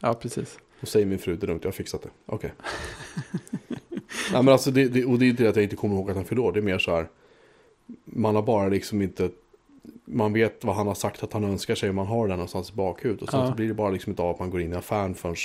Ja, 0.00 0.14
precis. 0.14 0.58
Och 0.80 0.88
säger 0.88 1.06
min 1.06 1.18
fru, 1.18 1.36
det 1.36 1.44
är 1.44 1.48
lugnt, 1.48 1.64
jag 1.64 1.68
har 1.70 1.72
fixat 1.76 2.02
det. 2.02 2.08
Okej. 2.26 2.52
Nej 4.32 4.42
men 4.42 4.48
alltså, 4.48 4.70
det, 4.70 4.88
det, 4.88 5.04
och 5.04 5.18
det 5.18 5.24
är 5.24 5.28
inte 5.30 5.42
det 5.42 5.48
att 5.48 5.56
jag 5.56 5.62
inte 5.62 5.76
kommer 5.76 5.94
ihåg 5.94 6.10
att 6.10 6.16
han 6.16 6.24
fyller 6.24 6.42
år. 6.42 6.52
Det 6.52 6.60
är 6.60 6.62
mer 6.62 6.78
så 6.78 6.90
här, 6.96 7.08
man 8.04 8.34
har 8.34 8.42
bara 8.42 8.68
liksom 8.68 9.02
inte, 9.02 9.30
man 10.04 10.32
vet 10.32 10.64
vad 10.64 10.76
han 10.76 10.86
har 10.86 10.94
sagt 10.94 11.22
att 11.22 11.32
han 11.32 11.44
önskar 11.44 11.74
sig 11.74 11.88
och 11.88 11.94
man 11.94 12.06
har 12.06 12.28
den 12.28 12.36
någonstans 12.36 12.70
i 12.70 12.72
bakhuvudet. 12.72 13.22
Och 13.22 13.30
sen 13.30 13.40
Ja. 13.40 13.48
så 13.48 13.54
blir 13.54 13.68
det 13.68 13.74
bara 13.74 13.90
liksom 13.90 14.10
inte 14.10 14.22
av 14.22 14.30
att 14.30 14.38
man 14.38 14.50
går 14.50 14.60
in 14.60 14.72
i 14.72 14.76
affären 14.76 15.14
förrän, 15.14 15.36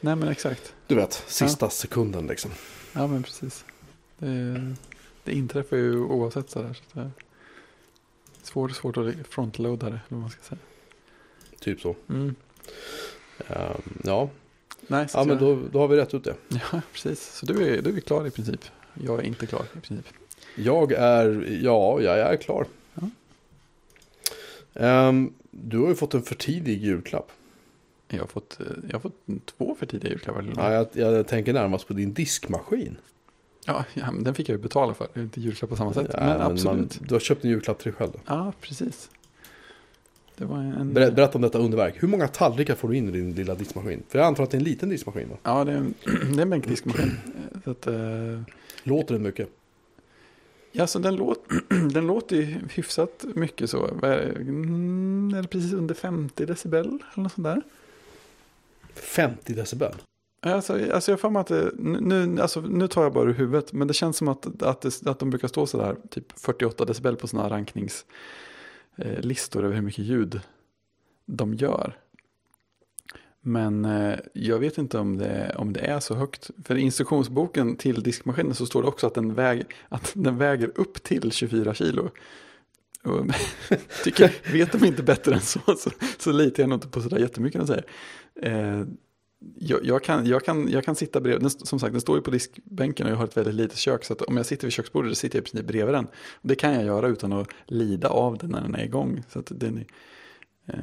Nej, 0.00 0.16
men 0.16 0.28
exakt. 0.28 0.74
du 0.86 0.94
vet, 0.94 1.12
sista 1.12 1.70
sekunden 1.70 2.26
liksom. 2.26 2.50
Ja, 2.94 3.06
men 3.06 3.22
precis. 3.22 3.64
Det, 4.18 4.74
det 5.24 5.32
inträffar 5.32 5.76
ju 5.76 6.00
oavsett 6.04 6.50
sådär. 6.50 6.74
Så 6.74 6.82
det 6.92 7.00
är 7.00 7.10
svårt, 8.42 8.72
svårt 8.72 8.96
att 8.96 9.14
frontloada 9.28 9.86
det, 9.86 9.92
eller 9.92 10.00
vad 10.08 10.20
man 10.20 10.30
ska 10.30 10.42
säga. 10.42 10.58
Typ 11.60 11.80
så. 11.80 11.96
Mm. 12.08 12.34
Ehm, 13.48 13.82
ja, 14.04 14.28
Nej, 14.90 15.06
ja 15.14 15.24
men 15.24 15.38
då, 15.38 15.58
då 15.72 15.78
har 15.78 15.88
vi 15.88 15.96
rätt 15.96 16.14
ut 16.14 16.24
det. 16.24 16.34
Ja, 16.72 16.80
precis. 16.92 17.34
Så 17.34 17.46
du 17.46 17.74
är, 17.74 17.82
du 17.82 17.96
är 17.96 18.00
klar 18.00 18.26
i 18.26 18.30
princip. 18.30 18.60
Jag 18.94 19.18
är 19.18 19.22
inte 19.22 19.46
klar 19.46 19.62
i 19.76 19.80
princip. 19.80 20.06
Jag 20.56 20.92
är, 20.92 21.58
ja, 21.62 22.00
jag 22.00 22.18
är 22.18 22.36
klar. 22.36 22.66
Ja. 22.94 23.10
Ehm, 24.74 25.32
du 25.50 25.78
har 25.78 25.88
ju 25.88 25.94
fått 25.94 26.14
en 26.14 26.22
för 26.22 26.34
tidig 26.34 26.82
julklapp. 26.82 27.30
Jag 28.08 28.20
har 28.20 28.26
fått, 28.26 28.60
eh, 28.60 28.66
jag 28.88 28.92
har 28.92 29.00
fått 29.00 29.16
två 29.58 29.76
för 29.78 29.86
tidiga 29.86 30.10
julklappar. 30.10 30.52
Ja, 30.56 30.72
jag, 30.72 30.86
jag 30.92 31.28
tänker 31.28 31.52
närmast 31.52 31.86
på 31.86 31.92
din 31.92 32.14
diskmaskin. 32.14 32.96
Ja, 33.66 33.84
ja, 33.94 34.10
men 34.12 34.24
den 34.24 34.34
fick 34.34 34.48
jag 34.48 34.56
ju 34.56 34.62
betala 34.62 34.94
för. 34.94 35.08
Det 35.14 35.20
är 35.20 35.24
inte 35.24 35.40
julklapp 35.40 35.70
på 35.70 35.76
samma 35.76 35.94
sätt. 35.94 36.10
Ja, 36.12 36.20
men 36.20 36.40
absolut. 36.40 37.00
Man, 37.00 37.08
du 37.08 37.14
har 37.14 37.20
köpt 37.20 37.44
en 37.44 37.50
julklapp 37.50 37.78
till 37.78 37.92
dig 37.92 37.98
själv. 37.98 38.10
Då. 38.12 38.18
Ja, 38.26 38.52
precis. 38.60 39.10
En... 40.40 40.94
Ber, 40.94 41.10
berätta 41.10 41.38
om 41.38 41.42
detta 41.42 41.58
underverk. 41.58 41.94
Hur 42.02 42.08
många 42.08 42.28
tallrikar 42.28 42.74
får 42.74 42.88
du 42.88 42.96
in 42.96 43.08
i 43.08 43.12
din 43.12 43.32
lilla 43.34 43.54
diskmaskin? 43.54 44.02
För 44.08 44.18
jag 44.18 44.26
antar 44.26 44.44
att 44.44 44.50
det 44.50 44.56
är 44.56 44.58
en 44.58 44.64
liten 44.64 44.88
diskmaskin 44.88 45.28
va? 45.28 45.36
Ja, 45.42 45.64
det 45.64 45.72
är 45.72 45.76
en, 45.76 45.94
det 46.04 46.38
är 46.38 46.42
en 46.42 46.50
bänkdiskmaskin. 46.50 47.16
Eh, 47.64 47.70
att, 47.70 47.86
eh, 47.86 47.94
Låter 48.82 49.14
det 49.14 49.20
mycket? 49.20 49.48
ja, 50.72 50.86
så 50.86 50.98
den, 50.98 51.16
låt, 51.16 51.44
den 51.92 52.06
låter 52.06 52.36
ju 52.36 52.58
hyfsat 52.70 53.24
mycket 53.34 53.70
så. 53.70 53.90
Vad 53.92 54.10
är 54.10 54.16
det? 54.16 54.40
Mm, 54.40 55.34
Är 55.36 55.42
det 55.42 55.48
precis 55.48 55.72
under 55.72 55.94
50 55.94 56.46
decibel 56.46 56.86
eller 56.86 57.22
något 57.22 57.32
sånt 57.32 57.44
där? 57.44 57.62
50 58.94 59.54
decibel? 59.54 59.94
Alltså, 60.42 60.92
alltså 60.92 61.10
jag 61.22 61.32
mig 61.32 61.40
att 61.40 61.46
det, 61.46 61.70
nu, 61.78 62.40
alltså, 62.40 62.60
nu 62.60 62.88
tar 62.88 63.02
jag 63.02 63.12
bara 63.12 63.28
ur 63.28 63.34
huvudet, 63.34 63.72
men 63.72 63.88
det 63.88 63.94
känns 63.94 64.16
som 64.16 64.28
att, 64.28 64.62
att, 64.62 64.80
det, 64.80 65.06
att 65.06 65.18
de 65.18 65.30
brukar 65.30 65.48
stå 65.48 65.66
sådär 65.66 65.96
typ 66.10 66.32
48 66.40 66.84
decibel 66.84 67.16
på 67.16 67.26
sådana 67.26 67.48
här 67.48 67.56
rankningslistor 67.56 68.06
eh, 68.10 68.49
listor 68.96 69.64
över 69.64 69.74
hur 69.74 69.82
mycket 69.82 70.04
ljud 70.04 70.40
de 71.26 71.54
gör. 71.54 71.96
Men 73.40 73.84
eh, 73.84 74.18
jag 74.32 74.58
vet 74.58 74.78
inte 74.78 74.98
om 74.98 75.18
det, 75.18 75.54
om 75.56 75.72
det 75.72 75.80
är 75.80 76.00
så 76.00 76.14
högt. 76.14 76.50
För 76.64 76.76
i 76.78 76.80
instruktionsboken 76.80 77.76
till 77.76 78.02
diskmaskinen 78.02 78.54
så 78.54 78.66
står 78.66 78.82
det 78.82 78.88
också 78.88 79.06
att 79.06 79.14
den, 79.14 79.34
väg, 79.34 79.64
att 79.88 80.12
den 80.14 80.38
väger 80.38 80.72
upp 80.74 81.02
till 81.02 81.32
24 81.32 81.74
kilo. 81.74 82.10
Tycker, 84.04 84.32
vet 84.52 84.72
de 84.72 84.84
inte 84.84 85.02
bättre 85.02 85.34
än 85.34 85.40
så, 85.40 85.60
så, 85.76 85.90
så 86.18 86.32
litar 86.32 86.62
jag 86.62 86.70
nog 86.70 86.76
inte 86.76 86.88
på 86.88 87.00
sådär 87.00 87.18
jättemycket 87.18 87.60
de 87.60 87.66
säger. 87.66 87.84
Eh, 88.42 88.86
jag, 89.58 89.84
jag, 89.84 90.04
kan, 90.04 90.26
jag, 90.26 90.44
kan, 90.44 90.68
jag 90.68 90.84
kan 90.84 90.94
sitta 90.94 91.20
bredvid, 91.20 91.42
den, 91.42 91.50
som 91.50 91.78
sagt 91.78 91.92
den 91.92 92.00
står 92.00 92.16
ju 92.16 92.22
på 92.22 92.30
diskbänken 92.30 93.06
och 93.06 93.12
jag 93.12 93.16
har 93.16 93.24
ett 93.24 93.36
väldigt 93.36 93.54
litet 93.54 93.78
kök. 93.78 94.04
Så 94.04 94.14
om 94.14 94.36
jag 94.36 94.46
sitter 94.46 94.66
vid 94.66 94.72
köksbordet 94.72 95.10
så 95.10 95.14
sitter 95.14 95.38
jag 95.38 95.42
i 95.42 95.50
princip 95.50 95.66
bredvid 95.66 95.94
den. 95.94 96.04
Och 96.06 96.48
det 96.48 96.54
kan 96.54 96.74
jag 96.74 96.84
göra 96.84 97.08
utan 97.08 97.32
att 97.32 97.48
lida 97.66 98.08
av 98.08 98.38
den 98.38 98.50
när 98.50 98.60
den 98.60 98.74
är 98.74 98.84
igång. 98.84 99.22
Så 99.28 99.38
att 99.38 99.52
den, 99.54 99.84
eh, 100.66 100.74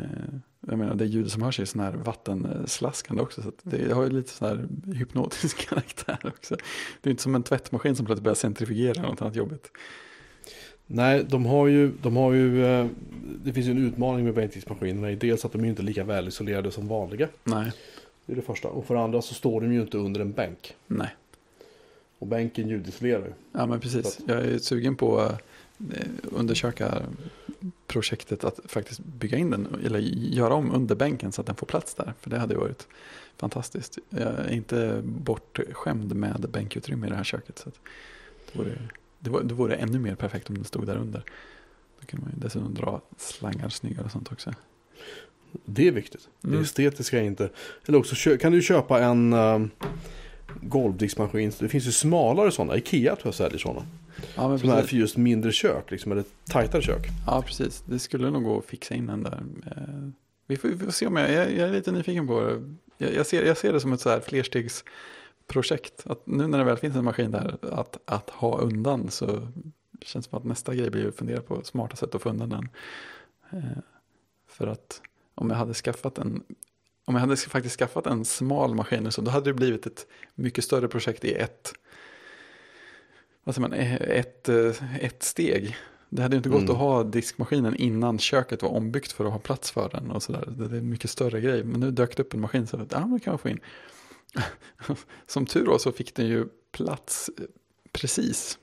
jag 0.67 0.79
menar 0.79 0.95
det 0.95 1.05
ljudet 1.05 1.31
som 1.31 1.41
hörs 1.41 1.59
är 1.59 1.65
sån 1.65 1.81
här 1.81 1.93
vattenslaskande 1.93 3.21
också. 3.21 3.41
Så 3.41 3.51
det 3.63 3.93
har 3.93 4.03
ju 4.03 4.09
lite 4.09 4.29
sån 4.29 4.47
här 4.47 4.67
hypnotisk 4.93 5.57
karaktär 5.69 6.19
också. 6.23 6.55
Det 7.01 7.09
är 7.09 7.11
inte 7.11 7.23
som 7.23 7.35
en 7.35 7.43
tvättmaskin 7.43 7.95
som 7.95 8.05
plötsligt 8.05 8.23
börjar 8.23 8.35
centrifugera 8.35 8.91
eller 8.91 9.09
något 9.09 9.21
annat 9.21 9.35
jobbigt. 9.35 9.71
Nej, 10.89 11.25
de 11.29 11.45
har 11.45 11.67
ju, 11.67 11.91
de 12.01 12.15
har 12.15 12.33
ju, 12.33 12.65
eh, 12.65 12.87
det 13.43 13.53
finns 13.53 13.67
ju 13.67 13.71
en 13.71 13.87
utmaning 13.87 14.25
med 14.25 14.33
bänkdiskmaskinerna. 14.33 15.15
Dels 15.15 15.45
att 15.45 15.51
de 15.51 15.63
är 15.63 15.67
inte 15.67 15.81
lika 15.81 16.03
väl 16.03 16.27
isolerade 16.27 16.71
som 16.71 16.87
vanliga. 16.87 17.27
Nej, 17.43 17.71
Det 18.27 18.33
är 18.33 18.35
det 18.35 18.41
första. 18.41 18.67
Och 18.67 18.85
för 18.85 18.93
det 18.95 19.01
andra 19.01 19.21
så 19.21 19.33
står 19.33 19.61
de 19.61 19.73
ju 19.73 19.81
inte 19.81 19.97
under 19.97 20.21
en 20.21 20.31
bänk. 20.31 20.75
nej. 20.87 21.15
Och 22.19 22.27
bänken 22.27 22.69
ljudisolerar 22.69 23.25
ju. 23.25 23.33
Ja, 23.51 23.65
men 23.65 23.79
precis. 23.79 24.13
Så 24.13 24.21
Jag 24.25 24.45
är 24.45 24.57
sugen 24.59 24.95
på 24.95 25.19
att 25.19 25.41
eh, 25.93 26.07
undersöka 26.23 27.01
projektet 27.87 28.43
att 28.43 28.59
faktiskt 28.65 28.99
bygga 28.99 29.37
in 29.37 29.49
den 29.49 29.67
eller 29.85 29.99
göra 29.99 30.53
om 30.53 30.71
underbänken 30.71 31.31
så 31.31 31.41
att 31.41 31.47
den 31.47 31.55
får 31.55 31.67
plats 31.67 31.93
där. 31.93 32.13
För 32.19 32.29
det 32.29 32.39
hade 32.39 32.53
ju 32.53 32.59
varit 32.59 32.87
fantastiskt. 33.37 33.97
Jag 34.09 34.21
är 34.21 34.51
inte 34.51 35.01
bortskämd 35.03 36.15
med 36.15 36.45
bänkutrymme 36.49 37.07
i 37.07 37.09
det 37.09 37.15
här 37.15 37.23
köket. 37.23 37.57
Så 37.59 37.69
att 37.69 37.79
det, 38.51 38.59
vore, 38.59 38.77
det, 39.19 39.29
vore, 39.29 39.43
det 39.43 39.53
vore 39.53 39.75
ännu 39.75 39.99
mer 39.99 40.15
perfekt 40.15 40.49
om 40.49 40.55
den 40.55 40.65
stod 40.65 40.85
där 40.85 40.97
under. 40.97 41.23
Då 41.99 42.05
kan 42.05 42.19
man 42.21 42.29
ju 42.29 42.39
dessutom 42.39 42.73
dra 42.73 43.01
slangar 43.17 43.69
snyggare 43.69 44.05
och 44.05 44.11
sånt 44.11 44.31
också. 44.31 44.53
Det 45.65 45.87
är 45.87 45.91
viktigt. 45.91 46.27
Det 46.41 46.47
Mm. 46.47 46.61
estetiska 46.61 47.17
är 47.19 47.23
inte... 47.23 47.49
Eller 47.87 47.97
också 47.97 48.37
kan 48.37 48.51
du 48.51 48.61
köpa 48.61 48.99
en 48.99 49.33
um, 49.33 49.71
golvdiskmaskin. 50.61 51.51
Det 51.59 51.69
finns 51.69 51.87
ju 51.87 51.91
smalare 51.91 52.51
sådana. 52.51 52.75
Ikea 52.77 53.15
tror 53.15 53.27
jag 53.27 53.33
säljer 53.35 53.57
sådana. 53.59 53.85
Ja, 54.35 54.47
men 54.49 54.59
Som 54.59 54.69
är 54.69 54.73
precis. 54.75 54.89
för 54.89 54.97
just 54.97 55.17
mindre 55.17 55.51
kök. 55.51 55.91
Liksom, 55.91 56.11
eller 56.11 56.23
tajtare 56.49 56.81
kök. 56.81 57.07
Ja, 57.27 57.41
precis. 57.41 57.83
Det 57.85 57.99
skulle 57.99 58.29
nog 58.29 58.43
gå 58.43 58.57
att 58.57 58.65
fixa 58.65 58.95
in 58.95 59.05
den 59.05 59.23
där. 59.23 59.43
Eh, 59.65 60.09
Vi 60.47 60.55
får, 60.57 60.67
vi 60.69 60.77
får 60.85 60.91
se 60.91 61.07
om 61.07 61.15
jag, 61.15 61.31
jag, 61.31 61.51
jag 61.51 61.69
är 61.69 61.73
lite 61.73 61.91
nyfiken 61.91 62.27
på 62.27 62.41
det. 62.41 62.75
Jag, 63.05 63.13
jag, 63.13 63.25
ser, 63.25 63.45
jag 63.45 63.57
ser 63.57 63.73
det 63.73 63.79
som 63.79 63.93
ett 63.93 64.01
så 64.01 64.09
här 64.09 64.19
flerstegsprojekt. 64.19 66.03
Att 66.05 66.27
nu 66.27 66.47
när 66.47 66.57
det 66.57 66.63
väl 66.63 66.77
finns 66.77 66.95
en 66.95 67.03
maskin 67.05 67.31
där 67.31 67.57
att, 67.71 67.97
att 68.05 68.29
ha 68.29 68.57
undan 68.59 69.09
så 69.11 69.47
känns 70.01 70.25
det 70.25 70.29
som 70.29 70.37
att 70.39 70.45
nästa 70.45 70.75
grej 70.75 70.89
blir 70.89 71.07
att 71.07 71.15
fundera 71.15 71.41
på 71.41 71.63
smarta 71.63 71.95
sätt 71.95 72.15
att 72.15 72.21
få 72.21 72.29
undan 72.29 72.49
den. 72.49 72.69
Eh, 73.51 73.77
För 74.47 74.67
att 74.67 75.01
om 75.37 75.49
jag 75.49 75.57
hade 75.57 75.73
skaffat 75.73 76.17
en 76.17 76.43
om 77.05 77.15
jag 77.15 77.21
hade 77.21 77.37
faktiskt 77.37 77.79
skaffat 77.79 78.05
en 78.07 78.25
smal 78.25 78.75
maskin 78.75 79.11
så 79.11 79.21
då 79.21 79.31
hade 79.31 79.49
det 79.49 79.53
blivit 79.53 79.85
ett 79.85 80.07
mycket 80.35 80.63
större 80.63 80.87
projekt 80.87 81.25
i 81.25 81.33
ett, 81.33 81.73
vad 83.43 83.55
säger 83.55 83.69
man, 83.69 83.79
ett, 83.99 84.49
eh, 84.49 85.05
ett 85.05 85.23
steg. 85.23 85.77
Det 86.09 86.21
hade 86.21 86.35
ju 86.35 86.37
inte 86.37 86.49
gått 86.49 86.61
Mm. 86.61 86.71
att 86.71 86.77
ha 86.77 87.03
diskmaskinen 87.03 87.75
innan 87.75 88.19
köket 88.19 88.61
var 88.61 88.69
ombyggt 88.69 89.11
för 89.11 89.25
att 89.25 89.31
ha 89.31 89.39
plats 89.39 89.71
för 89.71 89.89
den 89.89 90.11
och 90.11 90.23
sådär. 90.23 90.53
Det 90.57 90.65
är 90.65 90.79
en 90.79 90.89
mycket 90.89 91.09
större 91.09 91.41
grej. 91.41 91.63
Men 91.63 91.79
nu 91.79 91.91
dök 91.91 92.17
det 92.17 92.23
upp 92.23 92.33
en 92.33 92.41
maskin 92.41 92.67
så 92.67 92.81
att, 92.81 92.91
ja, 92.91 92.99
men 92.99 93.13
det 93.13 93.19
kan 93.19 93.31
man 93.31 93.39
få 93.39 93.49
in. 93.49 93.59
Som 95.27 95.45
tur 95.45 95.65
var 95.65 95.77
så 95.77 95.91
fick 95.91 96.15
den 96.15 96.27
ju 96.27 96.45
plats 96.71 97.29
eh, 97.37 97.43
precis 97.91 98.57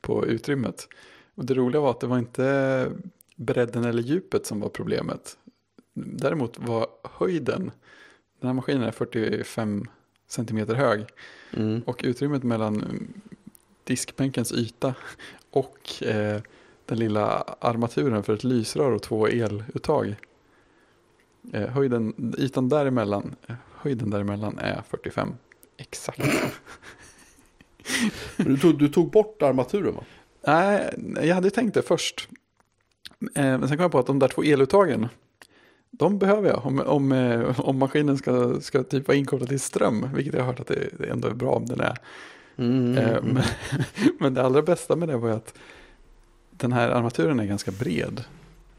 på 0.00 0.26
utrymmet. 0.26 0.88
Och 1.34 1.44
det 1.44 1.54
roliga 1.54 1.80
var 1.80 1.90
att 1.90 2.00
det 2.00 2.06
var 2.06 2.18
inte 2.18 2.92
bredden 3.36 3.84
eller 3.84 4.02
djupet 4.02 4.46
som 4.46 4.60
var 4.60 4.68
problemet. 4.68 5.36
Däremot 5.94 6.58
var 6.58 6.86
höjden, 7.02 7.70
den 8.40 8.48
här 8.48 8.54
maskinen 8.54 8.82
är 8.82 8.90
45 8.90 9.84
centimeter 10.28 10.74
hög. 10.74 11.06
Mm. 11.56 11.82
Och 11.86 12.00
utrymmet 12.04 12.42
mellan 12.42 13.06
diskbänkens 13.84 14.52
yta 14.52 14.94
och 15.50 16.02
eh, 16.02 16.40
den 16.86 16.98
lilla 16.98 17.26
armaturen 17.60 18.22
för 18.22 18.34
ett 18.34 18.44
lysrör 18.44 18.92
och 18.92 19.02
två 19.02 19.28
eluttag. 19.28 20.16
Eh, 21.52 21.68
höjden, 21.68 22.34
ytan 22.38 22.68
däremellan, 22.68 23.36
eh, 23.46 23.54
höjden 23.74 24.10
däremellan 24.10 24.58
är 24.58 24.82
45. 24.88 25.34
Exakt. 25.76 26.20
Du, 28.36 28.56
tog, 28.56 28.78
du 28.78 28.88
tog 28.88 29.10
bort 29.10 29.42
armaturen 29.42 29.94
va? 29.94 30.04
Nej, 30.46 31.28
jag 31.28 31.34
hade 31.34 31.50
tänkt 31.50 31.74
det 31.74 31.82
först. 31.82 32.28
Eh, 33.34 33.44
men 33.44 33.68
sen 33.68 33.76
kom 33.76 33.82
jag 33.82 33.92
på 33.92 33.98
att 33.98 34.06
de 34.06 34.18
där 34.18 34.28
två 34.28 34.42
eluttagen, 34.42 35.08
de 35.90 36.18
behöver 36.18 36.48
jag 36.48 36.66
om, 36.66 36.80
om, 36.80 37.12
eh, 37.12 37.60
om 37.60 37.78
maskinen 37.78 38.18
ska, 38.18 38.60
ska 38.60 38.82
typ 38.82 39.08
vara 39.08 39.16
inkopplad 39.18 39.48
till 39.48 39.60
ström, 39.60 40.08
vilket 40.14 40.34
jag 40.34 40.40
har 40.40 40.46
hört 40.46 40.60
att 40.60 40.66
det, 40.66 41.10
ändå 41.10 41.28
är 41.28 41.34
bra 41.34 41.50
om 41.52 41.66
den 41.66 41.80
är. 41.80 41.96
Mm, 42.56 42.98
Eh, 42.98 43.22
Men, 43.22 43.42
men 44.20 44.34
det 44.34 44.42
allra 44.42 44.62
bästa 44.62 44.96
med 44.96 45.08
det 45.08 45.16
var 45.16 45.30
att 45.30 45.54
den 46.50 46.72
här 46.72 46.88
armaturen 46.88 47.40
är 47.40 47.44
ganska 47.46 47.70
bred. 47.70 48.24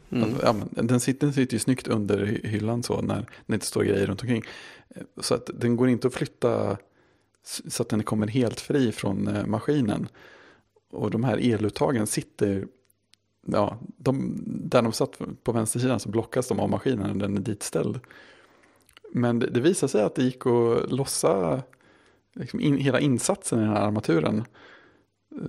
Mm. 0.09 0.24
Alltså, 0.24 0.45
ja, 0.45 0.55
den, 0.84 0.99
sitter, 0.99 1.26
den 1.28 1.34
sitter 1.34 1.53
ju 1.53 1.59
snyggt 1.59 1.88
under 1.88 2.18
hy- 2.26 2.47
hyllan 2.47 2.84
så 2.84 3.01
när, 3.01 3.16
när 3.16 3.26
det 3.45 3.53
inte 3.53 3.66
står 3.66 3.84
grejer 3.84 4.05
runt 4.07 4.22
omkring. 4.22 4.43
Eh, 4.95 5.01
Så 5.22 5.36
att 5.36 5.49
den 5.53 5.76
går 5.76 5.89
inte 5.89 6.07
att 6.07 6.14
flytta 6.14 6.78
så 7.68 7.84
att 7.84 7.89
den 7.89 8.03
kommer 8.03 8.28
helt 8.28 8.59
fri 8.59 8.91
från 8.91 9.28
eh, 9.28 9.45
maskinen. 9.45 10.07
Och 10.91 11.12
de 11.12 11.24
här 11.24 11.38
eluttagen 11.53 12.07
sitter, 12.07 12.68
ja, 13.47 13.77
de, 13.97 14.43
där 14.45 14.81
de 14.81 14.93
satt 14.93 15.19
på 15.43 15.51
vänstersidan 15.51 15.99
så 15.99 16.09
blockas 16.09 16.47
de 16.47 16.59
av 16.59 16.69
maskinen 16.69 17.17
när 17.17 17.27
den 17.27 17.37
är 17.37 17.41
ditställd. 17.41 17.99
Men 19.11 19.39
det, 19.39 19.47
det 19.47 19.59
visade 19.59 19.91
sig 19.91 20.03
att 20.03 20.15
det 20.15 20.23
gick 20.23 20.45
att 20.45 20.91
lossa 20.91 21.63
liksom 22.33 22.59
in, 22.59 22.77
hela 22.77 22.99
insatsen 22.99 23.59
i 23.59 23.61
den 23.61 23.71
här 23.71 23.81
armaturen. 23.81 24.43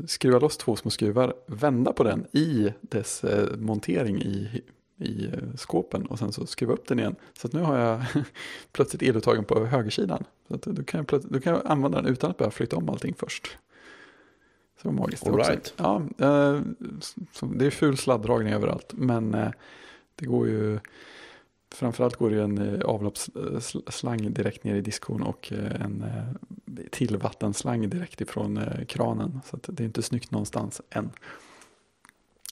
Skruva 0.06 0.38
loss 0.38 0.56
två 0.56 0.76
små 0.76 0.90
skruvar, 0.90 1.34
vända 1.46 1.92
på 1.92 2.04
den 2.04 2.26
i 2.32 2.72
dess 2.80 3.24
eh, 3.24 3.56
montering 3.56 4.22
i, 4.22 4.62
i 4.96 5.26
eh, 5.26 5.56
skåpen 5.56 6.06
och 6.06 6.18
sen 6.18 6.32
så 6.32 6.46
skruva 6.46 6.72
upp 6.72 6.88
den 6.88 6.98
igen. 6.98 7.16
Så 7.38 7.46
att 7.46 7.52
nu 7.52 7.60
har 7.60 7.78
jag 7.78 8.02
plötsligt 8.72 9.02
eluttagen 9.02 9.44
på 9.44 9.66
högersidan. 9.66 10.24
Så 10.48 10.54
att 10.54 10.62
då, 10.62 10.84
kan 10.84 11.06
jag 11.10 11.22
då 11.22 11.40
kan 11.40 11.52
jag 11.52 11.62
använda 11.66 12.02
den 12.02 12.12
utan 12.12 12.30
att 12.30 12.36
behöva 12.36 12.52
flytta 12.52 12.76
om 12.76 12.88
allting 12.88 13.14
först. 13.14 13.58
Så 14.82 14.88
det 14.88 14.94
var 14.94 15.00
magiskt. 15.00 15.26
All 15.26 15.36
right. 15.36 15.74
Ja, 15.76 15.96
eh, 16.18 16.60
det 17.40 17.66
är 17.66 17.70
full 17.70 17.96
sladdragning 17.96 18.52
överallt. 18.52 18.92
Men 18.96 19.34
eh, 19.34 19.50
det 20.14 20.26
går 20.26 20.48
ju, 20.48 20.78
framförallt 21.74 22.16
går 22.16 22.30
det 22.30 22.42
en 22.42 22.58
eh, 22.58 22.80
avloppsslang 22.84 24.32
direkt 24.32 24.64
ner 24.64 24.74
i 24.74 24.80
diskon 24.80 25.22
och 25.22 25.52
en 25.52 26.04
tillvattenslang 26.90 27.90
direkt 27.90 28.20
ifrån 28.20 28.60
kranen. 28.88 29.40
Så 29.50 29.58
det 29.66 29.82
är 29.82 29.84
inte 29.84 30.02
snyggt 30.02 30.30
någonstans 30.30 30.80
än. 30.90 31.10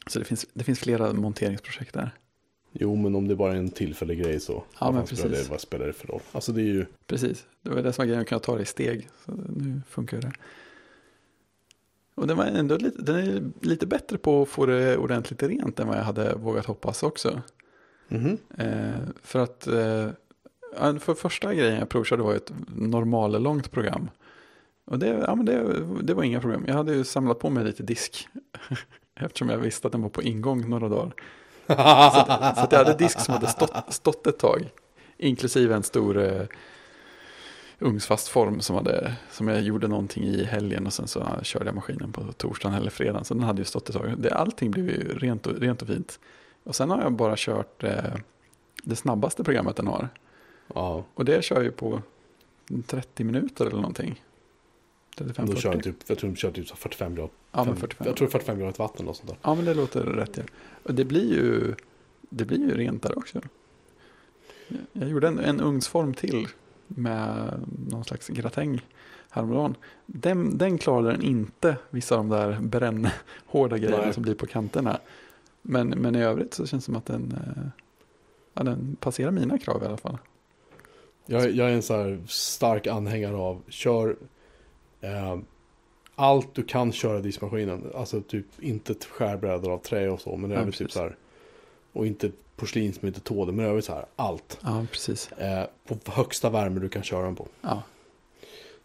Så 0.07 0.19
det 0.19 0.25
finns, 0.25 0.47
det 0.53 0.65
finns 0.65 0.79
flera 0.79 1.13
monteringsprojekt 1.13 1.95
där. 1.95 2.11
Jo, 2.73 2.97
men 2.97 3.15
om 3.15 3.29
det 3.29 3.37
bara 3.37 3.53
är 3.53 3.57
en 3.57 3.71
tillfällig 3.71 4.19
grej 4.19 4.41
så. 4.41 4.65
Ja, 4.81 4.93
men 4.93 5.07
precis. 5.07 5.25
det, 5.25 5.51
vad 5.51 5.61
spelar 5.61 5.87
det 5.87 5.93
för 5.93 6.09
roll? 6.09 6.21
Alltså 6.33 6.53
det 6.53 6.63
är 6.63 6.65
ju... 6.65 6.87
Precis, 7.07 7.47
det 7.63 7.71
var 7.71 7.83
det 7.83 7.93
som 7.93 8.03
var 8.03 8.07
grejen, 8.07 8.23
att 8.23 8.29
kunna 8.29 8.39
ta 8.39 8.57
det 8.57 8.63
i 8.63 8.67
steg. 8.67 9.09
Så 9.25 9.33
nu 9.33 9.83
funkar 9.89 10.21
det. 10.21 10.33
Och 12.21 12.27
den, 12.27 12.37
var 12.37 12.45
ändå 12.45 12.77
lite, 12.77 13.03
den 13.03 13.17
är 13.17 13.67
lite 13.67 13.87
bättre 13.87 14.19
på 14.19 14.43
att 14.43 14.49
få 14.49 14.67
det 14.67 14.97
ordentligt 14.97 15.43
rent 15.43 15.81
än 15.81 15.89
vad 15.89 15.97
jag 15.97 16.03
hade 16.03 16.35
vågat 16.35 16.67
hoppas 16.67 17.03
också. 17.03 17.43
Mhm. 18.09 18.39
Eh, 18.59 19.01
för 19.23 19.39
att 19.39 19.67
eh, 19.67 20.99
för 20.99 21.15
första 21.15 21.55
grejen 21.55 21.79
jag 21.79 21.89
provkörde 21.89 22.23
var 22.23 22.35
ett 22.35 22.53
normal 22.77 23.43
långt 23.43 23.71
program. 23.71 24.11
Och 24.85 24.99
det, 24.99 25.07
ja, 25.07 25.35
men 25.35 25.47
det, 25.47 25.85
det 26.03 26.15
var 26.15 26.23
inga 26.23 26.41
problem. 26.41 26.65
Jag 26.67 26.75
hade 26.75 26.95
ju 26.95 27.05
samlat 27.05 27.39
på 27.39 27.51
mig 27.51 27.65
lite 27.65 27.83
disk. 27.83 28.29
Eftersom 29.21 29.49
jag 29.49 29.59
visste 29.59 29.87
att 29.89 29.93
den 29.93 30.03
var 30.03 30.09
på 30.09 30.23
ingång 30.23 30.69
några 30.71 30.89
dagar. 30.89 31.13
Så, 31.67 31.73
att, 31.73 32.57
så 32.57 32.65
att 32.65 32.73
jag 32.73 32.79
hade 32.79 32.97
disk 32.97 33.21
som 33.21 33.35
hade 33.35 33.47
stått, 33.47 33.93
stått 33.93 34.27
ett 34.27 34.39
tag. 34.39 34.71
Inklusive 35.17 35.75
en 35.75 35.83
stor 35.83 36.19
eh, 36.19 36.43
ugnsfast 37.81 38.29
form 38.29 38.61
som, 38.61 38.77
hade, 38.77 39.15
som 39.31 39.49
jag 39.49 39.63
gjorde 39.63 39.89
någonting 39.89 40.25
i 40.25 40.45
helgen. 40.45 40.87
Och 40.87 40.93
sen 40.93 41.09
så 41.09 41.39
körde 41.43 41.67
jag 41.67 41.75
maskinen 41.75 42.13
på 42.13 42.33
torsdagen 42.33 42.77
eller 42.79 42.91
fredagen. 42.91 43.25
Så 43.25 43.35
den 43.35 43.43
hade 43.43 43.61
ju 43.61 43.65
stått 43.65 43.89
ett 43.89 43.95
tag. 43.97 44.15
Det, 44.19 44.35
allting 44.35 44.71
blev 44.71 44.87
ju 44.87 45.19
rent 45.19 45.47
och, 45.47 45.57
rent 45.59 45.83
och 45.83 45.89
fint. 45.89 46.21
Och 46.65 46.77
sen 46.77 46.91
har 46.91 47.03
jag 47.03 47.13
bara 47.13 47.35
kört 47.37 47.85
eh, 47.85 48.15
det 48.83 48.97
snabbaste 48.97 49.45
programmet 49.45 49.77
den 49.77 49.87
har. 49.87 50.09
Ja, 50.75 51.05
Och 51.15 51.25
det 51.25 51.45
kör 51.45 51.63
ju 51.63 51.71
på 51.71 52.03
30 52.87 53.25
minuter 53.25 53.67
eller 53.67 53.77
någonting. 53.77 54.23
35, 55.19 55.47
då 55.47 55.53
40. 55.53 55.63
kör 55.63 55.81
typ, 55.81 55.97
jag 56.07 56.19
tror 56.19 56.31
de 56.31 56.37
kör 56.37 56.51
typ 56.51 56.69
så 56.69 56.77
45 56.77 57.15
grader. 57.15 57.31
ja, 57.53 57.65
men 57.65 57.67
fem- 57.67 57.77
45. 57.81 58.07
Jag 58.07 58.17
tror 58.17 58.29
45 58.29 58.59
grader 58.59 58.75
vatten 58.79 59.09
och 59.09 59.17
sånt 59.17 59.29
där. 59.29 59.39
Ja, 59.43 59.55
men 59.55 59.65
det 59.65 59.75
låter 59.75 60.01
rätt. 60.01 60.37
Ja. 60.37 60.43
Och 60.83 60.95
det 60.95 61.05
blir 61.05 61.33
ju, 61.35 61.75
det 62.21 62.45
blir 62.45 62.59
ju 62.59 62.77
rent 62.77 63.03
där 63.03 63.19
också. 63.19 63.41
Jag 64.93 65.09
gjorde 65.09 65.29
en, 65.29 65.39
en 65.39 65.61
ugnsform 65.61 66.15
till 66.15 66.49
med 66.97 67.55
någon 67.91 68.05
slags 68.05 68.29
gratäng 68.29 68.81
häromdagen. 69.31 69.77
Den, 70.07 70.59
den 70.59 70.79
klarade 70.79 71.13
den 71.13 71.23
inte, 71.23 71.77
vissa 71.91 72.17
av 72.17 72.29
de 72.29 72.37
där 72.37 72.61
brännhårda 72.61 73.79
grejerna 73.79 74.05
Nej. 74.05 74.15
som 74.15 74.23
blir 74.23 74.35
på 74.35 74.47
kanterna. 74.47 75.01
Men, 75.63 75.89
men 75.89 76.17
i 76.17 76.23
övrigt 76.23 76.55
så 76.55 76.67
känns 76.67 76.85
det 76.85 76.87
som 76.87 76.97
att 76.97 77.07
den, 77.07 77.33
eh, 77.33 77.63
ja, 78.55 78.63
den 78.63 78.97
passerar 79.01 79.31
mina 79.31 79.59
krav 79.59 79.83
i 79.83 79.87
alla 79.87 79.97
fall. 79.97 80.19
Jag, 81.27 81.51
jag 81.51 81.71
är 81.71 81.75
en 81.75 81.83
så 81.83 82.19
stark 82.29 82.87
anhängare 82.87 83.37
av, 83.37 83.63
kör 83.69 84.17
eh, 85.01 85.39
allt 86.15 86.55
du 86.55 86.63
kan 86.63 86.93
köra 86.93 87.19
i 87.19 87.23
diskmaskinen. 87.23 87.87
Alltså 87.95 88.21
typ 88.21 88.47
inte 88.59 88.95
skärbrädor 89.11 89.73
av 89.73 89.79
trä 89.79 90.11
och 90.11 90.21
så, 90.21 90.37
men 90.37 90.51
i 90.51 90.55
Ja, 90.55 90.61
övrigt 90.61 90.77
typ 90.77 90.93
så 90.93 91.01
här. 91.01 91.17
Och 91.93 92.07
inte 92.07 92.31
porslin 92.61 92.93
som 92.93 93.09
inte 93.09 93.21
tål 93.21 93.47
det, 93.47 93.53
men 93.53 93.65
övrigt 93.67 93.85
så 93.85 93.93
här, 93.93 94.05
allt. 94.17 94.59
Ja, 94.63 94.87
precis. 94.93 95.33
Eh, 95.33 95.67
på 96.05 96.13
högsta 96.13 96.51
värme 96.51 96.81
du 96.81 96.89
kan 96.89 97.03
köra 97.03 97.25
den 97.25 97.37
på. 97.37 97.49
Ja, 97.61 97.83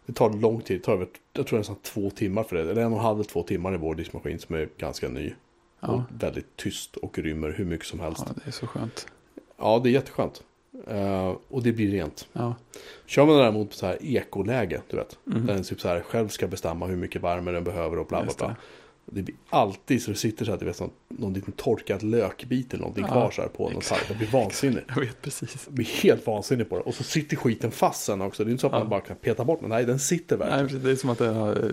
Det 0.06 0.12
tar 0.12 0.30
lång 0.30 0.60
tid, 0.60 0.80
det 0.80 0.84
tar 0.84 0.92
över, 0.92 1.08
jag 1.32 1.46
tror 1.46 1.58
nästan 1.58 1.76
två 1.82 2.10
timmar 2.10 2.42
för 2.42 2.56
det. 2.56 2.62
Eller 2.70 2.82
en 2.82 2.92
och 2.92 2.98
en 2.98 3.04
halv, 3.04 3.22
två 3.24 3.42
timmar 3.42 3.74
i 3.74 3.76
vår 3.76 3.94
diskmaskin 3.94 4.38
som 4.38 4.54
är 4.54 4.68
ganska 4.78 5.08
ny. 5.08 5.34
ja, 5.80 5.88
Och 5.88 6.22
väldigt 6.22 6.56
tyst 6.56 6.96
och 6.96 7.18
rymmer 7.18 7.50
hur 7.50 7.64
mycket 7.64 7.86
som 7.86 8.00
helst. 8.00 8.24
ja 8.26 8.32
det 8.44 8.48
är 8.48 8.52
så 8.52 8.66
skönt. 8.66 9.06
Ja, 9.56 9.80
det 9.84 9.88
är 9.88 9.92
jätteskönt. 9.92 10.42
Eh, 10.86 11.34
och 11.48 11.62
det 11.62 11.72
blir 11.72 11.90
rent. 11.90 12.28
Ja. 12.32 12.54
Kör 13.06 13.26
man 13.26 13.36
däremot 13.36 13.70
på 13.70 13.76
så 13.76 13.86
här 13.86 13.98
ekoläge, 14.00 14.82
du 14.88 14.96
vet. 14.96 15.18
Mhm. 15.24 15.46
Där 15.46 15.54
den 15.54 15.62
typ 15.64 15.80
så 15.80 15.88
här 15.88 16.00
själv 16.00 16.28
ska 16.28 16.46
bestämma 16.46 16.86
hur 16.86 16.96
mycket 16.96 17.22
värme 17.22 17.50
den 17.50 17.64
behöver 17.64 17.98
och 17.98 18.06
bla 18.06 18.22
bla 18.22 18.32
bla. 18.38 18.56
Det. 19.06 19.14
Det 19.16 19.22
blir 19.22 19.36
alltid 19.50 20.02
så 20.02 20.10
det 20.10 20.16
sitter 20.16 20.44
så 20.44 20.50
här, 20.50 20.58
du 20.58 20.64
vet, 20.64 20.80
någon, 20.80 20.90
någon 21.08 21.32
liten 21.32 21.52
torkad 21.52 22.02
lökbit 22.02 22.72
eller 22.74 22.80
någonting 22.80 23.04
Ja, 23.04 23.12
kvar 23.12 23.30
så 23.30 23.42
här 23.42 23.48
på 23.48 23.70
någon 23.70 23.80
tallrik. 23.82 24.10
Jag 24.10 24.16
blir 24.18 24.28
vansinnig. 24.28 24.84
Jag 24.88 25.00
vet 25.00 25.22
precis. 25.22 25.62
Jag 25.66 25.74
blir 25.74 25.86
helt 25.86 26.26
vansinnig 26.26 26.68
på 26.68 26.76
det. 26.76 26.82
Och 26.82 26.94
så 26.94 27.02
sitter 27.04 27.36
skiten 27.36 27.70
fast 27.70 28.04
sen 28.04 28.20
också. 28.22 28.44
Det 28.44 28.50
är 28.50 28.52
inte 28.52 28.60
så 28.60 28.66
att 28.66 28.72
Ja. 28.72 28.78
man 28.78 28.88
bara 28.88 29.00
kan 29.00 29.16
peta 29.16 29.44
bort 29.44 29.60
den. 29.60 29.68
Nej, 29.70 29.84
den 29.84 29.98
sitter 29.98 30.36
Nej, 30.38 30.48
verkligen. 30.48 30.66
precis. 30.68 30.82
Det 30.84 30.90
är 30.90 30.96
som 30.96 31.10
att 31.10 31.18
det 31.18 31.28
har 31.28 31.48
eh, 31.50 31.70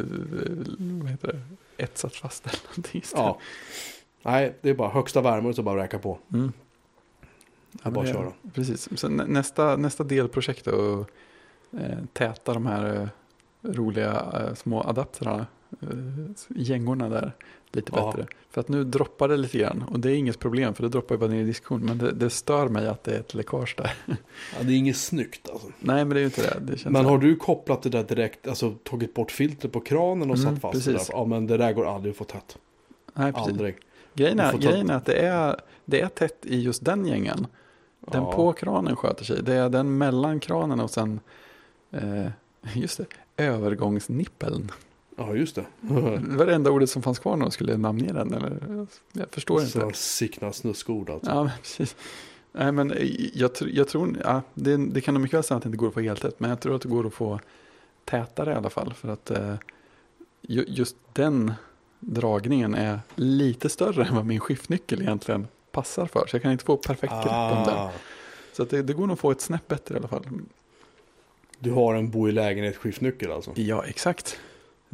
vad 1.02 1.10
heter 1.12 1.28
det? 1.28 1.84
etsat 1.84 2.16
fast 2.16 2.46
eller 2.48 2.60
någonting. 2.70 3.02
istället. 3.02 3.26
Ja. 3.26 3.40
Nej, 4.24 4.56
det 4.62 4.70
är 4.70 4.74
bara 4.74 4.90
högsta 4.90 5.22
värme 5.22 5.50
och 5.50 5.56
så 5.56 5.64
bara 5.64 5.84
räka 5.84 6.00
på. 6.00 6.20
Mm. 6.34 6.52
Ja, 7.84 7.92
bara 7.92 8.06
det- 8.06 8.12
köra. 8.14 8.32
Precis. 8.54 8.90
Så 9.00 9.10
nä- 9.10 9.26
nästa, 9.26 9.76
nästa 9.76 10.04
delprojekt 10.04 10.68
är 10.68 11.02
att 11.02 11.08
eh, 11.74 11.98
täta 12.14 12.54
de 12.54 12.66
här 12.66 13.02
eh, 13.02 13.08
roliga 13.72 14.26
eh, 14.34 14.54
små 14.54 14.82
adapterna, 14.84 15.48
gängorna 16.48 17.10
där, 17.10 17.32
lite 17.72 17.92
Ja. 17.96 18.06
bättre. 18.12 18.28
För 18.50 18.62
att 18.62 18.68
nu 18.68 18.84
droppar 18.84 19.28
det 19.28 19.38
lite 19.38 19.58
grann 19.58 19.84
och 19.92 20.00
det 20.00 20.12
är 20.12 20.16
inget 20.16 20.40
problem 20.40 20.74
för 20.74 20.84
det 20.84 20.90
droppar 20.90 21.16
ju 21.16 21.20
bara 21.20 21.30
ner 21.30 21.42
i 21.42 21.44
diskon. 21.44 21.82
Men 21.86 21.98
det, 21.98 22.12
det 22.12 22.30
stör 22.30 22.68
mig 22.68 22.88
att 22.88 23.04
det 23.04 23.16
är 23.16 23.20
ett 23.20 23.34
läckage 23.34 23.76
där. 23.78 23.94
Ja, 24.58 24.64
det 24.64 24.74
är 24.74 24.78
inget 24.78 24.98
snyggt 24.98 25.50
alltså. 25.50 25.68
Nej 25.80 26.06
men 26.06 26.10
det 26.10 26.16
är 26.16 26.20
ju 26.22 26.26
inte 26.26 26.42
det. 26.60 26.60
det 26.76 26.90
Men 26.90 27.06
har 27.06 27.18
du 27.18 27.36
kopplat 27.36 27.82
det 27.82 27.90
där 27.90 28.04
direkt, 28.04 28.48
alltså 28.48 28.76
tagit 28.84 29.14
bort 29.14 29.32
filtret 29.32 29.72
på 29.72 29.80
kranen 29.80 30.32
och 30.32 30.38
Mm, 30.38 30.52
satt 30.54 30.62
fast 30.62 30.74
precis. 30.74 30.86
det 31.08 31.14
där? 31.14 31.20
Ja, 31.20 31.26
men 31.26 31.48
det 31.48 31.58
där 31.58 31.74
går 31.74 31.96
aldrig 31.96 32.12
att 32.12 32.18
få 32.18 32.24
tätt. 32.24 32.58
Nej, 33.14 33.34
precis. 33.34 33.50
Aldrig. 33.52 33.78
Grejen, 34.14 34.40
är, 34.40 34.58
grejen 34.58 34.90
är 34.90 34.94
att 34.96 35.06
det 35.06 35.20
är, 35.20 35.56
det 35.86 36.02
är 36.02 36.08
tätt 36.08 36.46
i 36.46 36.62
just 36.62 36.86
den 36.86 37.06
gängen. 37.06 37.48
Den 38.00 38.24
Ja. 38.24 38.32
på 38.32 38.54
kranen 38.54 38.96
sköter 38.96 39.26
sig. 39.26 39.44
Det 39.44 39.54
är 39.54 39.70
den 39.70 39.98
mellan 39.98 40.40
kranen 40.40 40.80
och 40.80 40.90
sen, 40.92 41.20
eh, 41.92 42.26
just 42.74 42.98
det, 42.98 43.06
övergångsnippeln. 43.44 44.72
Ja, 45.18 45.36
just 45.36 45.56
det. 45.56 45.66
Det 45.82 46.36
var 46.38 46.46
det 46.46 46.56
enda 46.56 46.72
ordet 46.72 46.90
som 46.90 47.02
fanns 47.02 47.20
kvar 47.20 47.36
när 47.36 47.46
de 47.46 47.52
skulle 47.52 47.78
namnge 47.78 48.14
den. 48.14 48.34
Eller? 48.34 48.88
Jag 49.14 49.30
förstår 49.32 49.60
inte. 49.62 49.72
Så 49.72 49.92
sickna 49.94 50.54
snuskord 50.54 51.10
alltså. 51.10 51.32
Ja, 51.32 51.44
men 51.44 51.52
precis. 51.62 51.96
Nej, 52.52 52.72
men 52.72 52.92
eh, 52.92 53.08
jag, 53.34 53.52
jag 53.60 53.88
tror, 53.88 54.18
ja, 54.24 54.42
det, 54.54 54.78
det 54.78 55.02
kan 55.02 55.14
nog 55.14 55.22
mycket 55.24 55.38
väl 55.38 55.44
säga 55.44 55.58
att 55.58 55.64
det 55.64 55.68
inte 55.68 55.78
går 55.78 55.88
att 55.88 55.94
få 55.94 56.00
helt 56.00 56.22
tätt. 56.22 56.40
Men 56.40 56.50
jag 56.50 56.60
tror 56.60 56.76
att 56.76 56.82
det 56.82 56.88
går 56.90 57.08
att 57.08 57.14
få 57.14 57.40
tätare 58.06 58.52
i 58.52 58.56
alla 58.56 58.70
fall. 58.70 58.94
För 58.94 59.08
att 59.10 59.32
eh, 59.32 59.56
ju, 60.42 60.66
just 60.68 60.96
den 61.14 61.54
dragningen 62.00 62.76
är 62.76 63.00
lite 63.16 63.70
större 63.70 64.06
än 64.06 64.16
vad 64.16 64.26
min 64.26 64.40
skiftnyckel 64.40 65.02
egentligen 65.02 65.48
passar 65.72 66.06
för. 66.06 66.28
Så 66.28 66.36
jag 66.36 66.42
kan 66.42 66.52
inte 66.52 66.66
få 66.66 66.78
perfekt 66.78 67.14
grepp 67.14 67.26
om 67.52 67.64
den. 67.66 67.76
Ah, 67.78 67.92
Så 68.54 68.64
att 68.64 68.70
det, 68.70 68.82
det 68.82 68.94
går 68.94 69.08
nog 69.08 69.14
att 69.14 69.20
få 69.20 69.32
ett 69.32 69.42
snäpp 69.42 69.68
bättre 69.68 69.96
i 69.96 69.98
alla 69.98 70.08
fall. 70.08 70.26
du 71.60 71.72
har 71.72 71.96
en 71.96 72.10
bo 72.10 72.30
i 72.30 72.32
lägenhet 72.32 72.78
skiftnyckel 72.78 73.32
alltså. 73.32 73.52
Ja, 73.56 73.86
exakt. 73.86 74.40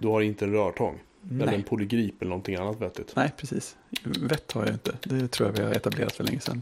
Du 0.01 0.07
har 0.07 0.21
inte 0.21 0.45
en 0.45 0.51
rörtång. 0.53 0.99
Eller 1.31 1.47
en 1.47 1.53
Nej. 1.53 1.63
polygrip 1.63 2.21
eller 2.21 2.29
någonting 2.29 2.55
annat 2.55 2.81
vettigt. 2.81 3.13
Nej, 3.15 3.31
precis. 3.37 3.75
Vett 4.03 4.51
har 4.51 4.65
jag 4.65 4.73
inte. 4.75 4.95
Det 5.03 5.27
tror 5.27 5.49
jag 5.49 5.53
vi 5.57 5.63
har 5.63 5.71
etablerat 5.71 6.11
för 6.15 6.23
länge 6.23 6.39
sedan. 6.39 6.61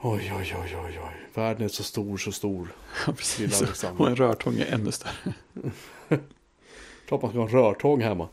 Oj, 0.00 0.32
oj, 0.38 0.54
oj, 0.62 0.76
oj, 0.86 0.98
oj. 1.04 1.26
Världen 1.34 1.64
är 1.64 1.68
så 1.68 1.82
stor, 1.82 2.16
så 2.18 2.32
stor. 2.32 2.68
Ja, 3.06 3.12
precis. 3.12 3.60
Och 3.60 3.66
Alexander. 3.66 4.06
en 4.06 4.16
rörtång 4.16 4.54
är 4.58 4.74
ännu 4.74 4.92
större. 4.92 5.32
Klart 7.08 7.22
man 7.22 7.30
ska 7.30 7.38
ha 7.40 7.46
en 7.46 7.52
rörtång 7.52 8.00
hemma. 8.02 8.28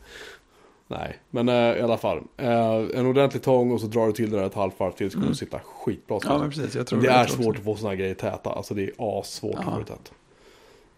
Nej, 0.88 1.18
men 1.30 1.48
eh, 1.48 1.54
i 1.54 1.80
alla 1.80 1.98
fall. 1.98 2.18
Eh, 2.36 2.74
en 2.94 3.06
ordentlig 3.06 3.42
tång 3.42 3.72
och 3.72 3.80
så 3.80 3.86
drar 3.86 4.06
du 4.06 4.12
till 4.12 4.30
det 4.30 4.36
där 4.36 4.46
ett 4.46 4.54
halvt 4.54 4.80
varv 4.80 4.92
till 4.92 5.10
så 5.10 5.14
kommer 5.14 5.26
Mm. 5.26 5.32
det 5.32 5.38
sitta 5.38 5.60
skitbra. 5.64 6.18
Ja, 6.24 6.38
men 6.38 6.50
precis. 6.50 6.74
Jag 6.74 6.86
tror 6.86 7.00
det 7.00 7.06
jag 7.06 7.16
är 7.16 7.26
svårt 7.26 7.46
också. 7.46 7.60
att 7.60 7.64
få 7.64 7.76
sådana 7.76 7.94
grejer 7.94 8.14
täta. 8.14 8.50
Alltså 8.50 8.74
det 8.74 8.82
är 8.82 9.18
assvårt 9.20 9.54
Ja. 9.54 9.58
att 9.60 9.64
få 9.74 9.78
det 9.78 9.84
tätt. 9.84 10.12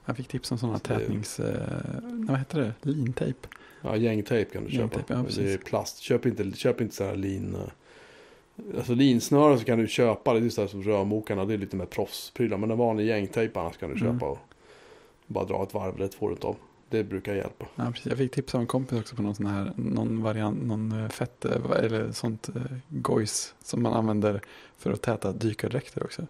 Jag 0.05 0.17
fick 0.17 0.29
tips 0.29 0.53
om 0.53 0.59
sådana 0.59 0.79
Så 0.79 0.89
det- 0.89 0.99
tätnings... 0.99 1.41
Eh, 1.41 1.79
vad 2.03 2.39
heter 2.39 2.61
det? 2.61 2.91
Lintejp. 2.91 3.39
Ja, 3.83 3.97
gängtejp 3.97 4.51
kan 4.53 4.65
du 4.65 4.71
köpa. 4.71 4.81
Gängtejp, 4.83 5.15
ja, 5.15 5.25
precis. 5.25 5.39
det 5.45 5.53
är 5.53 5.59
plast. 5.59 5.99
Köp 5.99 6.27
inte, 6.27 6.51
köp 6.53 6.81
inte 6.81 6.95
så 6.95 7.05
här 7.05 7.17
lin... 7.17 7.55
eh, 7.55 7.61
Alltså 8.77 8.95
linsnören 8.95 9.59
så 9.59 9.65
kan 9.65 9.79
du 9.79 9.87
köpa, 9.89 10.35
det 10.35 10.47
är 10.47 10.49
så 10.51 10.61
här 10.61 10.69
som 10.69 10.83
rörmokarna, 10.83 11.45
det 11.45 11.55
är 11.55 11.59
lite 11.59 11.77
mer 11.77 11.87
proffsprylar. 11.87 12.57
Men 12.59 12.71
en 12.71 12.79
vanlig 12.79 13.07
gängtejp 13.07 13.59
annars 13.61 13.77
kan 13.77 13.91
du 13.95 13.97
Mm. 14.01 14.15
köpa 14.15 14.27
och 14.31 14.39
bara 15.27 15.45
dra 15.45 15.63
ett 15.63 15.75
varv 15.75 15.97
rätt 15.99 16.15
får 16.15 16.31
du 16.41 16.47
av. 16.47 16.57
Det 16.89 17.05
brukar 17.05 17.35
hjälpa. 17.35 17.67
Ja, 17.77 17.91
precis. 17.93 18.07
Jag 18.07 18.19
fick 18.19 18.33
tips 18.35 18.55
av 18.55 18.61
en 18.61 18.67
kompis 18.67 18.99
också 19.01 19.17
på 19.17 19.23
någon 19.23 19.35
sån 19.35 19.47
här, 19.47 19.73
någon 19.77 20.23
variant, 20.23 20.63
någon 20.63 20.93
eh, 21.03 21.09
fett, 21.09 21.45
eh, 21.45 21.53
eller 21.77 22.13
sånt 22.13 22.49
gojs 22.89 23.55
som 23.65 23.83
man 23.83 23.93
använder 23.93 24.41
för 24.79 24.93
att 24.93 25.03
täta 25.03 25.33
dykardräkter 25.33 26.03
också. 26.05 26.27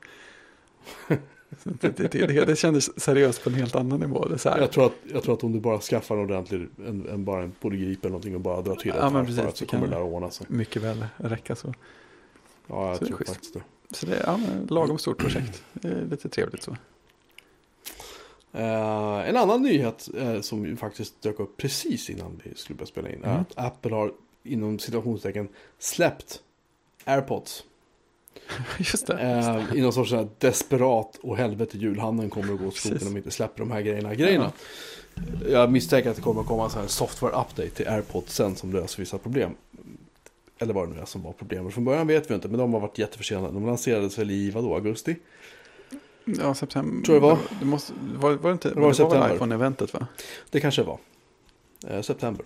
Det, 1.63 1.97
det, 1.97 2.09
det, 2.27 2.45
det 2.45 2.57
kändes 2.57 3.01
seriöst 3.01 3.45
på 3.45 3.51
en 3.51 3.55
helt 3.57 3.75
annan 3.75 4.01
nivå. 4.01 4.25
Det 4.29 4.35
är 4.35 4.39
så 4.39 4.49
här, 4.49 4.59
Jag 4.61 4.71
tror, 4.73 4.87
att, 4.87 4.93
jag 5.13 5.23
tror 5.23 5.35
att 5.35 5.45
om 5.45 5.53
du 5.53 5.61
bara 5.61 5.81
skaffar 5.81 6.17
en 6.17 6.23
ordentlig, 6.23 6.69
en, 6.87 7.09
en, 7.09 7.25
bara 7.25 7.43
en 7.43 7.53
polygrip 7.61 8.01
eller 8.01 8.11
någonting 8.11 8.35
och 8.35 8.41
bara 8.41 8.63
drar 8.63 8.75
till 8.77 8.91
ett 8.91 8.97
Ja, 8.97 9.03
men 9.11 9.13
varv 9.15 9.27
precis, 9.27 9.59
så 9.59 9.67
kommer 9.67 9.87
det 9.87 9.95
där 9.95 10.03
ordna 10.03 10.31
sig. 10.31 10.47
mycket 10.51 10.83
väl 10.83 11.07
räcka 11.17 11.57
så. 11.57 11.75
Ja, 12.67 12.89
jag 12.89 12.99
Så 12.99 13.05
är 13.05 13.09
tror 13.09 13.19
faktiskt 13.19 13.55
det. 13.55 13.63
Så 13.91 14.07
det 14.07 14.17
är 14.17 14.23
ja, 14.27 14.37
men 14.37 14.67
lagom 14.67 14.99
stort 14.99 15.19
projekt. 15.19 15.63
Det 15.73 15.89
är 15.89 16.05
lite 16.11 16.29
trevligt 16.29 16.63
så. 16.63 16.77
Eh, 18.53 19.29
en 19.29 19.37
annan 19.37 19.63
nyhet 19.63 20.09
eh, 20.19 20.41
som 20.41 20.77
faktiskt 20.77 21.23
dök 21.23 21.41
upp 21.41 21.57
precis 21.57 22.11
innan 22.11 22.41
vi 22.45 22.55
skulle 22.55 22.77
börja 22.77 22.87
spela 22.87 23.09
in 23.09 23.25
är 23.25 23.29
Mm. 23.31 23.41
att 23.41 23.59
Apple 23.67 23.95
har 23.95 24.13
inom 24.43 24.79
situationstecken 24.79 25.49
släppt 25.79 26.41
AirPods. 27.05 27.65
Just 28.79 29.07
det. 29.07 29.21
Eh, 29.21 29.77
I 29.77 29.81
någon 29.81 29.93
sorts 29.93 30.11
sån 30.11 30.19
här 30.19 30.29
desperat 30.39 31.19
och 31.23 31.37
helvete 31.37 31.79
julhandeln 31.79 32.31
kommer 32.31 32.55
att 32.55 32.61
gå 32.61 32.67
åt 32.67 32.77
skogen 32.77 32.99
om 33.07 33.15
de 33.15 33.17
inte 33.17 33.31
släpper 33.31 33.59
de 33.59 33.71
här 33.71 33.81
grejerna. 33.81 34.15
grejerna. 34.15 34.53
Jag 35.49 35.73
misstänker 35.73 36.11
att 36.11 36.17
det 36.17 36.23
kommer 36.23 36.41
att 36.41 36.47
komma 36.47 36.65
en 36.65 36.71
sån 36.71 36.81
här 36.81 36.89
software 36.89 37.33
update 37.33 37.71
till 37.71 37.89
AirPods 37.89 38.35
sen 38.35 38.57
som 38.57 38.73
löser 38.73 38.99
vissa 38.99 39.19
problem. 39.19 39.51
Eller 40.59 40.75
vad 40.75 40.89
det 40.89 40.95
nu 40.95 41.01
är 41.01 41.05
som 41.05 41.23
var 41.23 41.33
problemet. 41.33 41.75
Från 41.75 41.85
början 41.85 42.07
vet 42.07 42.31
vi 42.31 42.35
inte, 42.35 42.49
men 42.49 42.59
de 42.59 42.73
har 42.73 42.81
varit 42.81 42.99
jätteförsenade. 42.99 43.53
De 43.55 43.67
lanserades 43.67 44.19
väl 44.19 44.31
i 44.31 44.51
vadå, 44.51 44.75
augusti? 44.75 45.17
Ja, 46.25 46.55
september. 46.55 47.05
Tror 47.05 47.15
det 47.15 47.21
var. 47.21 47.39
Det 47.61 47.67
måste, 47.67 47.93
var, 48.17 48.33
var 48.33 48.51
det 48.51 48.53
inte, 48.53 48.69
Det 48.69 48.81
var 48.81 48.93
det 48.93 49.05
var 49.05 49.35
iPhone-eventet 49.35 49.95
va? 49.95 50.07
Det 50.51 50.61
kanske 50.61 50.83
var. 50.83 50.99
Eh, 51.89 52.03
september. 52.03 52.45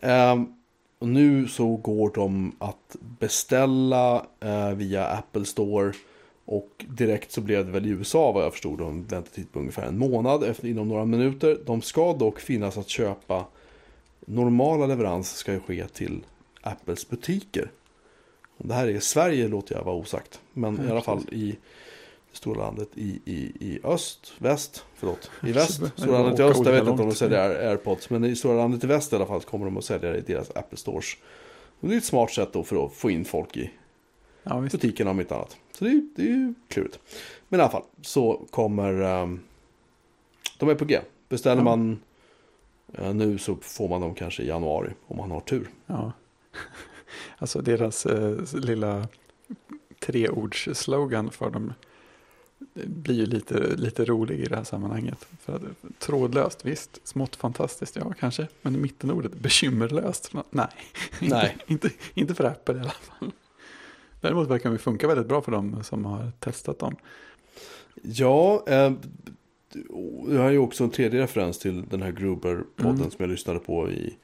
Ehm, 0.00 0.57
och 0.98 1.08
nu 1.08 1.48
så 1.48 1.76
går 1.76 2.10
de 2.14 2.56
att 2.58 2.96
beställa 3.00 4.26
eh, 4.40 4.70
via 4.70 5.06
Apple 5.06 5.44
Store. 5.44 5.92
Och 6.44 6.84
direkt 6.88 7.32
så 7.32 7.40
blev 7.40 7.66
det 7.66 7.72
väl 7.72 7.86
i 7.86 7.88
USA 7.88 8.32
vad 8.32 8.44
jag 8.44 8.52
förstod 8.52 8.80
en 8.80 9.04
väntetid 9.06 9.52
på 9.52 9.58
ungefär 9.58 9.86
en 9.86 9.98
månad 9.98 10.44
efter, 10.44 10.68
inom 10.68 10.88
några 10.88 11.04
minuter. 11.04 11.58
De 11.66 11.82
ska 11.82 12.12
dock 12.12 12.40
finnas 12.40 12.78
att 12.78 12.88
köpa. 12.88 13.44
Normala 14.20 14.86
leverans 14.86 15.36
ska 15.36 15.52
ju 15.52 15.60
ske 15.60 15.86
till 15.88 16.24
Apples 16.60 17.08
butiker. 17.08 17.70
Om 18.58 18.68
det 18.68 18.74
här 18.74 18.86
är 18.86 18.90
i 18.90 19.00
Sverige 19.00 19.48
låter 19.48 19.74
jag 19.74 19.84
vara 19.84 19.96
osagt. 19.96 20.40
Men 20.52 20.76
Ja, 20.76 20.88
i 20.88 20.90
alla 20.90 21.00
fall 21.00 21.22
i 21.32 21.56
stora 22.32 22.58
landet 22.58 22.88
i, 22.94 23.20
i, 23.24 23.52
i 23.60 23.80
öst, 23.84 24.32
väst, 24.38 24.84
förlåt, 24.94 25.30
i 25.46 25.52
väst. 25.52 25.82
Stora 25.96 26.22
landet 26.22 26.40
i 26.40 26.42
öst, 26.42 26.60
jag 26.64 26.72
vet 26.72 26.80
inte 26.80 26.90
om 27.02 27.08
de 27.08 27.14
säljer 27.14 27.38
Air- 27.50 27.68
airpods. 27.70 28.10
Men 28.10 28.24
i 28.24 28.36
stora 28.36 28.56
landet 28.56 28.84
i 28.84 28.86
väst 28.86 29.12
i 29.12 29.16
alla 29.16 29.26
fall 29.26 29.40
kommer 29.40 29.64
de 29.64 29.76
att 29.76 29.84
sälja 29.84 30.10
det 30.10 30.18
i 30.18 30.20
deras 30.20 30.50
Apple 30.56 30.78
Stores. 30.78 31.06
Och 31.80 31.88
det 31.88 31.94
är 31.94 31.98
ett 31.98 32.04
smart 32.04 32.30
sätt 32.30 32.52
då 32.52 32.62
för 32.62 32.86
att 32.86 32.92
få 32.92 33.10
in 33.10 33.24
folk 33.24 33.56
i 33.56 33.70
Ja, 34.42 34.58
visst. 34.58 34.72
butikerna 34.72 35.10
om 35.10 35.20
inte 35.20 35.34
annat. 35.34 35.56
Så 35.72 35.84
det 35.84 35.90
är, 35.90 36.02
det 36.16 36.22
är 36.22 36.26
ju 36.26 36.54
klurigt. 36.68 36.98
Men 37.48 37.60
i 37.60 37.62
alla 37.62 37.72
fall 37.72 37.82
så 38.02 38.46
kommer 38.50 38.92
ehm, 39.00 39.40
de 40.58 40.68
är 40.68 40.74
på 40.74 40.84
G. 40.84 41.00
Beställer 41.28 41.56
Ja. 41.60 41.64
man 41.64 42.00
eh, 42.94 43.14
nu 43.14 43.38
så 43.38 43.56
får 43.56 43.88
man 43.88 44.00
dem 44.00 44.14
kanske 44.14 44.42
i 44.42 44.46
januari 44.46 44.90
om 45.06 45.16
man 45.16 45.30
har 45.30 45.40
tur. 45.40 45.70
Ja. 45.86 46.12
Alltså 47.38 47.60
deras 47.62 48.06
eh, 48.06 48.38
lilla 48.54 49.08
treords-slogan 50.00 51.30
för 51.30 51.50
dem 51.50 51.72
blir 52.74 53.14
ju 53.14 53.26
lite, 53.26 53.76
lite 53.76 54.04
rolig 54.04 54.40
i 54.40 54.44
det 54.44 54.56
här 54.56 54.64
sammanhanget. 54.64 55.26
För 55.40 55.56
att, 55.56 55.62
trådlöst, 55.98 56.64
visst. 56.64 57.00
Smått 57.08 57.36
fantastiskt, 57.36 57.96
ja 57.96 58.12
kanske. 58.20 58.48
Men 58.62 58.80
mittenordet, 58.80 59.34
bekymmerlöst, 59.34 60.32
nej. 60.50 60.66
Nej. 61.20 61.56
inte, 61.66 61.86
inte, 61.88 61.90
inte 62.14 62.34
för 62.34 62.44
Apple 62.44 62.76
i 62.76 62.80
alla 62.80 62.90
fall. 62.90 63.30
Däremot 64.20 64.48
verkar 64.48 64.70
det 64.70 64.78
funka 64.78 65.08
väldigt 65.08 65.26
bra 65.28 65.42
för 65.42 65.52
dem 65.52 65.84
som 65.84 66.04
har 66.04 66.32
testat 66.40 66.78
dem. 66.78 66.96
Ja, 68.02 68.64
eh, 68.66 68.92
jag 70.28 70.40
har 70.40 70.50
ju 70.50 70.58
också 70.58 70.84
en 70.84 70.90
tredje 70.90 71.22
referens 71.22 71.58
till 71.58 71.84
den 71.88 72.02
här 72.02 72.12
Gruber-podden 72.12 72.96
Mm. 72.96 73.10
som 73.10 73.16
jag 73.18 73.30
lyssnade 73.30 73.58
på 73.58 73.90
i, 73.90 74.16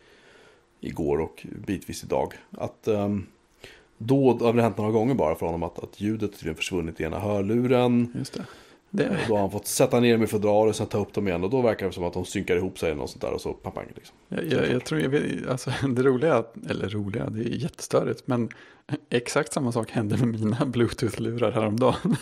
igår 0.81 1.19
och 1.19 1.47
bitvis 1.67 2.05
idag. 2.05 2.35
Att 2.51 2.89
um, 2.89 3.27
då 4.07 4.39
har 4.41 4.53
det 4.53 4.63
hänt 4.63 4.79
några 4.79 4.91
gånger 4.91 5.15
bara 5.15 5.35
för 5.35 5.47
honom 5.47 5.63
att, 5.63 5.79
att 5.79 6.01
ljudet 6.01 6.33
tydligen 6.33 6.57
försvunnit 6.57 7.01
i 7.01 7.05
ena 7.05 7.19
hörluren. 7.19 8.13
Just 8.15 8.35
det. 8.35 8.45
det 8.91 9.19
Då 9.29 9.35
har 9.35 9.41
han 9.41 9.51
fått 9.51 9.67
sätta 9.67 10.01
ner 10.01 10.13
dem 10.13 10.23
i 10.23 10.27
fodral 10.27 10.69
och 10.69 10.77
sen 10.77 10.87
ta 10.87 10.99
upp 10.99 11.13
dem 11.13 11.29
igen 11.29 11.45
och 11.45 11.51
då 11.51 11.63
verkar 11.63 11.87
det 11.87 11.93
som 11.93 12.05
att 12.05 12.13
de 12.13 12.25
synkar 12.25 12.57
ihop 12.57 12.79
sig 12.79 12.91
eller 12.91 13.01
något 13.01 13.11
sånt 13.11 13.23
där 13.23 13.33
och 13.33 13.41
så 13.41 13.53
papang 13.53 13.87
liksom. 13.95 14.17
Jag, 14.29 14.45
jag, 14.45 14.71
jag 14.71 14.85
tror, 14.85 15.01
jag 15.01 15.09
vet, 15.09 15.49
alltså 15.49 15.71
det 15.89 16.03
roliga, 16.03 16.45
eller 16.71 16.89
roliga, 16.89 17.31
det 17.31 17.41
är 17.41 17.49
jättestörigt, 17.49 18.27
men 18.27 18.49
exakt 19.11 19.53
samma 19.53 19.73
sak 19.73 19.91
hände 19.91 20.17
med 20.17 20.41
mina 20.41 20.57
bluetooth-lurar 20.67 21.53
häromdagen. 21.53 22.17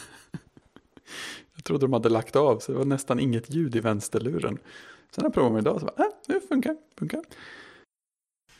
Jag 1.55 1.65
trodde 1.65 1.87
de 1.87 1.93
hade 1.93 2.09
lagt 2.09 2.37
av 2.37 2.59
så 2.59 2.73
det 2.73 2.79
var 2.79 2.85
nästan 2.85 3.21
inget 3.21 3.51
ljud 3.51 3.77
i 3.77 3.81
vänsterluren. 3.81 4.59
Sen 5.15 5.23
när 5.23 5.25
jag 5.25 5.35
provade 5.35 5.59
idag 5.59 5.81
så 5.81 5.87
bara, 5.87 6.05
äh, 6.05 6.11
det 6.27 6.41
funkar, 6.49 6.77
funkar. 6.99 7.23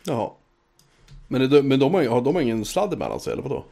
Jaha. 0.05 0.31
Men, 1.29 1.51
det, 1.51 1.63
men 1.63 1.81
de, 1.81 1.95
har, 1.95 2.21
de 2.21 2.35
har 2.35 2.43
ingen 2.43 2.65
sladd 2.65 2.95
emellan 2.95 3.21
sig 3.21 3.33
eller 3.33 3.43
vadå? 3.43 3.65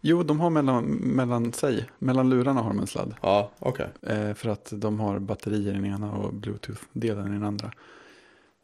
Jo, 0.00 0.22
de 0.22 0.40
har 0.40 0.50
mellan, 0.50 0.84
mellan 0.84 1.52
sig, 1.52 1.84
mellan 1.98 2.30
lurarna 2.30 2.60
har 2.60 2.68
de 2.68 2.78
en 2.78 2.86
sladd. 2.86 3.14
Ja, 3.20 3.50
okej. 3.58 3.86
Eh, 4.02 4.34
för 4.34 4.48
att 4.48 4.72
de 4.76 5.00
har 5.00 5.18
batterier 5.18 5.72
i 5.72 5.76
den 5.76 5.84
ena 5.84 6.12
och 6.12 6.34
bluetooth-delen 6.34 7.26
i 7.26 7.30
den 7.30 7.44
andra. 7.44 7.72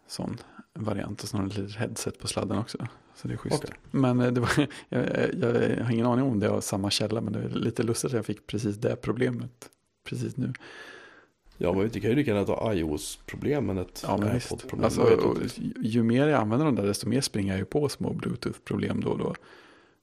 Sån 0.06 0.36
variant 0.74 1.22
och 1.22 1.28
så 1.28 1.36
har 1.36 1.44
de 1.44 1.50
ett 1.50 1.58
litet 1.58 1.76
headset 1.76 2.18
på 2.18 2.28
sladden 2.28 2.58
också. 2.58 2.78
Så 3.14 3.28
det 3.28 3.34
är 3.34 3.38
schysst. 3.38 3.64
Okej. 3.64 3.76
Men 3.90 4.20
eh, 4.20 4.32
det 4.32 4.40
var, 4.40 4.50
jag, 4.88 5.04
jag, 5.40 5.78
jag 5.78 5.84
har 5.84 5.92
ingen 5.92 6.06
aning 6.06 6.24
om 6.24 6.40
det 6.40 6.46
är 6.46 6.60
samma 6.60 6.90
källa. 6.90 7.20
Men 7.20 7.32
det 7.32 7.38
är 7.38 7.48
lite 7.48 7.82
lustigt 7.82 8.10
att 8.10 8.16
jag 8.16 8.26
fick 8.26 8.46
precis 8.46 8.76
det 8.76 8.96
problemet 8.96 9.70
precis 10.04 10.36
nu. 10.36 10.52
Ja, 11.62 11.72
men 11.72 11.88
det 11.92 12.00
kan 12.00 12.10
ju 12.10 12.16
lika 12.16 12.30
gärna 12.30 12.46
ta 12.46 12.74
iOS-problem 12.74 13.70
än 13.70 13.78
ett 13.78 14.04
Ja. 14.06 14.18
AirPod-problem. 14.24 14.84
Alltså, 14.84 15.18
ju 15.80 16.02
mer 16.02 16.28
jag 16.28 16.40
använder 16.40 16.66
dem 16.66 16.74
där, 16.74 16.86
desto 16.86 17.08
mer 17.08 17.20
springer 17.20 17.52
jag 17.52 17.58
ju 17.58 17.64
på 17.64 17.88
små 17.88 18.12
Bluetooth-problem 18.12 19.00
då 19.00 19.10
och 19.10 19.18
då. 19.18 19.34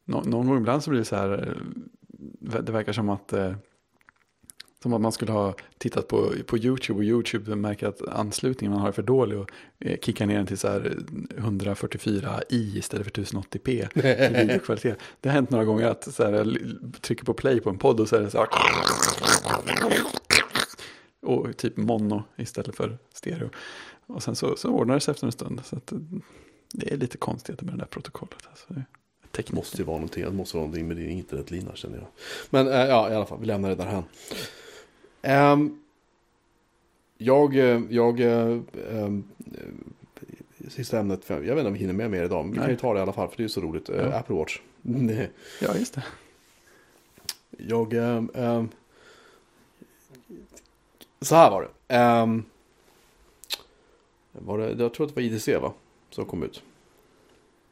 Nå, 0.06 0.22
någon 0.22 0.48
gång 0.48 0.58
ibland 0.58 0.84
så 0.84 0.90
blir 0.90 1.00
det 1.00 1.06
så 1.06 1.16
här, 1.16 1.58
eh, 2.52 2.62
det 2.62 2.72
verkar 2.72 2.94
som 2.94 3.10
att, 3.10 3.34
eh, 3.34 3.54
som 4.84 4.94
att 4.94 5.02
man 5.02 5.12
skulle 5.12 5.32
ha 5.32 5.56
tittat 5.78 6.08
på, 6.08 6.32
på 6.46 6.58
YouTube 6.58 6.98
och 7.00 7.04
YouTube 7.04 7.56
märker 7.56 7.88
att 7.88 8.08
anslutningen 8.08 8.72
man 8.72 8.82
har 8.82 8.88
är 8.88 8.92
för 8.92 9.02
dålig 9.04 9.40
och 9.40 9.50
eh, 9.80 9.98
kickar 10.02 10.26
ner 10.26 10.38
den 10.38 10.46
till 10.46 10.58
så 10.58 10.68
här 10.68 10.98
144i 11.38 12.78
istället 12.78 13.06
för 13.06 13.22
1080p 13.22 13.70
i 13.70 14.42
videokvalitet. 14.46 15.00
Det 15.22 15.30
har 15.30 15.34
hänt 15.34 15.50
några 15.50 15.66
gånger 15.66 15.88
att 15.88 16.14
så 16.14 16.24
här, 16.24 16.34
jag 16.34 16.58
trycker 17.02 17.26
på 17.26 17.34
play 17.34 17.60
på 17.60 17.70
en 17.70 17.78
podd 17.78 18.00
och 18.00 18.10
så 18.10 18.16
är 18.16 18.22
det 18.22 18.30
så 18.30 18.38
här 18.38 18.48
och 21.30 21.58
typ 21.58 21.78
mono 21.78 22.24
istället 22.38 22.76
för 22.76 22.98
stereo. 23.14 23.50
Och 24.08 24.24
sen 24.24 24.36
så, 24.36 24.56
så 24.56 24.70
ordnar 24.70 24.94
det 24.94 25.00
sig 25.00 25.12
efter 25.12 25.26
en 25.26 25.32
stund. 25.32 25.62
Så 25.66 25.80
det 26.74 26.92
är 26.94 26.98
lite 26.98 27.18
konstigt 27.18 27.62
med 27.62 27.74
det 27.74 27.78
där 27.78 27.86
protokollet. 27.86 28.48
Alltså, 28.50 28.66
det 28.68 28.80
är 28.80 28.86
Det 29.22 29.28
teknik. 29.32 29.56
måste 29.56 29.78
ju 29.78 29.84
vara 29.84 29.98
någonting, 29.98 30.24
det 30.24 30.32
måste 30.32 30.58
vara 30.58 30.66
någonting 30.66 30.88
med 30.88 30.98
din 30.98 31.10
internetlina 31.10 31.76
känner 31.76 31.98
jag. 31.98 32.08
Men 32.50 32.68
äh, 32.68 32.74
ja, 32.74 33.12
i 33.12 33.16
alla 33.16 33.26
fall, 33.26 33.40
vi 33.40 33.46
lämnar 33.46 33.70
det 33.70 33.76
därhän. 33.76 34.04
Um, 35.54 35.84
jag, 37.18 37.56
eh, 37.56 37.82
jag, 37.90 38.20
ähm, 38.20 39.24
sista 40.68 41.00
ämnet, 41.00 41.26
för 41.26 41.34
jag 41.34 41.56
vet 41.56 41.58
inte 41.58 41.68
om 41.68 41.74
vi 41.74 41.80
hinner 41.80 41.94
med 41.94 42.12
mer 42.12 42.24
idag, 42.24 42.46
men 42.46 42.52
vi 42.52 42.58
Nej. 42.58 42.66
kan 42.66 42.74
ju 42.74 42.80
ta 42.80 42.94
det 42.94 43.00
i 43.00 43.02
alla 43.02 43.14
fall, 43.14 43.30
för 43.30 43.38
det 43.38 43.42
är 43.42 43.46
ju 43.46 43.50
så 43.50 43.62
roligt. 43.62 43.90
Ja. 43.90 44.14
Apple 44.14 44.36
Watch. 44.36 44.60
Ja, 45.62 45.76
just 45.76 45.94
det. 45.94 46.04
Jag, 47.58 47.94
ähm, 47.94 48.70
så 51.22 51.36
här 51.36 51.50
var 51.52 51.62
det. 51.62 51.96
Ähm, 51.96 52.46
var 54.32 54.58
det. 54.58 54.84
Jag 54.84 54.94
tror 54.94 55.06
att 55.08 55.16
det 55.16 55.22
var 55.22 55.28
IDC 55.28 55.58
va? 55.58 55.74
Som 56.10 56.26
kom 56.26 56.44
ut. 56.44 56.64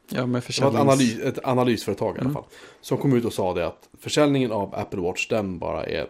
Ja, 0.10 0.26
med 0.26 0.30
Det 0.30 0.34
var 0.34 0.42
försäljnings... 0.42 0.76
ett, 0.76 0.82
analys, 0.82 1.20
ett 1.20 1.46
analysföretag 1.46 2.16
i 2.16 2.20
alla 2.20 2.22
Mm. 2.22 2.34
fall. 2.34 2.44
Som 2.82 2.98
kom 2.98 3.14
ut 3.14 3.26
och 3.26 3.34
sa 3.34 3.54
det 3.54 3.68
att 3.68 3.90
försäljningen 4.00 4.52
av 4.52 4.76
Apple 4.76 5.00
Watch 5.02 5.28
den 5.28 5.60
bara 5.60 5.86
är... 5.86 6.08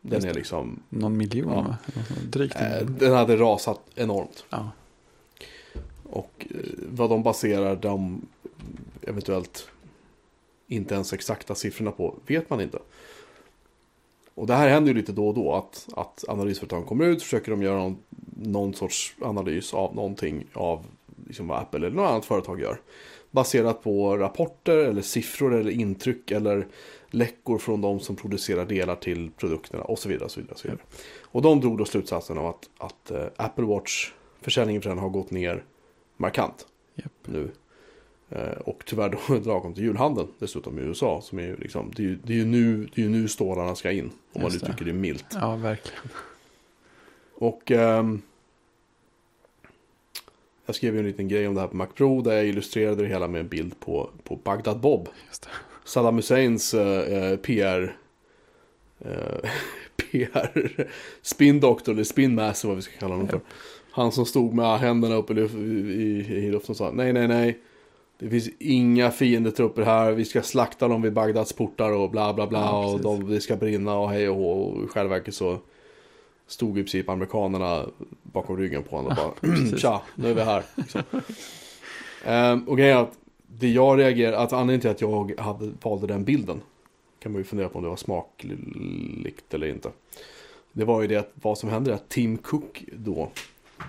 Den 0.00 0.24
är 0.24 0.34
liksom... 0.34 0.82
Någon 0.88 1.16
miljon, 1.16 1.52
Ja. 1.52 1.76
Drygt 2.24 2.54
en 2.56 2.72
Eh, 2.72 2.78
miljon. 2.80 2.96
den 2.98 3.12
hade 3.12 3.36
rasat 3.36 3.80
enormt. 3.94 4.44
Ja. 4.50 4.70
Och 6.10 6.46
eh, 6.50 6.56
vad 6.92 7.10
de 7.10 7.22
baserar 7.22 7.76
de 7.76 8.22
eventuellt 9.02 9.68
inte 10.66 10.94
ens 10.94 11.12
exakta 11.12 11.54
siffrorna 11.54 11.90
på 11.92 12.14
vet 12.26 12.50
man 12.50 12.60
inte. 12.60 12.78
Och 14.40 14.46
det 14.46 14.54
här 14.54 14.68
händer 14.68 14.92
ju 14.92 14.98
lite 14.98 15.12
då 15.12 15.28
och 15.28 15.34
då 15.34 15.54
att, 15.54 15.88
att 15.96 16.24
analysföretagen 16.28 16.84
kommer 16.84 17.06
ut 17.06 17.22
försöker 17.22 17.50
de 17.50 17.62
göra 17.62 17.78
någon, 17.78 17.98
någon 18.36 18.74
sorts 18.74 19.14
analys 19.22 19.74
av 19.74 19.94
någonting 19.94 20.46
av 20.52 20.84
liksom 21.26 21.48
vad 21.48 21.58
Apple 21.58 21.86
eller 21.86 21.96
något 21.96 22.10
annat 22.10 22.24
företag 22.24 22.60
gör. 22.60 22.80
Baserat 23.30 23.82
på 23.82 24.16
rapporter 24.16 24.76
eller 24.76 25.02
siffror 25.02 25.54
eller 25.54 25.70
intryck 25.70 26.30
eller 26.30 26.66
läckor 27.10 27.58
från 27.58 27.80
de 27.80 28.00
som 28.00 28.16
producerar 28.16 28.64
delar 28.64 28.96
till 28.96 29.30
produkterna 29.30 29.84
och 29.84 29.98
så 29.98 30.08
vidare. 30.08 30.24
Och, 30.24 30.30
så 30.30 30.40
vidare, 30.40 30.52
och, 30.52 30.58
så 30.58 30.68
vidare. 30.68 30.82
och 31.22 31.42
de 31.42 31.60
drog 31.60 31.78
då 31.78 31.84
slutsatsen 31.84 32.38
av 32.38 32.46
att, 32.46 32.70
att 32.78 33.10
eh, 33.10 33.26
Apple 33.36 33.64
Watch 33.64 34.12
försäljningen 34.40 34.82
för 34.82 34.88
den 34.88 34.98
har 34.98 35.08
gått 35.08 35.30
ner 35.30 35.64
markant 36.16 36.66
Japp. 36.94 37.12
nu. 37.24 37.50
Eh, 38.30 38.52
och 38.64 38.82
tyvärr 38.86 39.08
då 39.28 39.34
lagom 39.44 39.74
till 39.74 39.84
julhandeln 39.84 40.28
dessutom 40.38 40.78
i 40.78 40.82
USA. 40.82 41.20
Som 41.22 41.38
är 41.38 41.56
liksom, 41.56 41.92
det, 41.96 42.02
är 42.02 42.06
ju, 42.06 42.18
det, 42.24 42.32
är 42.32 42.36
ju 42.36 42.44
nu, 42.44 42.88
det 42.94 43.04
är 43.04 43.08
nu 43.08 43.28
stålarna 43.28 43.74
ska 43.74 43.90
in. 43.92 44.10
Om 44.32 44.42
man 44.42 44.50
det. 44.50 44.56
uttrycker 44.56 44.84
det 44.84 44.92
milt. 44.92 45.26
ja, 45.34 45.56
verkligen. 45.56 46.02
Och 47.34 47.70
ehm, 47.70 48.22
jag 50.66 50.76
skrev 50.76 50.94
ju 50.94 51.00
en 51.00 51.06
liten 51.06 51.28
grej 51.28 51.48
om 51.48 51.54
det 51.54 51.60
här 51.60 51.68
på 51.68 51.76
Mac 51.76 51.86
Pro. 51.86 52.20
Där 52.22 52.32
jag 52.32 52.46
illustrerade 52.46 53.02
det 53.02 53.08
hela 53.08 53.28
med 53.28 53.40
en 53.40 53.48
bild 53.48 53.80
på, 53.80 54.10
på 54.24 54.36
Bagdad 54.36 54.80
Bob. 54.80 55.08
Saddam 55.84 56.16
Husseins 56.16 56.74
eh, 56.74 57.36
PR. 57.36 57.96
PR. 59.96 60.86
Spin 61.22 61.60
Doctor 61.60 61.92
eller 61.92 62.04
Spin 62.04 62.34
Master 62.34 62.68
vad 62.68 62.76
vi 62.76 62.82
ska 62.82 62.98
kalla 62.98 63.14
honom 63.14 63.28
för. 63.28 63.40
Han 63.90 64.12
som 64.12 64.26
stod 64.26 64.54
med 64.54 64.78
händerna 64.78 65.14
uppe 65.14 65.32
i, 65.32 65.36
luf- 65.36 65.90
i, 65.92 66.34
i 66.46 66.50
luften 66.50 66.72
och 66.72 66.76
sa 66.76 66.90
nej, 66.90 67.12
nej, 67.12 67.28
nej. 67.28 67.58
Det 68.20 68.30
finns 68.30 68.48
inga 68.58 69.10
fiendetrupper 69.10 69.82
här. 69.82 70.12
Vi 70.12 70.24
ska 70.24 70.42
slakta 70.42 70.88
dem 70.88 71.02
vid 71.02 71.12
Bagdads 71.12 71.52
portar 71.52 71.92
och 71.92 72.10
bla 72.10 72.34
bla 72.34 72.46
bla. 72.46 72.58
Ja, 72.58 72.92
och 72.92 73.00
de, 73.00 73.26
vi 73.26 73.40
ska 73.40 73.56
brinna 73.56 73.98
och 73.98 74.10
hej 74.10 74.28
och 74.28 74.36
hå. 74.36 74.50
Och 74.50 74.84
i 74.84 74.86
själva 74.86 75.14
verket 75.14 75.34
så 75.34 75.58
stod 76.46 76.78
i 76.78 76.82
princip 76.82 77.08
amerikanerna 77.08 77.86
bakom 78.22 78.56
ryggen 78.56 78.82
på 78.82 78.96
honom 78.96 79.16
och 79.18 79.36
bara 79.42 79.78
tja, 79.78 80.02
nu 80.14 80.30
är 80.30 80.34
vi 80.34 80.40
här. 80.40 80.62
Liksom. 80.74 81.02
Ehm, 82.24 82.68
och 82.68 82.76
grejen 82.76 82.96
är 82.96 83.02
att 83.02 83.18
det 83.46 83.68
jag 83.68 83.98
reagerar, 83.98 84.32
att 84.32 84.52
anledningen 84.52 84.80
till 84.80 84.90
att 84.90 85.00
jag 85.00 85.40
hade, 85.40 85.70
valde 85.82 86.06
den 86.06 86.24
bilden 86.24 86.60
kan 87.18 87.32
man 87.32 87.40
ju 87.40 87.44
fundera 87.44 87.68
på 87.68 87.78
om 87.78 87.82
det 87.84 87.90
var 87.90 87.96
smakligt 87.96 89.54
eller 89.54 89.66
inte. 89.66 89.90
Det 90.72 90.84
var 90.84 91.02
ju 91.02 91.08
det 91.08 91.16
att 91.16 91.30
vad 91.34 91.58
som 91.58 91.70
händer 91.70 91.92
är 91.92 91.96
att 91.96 92.08
Tim 92.08 92.38
Cook 92.38 92.84
då 92.92 93.30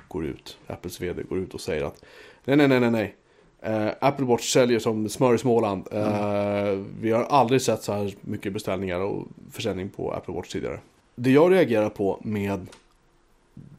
går 0.07 0.25
ut, 0.25 0.57
Apples 0.67 1.01
vd 1.01 1.23
går 1.23 1.39
ut 1.39 1.53
och 1.53 1.61
säger 1.61 1.83
att 1.83 2.05
nej, 2.45 2.57
nej, 2.57 2.67
nej, 2.67 2.79
nej, 2.79 2.91
nej. 2.91 3.15
Eh, 3.61 3.89
Apple 3.99 4.25
Watch 4.25 4.53
säljer 4.53 4.79
som 4.79 5.09
smör 5.09 5.33
i 5.35 5.37
Småland. 5.37 5.87
Eh, 5.91 6.79
Vi 7.01 7.11
har 7.11 7.23
aldrig 7.23 7.61
sett 7.61 7.83
så 7.83 7.93
här 7.93 8.15
mycket 8.21 8.53
beställningar 8.53 8.99
och 8.99 9.27
försäljning 9.51 9.89
på 9.89 10.11
Apple 10.13 10.33
Watch 10.33 10.49
tidigare. 10.49 10.79
Det 11.15 11.31
jag 11.31 11.51
reagerar 11.51 11.89
på 11.89 12.19
med 12.23 12.67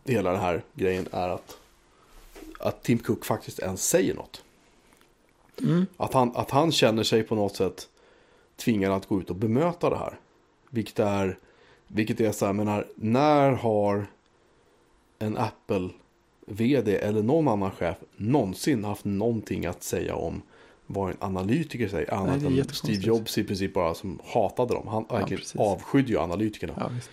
hela 0.05 0.31
den 0.33 0.41
här 0.41 0.63
grejen 0.75 1.09
är 1.13 1.29
att, 1.29 1.59
att 2.61 2.83
Tim 2.83 2.99
Cook 2.99 3.25
faktiskt 3.25 3.59
ens 3.59 3.89
säger 3.89 4.15
något. 4.15 4.43
Mm. 5.63 5.87
Att 5.97 6.13
han, 6.13 6.33
att 6.35 6.51
han 6.51 6.73
känner 6.73 7.03
sig 7.03 7.23
på 7.23 7.35
något 7.35 7.57
sätt 7.57 7.89
tvingad 8.57 8.93
att 8.93 9.07
gå 9.07 9.21
ut 9.21 9.31
och 9.31 9.37
bemöta 9.37 9.91
det 9.91 9.97
här. 9.97 10.19
Vilket 10.71 10.99
är, 10.99 11.39
vilket 11.87 12.21
är 12.21 12.33
så 12.33 12.47
här, 12.47 12.53
menar, 12.53 12.87
när 12.95 13.51
har 13.51 14.07
en 15.19 15.37
Apple-vd 16.53 16.97
eller 16.97 17.23
någon 17.23 17.49
annan 17.49 17.71
chef 17.71 17.97
någonsin 18.17 18.85
haft 18.85 19.05
någonting 19.05 19.67
att 19.67 19.83
säga 19.83 20.15
om 20.15 20.43
vad 20.87 21.11
en 21.11 21.17
analytiker 21.21 21.89
säger? 21.89 22.15
Annat 22.15 22.43
är 22.43 22.47
än. 22.47 22.69
Steve 22.69 23.03
Jobs 23.03 23.39
i 23.39 23.45
princip 23.45 23.75
bara 23.75 23.95
som 23.95 24.19
hatade 24.25 24.75
dem. 24.75 24.89
Han 24.89 25.05
verkligen 25.11 25.39
precis. 25.39 25.61
avskydde 25.61 26.13
ju 26.13 26.19
analytikerna. 26.19 26.75
Ja, 26.77 26.89
visst. 26.95 27.11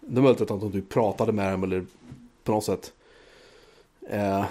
Det 0.00 0.20
är 0.20 0.22
möjligt 0.22 0.40
att 0.40 0.48
de 0.48 0.72
typ 0.72 0.88
pratade 0.88 1.32
med 1.32 1.52
dem 1.52 1.64
eller 1.64 1.86
på 2.44 2.52
något 2.52 2.64
sätt 2.64 2.92
eh, 4.08 4.44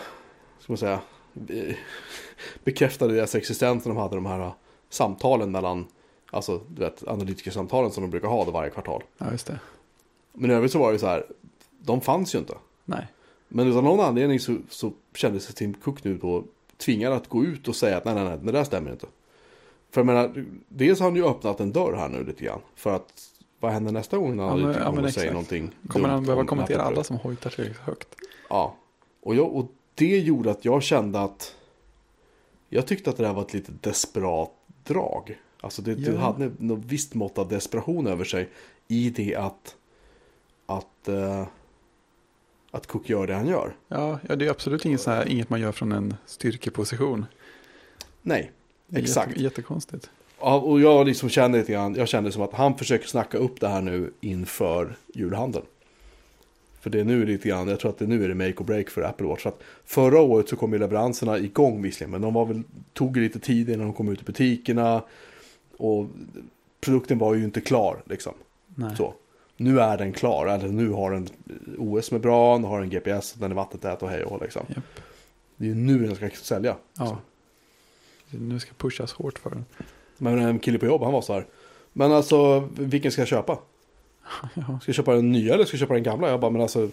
ska 0.59 0.73
man 0.73 0.77
säga 0.77 0.99
bekräftade 2.63 3.13
deras 3.13 3.35
existens 3.35 3.85
när 3.85 3.93
de 3.93 4.01
hade 4.01 4.15
de 4.15 4.25
här 4.25 4.39
eh, 4.39 4.53
samtalen 4.89 5.51
mellan 5.51 5.87
alltså 6.31 6.61
du 6.67 6.81
vet 6.81 7.07
analytikersamtalen 7.07 7.91
som 7.91 8.03
de 8.03 8.09
brukar 8.09 8.27
ha 8.27 8.45
då 8.45 8.51
varje 8.51 8.69
kvartal. 8.69 9.03
Ja, 9.17 9.31
just 9.31 9.47
det. 9.47 9.59
Men 10.33 10.51
i 10.51 10.53
övrigt 10.53 10.71
så 10.71 10.79
var 10.79 10.91
det 10.91 10.99
så 10.99 11.07
här, 11.07 11.25
de 11.79 12.01
fanns 12.01 12.35
ju 12.35 12.39
inte. 12.39 12.53
Nej. 12.85 13.07
Men 13.53 13.67
utan 13.67 13.83
någon 13.83 13.99
anledning 13.99 14.39
så, 14.39 14.57
så 14.69 14.91
kände 15.15 15.39
sig 15.39 15.55
Tim 15.55 15.73
Cook 15.73 16.03
nu 16.03 16.17
då 16.17 16.43
tvingad 16.77 17.13
att 17.13 17.27
gå 17.29 17.43
ut 17.45 17.67
och 17.67 17.75
säga 17.75 17.97
att 17.97 18.05
nej, 18.05 18.15
nej, 18.15 18.23
nej, 18.23 18.37
det 18.43 18.51
där 18.51 18.63
stämmer 18.63 18.91
inte. 18.91 19.07
För 19.91 20.01
jag 20.01 20.05
menar, 20.05 20.45
dels 20.67 20.99
har 20.99 21.07
han 21.07 21.15
ju 21.15 21.25
öppnat 21.25 21.59
en 21.59 21.71
dörr 21.71 21.93
här 21.93 22.09
nu 22.09 22.23
lite 22.23 22.43
grann. 22.43 22.59
För 22.75 22.95
att 22.95 23.27
vad 23.59 23.71
händer 23.71 23.91
nästa 23.91 24.17
gång 24.17 24.35
när 24.35 24.43
Ja, 24.43 24.55
men- 24.55 24.65
analytiker 24.65 24.79
ja, 24.85 24.85
men 24.91 24.95
kommer 24.95 25.07
och 25.07 25.13
säger 25.13 25.31
någonting 25.31 25.71
Kommer 25.87 26.09
han 26.09 26.23
behöva 26.23 26.41
om 26.41 26.47
kommentera 26.47 26.81
alla 26.81 27.03
som 27.03 27.17
hojtar 27.17 27.49
tillräckligt 27.49 27.79
högt? 27.81 28.07
Ja, 28.49 28.75
och, 29.21 29.35
jag, 29.35 29.55
och 29.55 29.65
det 29.95 30.19
gjorde 30.19 30.51
att 30.51 30.65
jag 30.65 30.83
kände 30.83 31.21
att 31.21 31.55
jag 32.69 32.87
tyckte 32.87 33.09
att 33.09 33.17
det 33.17 33.23
där 33.23 33.33
var 33.33 33.41
ett 33.41 33.53
lite 33.53 33.71
desperat 33.81 34.51
drag. 34.83 35.37
Alltså 35.61 35.81
det, 35.81 35.95
det 35.95 36.11
Ja. 36.11 36.17
hade 36.19 36.51
något 36.59 36.85
visst 36.85 37.13
mått 37.13 37.37
av 37.37 37.47
desperation 37.47 38.07
över 38.07 38.23
sig 38.23 38.49
i 38.87 39.09
det 39.09 39.35
att 39.35 39.75
att, 40.65 41.07
eh, 41.07 41.45
att 42.71 42.87
Cook 42.87 43.09
gör 43.09 43.27
det 43.27 43.33
han 43.33 43.47
gör. 43.47 43.75
Ja, 43.87 44.19
ja 44.27 44.35
det 44.35 44.45
är 44.45 44.49
absolut 44.49 44.85
inget, 44.85 45.01
så 45.01 45.11
här, 45.11 45.27
inget 45.27 45.49
man 45.49 45.59
gör 45.59 45.71
från 45.71 45.91
en 45.91 46.15
styrkeposition. 46.25 47.25
Nej, 48.21 48.51
exakt. 48.95 49.29
Jätte, 49.29 49.43
jättekonstigt. 49.43 50.09
Ja, 50.39 50.59
och 50.59 50.81
jag 50.81 51.07
liksom 51.07 51.29
kände 51.29 51.57
lite 51.57 51.71
grann, 51.71 51.95
jag 51.95 52.07
kände 52.07 52.31
som 52.31 52.41
att 52.41 52.53
han 52.53 52.77
försöker 52.77 53.07
snacka 53.07 53.37
upp 53.37 53.59
det 53.59 53.67
här 53.67 53.81
nu 53.81 54.13
inför 54.21 54.95
julhandeln. 55.13 55.65
För 56.79 56.89
det 56.89 56.99
är 56.99 57.03
nu 57.03 57.25
lite 57.25 57.49
grann, 57.49 57.67
jag 57.67 57.79
tror 57.79 57.91
att 57.91 57.97
det 57.97 58.07
nu 58.07 58.23
är 58.23 58.27
det 58.27 58.35
make 58.35 58.53
or 58.57 58.63
break 58.63 58.89
för 58.89 59.01
Apple 59.01 59.27
Watch. 59.27 59.41
För 59.41 59.49
att 59.49 59.63
förra 59.85 60.21
året 60.21 60.49
så 60.49 60.55
kom 60.55 60.73
ju 60.73 60.79
leveranserna 60.79 61.37
igång 61.37 61.81
visserligen, 61.81 62.11
men 62.11 62.21
de 62.21 62.33
var 62.33 62.45
väl, 62.45 62.63
tog 62.93 63.17
lite 63.17 63.39
tid 63.39 63.69
innan 63.69 63.85
de 63.85 63.93
kom 63.93 64.09
ut 64.09 64.21
i 64.21 64.23
butikerna. 64.23 65.03
Och 65.77 66.07
produkten 66.81 67.17
var 67.17 67.35
ju 67.35 67.43
inte 67.43 67.61
klar 67.61 68.03
liksom. 68.05 68.33
Nej. 68.75 68.95
Så. 68.95 69.13
Nu 69.63 69.79
är 69.79 69.97
den 69.97 70.13
klar, 70.13 70.47
eller 70.47 70.67
nu 70.67 70.89
har 70.89 71.11
den 71.11 71.29
OS 71.77 72.05
som 72.05 72.17
är 72.17 72.21
bra, 72.21 72.53
den 72.53 72.63
har 72.63 72.81
en 72.81 72.89
GPS, 72.89 73.33
den 73.33 73.51
är 73.51 73.55
vattentät 73.55 74.03
och 74.03 74.09
hej 74.09 74.23
och 74.23 74.41
liksom. 74.41 74.65
Japp. 74.67 74.83
Det 75.55 75.65
är 75.65 75.69
ju 75.69 75.75
nu 75.75 76.07
den 76.07 76.15
ska 76.15 76.29
sälja. 76.29 76.75
Ja. 76.97 77.17
Nu 78.29 78.59
ska 78.59 78.73
pushas 78.73 79.13
hårt 79.13 79.39
för 79.39 79.49
den. 79.49 79.65
Men 80.17 80.39
en 80.39 80.59
kille 80.59 80.79
på 80.79 80.85
jobb, 80.85 81.01
han 81.01 81.13
var 81.13 81.21
så 81.21 81.33
här. 81.33 81.45
Men 81.93 82.11
alltså, 82.11 82.69
vilken 82.77 83.11
ska 83.11 83.21
jag 83.21 83.29
köpa? 83.29 83.57
Ja. 84.53 84.79
Ska 84.81 84.89
jag 84.89 84.95
köpa 84.95 85.15
den 85.15 85.31
nya 85.31 85.53
eller 85.53 85.65
ska 85.65 85.75
jag 85.75 85.79
köpa 85.79 85.93
den 85.93 86.03
gamla? 86.03 86.29
Jag 86.29 86.39
bara, 86.39 86.51
men 86.51 86.61
alltså 86.61 86.89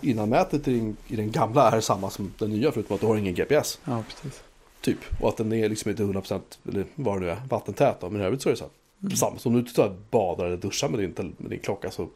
innanmätet 0.00 0.68
i 0.68 0.78
den, 0.78 0.96
i 1.06 1.16
den 1.16 1.30
gamla 1.30 1.70
är 1.70 1.80
samma 1.80 2.10
som 2.10 2.32
den 2.38 2.50
nya 2.50 2.72
förutom 2.72 2.94
att 2.94 3.00
du 3.00 3.06
har 3.06 3.16
ingen 3.16 3.34
GPS. 3.34 3.78
ja, 3.84 4.04
precis. 4.08 4.42
Typ. 4.80 4.98
Och 5.20 5.28
att 5.28 5.36
den 5.36 5.52
är 5.52 5.68
liksom 5.68 5.90
inte 5.90 6.02
100% 6.02 6.40
eller 6.68 6.84
vad 6.94 7.16
det 7.16 7.20
nu 7.20 7.30
är, 7.30 7.42
vattentät 7.48 8.00
då. 8.00 8.10
Men 8.10 8.20
i 8.20 8.24
övrigt 8.24 8.42
så 8.42 8.48
är 8.48 8.50
det 8.50 8.56
så 8.56 8.64
här. 8.64 8.72
Mm. 9.02 9.16
Samma 9.16 9.38
som 9.38 9.52
du 9.52 9.58
inte 9.58 9.74
tar 9.74 9.96
badar 10.10 10.46
eller 10.46 10.56
duschar 10.56 10.88
med 10.88 11.00
din, 11.00 11.34
med 11.38 11.50
din 11.50 11.60
klocka 11.60 11.90
så 11.90 12.08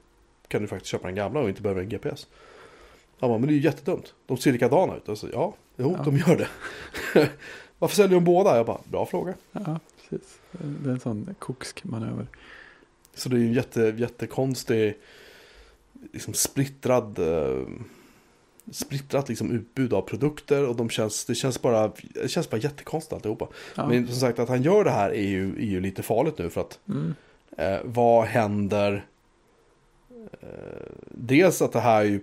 kan 0.49 0.63
du 0.63 0.69
faktiskt 0.69 0.91
köpa 0.91 1.07
den 1.07 1.17
gamla 1.17 1.41
och 1.41 1.49
inte 1.49 1.63
behöver 1.63 1.83
en 1.83 1.89
GPS. 1.89 2.27
Han 3.19 3.31
bara, 3.31 3.39
men 3.39 3.49
det 3.49 3.53
är 3.53 3.57
ju 3.57 3.63
jättedumt. 3.63 4.15
De 4.27 4.37
ser 4.37 4.53
likadana 4.53 4.97
ut. 4.97 5.09
Alltså, 5.09 5.29
ja, 5.33 5.55
jo, 5.77 5.95
Ja. 5.99 6.05
de 6.05 6.17
gör 6.17 6.37
det. 6.37 6.49
Varför 7.79 7.97
säljer 7.97 8.15
de 8.15 8.25
båda? 8.25 8.57
Jag 8.57 8.67
bara, 8.67 8.81
bra 8.85 9.07
fråga. 9.07 9.35
Ja, 9.53 9.81
precis. 10.11 10.39
Det 10.53 10.89
är 10.91 10.93
en 10.93 11.01
sån 11.01 11.35
koksk-manöver. 11.39 12.27
Så 13.15 13.29
det 13.29 13.37
är 13.37 13.41
ju 13.41 13.47
en 13.47 13.53
jätte, 13.53 13.95
jättekonstig, 13.99 14.95
liksom 16.13 16.35
splittrad, 16.35 17.19
eh, 17.19 17.67
splittrat 18.71 19.29
liksom 19.29 19.51
utbud 19.51 19.93
av 19.93 20.03
produkter 20.03 20.69
och 20.69 20.77
de 20.77 20.89
känns, 20.91 21.25
det 21.25 21.35
känns 21.35 21.63
bara, 21.63 21.93
det 22.15 22.29
känns 22.29 22.51
bara 22.51 22.57
jättekonstigt 22.57 23.13
alltihopa. 23.13 23.49
Ja. 23.75 23.89
Men 23.89 24.07
som 24.07 24.17
sagt 24.17 24.39
att 24.39 24.49
han 24.49 24.63
gör 24.63 24.85
det 24.85 24.91
här 24.91 25.11
är 25.11 25.29
ju, 25.29 25.53
är 25.53 25.67
ju 25.67 25.81
lite 25.81 26.03
farligt 26.03 26.39
nu 26.39 26.51
för 26.51 26.61
att 26.61 26.79
Mm. 26.89 27.15
eh, 27.57 27.81
vad 27.85 28.25
händer? 28.27 29.07
Eh, 30.41 30.49
dels 31.09 31.63
att 31.63 31.73
det 31.73 31.81
här 31.81 32.03
ju 32.03 32.21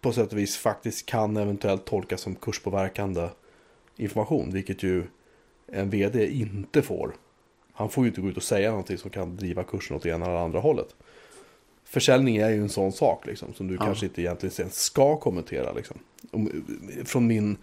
på 0.00 0.12
sätt 0.12 0.32
och 0.32 0.38
vis 0.38 0.56
faktiskt 0.56 1.06
kan 1.06 1.36
eventuellt 1.36 1.84
tolkas 1.84 2.20
som 2.20 2.34
kurspåverkande 2.34 3.28
information, 3.96 4.52
vilket 4.52 4.82
ju 4.82 5.04
en 5.72 5.90
vd 5.90 6.26
inte 6.26 6.82
får. 6.82 7.14
Han 7.72 7.90
får 7.90 8.04
ju 8.04 8.08
inte 8.08 8.20
gå 8.20 8.28
ut 8.28 8.36
och 8.36 8.42
säga 8.42 8.70
någonting 8.70 8.98
som 8.98 9.10
kan 9.10 9.36
driva 9.36 9.64
kursen 9.64 9.96
åt 9.96 10.02
det 10.02 10.08
ena 10.08 10.26
eller 10.26 10.36
andra 10.36 10.60
hållet. 10.60 10.94
Försäljning 11.88 12.36
är 12.36 12.50
ju 12.50 12.60
en 12.60 12.68
sån 12.68 12.92
sak 12.92 13.26
liksom, 13.26 13.54
som 13.54 13.68
du 13.68 13.74
Ja. 13.74 13.84
kanske 13.84 14.06
inte 14.06 14.22
egentligen 14.22 14.52
sen 14.52 14.70
ska 14.70 15.16
kommentera. 15.16 15.72
Liksom. 15.72 15.96
Om, 16.30 16.64
från 17.04 17.26
min 17.26 17.56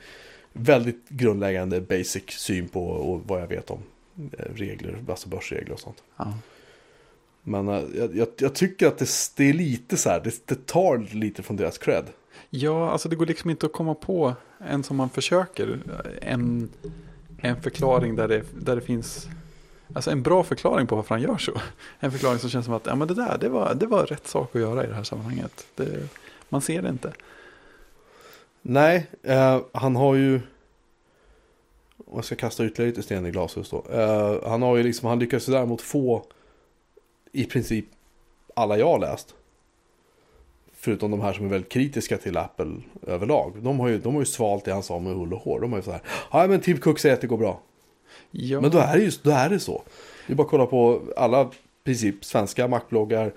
väldigt 0.53 1.09
grundläggande 1.09 1.81
basic 1.81 2.23
syn 2.29 2.67
på 2.67 2.85
och 2.87 3.21
vad 3.27 3.41
jag 3.41 3.47
vet 3.47 3.69
om 3.69 3.79
eh, 4.37 4.45
regler, 4.55 5.03
alltså 5.09 5.29
börsregler 5.29 5.73
och 5.73 5.79
sånt. 5.79 6.03
Ja. 6.17 6.33
Men 7.43 7.67
eh, 7.67 7.83
jag, 7.95 8.15
jag, 8.15 8.27
jag 8.37 8.55
tycker 8.55 8.87
att 8.87 8.97
det, 8.97 9.09
det 9.35 9.49
är 9.49 9.53
lite 9.53 9.97
så 9.97 10.09
här, 10.09 10.21
det, 10.23 10.47
det 10.47 10.65
tar 10.67 10.97
lite 11.15 11.43
från 11.43 11.57
deras 11.57 11.77
cred. 11.77 12.05
ja, 12.49 12.91
alltså 12.91 13.09
det 13.09 13.15
går 13.15 13.25
liksom 13.25 13.49
inte 13.49 13.65
att 13.65 13.73
komma 13.73 13.95
på, 13.95 14.33
en 14.67 14.83
som 14.83 14.97
man 14.97 15.09
försöker, 15.09 15.79
en, 16.21 16.69
en 17.41 17.61
förklaring 17.61 18.15
där 18.15 18.27
det, 18.27 18.43
där 18.59 18.75
det 18.75 18.81
finns, 18.81 19.27
alltså 19.93 20.11
en 20.11 20.21
bra 20.21 20.43
förklaring 20.43 20.87
på 20.87 20.95
varför 20.95 21.15
han 21.15 21.21
gör 21.21 21.37
så. 21.37 21.51
En 21.99 22.11
förklaring 22.11 22.39
som 22.39 22.49
känns 22.49 22.65
som 22.65 22.73
att, 22.73 22.85
ja 22.85 22.95
men 22.95 23.07
det 23.07 23.13
där, 23.13 23.37
det 23.37 23.49
var, 23.49 23.73
det 23.73 23.85
var 23.85 24.05
rätt 24.05 24.27
sak 24.27 24.55
att 24.55 24.61
göra 24.61 24.83
i 24.83 24.87
det 24.87 24.93
här 24.93 25.03
sammanhanget. 25.03 25.67
Det, 25.75 26.09
man 26.49 26.61
ser 26.61 26.81
det 26.81 26.89
inte. 26.89 27.13
Nej, 28.61 29.07
eh, 29.23 29.61
han 29.71 29.95
har 29.95 30.15
ju... 30.15 30.41
Om 32.05 32.15
jag 32.15 32.25
ska 32.25 32.35
kasta 32.35 32.65
ytterligare 32.65 32.89
lite 32.89 33.03
sten 33.03 33.25
i 33.25 33.31
glashus 33.31 33.69
då. 33.69 33.85
Eh, 33.91 34.49
han 34.49 34.61
har 34.61 34.77
ju 34.77 34.83
liksom, 34.83 35.09
han 35.09 35.19
lyckas 35.19 35.49
ju 35.49 35.53
däremot 35.53 35.81
få 35.81 36.25
i 37.31 37.45
princip 37.45 37.85
alla 38.53 38.77
jag 38.77 38.87
har 38.87 38.99
läst. 38.99 39.35
Förutom 40.73 41.11
de 41.11 41.21
här 41.21 41.33
som 41.33 41.45
är 41.45 41.49
väldigt 41.49 41.71
kritiska 41.71 42.17
till 42.17 42.37
Apple 42.37 42.75
överlag. 43.07 43.53
De 43.61 43.79
har 43.79 43.87
ju, 43.87 43.97
de 43.97 44.13
har 44.13 44.21
ju 44.21 44.25
svalt 44.25 44.65
det 44.65 44.73
han 44.73 44.83
sa 44.83 44.99
med 44.99 45.15
hull 45.15 45.33
och 45.33 45.39
hår. 45.39 45.59
De 45.59 45.71
har 45.71 45.79
ju 45.79 45.83
så 45.83 45.91
här, 45.91 46.01
ja 46.31 46.47
men 46.47 46.61
Tim 46.61 46.77
Cook 46.77 46.99
säger 46.99 47.15
att 47.15 47.21
det 47.21 47.27
går 47.27 47.37
bra. 47.37 47.61
Ja, 48.31 48.61
Men 48.61 48.71
då 48.71 48.77
är 48.77 48.97
det 48.97 49.03
ju 49.03 49.11
då 49.23 49.31
är 49.31 49.49
det 49.49 49.59
så. 49.59 49.83
Det 50.27 50.33
är 50.33 50.37
bara 50.37 50.43
att 50.43 50.49
kolla 50.49 50.65
på 50.65 51.01
alla 51.17 51.49
princip 51.83 52.25
svenska 52.25 52.67
Mac-bloggar. 52.67 53.33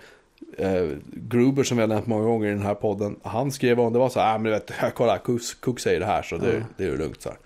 Eh, 0.59 0.89
Gruber 1.13 1.63
som 1.63 1.77
vi 1.77 1.81
har 1.81 1.89
nämnt 1.89 2.07
många 2.07 2.25
gånger 2.25 2.49
i 2.49 2.51
den 2.51 2.63
här 2.63 2.75
podden. 2.75 3.17
Han 3.23 3.53
skrev 3.53 3.81
om 3.81 3.93
det 3.93 3.99
var 3.99 4.09
så 4.09 4.21
här, 4.21 4.35
ah, 4.35 4.39
men 4.39 4.45
du 4.45 4.51
vet, 4.51 4.71
kolla, 4.95 5.19
Cook, 5.61 5.81
säger 5.81 6.01
det 6.01 6.07
här 6.07 6.23
så 6.23 6.37
det, 6.37 6.53
Ja. 6.53 6.61
det 6.77 6.85
är 6.85 6.89
ju 6.89 6.97
lugnt. 6.97 7.23
Så 7.23 7.29
här. 7.29 7.39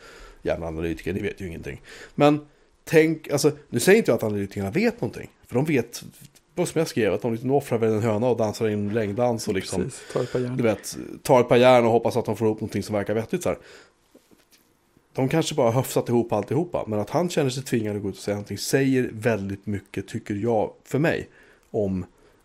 Jävla 0.43 0.67
analytiker, 0.67 1.13
ni 1.13 1.21
vet 1.21 1.41
ju 1.41 1.47
ingenting. 1.47 1.81
Men 2.15 2.41
tänk, 2.85 3.31
alltså, 3.31 3.51
nu 3.69 3.81
säger 3.81 3.99
inte 3.99 4.11
jag 4.11 4.17
att 4.17 4.23
analytikerna 4.25 4.71
vet 4.71 5.01
någonting. 5.01 5.31
För 5.47 5.55
de 5.55 5.65
vet, 5.65 6.03
vad 6.55 6.69
som 6.69 6.79
jag 6.79 6.89
skrev, 6.89 7.13
att 7.15 7.23
de 7.23 7.33
liksom 7.33 7.51
offrar 7.51 7.79
väl 7.79 7.93
en 7.93 8.03
höna 8.03 8.29
och 8.29 8.37
dansar 8.37 8.69
in 8.69 8.93
längddans 8.93 9.49
och 9.49 9.55
liksom 9.55 9.83
precis. 9.85 10.03
Ta 10.13 10.23
ett 10.23 10.33
par 10.33 10.39
järn. 10.39 10.57
du 10.57 10.63
vet, 10.63 10.97
tar 11.23 11.41
ett 11.41 11.49
par 11.49 11.57
järn 11.57 11.85
och 11.85 11.91
hoppas 11.93 12.17
att 12.17 12.25
de 12.25 12.37
får 12.37 12.47
ihop 12.47 12.61
någonting 12.61 12.83
som 12.83 12.95
verkar 12.95 13.15
vettigt 13.15 13.43
så 13.43 13.49
här. 13.49 13.59
De 15.13 15.29
kanske 15.29 15.55
bara 15.55 15.67
har 15.67 15.73
höfsat 15.73 16.09
ihop 16.09 16.33
alltihopa, 16.33 16.85
men 16.87 16.99
att 17.01 17.11
han 17.11 17.29
känner 17.29 17.51
sig 17.51 17.63
tvingad 17.63 17.97
att 17.97 18.03
gå 18.03 18.09
ut 18.09 18.15
och 18.15 18.21
säga 18.23 18.35
någonting 18.35 18.59
säger 18.59 19.11
väldigt 19.13 19.67
mycket, 19.67 20.09
tycker 20.09 20.35
jag, 20.35 20.73
för 20.85 20.99
mig, 20.99 21.29
om 21.71 22.05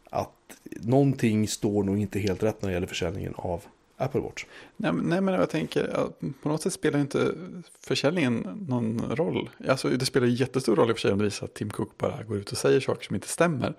att 0.10 0.32
någonting 0.64 1.48
står 1.48 1.84
nog 1.84 2.00
inte 2.00 2.20
helt 2.20 2.44
rätt 2.44 2.62
när 2.62 2.70
det 2.70 2.74
gäller 2.74 2.88
försäljningen 2.88 3.34
av 3.36 3.64
Apple 3.98 4.22
Watch. 4.22 4.46
Nej, 4.78 4.94
men- 4.94 5.06
nej, 5.06 5.22
men 5.22 5.34
jag 5.34 5.50
tänker 5.50 5.88
att 5.88 6.20
på 6.42 6.50
något 6.50 6.62
sätt 6.62 6.74
spelar 6.74 7.00
inte 7.00 7.36
försäljningen 7.80 8.66
någon 8.70 9.02
roll. 9.16 9.50
Alltså, 9.68 9.90
det 9.90 10.06
spelar 10.06 10.28
jättestor 10.28 10.76
roll 10.76 10.90
i 10.90 10.94
och 10.94 10.96
för 10.98 11.02
sig 11.02 11.12
om 11.12 11.18
det 11.18 11.24
visar 11.24 11.46
att 11.46 11.54
Tim 11.54 11.70
Cook 11.70 11.98
bara 11.98 12.24
går 12.24 12.38
ut 12.38 12.52
och 12.52 12.58
säger 12.58 12.80
saker 12.80 13.06
som 13.06 13.16
inte 13.16 13.28
stämmer. 13.28 13.74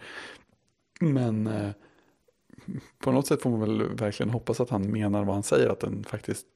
Men 1.01 1.47
eh, 1.47 1.71
på 2.99 3.13
något 3.13 3.27
sätt 3.27 3.43
får 3.43 3.51
man 3.51 3.61
väl 3.61 3.83
verkligen 3.97 4.31
hoppas 4.31 4.61
att 4.61 4.71
han 4.71 4.91
menar 4.91 5.25
vad 5.25 5.35
han 5.35 5.43
säger, 5.43 5.69
att 5.69 5.81
den 5.81 6.05
faktiskt, 6.05 6.47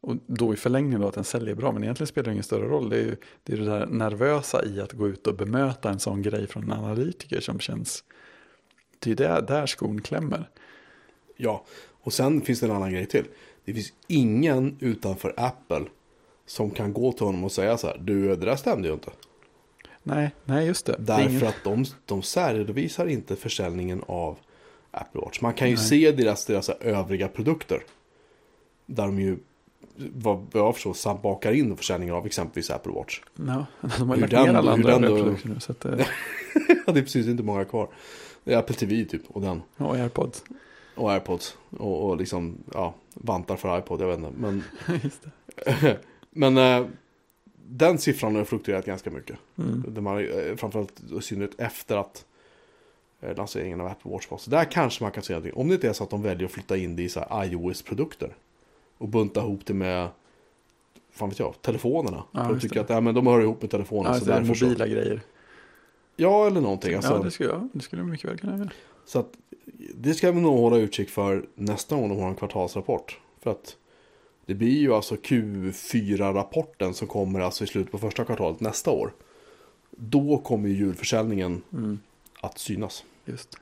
och 0.00 0.16
då 0.26 0.54
i 0.54 0.56
förlängningen 0.56 1.00
då 1.00 1.08
att 1.08 1.14
den 1.14 1.24
säljer 1.24 1.54
bra, 1.54 1.72
men 1.72 1.82
egentligen 1.82 2.06
spelar 2.08 2.24
det 2.24 2.32
ingen 2.32 2.44
större 2.44 2.68
roll. 2.68 2.88
Det 2.90 2.96
är 2.96 3.02
ju 3.02 3.16
det, 3.42 3.52
är 3.52 3.56
det 3.56 3.64
där 3.64 3.86
nervösa 3.86 4.64
i 4.64 4.80
att 4.80 4.92
gå 4.92 5.08
ut 5.08 5.26
och 5.26 5.36
bemöta 5.36 5.90
en 5.90 5.98
sån 5.98 6.22
grej 6.22 6.46
från 6.46 6.62
en 6.64 6.72
analytiker 6.72 7.40
som 7.40 7.60
känns, 7.60 8.04
det 8.98 9.10
är 9.10 9.14
där, 9.14 9.42
där 9.42 9.66
skon 9.66 10.00
klämmer. 10.00 10.48
Ja, 11.36 11.64
och 12.02 12.12
sen 12.12 12.40
finns 12.40 12.60
det 12.60 12.66
en 12.66 12.72
annan 12.72 12.92
grej 12.92 13.06
till. 13.06 13.24
Det 13.64 13.74
finns 13.74 13.92
ingen 14.06 14.76
utanför 14.80 15.34
Apple 15.36 15.84
som 16.46 16.70
kan 16.70 16.92
gå 16.92 17.12
till 17.12 17.26
honom 17.26 17.44
och 17.44 17.52
säga 17.52 17.78
så 17.78 17.86
här, 17.86 17.98
du, 17.98 18.36
det 18.36 18.46
där 18.46 18.56
stämde 18.56 18.88
ju 18.88 18.94
inte. 18.94 19.10
Nej, 20.02 20.30
nej 20.44 20.66
just 20.66 20.86
det. 20.86 20.92
det 20.98 21.12
är 21.12 21.16
Därför 21.18 21.30
ingen- 21.30 21.46
att 21.46 21.64
de, 21.64 21.84
de 22.06 22.22
särredovisar 22.22 23.06
inte 23.06 23.36
försäljningen 23.36 24.02
av 24.06 24.38
Apple 24.90 25.20
Watch. 25.20 25.40
Man 25.40 25.54
kan 25.54 25.68
ju 25.70 25.76
Nej. 25.76 25.84
se 25.84 26.12
deras, 26.12 26.46
deras 26.46 26.68
övriga 26.68 27.28
produkter. 27.28 27.82
Där 28.86 29.06
de 29.06 29.20
ju, 29.20 29.38
vad 29.96 30.46
jag 30.52 30.74
förstår, 30.74 30.94
sam- 30.94 31.20
bakar 31.22 31.52
in 31.52 31.76
försäljningen 31.76 32.14
av 32.14 32.26
exempelvis 32.26 32.70
Apple 32.70 32.92
Watch. 32.92 33.20
Ja, 33.34 33.66
de 33.98 34.08
har 34.08 34.16
Hur 34.16 34.20
lagt 34.20 34.32
ner 34.32 34.54
alla 34.54 34.72
andra 34.72 34.98
produkter 34.98 35.48
nu. 35.48 35.60
Så 35.60 35.72
att, 35.72 35.84
eh, 35.84 35.90
det 36.86 37.00
är 37.00 37.02
precis 37.02 37.26
inte 37.26 37.42
många 37.42 37.64
kvar. 37.64 37.88
Det 38.44 38.52
är 38.52 38.58
Apple 38.58 38.74
TV 38.74 39.04
typ, 39.04 39.22
och 39.28 39.40
den. 39.40 39.62
och 39.76 39.96
AirPods. 39.96 40.44
Och 40.94 41.12
AirPods. 41.12 41.56
Och, 41.70 42.08
och 42.08 42.16
liksom, 42.16 42.58
ja, 42.74 42.94
vantar 43.14 43.56
för 43.56 43.78
iPod, 43.78 44.00
jag 44.00 44.06
vet 44.06 44.18
inte. 44.18 44.32
Men, 44.36 44.62
men 46.30 46.58
eh, 46.58 46.86
den 47.66 47.98
siffran 47.98 48.36
har 48.36 48.44
fluktuerat 48.44 48.86
ganska 48.86 49.10
mycket. 49.10 49.36
Mm. 49.58 50.04
Man, 50.04 50.18
eh, 50.18 50.56
framförallt 50.56 51.00
i 51.18 51.22
synnerhet 51.22 51.60
efter 51.60 51.96
att 51.96 52.24
eh, 53.20 53.36
lanseringen 53.36 53.80
av 53.80 53.86
Apple 53.86 54.10
Watch 54.10 54.30
var. 54.30 54.38
Så 54.38 54.50
där 54.50 54.64
kanske 54.64 55.04
man 55.04 55.12
kan 55.12 55.22
säga 55.22 55.38
någonting. 55.38 55.60
Om 55.60 55.68
det 55.68 55.74
inte 55.74 55.88
är 55.88 55.92
så 55.92 56.04
att 56.04 56.10
de 56.10 56.22
väljer 56.22 56.46
att 56.46 56.52
flytta 56.52 56.76
in 56.76 56.96
det 56.96 57.02
i 57.02 57.10
iOS-produkter. 57.32 58.34
Och 59.00 59.08
bunta 59.08 59.40
ihop 59.40 59.60
det 59.66 59.74
med, 59.74 60.08
fan 61.10 61.28
vet 61.28 61.38
jag, 61.38 61.54
telefonerna. 61.62 62.24
Ja, 62.32 62.42
de 62.42 62.60
tycker 62.60 62.74
det. 62.74 62.80
att 62.80 62.90
ja, 62.90 63.00
men 63.00 63.14
de 63.14 63.26
hör 63.26 63.40
ihop 63.40 63.62
med 63.62 63.70
telefonen. 63.70 64.12
Ja, 64.12 64.20
så 64.20 64.30
är 64.30 64.40
därför 64.40 64.54
så, 64.54 64.64
mobila 64.64 64.86
grejer. 64.86 65.20
ja, 66.16 66.46
eller 66.46 66.60
någonting. 66.60 66.94
Alltså, 66.94 67.12
Ja, 67.12 67.18
det 67.18 67.30
skulle, 67.30 67.50
ja, 67.50 67.68
det 67.72 67.80
skulle 67.80 68.02
mycket 68.02 68.30
väl 68.30 68.38
kunna 68.38 68.58
göra. 68.58 68.70
Så 69.04 69.18
att 69.18 69.32
det 69.94 70.14
ska 70.14 70.32
vi 70.32 70.40
nog 70.40 70.58
hålla 70.58 70.76
utkik 70.76 71.10
för 71.10 71.46
nästa 71.54 71.96
gång 71.96 72.08
de 72.08 72.18
har 72.20 72.28
en 72.28 72.34
kvartalsrapport. 72.34 73.18
För 73.40 73.50
att 73.50 73.76
det 74.46 74.54
blir 74.54 74.78
ju 74.80 74.94
alltså 74.94 75.14
Q4-rapporten 75.14 76.94
som 76.94 77.08
kommer 77.08 77.40
alltså 77.40 77.64
i 77.64 77.66
slutet 77.66 77.92
på 77.92 77.98
första 77.98 78.24
kvartalet 78.24 78.60
nästa 78.60 78.90
år. 78.90 79.12
Då 79.90 80.38
kommer 80.38 80.68
ju 80.68 80.74
julförsäljningen 80.74 81.62
Mm, 81.72 81.98
att 82.40 82.58
synas. 82.58 83.04
just. 83.24 83.56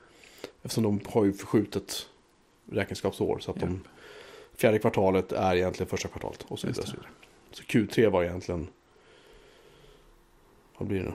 Eftersom 0.63 0.83
de 0.83 0.99
har 1.05 1.25
ju 1.25 1.33
förskjutet 1.33 2.07
räkenskapsår. 2.71 3.39
Så 3.39 3.51
att 3.51 3.59
de 3.59 3.69
Japp. 3.69 3.77
Fjärde 4.59 4.79
kvartalet 4.79 5.31
är 5.31 5.55
egentligen 5.55 5.89
första 5.89 6.07
kvartalet. 6.07 6.45
Och 6.47 6.59
så 6.59 6.67
vidare. 6.67 6.85
Så, 6.85 6.91
vidare. 6.91 7.09
så 7.51 7.63
Q3 7.63 8.09
var 8.09 8.23
egentligen... 8.23 8.67
Vad 10.77 10.87
blir 10.87 10.99
det 10.99 11.05
nu? 11.05 11.13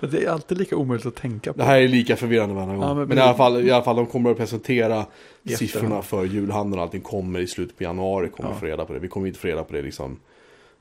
Det 0.08 0.24
är 0.24 0.30
alltid 0.30 0.58
lika 0.58 0.76
omöjligt 0.76 1.06
att 1.06 1.14
tänka 1.16 1.52
på. 1.52 1.58
Det 1.58 1.64
här 1.64 1.80
är 1.80 1.88
lika 1.88 2.16
förvirrande 2.16 2.54
varje 2.54 2.66
gång. 2.68 2.82
Ja, 2.82 2.94
men 2.94 3.08
men- 3.08 3.18
i 3.18 3.20
alla, 3.20 3.34
fall, 3.34 3.66
i 3.66 3.70
alla 3.70 3.84
fall, 3.84 3.96
de 3.96 4.06
kommer 4.06 4.30
att 4.30 4.36
presentera 4.36 4.96
Jättebra. 5.42 5.56
siffrorna 5.58 6.02
för 6.02 6.24
julhandeln 6.24 6.78
och 6.78 6.82
allting 6.84 7.00
kommer 7.00 7.40
i 7.40 7.46
slutet 7.46 7.76
på 7.76 7.82
januari. 7.82 8.28
Kommer 8.28 8.50
Ja. 8.50 8.56
få 8.56 8.66
reda 8.66 8.84
på 8.84 8.92
det. 8.92 8.98
Vi 8.98 9.08
kommer 9.08 9.26
inte 9.26 9.38
få 9.38 9.46
reda 9.48 9.64
på 9.64 9.72
det 9.72 9.82
liksom 9.82 10.18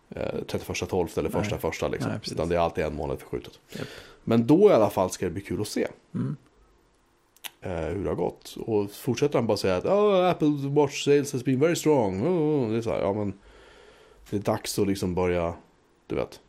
eh, 0.10 0.22
31 0.48 0.90
12 0.90 1.08
eller 1.18 1.30
Nej. 1.30 1.42
första 1.42 1.58
första 1.58 1.88
liksom. 1.88 2.12
Nej, 2.12 2.20
precis. 2.20 2.34
Utan 2.34 2.50
det 2.50 2.56
är 2.56 2.60
alltid 2.60 2.84
en 2.84 2.96
månad 2.96 3.20
förskjutet. 3.20 3.60
Japp. 3.70 3.88
Men 4.24 4.48
då 4.48 4.70
i 4.70 4.74
alla 4.74 4.90
fall 4.90 5.10
ska 5.10 5.26
det 5.26 5.32
bli 5.32 5.42
kul 5.42 5.62
att 5.62 5.68
se 5.68 5.88
Mm. 6.16 6.36
Eh, 7.62 7.72
hur 7.72 8.04
det 8.04 8.10
har 8.10 8.16
gått. 8.16 8.58
Och 8.60 8.92
fortsätter 8.92 9.40
han 9.40 9.48
bara 9.48 9.58
säga 9.58 9.76
att 9.76 9.86
oh, 9.86 10.30
Apple 10.30 10.50
Watch 10.70 11.04
sales 11.04 11.34
has 11.34 11.44
been 11.44 11.60
very 11.60 11.76
strong. 11.76 12.28
Oh, 12.28 12.64
oh. 12.66 12.72
Det 12.72 12.78
är 12.78 12.82
så 12.82 12.90
här, 12.90 13.00
ja 13.00 13.14
men 13.14 13.34
det 14.30 14.36
är 14.36 14.42
dags 14.42 14.80
att 14.80 14.88
liksom 14.88 15.16
börja, 15.16 15.54
du 16.08 16.16
vet. 16.16 16.40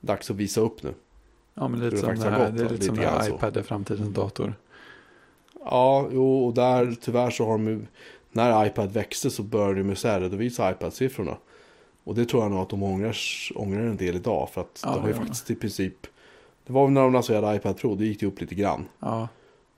Dags 0.00 0.30
att 0.30 0.36
visa 0.36 0.60
upp 0.60 0.82
nu. 0.82 0.94
Ja, 1.54 1.68
men 1.68 1.80
lite 1.80 1.96
det 1.96 2.00
som 2.00 2.14
det 2.14 2.30
här, 2.30 2.46
gått 2.46 2.56
det 2.56 2.62
är 2.62 2.66
då, 2.66 2.72
lite 2.72 2.84
som 2.84 2.94
lite 2.94 3.18
det 3.18 3.28
iPad 3.28 3.56
är 3.56 3.62
framtidens 3.62 4.14
dator. 4.14 4.54
Ja, 5.64 6.08
jo, 6.12 6.46
och 6.46 6.54
där 6.54 6.96
tyvärr 7.00 7.30
så 7.30 7.44
har 7.44 7.52
de 7.52 7.66
ju, 7.66 7.86
när 8.30 8.66
iPad 8.66 8.92
växte 8.92 9.30
så 9.30 9.42
började 9.42 9.74
de 9.74 9.88
ju 9.88 9.94
särredovisa 9.94 10.70
iPad-siffrorna. 10.70 11.36
Och 12.04 12.14
det 12.14 12.24
tror 12.24 12.42
jag 12.42 12.50
nog 12.50 12.60
att 12.60 12.68
de 12.68 12.82
ångrar, 12.82 13.16
ångrar 13.54 13.80
en 13.80 13.96
del 13.96 14.16
idag. 14.16 14.50
För 14.50 14.60
att 14.60 14.80
Ja, 14.84 14.94
det 14.94 15.00
har 15.00 15.08
ju 15.08 15.14
de. 15.14 15.18
faktiskt 15.18 15.50
i 15.50 15.54
princip, 15.54 16.06
det 16.66 16.72
var 16.72 16.84
väl 16.84 16.92
när 16.92 17.00
de 17.00 17.12
lanserade 17.12 17.56
iPad 17.56 17.76
Pro, 17.76 17.94
det 17.94 18.04
gick 18.04 18.20
det 18.20 18.26
upp 18.26 18.40
lite 18.40 18.54
grann. 18.54 18.84
Ja. 18.98 19.28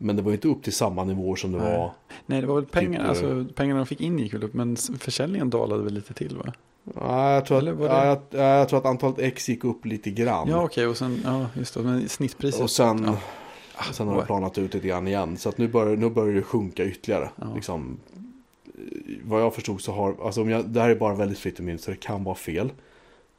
Men 0.05 0.17
det 0.17 0.23
var 0.23 0.33
inte 0.33 0.49
upp 0.49 0.63
till 0.63 0.73
samma 0.73 1.05
nivåer 1.05 1.37
som 1.37 1.53
det 1.53 1.59
Nej. 1.59 1.79
var. 1.79 1.93
Nej, 2.27 2.41
det 2.41 2.47
var 2.47 2.55
väl 2.55 2.65
pengar, 2.67 3.01
Typ, 3.01 3.09
alltså 3.09 3.45
pengarna 3.55 3.81
de 3.81 3.87
fick 3.87 4.01
in 4.01 4.19
gick 4.19 4.35
väl 4.35 4.45
upp, 4.45 4.55
men 4.55 4.77
försäljningen 4.99 5.51
dalade 5.51 5.83
väl 5.85 5.95
lite 5.95 6.15
till 6.15 6.37
va? 6.37 6.53
Ja, 6.95 7.33
jag, 7.35 7.47
tror 7.47 7.59
att, 7.59 7.79
det- 7.79 7.85
ja, 7.85 8.07
jag, 8.07 8.19
ja, 8.31 8.59
jag 8.59 8.69
tror 8.69 8.79
att 8.79 8.85
antalet 8.87 9.19
X 9.19 9.49
gick 9.49 9.65
upp 9.65 9.85
lite 9.87 10.11
grann. 10.11 10.49
Ja, 10.49 10.65
okej, 10.65 10.87
och 10.87 10.97
sen, 10.97 11.21
ja, 11.25 11.47
just 11.55 11.75
det, 11.75 11.83
men 11.83 12.09
snittpriset. 12.09 12.61
och 12.63 12.71
sen, 12.71 13.05
ja. 13.05 13.17
och 13.89 13.95
sen 13.95 14.07
har 14.07 14.15
det 14.15 14.19
What? 14.19 14.27
planat 14.27 14.59
ut 14.59 14.75
lite 14.75 14.89
grann 14.89 15.09
igen. 15.09 15.37
Så 15.37 15.49
att 15.49 15.59
nu 15.59 15.69
börjar, 15.69 15.97
nu 15.97 16.11
börjar 16.11 16.35
det 16.35 16.43
sjunka 16.43 16.85
ytterligare. 16.85 17.29
Ja. 17.37 17.55
Liksom, 17.55 17.97
vad 19.25 19.43
jag 19.43 19.55
förstod 19.55 19.81
så 19.81 19.93
har, 19.93 20.15
alltså 20.25 20.43
om 20.43 20.51
jag, 20.51 20.65
det 20.69 20.81
här 20.81 20.91
är 20.91 20.95
bara 20.95 21.15
väldigt 21.15 21.39
fritt 21.39 21.59
och 21.59 21.65
minst 21.65 21.85
så 21.85 21.91
det 21.91 21.97
kan 21.97 22.25
vara 22.25 22.35
fel. 22.35 22.73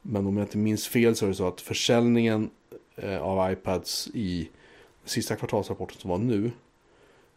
Men 0.02 0.26
om 0.26 0.36
jag 0.36 0.44
inte 0.44 0.58
minns 0.58 0.88
fel 0.88 1.16
så 1.16 1.24
är 1.24 1.28
det 1.28 1.34
så 1.34 1.48
att 1.48 1.60
försäljningen 1.60 2.50
eh, 2.96 3.22
av 3.22 3.52
iPads 3.52 4.08
i 4.14 4.48
sista 5.06 5.36
kvartalsrapporten 5.36 5.98
som 6.00 6.10
var 6.10 6.18
nu 6.18 6.50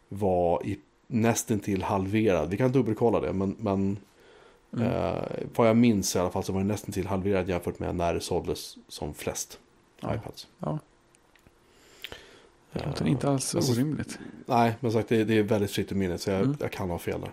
var 0.08 0.66
i 0.66 0.78
nästan 1.06 1.60
till 1.60 1.82
halverad. 1.82 2.50
Vi 2.50 2.56
kan 2.56 2.72
dubbelkolla 2.72 3.20
det, 3.20 3.32
men, 3.32 3.56
men 3.58 3.98
Mm. 4.72 4.86
eh, 4.86 5.22
vad 5.56 5.68
jag 5.68 5.76
minns 5.76 6.16
i 6.16 6.18
alla 6.18 6.30
fall 6.30 6.44
så 6.44 6.52
var 6.52 6.60
det 6.60 6.66
nästan 6.66 6.92
till 6.92 7.06
halverad 7.06 7.48
jämfört 7.48 7.78
med 7.78 7.96
när 7.96 8.14
det 8.14 8.20
såldes 8.20 8.76
som 8.88 9.14
flest 9.14 9.58
Ja. 10.00 10.14
iPads. 10.14 10.46
Ja. 10.58 10.78
Det 12.72 12.86
låter 12.86 13.04
Eh, 13.04 13.10
inte 13.10 13.28
alls 13.30 13.54
men 13.54 13.62
så- 13.62 13.72
orimligt. 13.72 14.18
Nej, 14.46 14.74
men 14.80 14.92
sagt 14.92 15.08
det, 15.08 15.24
det 15.24 15.38
är 15.38 15.42
väldigt 15.42 15.70
fritt 15.70 15.92
i 15.92 15.94
minnet 15.94 16.20
så 16.20 16.30
jag, 16.30 16.40
Mm. 16.40 16.56
jag 16.60 16.72
kan 16.72 16.90
ha 16.90 16.98
fel 16.98 17.20
där. 17.20 17.30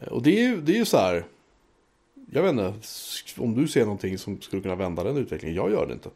Eh, 0.00 0.08
Och 0.12 0.22
det 0.22 0.30
är 0.38 0.42
ju, 0.48 0.60
det 0.60 0.72
är 0.72 0.76
ju 0.76 0.84
så 0.84 0.96
här. 0.96 1.24
Jag 2.30 2.42
vet 2.42 2.50
inte, 2.50 2.74
om 3.42 3.54
du 3.54 3.68
ser 3.68 3.80
någonting 3.84 4.18
som 4.18 4.40
skulle 4.40 4.62
kunna 4.62 4.74
vända 4.74 5.02
den 5.04 5.16
utvecklingen. 5.16 5.56
Jag 5.56 5.70
gör 5.70 5.86
det 5.86 5.92
inte. 5.92 6.10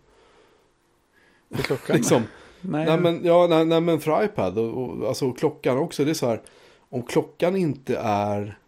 För 1.51 1.63
klockan? 1.63 1.97
Liksom, 1.97 2.23
Nej, 2.63 2.87
nej, 2.87 3.01
men, 3.01 3.25
ja, 3.25 3.47
nej, 3.47 3.65
nej, 3.65 3.81
men 3.81 4.01
för 4.01 4.25
iPad 4.25 4.59
och, 4.59 4.79
och 4.79 5.09
alltså 5.09 5.33
klockan 5.33 5.79
också. 5.79 6.05
Det 6.05 6.11
är 6.11 6.15
så 6.15 6.27
här, 6.27 6.41
om 6.89 7.03
klockan 7.03 7.57
inte 7.57 7.97
är... 8.03 8.59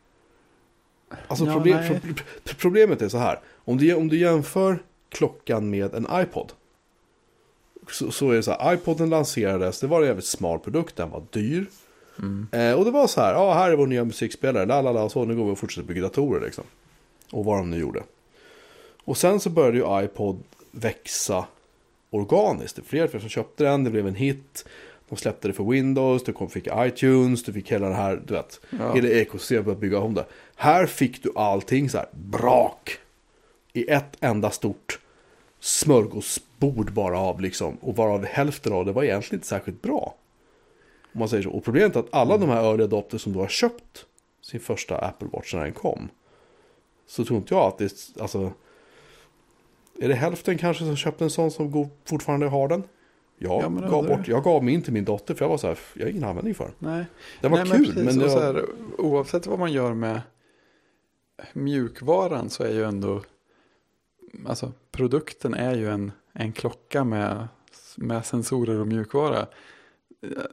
Alltså 1.29 1.45
Ja, 1.45 1.53
problem, 1.53 1.79
problemet 2.59 3.03
är 3.03 3.09
så 3.09 3.19
här. 3.19 3.41
Om 3.65 3.77
du, 3.77 3.95
om 3.95 4.09
du 4.09 4.19
jämför 4.19 4.83
klockan 5.09 5.71
med 5.71 5.95
en 5.95 6.07
iPod. 6.13 6.53
Så, 7.91 8.11
så 8.11 8.31
är 8.31 8.35
det 8.35 8.43
så 8.43 8.51
här, 8.51 8.75
iPoden 8.75 9.11
lanserades, 9.11 9.81
det 9.81 9.87
var 9.87 10.01
en 10.01 10.07
jävligt 10.07 10.27
smal 10.27 10.59
produkt, 10.59 10.97
den 10.97 11.11
var 11.11 11.23
dyr. 11.31 11.67
Mm. 12.19 12.47
Eh, 12.53 12.79
och 12.79 12.85
det 12.85 12.91
var 12.91 13.07
så 13.07 13.21
här, 13.21 13.33
ja 13.33 13.55
här 13.55 13.71
är 13.71 13.77
vår 13.77 13.87
nya 13.87 14.05
musikspelare, 14.05 14.67
la 14.67 14.83
la 14.83 14.93
la, 14.93 15.03
och 15.03 15.13
så 15.13 15.25
nu 15.25 15.37
går 15.37 15.45
vi 15.45 15.53
och 15.53 15.59
fortsätter 15.59 15.89
bygga 15.89 16.03
datorer 16.03 16.41
liksom. 16.41 16.65
Och 17.33 17.45
vad 17.45 17.59
de 17.59 17.71
nu 17.71 17.79
gjorde. 17.79 18.03
Och 19.05 19.17
sen 19.17 19.41
så 19.41 19.51
började 19.51 19.79
ju 19.79 20.05
iPod 20.05 20.43
växa 20.71 21.47
organiskt. 22.15 22.77
Det 22.77 22.83
var 22.83 22.87
fler 22.87 23.05
och 23.05 23.11
fler 23.11 23.21
som 23.21 23.29
köpte 23.29 23.65
den, 23.65 23.85
det 23.85 23.91
blev 23.91 24.07
en 24.07 24.15
hit. 24.15 24.65
De 25.09 25.17
släppte 25.17 25.49
det 25.49 25.55
för 25.55 25.65
Windows, 25.65 26.25
du 26.25 26.33
kom, 26.33 26.51
fick 26.51 26.69
iTunes, 26.77 27.43
du 27.43 27.53
fick 27.53 27.73
hela 27.73 27.89
det 27.89 27.95
här, 27.95 28.23
du 28.27 28.35
vet. 28.35 28.61
Ja. 28.71 28.95
Hela 28.95 29.09
ekosystemet 29.09 29.65
började 29.65 29.81
bygga 29.81 29.99
om 29.99 30.15
det. 30.15 30.25
Här 30.57 30.87
fick 30.87 31.23
du 31.23 31.33
allting 31.37 31.91
så 31.91 31.99
här, 31.99 32.07
brak. 32.13 32.99
I 33.73 33.91
ett 33.91 34.17
enda 34.21 34.51
stort 34.51 34.99
smörgåsbord 35.61 36.93
bara 36.93 37.19
av 37.19 37.41
liksom. 37.41 37.77
Och 37.81 37.97
varav 37.97 38.25
hälften 38.25 38.73
av 38.73 38.87
det 38.87 38.93
var 38.93 39.05
egentligen 39.05 39.39
inte 39.39 39.47
särskilt 39.47 39.83
bra. 39.83 40.15
Om 41.13 41.19
man 41.19 41.29
säger 41.29 41.43
så. 41.43 41.51
Och 41.51 41.65
problemet 41.65 41.97
är 41.97 42.01
att 42.01 42.15
alla 42.15 42.39
de 42.39 42.49
här 42.49 42.65
early 42.65 42.85
adopters 42.85 43.23
som 43.23 43.33
då 43.33 43.41
har 43.41 43.49
köpt 43.49 44.07
sin 44.43 44.61
första 44.61 44.99
Apple 44.99 45.29
Watch 45.33 45.55
när 45.55 45.65
den 45.65 45.73
kom. 45.73 46.09
Så 47.07 47.25
tror 47.25 47.39
inte 47.39 47.55
jag 47.55 47.63
att 47.67 47.79
det 47.79 47.93
alltså. 48.21 48.53
Är 50.01 50.09
det 50.09 50.15
hälften 50.15 50.59
kanske 50.59 50.85
som 50.85 50.97
köpte 50.97 51.25
en 51.25 51.31
sån 51.31 51.51
som 51.51 51.71
går, 51.71 51.89
fortfarande 52.05 52.47
har 52.47 52.69
den? 52.69 52.83
Jag, 53.39 53.63
Ja, 53.63 53.69
men 53.69 53.91
gav 53.91 54.07
bort, 54.07 54.29
jag 54.29 54.45
gav 54.45 54.65
mig 54.65 54.75
in 54.75 54.83
till 54.83 54.93
min 54.93 55.05
dotter 55.05 55.35
för 55.35 55.45
jag 55.45 55.51
var 55.51 55.59
så 55.59 55.67
här, 55.67 55.79
jag 55.95 56.05
har 56.05 56.11
ingen 56.11 56.25
användning 56.25 56.55
för 56.55 56.65
den. 56.65 56.75
Nej. 56.79 57.05
Den 57.41 57.51
var 57.51 57.59
Nej, 57.59 57.69
kul, 57.69 57.87
precis, 57.87 58.05
men, 58.05 58.23
och 58.23 58.29
det 58.29 58.35
var, 58.35 58.43
här, 58.43 58.65
oavsett 58.99 59.47
vad 59.47 59.59
man 59.59 59.73
gör 59.73 59.95
med 59.95 60.21
mjukvaran 61.53 62.51
så 62.51 62.65
är 62.65 62.73
ju 62.73 62.85
ändå, 62.85 63.23
alltså 64.47 64.73
produkten 64.93 65.55
är 65.55 65.75
ju 65.75 65.91
en, 65.91 66.13
en 66.33 66.53
klocka 66.53 67.05
med, 67.05 67.49
med 67.97 68.27
sensorer 68.27 68.79
och 68.79 68.87
mjukvara. 68.87 69.47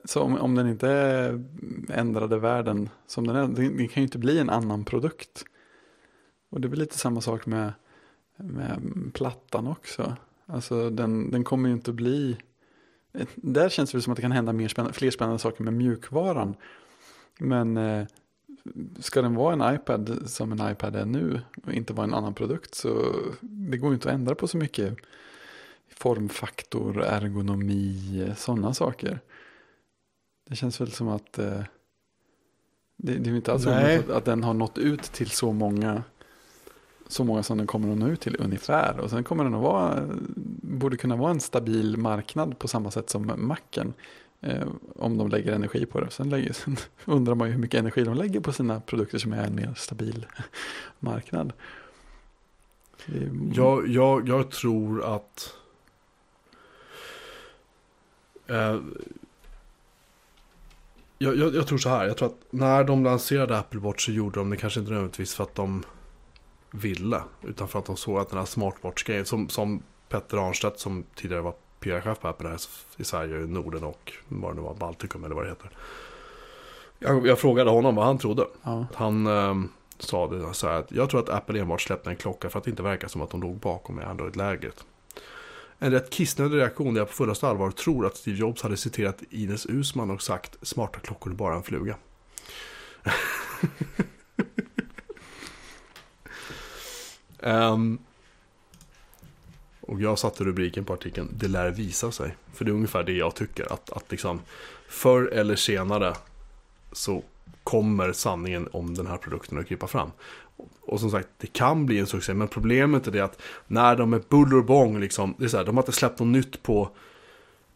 Så 0.05 0.21
om, 0.21 0.37
om 0.37 0.55
den 0.55 0.69
inte 0.69 0.89
ändrade 1.89 2.39
världen 2.39 2.89
som 3.07 3.27
den 3.27 3.35
är, 3.35 3.47
det, 3.47 3.69
det 3.69 3.87
kan 3.87 4.01
ju 4.01 4.07
inte 4.07 4.17
bli 4.17 4.39
en 4.39 4.49
annan 4.49 4.85
produkt. 4.85 5.45
Och 6.49 6.61
det 6.61 6.67
väl 6.67 6.79
lite 6.79 6.97
samma 6.97 7.21
sak 7.21 7.45
med, 7.45 7.73
med 8.43 8.81
plattan 9.13 9.67
också. 9.67 10.15
Alltså 10.45 10.89
den, 10.89 11.31
den 11.31 11.43
kommer 11.43 11.69
ju 11.69 11.75
inte 11.75 11.93
bli, 11.93 12.37
där 13.35 13.69
känns 13.69 13.91
det 13.91 14.01
som 14.01 14.13
att 14.13 14.17
det 14.17 14.21
kan 14.21 14.31
hända 14.31 14.53
mer 14.53 14.67
spännande, 14.67 14.93
fler 14.93 15.11
spännande 15.11 15.39
saker 15.39 15.63
med 15.63 15.73
mjukvaran. 15.73 16.55
Men 17.39 17.77
eh, 17.77 18.07
ska 18.99 19.21
den 19.21 19.35
vara 19.35 19.53
en 19.53 19.75
iPad 19.75 20.23
som 20.25 20.51
en 20.51 20.71
iPad 20.71 20.95
är 20.95 21.05
nu 21.05 21.41
och 21.65 21.73
inte 21.73 21.93
vara 21.93 22.07
en 22.07 22.13
annan 22.13 22.33
produkt 22.33 22.75
så 22.75 23.15
det 23.41 23.77
går 23.77 23.89
ju 23.89 23.93
inte 23.93 24.09
att 24.09 24.15
ändra 24.15 24.35
på 24.35 24.47
så 24.47 24.57
mycket 24.57 24.97
formfaktor, 25.89 27.03
ergonomi, 27.03 28.33
sådana 28.37 28.73
saker. 28.73 29.19
Det 30.49 30.55
känns 30.55 30.81
väl 30.81 30.91
som 30.91 31.07
att 31.07 31.39
eh, 31.39 31.63
det, 32.97 33.13
det 33.13 33.29
är 33.29 33.35
inte 33.35 33.51
alls 33.51 33.65
Nej. 33.65 33.97
att, 33.97 34.09
att 34.09 34.25
den 34.25 34.43
har 34.43 34.53
nått 34.53 34.77
ut 34.77 35.03
till 35.03 35.29
så 35.29 35.51
många 35.51 36.03
så 37.11 37.23
många 37.23 37.43
som 37.43 37.57
den 37.57 37.67
kommer 37.67 37.91
att 37.91 37.97
nå 37.97 38.07
ut 38.07 38.21
till 38.21 38.35
ungefär. 38.39 38.99
Och 38.99 39.09
sen 39.09 39.23
kommer 39.23 39.43
den 39.43 39.55
att 39.55 39.61
vara, 39.61 40.09
borde 40.61 40.97
kunna 40.97 41.15
vara 41.15 41.31
en 41.31 41.39
stabil 41.39 41.97
marknad 41.97 42.59
på 42.59 42.67
samma 42.67 42.91
sätt 42.91 43.09
som 43.09 43.31
macken 43.37 43.93
Eh, 44.43 44.67
om 44.95 45.17
de 45.17 45.29
lägger 45.29 45.51
energi 45.53 45.85
på 45.85 46.01
det. 46.01 46.11
Sen, 46.11 46.29
lägger, 46.29 46.53
sen 46.53 46.77
undrar 47.05 47.35
man 47.35 47.47
ju 47.47 47.53
hur 47.53 47.61
mycket 47.61 47.79
energi 47.79 48.03
de 48.03 48.15
lägger 48.15 48.39
på 48.39 48.53
sina 48.53 48.79
produkter 48.79 49.17
som 49.17 49.33
är 49.33 49.43
en 49.43 49.55
mer 49.55 49.73
stabil 49.77 50.25
marknad. 50.99 51.53
Är, 53.05 53.29
jag, 53.53 53.87
jag, 53.87 54.29
jag 54.29 54.51
tror 54.51 55.15
att... 55.15 55.55
Eh, 58.47 58.79
jag, 61.17 61.37
jag, 61.37 61.55
jag 61.55 61.67
tror 61.67 61.77
så 61.77 61.89
här, 61.89 62.05
jag 62.05 62.17
tror 62.17 62.27
att 62.27 62.43
när 62.49 62.83
de 62.83 63.03
lanserade 63.03 63.57
Apple 63.57 63.79
Watch 63.79 64.05
så 64.05 64.11
gjorde 64.11 64.39
de 64.39 64.49
det 64.49 64.57
kanske 64.57 64.79
inte 64.79 64.91
nödvändigtvis 64.91 65.35
för 65.35 65.43
att 65.43 65.55
de 65.55 65.83
ville. 66.71 67.23
Utan 67.41 67.67
för 67.67 67.79
att 67.79 67.85
de 67.85 67.97
såg 67.97 68.19
att 68.19 68.29
den 68.29 68.39
här 68.39 68.45
smartwatch-grejen, 68.45 69.25
som, 69.25 69.49
som 69.49 69.83
Petter 70.09 70.37
Arnstedt 70.37 70.79
som 70.79 71.03
tidigare 71.15 71.41
var 71.41 71.53
PR-chef 71.79 72.19
på 72.19 72.27
Apple 72.27 72.49
här 72.49 72.59
i 72.97 73.03
Sverige, 73.03 73.41
i 73.41 73.47
Norden 73.47 73.83
och 73.83 74.13
vad 74.27 74.51
det 74.51 74.55
nu 74.55 74.61
var, 74.61 74.73
Baltikum 74.73 75.23
eller 75.23 75.35
vad 75.35 75.45
det 75.45 75.49
heter. 75.49 75.69
Jag, 76.99 77.27
jag 77.27 77.39
frågade 77.39 77.69
honom 77.69 77.95
vad 77.95 78.05
han 78.05 78.17
trodde. 78.17 78.45
ja, 78.63 78.85
Han 78.93 79.27
ehm, 79.27 79.69
sa 79.99 80.27
det 80.27 80.53
så 80.53 80.67
här 80.67 80.79
att 80.79 80.91
jag 80.91 81.09
tror 81.09 81.19
att 81.19 81.29
Apple 81.29 81.59
enbart 81.59 81.81
släppte 81.81 82.09
en 82.09 82.15
klocka 82.15 82.49
för 82.49 82.59
att 82.59 82.63
det 82.63 82.69
inte 82.69 82.83
verkar 82.83 83.07
som 83.07 83.21
att 83.21 83.29
de 83.29 83.41
låg 83.41 83.55
bakom 83.55 83.99
i 83.99 84.03
Android-lägret. 84.03 84.85
En 85.79 85.91
rätt 85.91 86.09
kissnödig 86.09 86.57
reaktion 86.57 86.93
där 86.93 87.01
jag 87.01 87.07
på 87.07 87.13
fullaste 87.13 87.47
allvar 87.47 87.71
tror 87.71 88.05
att 88.05 88.17
Steve 88.17 88.37
Jobs 88.37 88.61
hade 88.61 88.77
citerat 88.77 89.23
Ines 89.29 89.65
Usman 89.65 90.11
och 90.11 90.21
sagt 90.21 90.67
smarta 90.67 90.99
klockor 90.99 91.31
är 91.31 91.35
bara 91.35 91.55
en 91.55 91.63
fluga. 91.63 91.95
Um, 97.41 97.99
och 99.81 100.01
jag 100.01 100.19
satte 100.19 100.43
rubriken 100.43 100.85
på 100.85 100.93
artikeln 100.93 101.29
Det 101.37 101.47
lär 101.47 101.71
visa 101.71 102.11
sig. 102.11 102.35
För 102.53 102.65
det 102.65 102.71
är 102.71 102.73
ungefär 102.73 103.03
det 103.03 103.13
jag 103.13 103.35
tycker. 103.35 103.73
Att, 103.73 103.91
att 103.91 104.11
liksom 104.11 104.41
förr 104.87 105.27
eller 105.27 105.55
senare 105.55 106.13
så 106.91 107.23
kommer 107.63 108.13
sanningen 108.13 108.69
om 108.71 108.93
den 108.93 109.07
här 109.07 109.17
produkten 109.17 109.57
att 109.57 109.67
krypa 109.67 109.87
fram. 109.87 110.11
Och 110.81 110.99
som 110.99 111.11
sagt, 111.11 111.27
det 111.37 111.53
kan 111.53 111.85
bli 111.85 111.99
en 111.99 112.07
succé, 112.07 112.33
men 112.33 112.47
problemet 112.47 113.07
är 113.07 113.11
det 113.11 113.19
att 113.19 113.41
när 113.67 113.95
de 113.95 114.13
är 114.13 114.21
buller 114.29 114.57
och 114.57 114.65
bång, 114.65 114.99
liksom, 114.99 115.35
det 115.37 115.45
är 115.45 115.49
så 115.49 115.57
här, 115.57 115.65
de 115.65 115.77
har 115.77 115.83
inte 115.83 115.91
släppt 115.91 116.19
något 116.19 116.27
nytt 116.27 116.63
på, 116.63 116.89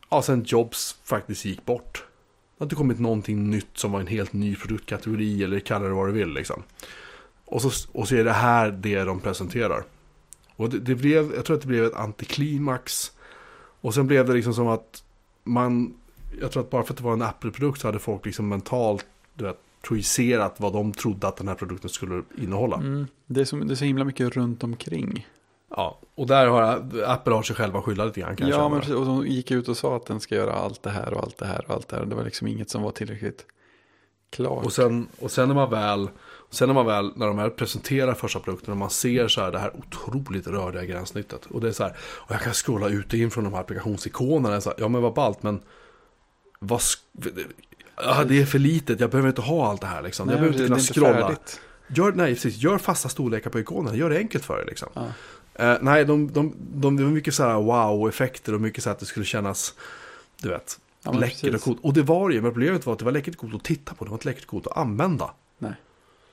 ja, 0.09 0.21
sen 0.21 0.43
Jobs 0.47 0.97
faktiskt 1.03 1.45
gick 1.45 1.65
bort. 1.65 2.03
Det 2.57 2.61
har 2.61 2.65
inte 2.65 2.75
kommit 2.75 2.99
någonting 2.99 3.49
nytt 3.49 3.77
som 3.77 3.91
var 3.91 3.99
en 3.99 4.07
helt 4.07 4.33
ny 4.33 4.55
produktkategori 4.55 5.43
eller 5.43 5.59
kalla 5.59 5.85
det 5.85 5.93
vad 5.93 6.07
du 6.07 6.11
vill 6.11 6.29
liksom. 6.29 6.63
Och 7.45 7.61
så, 7.61 7.89
och 7.91 8.07
så 8.07 8.15
är 8.15 8.23
det 8.23 8.31
här 8.31 8.71
det 8.71 9.03
de 9.03 9.19
presenterar. 9.19 9.83
Och 10.55 10.69
det, 10.69 10.79
det 10.79 10.95
blev, 10.95 11.33
jag 11.35 11.45
tror 11.45 11.55
att 11.55 11.61
det 11.61 11.67
blev 11.67 11.85
ett 11.85 11.95
antiklimax. 11.95 13.11
Och 13.81 13.93
sen 13.93 14.07
blev 14.07 14.25
det 14.25 14.33
liksom 14.33 14.53
som 14.53 14.67
att 14.67 15.03
man, 15.43 15.93
jag 16.41 16.51
tror 16.51 16.63
att 16.63 16.69
bara 16.69 16.83
för 16.83 16.93
att 16.93 16.97
det 16.97 17.03
var 17.03 17.13
en 17.13 17.21
Apple-produkt 17.21 17.81
så 17.81 17.87
hade 17.87 17.99
folk 17.99 18.25
liksom 18.25 18.49
mentalt, 18.49 19.05
du 19.33 19.43
vet, 19.43 19.57
projicerat 19.81 20.55
vad 20.59 20.73
de 20.73 20.93
trodde 20.93 21.27
att 21.27 21.37
den 21.37 21.47
här 21.47 21.55
produkten 21.55 21.89
skulle 21.89 22.23
innehålla. 22.37 22.75
Mm. 22.75 23.07
Det, 23.25 23.41
är 23.41 23.45
så, 23.45 23.55
det 23.55 23.73
är 23.73 23.75
så 23.75 23.85
himla 23.85 24.03
mycket 24.03 24.35
runt 24.35 24.63
omkring. 24.63 25.27
Ja, 25.69 25.99
och 26.15 26.27
där 26.27 26.47
har 26.47 26.63
Apple 27.05 27.33
har 27.33 27.43
sig 27.43 27.55
själva 27.55 27.81
skylla 27.81 28.05
lite 28.05 28.19
grann 28.19 28.35
kanske. 28.35 28.57
Ja, 28.57 28.69
men 28.69 28.79
precis, 28.79 28.95
och 28.95 29.05
de 29.05 29.27
gick 29.27 29.51
ut 29.51 29.67
och 29.67 29.77
sa 29.77 29.95
att 29.95 30.05
den 30.05 30.19
ska 30.19 30.35
göra 30.35 30.53
allt 30.53 30.83
det 30.83 30.89
här 30.89 31.13
och 31.13 31.23
allt 31.23 31.37
det 31.37 31.45
här 31.45 31.65
och 31.67 31.73
allt 31.73 31.87
det 31.87 31.95
här. 31.95 32.05
Det 32.05 32.15
var 32.15 32.23
liksom 32.23 32.47
inget 32.47 32.69
som 32.69 32.81
var 32.81 32.91
tillräckligt 32.91 33.45
klart. 34.35 34.65
Och 34.65 34.73
sen, 34.73 35.07
och 35.19 35.31
sen 35.31 35.47
när 35.47 35.55
man 35.55 35.69
väl, 35.69 36.09
sen 36.49 36.67
när 36.67 36.73
man 36.73 36.85
väl, 36.85 37.11
när 37.15 37.27
de 37.27 37.37
här 37.37 37.49
presenterar 37.49 38.13
första 38.13 38.39
produkten 38.39 38.71
och 38.71 38.77
man 38.77 38.89
ser 38.89 39.27
så 39.27 39.41
här 39.41 39.51
det 39.51 39.59
här 39.59 39.71
otroligt 39.75 40.47
rörliga 40.47 40.85
gränssnittet. 40.85 41.45
Och 41.45 41.61
det 41.61 41.67
är 41.67 41.71
så 41.71 41.83
här, 41.83 41.97
och 41.99 42.31
jag 42.31 42.41
kan 42.41 42.53
scrolla 42.53 42.89
ut 42.89 43.07
och 43.07 43.19
in 43.19 43.31
från 43.31 43.43
de 43.43 43.53
här 43.53 43.61
applikationsikonerna. 43.61 44.61
Så 44.61 44.69
här, 44.69 44.79
ja 44.79 44.87
men 44.87 45.01
vad 45.01 45.13
ballt, 45.13 45.43
men 45.43 45.61
vad, 46.59 46.81
ja, 47.95 48.23
det 48.23 48.41
är 48.41 48.45
för 48.45 48.59
litet, 48.59 48.99
jag 48.99 49.09
behöver 49.09 49.29
inte 49.29 49.41
ha 49.41 49.69
allt 49.69 49.81
det 49.81 49.87
här 49.87 50.01
liksom. 50.01 50.27
Nej, 50.27 50.33
jag 50.33 50.41
behöver 50.41 50.59
inte 50.59 50.67
kunna 50.67 50.79
är 50.79 50.93
scrolla. 50.93 51.27
färdigt. 51.27 51.61
Gör, 51.87 52.11
nej, 52.11 52.33
precis, 52.33 52.57
gör 52.57 52.77
fasta 52.77 53.09
storlekar 53.09 53.49
på 53.49 53.59
ikonerna, 53.59 53.97
gör 53.97 54.09
det 54.09 54.17
enkelt 54.17 54.45
för 54.45 54.57
dig 54.57 54.65
liksom. 54.65 54.89
Ja. 54.93 55.07
Eh, 55.53 55.77
nej, 55.81 56.05
de, 56.05 56.31
de, 56.33 56.55
de, 56.57 56.97
det 56.97 57.03
var 57.03 57.11
mycket 57.11 57.33
så 57.33 57.43
här 57.43 57.61
wow-effekter 57.61 58.53
och 58.53 58.61
mycket 58.61 58.83
så 58.83 58.89
här 58.89 58.93
att 58.93 58.99
det 58.99 59.05
skulle 59.05 59.25
kännas, 59.25 59.73
du 60.41 60.49
vet, 60.49 60.79
Ja, 61.05 61.11
läckert 61.11 61.43
och 61.43 61.51
precis. 61.51 61.63
coolt. 61.63 61.79
Och 61.81 61.93
det 61.93 62.03
var 62.03 62.29
det 62.29 62.35
ju, 62.35 62.41
men 62.41 62.51
problemet 62.51 62.85
var 62.85 62.93
att 62.93 62.99
det 62.99 63.05
var 63.05 63.11
läckert 63.11 63.37
coolt 63.37 63.55
att 63.55 63.63
titta 63.63 63.93
på, 63.93 64.05
det 64.05 64.11
var 64.11 64.15
inte 64.15 64.27
läckert 64.27 64.45
coolt 64.45 64.67
att 64.67 64.77
använda. 64.77 65.31
Nej, 65.57 65.73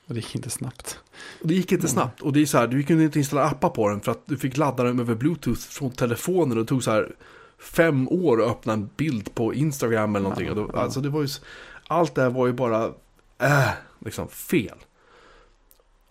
och 0.06 0.14
det 0.14 0.20
gick 0.20 0.34
inte 0.34 0.50
snabbt. 0.50 0.98
Och 1.40 1.48
det 1.48 1.54
gick 1.54 1.72
inte 1.72 1.88
snabbt. 1.88 2.20
Och 2.20 2.32
det 2.32 2.42
är 2.42 2.46
så 2.46 2.58
här, 2.58 2.66
du 2.66 2.82
kunde 2.82 3.04
inte 3.04 3.18
installera 3.18 3.46
appar 3.46 3.68
på 3.68 3.88
den 3.88 4.00
för 4.00 4.12
att 4.12 4.22
du 4.26 4.36
fick 4.36 4.56
ladda 4.56 4.82
den 4.82 5.00
över 5.00 5.14
bluetooth 5.14 5.60
från 5.60 5.90
telefonen. 5.90 6.58
Och 6.58 6.64
det 6.64 6.68
tog 6.68 6.84
så 6.84 6.90
här 6.90 7.14
fem 7.58 8.08
år 8.08 8.42
att 8.42 8.50
öppna 8.50 8.72
en 8.72 8.90
bild 8.96 9.34
på 9.34 9.54
Instagram 9.54 10.16
eller 10.16 10.22
någonting. 10.22 10.46
Ja, 10.46 10.52
och 10.52 10.56
då, 10.56 10.70
ja. 10.74 10.80
Alltså 10.80 11.00
det 11.00 11.08
var 11.08 11.22
ju, 11.22 11.28
allt 11.88 12.14
det 12.14 12.22
här 12.22 12.30
var 12.30 12.46
ju 12.46 12.52
bara, 12.52 12.84
äh, 13.38 13.68
liksom 13.98 14.28
fel. 14.28 14.78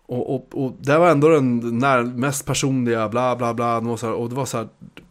Och, 0.05 0.35
och, 0.35 0.65
och 0.65 0.75
det 0.79 0.97
var 0.97 1.09
ändå 1.09 1.29
den 1.29 1.77
när, 1.79 2.03
mest 2.03 2.45
personliga, 2.45 3.09
bla 3.09 3.35
bla 3.35 3.53
bla. 3.53 3.97
Så 3.97 4.07
här, 4.07 4.13
och 4.13 4.29
det 4.29 4.35
var 4.35 4.45
så 4.45 4.57
här, 4.57 4.67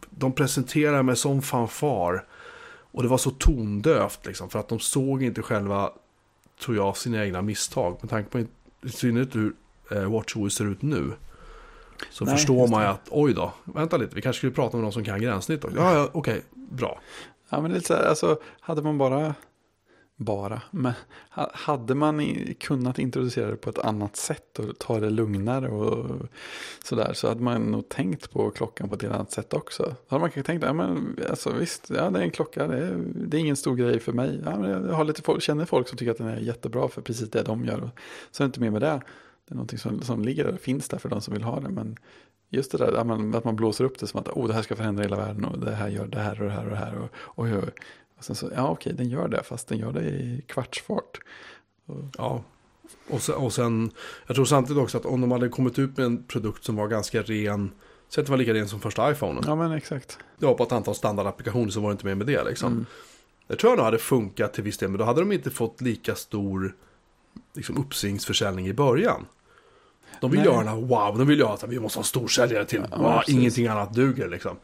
de 0.09 0.31
presenterade 0.31 1.03
med 1.03 1.17
sån 1.17 1.41
fanfar. 1.41 2.25
Och 2.91 3.03
det 3.03 3.09
var 3.09 3.17
så 3.17 3.31
tondövt 3.31 4.25
liksom. 4.25 4.49
För 4.49 4.59
att 4.59 4.67
de 4.67 4.79
såg 4.79 5.23
inte 5.23 5.41
själva, 5.41 5.91
tror 6.63 6.77
jag, 6.77 6.97
sina 6.97 7.25
egna 7.25 7.41
misstag. 7.41 7.97
Med 8.01 8.09
tanke 8.09 8.29
på 8.29 8.39
i 8.87 8.89
synnerhet 8.89 9.35
hur 9.35 9.53
eh, 9.91 10.11
WatchOS 10.11 10.55
ser 10.55 10.65
ut 10.65 10.81
nu. 10.81 11.11
Så 12.09 12.25
Nej, 12.25 12.35
förstår 12.35 12.67
man 12.67 12.83
ju 12.83 12.87
att, 12.87 13.07
oj 13.09 13.33
då, 13.33 13.53
vänta 13.63 13.97
lite, 13.97 14.15
vi 14.15 14.21
kanske 14.21 14.37
skulle 14.37 14.51
prata 14.51 14.77
med 14.77 14.83
någon 14.83 14.93
som 14.93 15.03
kan 15.03 15.21
gränssnitt 15.21 15.65
också. 15.65 15.77
Ja, 15.77 15.93
ja, 15.93 16.09
okej, 16.11 16.41
bra. 16.51 16.99
Ja, 17.49 17.61
men 17.61 17.71
lite 17.71 17.87
så 17.87 17.93
här, 17.93 18.03
alltså, 18.03 18.39
hade 18.59 18.81
man 18.81 18.97
bara, 18.97 19.35
bara, 20.23 20.61
men 20.71 20.93
hade 21.53 21.95
man 21.95 22.35
kunnat 22.59 22.99
introducera 22.99 23.51
det 23.51 23.55
på 23.55 23.69
ett 23.69 23.79
annat 23.79 24.15
sätt 24.15 24.59
och 24.59 24.79
ta 24.79 24.99
det 24.99 25.09
lugnare 25.09 25.69
och 25.69 26.21
sådär 26.83 27.13
så 27.13 27.27
hade 27.27 27.41
man 27.41 27.61
nog 27.61 27.89
tänkt 27.89 28.31
på 28.31 28.51
klockan 28.51 28.89
på 28.89 28.95
ett 28.95 29.01
helt 29.01 29.13
annat 29.13 29.31
sätt 29.31 29.53
också. 29.53 29.83
Då 29.83 29.95
hade 30.07 30.21
man 30.21 30.31
kanske 30.31 30.51
tänkt, 30.51 30.63
ja 30.65 30.73
men 30.73 31.19
alltså 31.29 31.53
visst, 31.53 31.89
ja 31.89 32.09
det 32.09 32.19
är 32.19 32.23
en 32.23 32.31
klocka, 32.31 32.67
det 32.67 32.77
är, 32.77 33.03
det 33.15 33.37
är 33.37 33.41
ingen 33.41 33.55
stor 33.55 33.75
grej 33.75 33.99
för 33.99 34.13
mig. 34.13 34.41
Ja, 34.45 34.57
men 34.59 34.69
jag 34.69 34.93
har 34.93 35.03
lite 35.03 35.21
folk, 35.21 35.41
känner 35.41 35.65
folk 35.65 35.87
som 35.87 35.97
tycker 35.97 36.11
att 36.11 36.17
den 36.17 36.27
är 36.27 36.37
jättebra 36.37 36.87
för 36.87 37.01
precis 37.01 37.29
det 37.29 37.43
de 37.43 37.65
gör. 37.65 37.81
Och 37.81 37.89
så 38.31 38.43
är 38.43 38.45
det 38.45 38.49
inte 38.49 38.59
mer 38.59 38.71
med 38.71 38.81
det. 38.81 39.01
Det 39.47 39.53
är 39.53 39.55
någonting 39.55 39.79
som, 39.79 40.01
som 40.01 40.25
ligger 40.25 40.43
där, 40.43 40.57
finns 40.57 40.87
där 40.87 40.97
för 40.97 41.09
de 41.09 41.21
som 41.21 41.33
vill 41.33 41.43
ha 41.43 41.59
det. 41.59 41.69
Men 41.69 41.97
just 42.49 42.71
det 42.71 42.77
där 42.77 42.93
att 42.93 43.07
man, 43.07 43.35
att 43.35 43.43
man 43.43 43.55
blåser 43.55 43.83
upp 43.83 43.99
det 43.99 44.07
som 44.07 44.19
att 44.19 44.27
oh, 44.27 44.47
det 44.47 44.53
här 44.53 44.61
ska 44.61 44.75
förändra 44.75 45.03
hela 45.03 45.17
världen 45.17 45.45
och 45.45 45.59
det 45.59 45.71
här 45.71 45.89
gör 45.89 46.05
det 46.05 46.19
här 46.19 46.41
och 46.41 46.47
det 46.47 46.53
här 46.53 46.63
och 46.63 46.69
det 46.69 46.77
här. 46.77 46.97
Och, 46.97 47.09
oj, 47.35 47.55
oj 47.55 47.71
och 48.21 48.25
sen 48.25 48.35
så, 48.35 48.51
ja 48.55 48.69
okej, 48.69 48.93
den 48.93 49.09
gör 49.09 49.27
det, 49.27 49.43
fast 49.43 49.67
den 49.67 49.77
gör 49.77 49.91
det 49.91 50.01
i 50.01 50.43
kvartsfart. 50.47 51.19
Ja. 52.17 52.43
Och 53.09 53.21
sen, 53.21 53.35
och 53.35 53.53
sen, 53.53 53.91
jag 54.27 54.35
tror 54.35 54.45
samtidigt 54.45 54.83
också 54.83 54.97
att 54.97 55.05
om 55.05 55.21
de 55.21 55.31
hade 55.31 55.49
kommit 55.49 55.79
ut 55.79 55.97
med 55.97 56.05
en 56.05 56.23
produkt 56.23 56.63
som 56.63 56.75
var 56.75 56.87
ganska 56.87 57.21
ren, 57.21 57.71
så 58.09 58.19
att 58.19 58.25
det 58.25 58.31
var 58.31 58.37
lika 58.37 58.53
ren 58.53 58.67
som 58.67 58.79
första 58.79 59.11
iPhonen. 59.11 59.43
Ja 59.47 59.55
men 59.55 59.71
exakt. 59.71 60.17
Det 60.37 60.45
var 60.45 60.53
på 60.53 60.63
ett 60.63 60.71
antal 60.71 60.95
standardapplikationer 60.95 61.71
så 61.71 61.81
var 61.81 61.89
det 61.89 61.91
inte 61.91 62.05
mer 62.05 62.15
med 62.15 62.27
det 62.27 62.43
liksom. 62.43 62.71
Mm. 62.71 62.85
Det 63.47 63.55
tror 63.55 63.71
jag 63.71 63.77
nog 63.77 63.85
hade 63.85 63.97
funkat 63.97 64.53
till 64.53 64.63
viss 64.63 64.77
del, 64.77 64.89
men 64.89 64.99
då 64.99 65.05
hade 65.05 65.21
de 65.21 65.31
inte 65.31 65.51
fått 65.51 65.81
lika 65.81 66.15
stor 66.15 66.75
liksom, 67.53 67.77
uppsvingsförsäljning 67.77 68.67
i 68.67 68.73
början. 68.73 69.25
De 70.21 70.31
vill 70.31 70.39
Nej. 70.39 70.49
göra 70.49 70.57
den 70.57 70.67
här 70.67 70.75
wow, 70.75 71.17
de 71.17 71.27
vill 71.27 71.39
göra 71.39 71.53
att 71.53 71.63
vi 71.63 71.79
måste 71.79 71.99
ha 71.99 72.01
en 72.01 72.07
storsäljare 72.07 72.65
till. 72.65 72.85
Ja, 72.91 72.97
wow, 72.97 73.21
ingenting 73.27 73.67
annat 73.67 73.93
duger 73.93 74.29
liksom. 74.29 74.57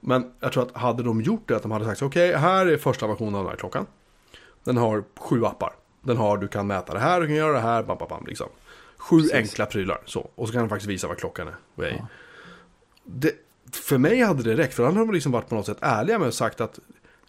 Men 0.00 0.32
jag 0.40 0.52
tror 0.52 0.62
att 0.62 0.76
hade 0.76 1.02
de 1.02 1.20
gjort 1.20 1.48
det, 1.48 1.56
att 1.56 1.62
de 1.62 1.70
hade 1.70 1.84
sagt 1.84 2.02
okej, 2.02 2.36
här 2.36 2.66
är 2.66 2.76
första 2.76 3.06
versionen 3.06 3.34
av 3.34 3.40
den 3.42 3.50
här 3.50 3.56
klockan. 3.56 3.86
Den 4.64 4.76
har 4.76 5.04
sju 5.18 5.44
appar. 5.44 5.72
Den 6.02 6.16
har, 6.16 6.38
du 6.38 6.48
kan 6.48 6.66
mäta 6.66 6.92
det 6.92 6.98
här, 6.98 7.20
du 7.20 7.26
kan 7.26 7.36
göra 7.36 7.52
det 7.52 7.60
här, 7.60 7.82
bam, 7.82 7.98
bam, 7.98 8.08
bam, 8.08 8.24
liksom. 8.26 8.46
Sju 8.96 9.16
Precis. 9.16 9.34
enkla 9.34 9.66
prylar, 9.66 9.98
så. 10.04 10.30
Och 10.34 10.46
så 10.46 10.52
kan 10.52 10.62
den 10.62 10.68
faktiskt 10.68 10.90
visa 10.90 11.08
vad 11.08 11.18
klockan 11.18 11.48
är. 11.48 11.54
Ja. 11.76 12.06
Det, 13.04 13.32
för 13.72 13.98
mig 13.98 14.22
hade 14.22 14.42
det 14.42 14.56
räckt, 14.56 14.74
för 14.74 14.82
då 14.82 14.88
hade 14.88 14.98
de 14.98 15.12
liksom 15.12 15.32
varit 15.32 15.48
på 15.48 15.54
något 15.54 15.66
sätt 15.66 15.78
ärliga 15.80 16.18
med 16.18 16.28
och 16.28 16.34
sagt 16.34 16.60
att 16.60 16.78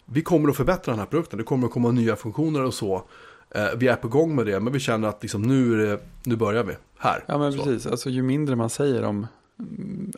vi 0.04 0.22
kommer 0.22 0.48
att 0.48 0.56
förbättra 0.56 0.92
den 0.92 0.98
här 0.98 1.06
produkten, 1.06 1.38
det 1.38 1.44
kommer 1.44 1.66
att 1.66 1.72
komma 1.72 1.90
nya 1.90 2.16
funktioner 2.16 2.62
och 2.62 2.74
så. 2.74 3.02
Eh, 3.50 3.66
vi 3.76 3.88
är 3.88 3.96
på 3.96 4.08
gång 4.08 4.34
med 4.34 4.46
det, 4.46 4.60
men 4.60 4.72
vi 4.72 4.80
känner 4.80 5.08
att 5.08 5.22
liksom, 5.22 5.42
nu, 5.42 5.98
nu 6.24 6.36
börjar 6.36 6.64
vi 6.64 6.76
här. 6.98 7.24
Ja 7.26 7.38
men 7.38 7.52
Så. 7.52 7.64
precis, 7.64 7.86
alltså 7.86 8.10
ju 8.10 8.22
mindre 8.22 8.56
man 8.56 8.70
säger 8.70 9.02
om, 9.04 9.26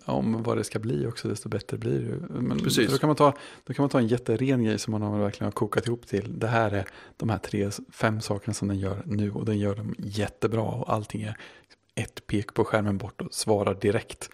om 0.04 0.42
vad 0.42 0.56
det 0.56 0.64
ska 0.64 0.78
bli 0.78 1.06
också, 1.06 1.28
desto 1.28 1.48
bättre 1.48 1.76
blir 1.78 2.00
det. 2.00 2.40
Men 2.40 2.58
Precis. 2.58 2.90
Då 2.90 2.98
kan, 2.98 3.08
man 3.08 3.16
ta, 3.16 3.34
då 3.64 3.74
kan 3.74 3.82
man 3.82 3.90
ta 3.90 3.98
en 3.98 4.06
jätteren 4.06 4.64
grej 4.64 4.78
som 4.78 4.90
man 4.90 5.02
har 5.02 5.18
verkligen 5.18 5.46
har 5.46 5.52
kokat 5.52 5.86
ihop 5.86 6.06
till. 6.06 6.38
Det 6.38 6.46
här 6.46 6.70
är 6.70 6.84
de 7.16 7.28
här 7.28 7.38
tre, 7.38 7.70
fem 7.92 8.20
sakerna 8.20 8.54
som 8.54 8.68
den 8.68 8.78
gör 8.78 9.02
nu 9.06 9.32
och 9.32 9.44
den 9.44 9.58
gör 9.58 9.74
dem 9.74 9.94
jättebra 9.98 10.62
och 10.62 10.92
allting 10.92 11.22
är 11.22 11.36
ett 11.94 12.26
pek 12.26 12.54
på 12.54 12.64
skärmen 12.64 12.98
bort 12.98 13.20
och 13.20 13.34
svarar 13.34 13.74
direkt. 13.74 14.30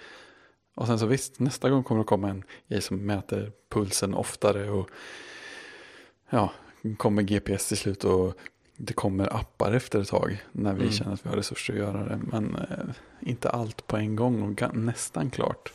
Och 0.74 0.86
sen 0.86 0.98
så 0.98 1.06
visst, 1.06 1.40
nästa 1.40 1.70
gång 1.70 1.82
kommer 1.84 2.00
det 2.00 2.04
komma 2.04 2.30
en 2.30 2.44
grej 2.68 2.80
som 2.80 3.06
mäter 3.06 3.52
pulsen 3.68 4.14
oftare 4.14 4.70
och 4.70 4.90
ja, 6.30 6.52
kommer 6.96 7.22
GPS 7.22 7.68
till 7.68 7.76
slut 7.76 8.04
och 8.04 8.34
det 8.82 8.92
kommer 8.92 9.36
appar 9.36 9.72
efter 9.72 10.00
ett 10.00 10.08
tag 10.08 10.44
när 10.52 10.74
vi 10.74 10.82
Mm. 10.82 10.92
känner 10.92 11.12
att 11.12 11.26
vi 11.26 11.28
har 11.28 11.36
resurser 11.36 11.72
att 11.72 11.78
göra 11.78 12.04
det. 12.08 12.20
Men 12.30 12.54
eh, 12.56 12.94
inte 13.20 13.50
allt 13.50 13.86
på 13.86 13.96
en 13.96 14.16
gång 14.16 14.42
och 14.42 14.76
nästan 14.76 15.30
klart. 15.30 15.72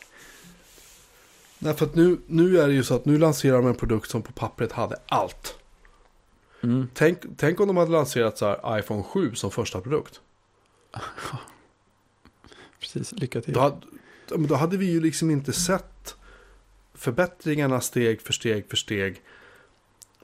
Nej, 1.58 1.74
för 1.74 1.86
att 1.86 1.94
nu, 1.94 2.18
nu 2.26 2.58
är 2.58 2.66
det 2.68 2.74
ju 2.74 2.84
så 2.84 2.94
att 2.94 3.04
nu 3.04 3.18
lanserar 3.18 3.56
de 3.56 3.66
en 3.66 3.74
produkt 3.74 4.10
som 4.10 4.22
på 4.22 4.32
pappret 4.32 4.72
hade 4.72 4.96
allt. 5.08 5.58
Mm. 6.62 6.88
Tänk, 6.94 7.18
tänk 7.36 7.60
om 7.60 7.66
de 7.66 7.76
hade 7.76 7.90
lanserat 7.90 8.38
så 8.38 8.46
här 8.46 8.78
iPhone 8.78 9.02
7 9.02 9.34
som 9.34 9.50
första 9.50 9.80
produkt. 9.80 10.20
Precis, 12.80 13.12
lycka 13.12 13.40
till. 13.40 13.54
Då 13.54 13.60
hade, 13.60 13.76
då 14.48 14.54
hade 14.54 14.76
vi 14.76 14.86
ju 14.86 15.00
liksom 15.00 15.30
inte 15.30 15.52
sett 15.52 16.16
förbättringarna 16.94 17.80
steg 17.80 18.20
för 18.20 18.32
steg 18.32 18.68
för 18.70 18.76
steg. 18.76 19.22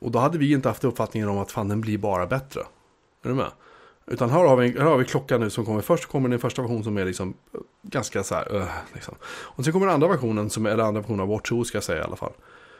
Och 0.03 0.11
då 0.11 0.19
hade 0.19 0.39
vi 0.39 0.53
inte 0.53 0.69
haft 0.69 0.85
uppfattningen 0.85 1.29
om 1.29 1.39
att 1.39 1.53
fan 1.53 1.69
den 1.69 1.81
blir 1.81 1.99
bara 1.99 2.27
bättre. 2.27 2.61
Är 3.23 3.29
du 3.29 3.35
med? 3.35 3.51
Utan 4.07 4.31
här 4.31 4.45
har 4.45 4.57
vi, 4.57 4.79
här 4.79 4.85
har 4.85 4.99
vi 4.99 5.05
klockan 5.05 5.41
nu 5.41 5.51
som 5.51 5.65
kommer 5.65 5.81
först. 5.81 6.07
kommer 6.07 6.29
den 6.29 6.39
första 6.39 6.63
version 6.63 6.85
som 6.85 6.97
är 6.97 7.05
liksom 7.05 7.35
eh, 7.55 7.61
ganska 7.83 8.23
så 8.23 8.35
här. 8.35 8.55
Uh, 8.55 8.65
liksom. 8.95 9.15
Och 9.25 9.65
sen 9.65 9.73
kommer 9.73 9.87
den 9.87 9.95
andra 9.95 10.09
versionen, 10.09 10.51
som 10.51 10.67
eller 10.67 10.85
andra 10.85 11.01
versionen 11.01 11.21
av 11.21 11.29
WatchOS 11.29 11.69
ska 11.69 11.77
jag 11.77 11.85
säga 11.85 12.01
i 12.01 12.05
alla 12.05 12.17
fall. 12.17 12.33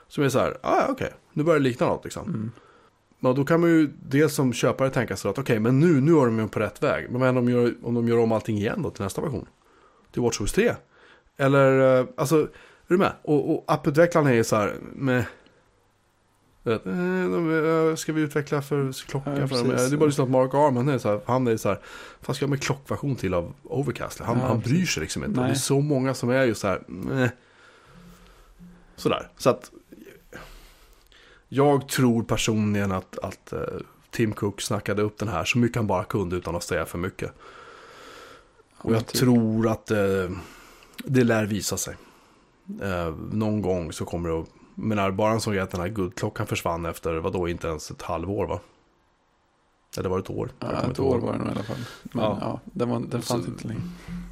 Som 0.09 0.25
är 0.25 0.29
så 0.29 0.39
här, 0.39 0.59
ah, 0.63 0.87
okej, 0.89 1.13
nu 1.33 1.45
börjar 1.45 1.61
det 1.61 1.65
likna 1.65 1.87
något 1.87 2.05
liksom. 2.05 2.29
Mm. 2.29 2.51
Ja, 3.21 3.33
då 3.33 3.45
kan 3.45 3.61
man 3.61 3.71
ju 3.71 3.91
dels 4.03 4.35
som 4.35 4.53
köpare 4.53 4.91
tänka 4.91 5.17
sig 5.17 5.31
att 5.31 5.39
okej, 5.39 5.61
men 5.61 5.81
nu, 5.81 6.01
nu 6.01 6.13
är 6.13 6.27
de 6.27 6.39
ju 6.39 6.49
på 6.49 6.61
rätt 6.61 6.83
väg. 6.83 7.11
Men 7.11 7.21
vad 7.21 7.29
händer 7.29 7.41
om 7.41 7.47
de 7.47 7.53
gör, 7.53 7.75
om 7.83 7.95
de 7.95 8.09
gör 8.09 8.19
om 8.19 8.33
allting 8.33 8.57
igen 8.57 8.83
då 8.83 8.91
till 8.91 9.03
nästa 9.03 9.21
version? 9.21 9.47
Till 10.13 10.23
WatchOS 10.23 10.53
3? 10.53 10.73
Eller, 11.37 11.99
eh, 12.01 12.07
alltså, 12.17 12.41
är 12.41 12.49
du 12.89 12.97
med? 12.97 13.13
Och, 13.23 13.51
och 13.51 13.65
apputvecklarna 13.67 14.31
är 14.31 14.35
ju 14.35 14.45
så 14.45 14.57
här, 14.57 14.75
med... 14.95 15.25
Vet, 16.63 16.87
eh, 16.87 17.25
eh, 17.25 17.95
ska 17.95 18.13
vi 18.13 18.21
utveckla 18.21 18.63
för 18.63 19.07
klocka? 19.07 19.41
Ja, 19.41 19.49
för 19.49 19.57
dem? 19.57 19.71
precis. 19.71 19.91
det 19.91 19.97
är 19.97 19.99
bara 19.99 20.23
att 20.23 20.31
Mark 20.31 20.55
Arman 20.55 20.89
är 20.89 20.99
så 20.99 21.09
här, 21.09 21.21
han 21.27 21.47
är 21.47 21.57
så 21.57 21.69
här, 21.69 21.81
vad 22.27 22.37
ska 22.37 22.43
jag 22.43 22.51
med 22.51 22.63
klockversion 22.63 23.17
till 23.17 23.35
av 23.35 23.53
Overcast? 23.63 24.21
Han, 24.21 24.39
Ja, 24.39 24.47
han 24.47 24.61
bryr 24.61 24.87
sig 24.87 25.01
liksom 25.01 25.25
inte. 25.25 25.41
Nej. 25.41 25.49
Det 25.49 25.55
är 25.55 25.59
så 25.59 25.81
många 25.81 26.15
som 26.15 26.31
är 26.31 26.45
ju 26.45 26.55
så 26.55 26.69
här, 26.69 26.83
eh. 27.13 27.29
Sådär, 28.97 29.29
så 29.39 29.51
att 29.51 29.71
jag 31.49 31.89
tror 31.89 32.23
personligen 32.23 32.93
att, 32.93 33.19
att 33.19 33.53
eh, 33.53 33.61
Tim 34.11 34.33
Cook 34.33 34.61
snackade 34.61 35.03
upp 35.03 35.19
den 35.19 35.29
här 35.29 35.45
så 35.45 35.59
mycket 35.59 35.77
han 35.77 35.87
bara 35.87 36.05
kunde 36.05 36.37
utan 36.37 36.57
att 36.57 36.63
säga 36.63 36.87
för 36.87 36.99
mycket. 36.99 37.33
Och 38.79 38.95
jag 38.95 39.07
typ- 39.07 39.21
tror 39.21 39.69
att 39.69 39.91
eh, 39.91 40.31
det 41.05 41.25
lär 41.25 41.47
visa 41.47 41.77
sig. 41.77 41.97
Eh, 42.83 43.15
någon 43.33 43.63
gång 43.63 43.93
så 43.93 44.05
kommer 44.05 44.29
det 44.29 44.41
att... 44.41 44.49
Men 44.75 45.17
bara 45.17 45.41
sån 45.41 45.53
grej 45.53 45.63
att 45.63 45.71
den 45.71 45.81
här 45.81 45.89
guldklockan 45.89 46.47
försvann 46.47 46.87
efter, 46.87 47.15
vadå, 47.15 47.49
inte 47.49 47.69
ens 47.69 47.91
ett 47.91 48.03
halvår 48.03 48.47
va? 48.47 48.61
Eller 49.99 50.09
var 50.09 50.17
det 50.17 50.23
ett 50.23 50.31
år? 50.31 50.51
Ja, 50.61 50.73
ett 50.91 50.99
år 51.01 51.19
var 51.19 51.33
det 51.33 51.39
nog 51.39 51.49
i 51.49 51.51
alla 51.51 51.63
fall. 51.63 51.77
Men 52.03 52.25
Ja. 52.25 52.39
ja, 52.41 52.61
den, 52.65 52.89
var, 52.89 53.01
den 53.01 53.23
fanns 53.23 53.45
Så- 53.45 53.51
inte 53.51 53.69
längre. 53.69 53.83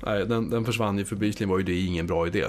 Nej, 0.06 0.26
den, 0.26 0.50
den 0.50 0.64
försvann 0.64 0.98
ju 0.98 1.04
för 1.04 1.16
bevisligen 1.16 1.48
var 1.50 1.58
ju 1.58 1.64
det 1.64 1.80
ingen 1.80 2.06
bra 2.06 2.26
idé. 2.26 2.46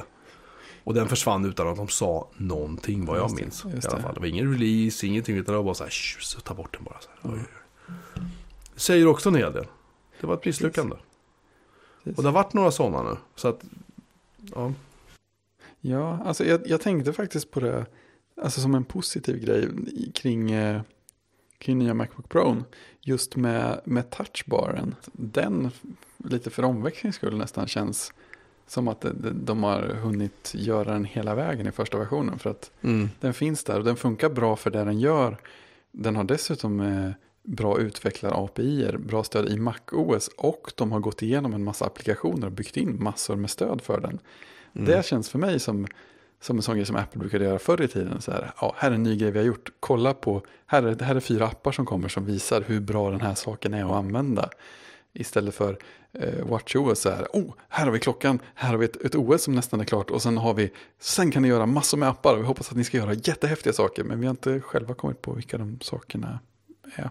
Och 0.84 0.94
den 0.94 1.08
försvann 1.08 1.46
utan 1.46 1.68
att 1.68 1.78
de 1.78 1.88
sa 1.88 2.28
någonting 2.38 3.06
vad 3.06 3.18
jag 3.18 3.24
Just 3.24 3.36
minns. 3.36 3.66
just 3.76 3.88
I 3.88 3.90
alla 3.92 4.02
fall. 4.02 4.14
Det 4.14 4.20
var 4.20 4.28
ingen 4.28 4.54
release, 4.54 5.08
ingenting 5.08 5.36
utan 5.38 5.54
det 5.54 5.58
var 5.58 5.64
bara 5.66 5.74
så 5.74 5.84
här, 5.84 5.92
"Shh, 5.92 6.20
så 6.20 6.40
ta 6.42 6.54
bort 6.54 6.74
den 6.74 6.84
bara. 6.84 6.98
Så 7.00 7.10
här. 7.30 7.34
Oj. 7.36 7.46
Det 8.74 8.80
säger 8.80 9.08
också 9.08 9.30
en 9.30 9.36
hel 9.36 9.54
del. 9.54 9.66
Det 10.22 10.28
var 10.28 10.34
ett 10.34 10.46
misslyckande. 10.46 10.96
Och 12.04 12.24
det 12.24 12.28
har 12.30 12.32
varit 12.32 12.54
några 12.54 12.72
sådana 12.72 13.10
nu. 13.12 13.18
Så 13.36 13.48
att, 13.48 13.62
ja. 14.56 14.74
Ja, 15.82 16.20
alltså 16.24 16.46
jag, 16.46 16.62
jag 16.66 16.82
tänkte 16.82 17.14
faktiskt 17.14 17.52
på 17.52 17.60
det 17.60 17.86
alltså 18.42 18.62
som 18.62 18.76
en 18.76 18.84
positiv 18.84 19.40
grej 19.40 19.70
kring, 20.14 20.52
eh, 20.52 20.82
kring 21.58 21.78
nya 21.78 21.94
Macbook 21.94 22.30
Pro. 22.30 22.64
Just 23.02 23.36
med, 23.36 23.82
med 23.84 24.10
touchbaren. 24.10 24.96
Den, 25.12 25.72
lite 26.18 26.50
för 26.50 26.64
omväxlings 26.64 27.16
skull 27.16 27.38
nästan, 27.38 27.68
känns 27.68 28.14
som 28.68 28.88
att 28.88 29.06
de, 29.34 29.64
har 29.64 29.82
hunnit 29.82 30.52
göra 30.56 30.94
den 30.94 31.06
hela 31.06 31.36
vägen 31.36 31.68
i 31.68 31.72
första 31.72 31.98
versionen. 31.98 32.40
För 32.40 32.50
att 32.50 32.72
den 33.20 33.34
finns 33.34 33.64
där 33.64 33.78
och 33.78 33.86
den 33.86 33.96
funkar 33.96 34.30
bra 34.30 34.56
för 34.56 34.72
det 34.72 34.84
den 34.84 35.00
gör. 35.00 35.38
Den 35.92 36.16
har 36.16 36.24
dessutom 36.24 36.80
eh, 36.80 37.12
bra 37.44 37.80
utvecklare 37.80 38.34
API, 38.34 38.92
bra 39.00 39.24
stöd 39.24 39.50
i 39.50 39.58
MacOS 39.58 40.28
och 40.38 40.72
de 40.76 40.92
har 40.92 41.00
gått 41.00 41.22
igenom 41.22 41.54
en 41.54 41.64
massa 41.64 41.86
applikationer 41.86 42.48
och 42.48 42.54
byggt 42.54 42.78
in 42.78 43.04
massor 43.04 43.36
med 43.36 43.50
stöd 43.50 43.82
för 43.82 44.00
den. 44.02 44.20
Mm. 44.76 44.88
Det 44.88 45.06
känns 45.06 45.30
för 45.30 45.40
mig 45.40 45.60
som, 45.60 45.88
som 46.42 46.58
en 46.58 46.64
sån 46.64 46.76
grej 46.76 46.86
som 46.86 46.96
Apple 46.96 47.20
brukade 47.20 47.46
göra 47.46 47.60
förr 47.60 47.82
i 47.82 47.88
tiden. 47.88 48.22
Så 48.22 48.32
här, 48.32 48.52
ja, 48.62 48.76
här 48.78 48.92
är 48.92 48.96
en 48.96 49.04
ny 49.04 49.18
grej 49.18 49.32
vi 49.32 49.40
har 49.40 49.46
gjort. 49.46 49.70
Kolla 49.80 50.14
på, 50.14 50.42
här 50.66 50.84
är, 50.84 51.04
här 51.04 51.16
är 51.16 51.20
fyra 51.20 51.48
appar 51.48 51.72
som 51.72 51.86
kommer 51.86 52.08
som 52.08 52.26
visar 52.26 52.62
hur 52.62 52.80
bra 52.80 53.12
den 53.12 53.22
här 53.22 53.36
saken 53.36 53.74
är 53.74 53.86
att 53.86 53.92
använda. 53.92 54.50
Istället 55.14 55.56
för 55.56 55.78
eh, 56.14 56.46
WatchOS 56.46 57.00
så 57.00 57.10
här, 57.10 57.28
oh, 57.34 57.54
här 57.70 57.86
har 57.86 57.92
vi 57.92 58.00
klockan, 58.00 58.40
här 58.54 58.70
har 58.70 58.78
vi 58.78 58.86
ett, 58.86 59.06
ett 59.06 59.16
OS 59.16 59.44
som 59.44 59.56
nästan 59.56 59.80
är 59.80 59.86
klart 59.86 60.12
och 60.12 60.22
sen 60.22 60.38
har 60.38 60.54
vi, 60.54 60.72
sen 61.00 61.32
kan 61.32 61.42
ni 61.42 61.48
göra 61.48 61.66
massor 61.66 61.98
med 61.98 62.10
appar 62.10 62.34
och 62.34 62.42
vi 62.42 62.46
hoppas 62.46 62.72
att 62.72 62.78
ni 62.78 62.84
ska 62.84 62.98
göra 62.98 63.14
jättehäftiga 63.14 63.74
saker. 63.74 64.04
Men 64.04 64.20
vi 64.20 64.26
har 64.26 64.32
inte 64.32 64.62
själva 64.62 64.94
kommit 64.94 65.22
på 65.22 65.34
vilka 65.34 65.58
de 65.58 65.80
sakerna 65.82 66.40
är. 66.96 67.10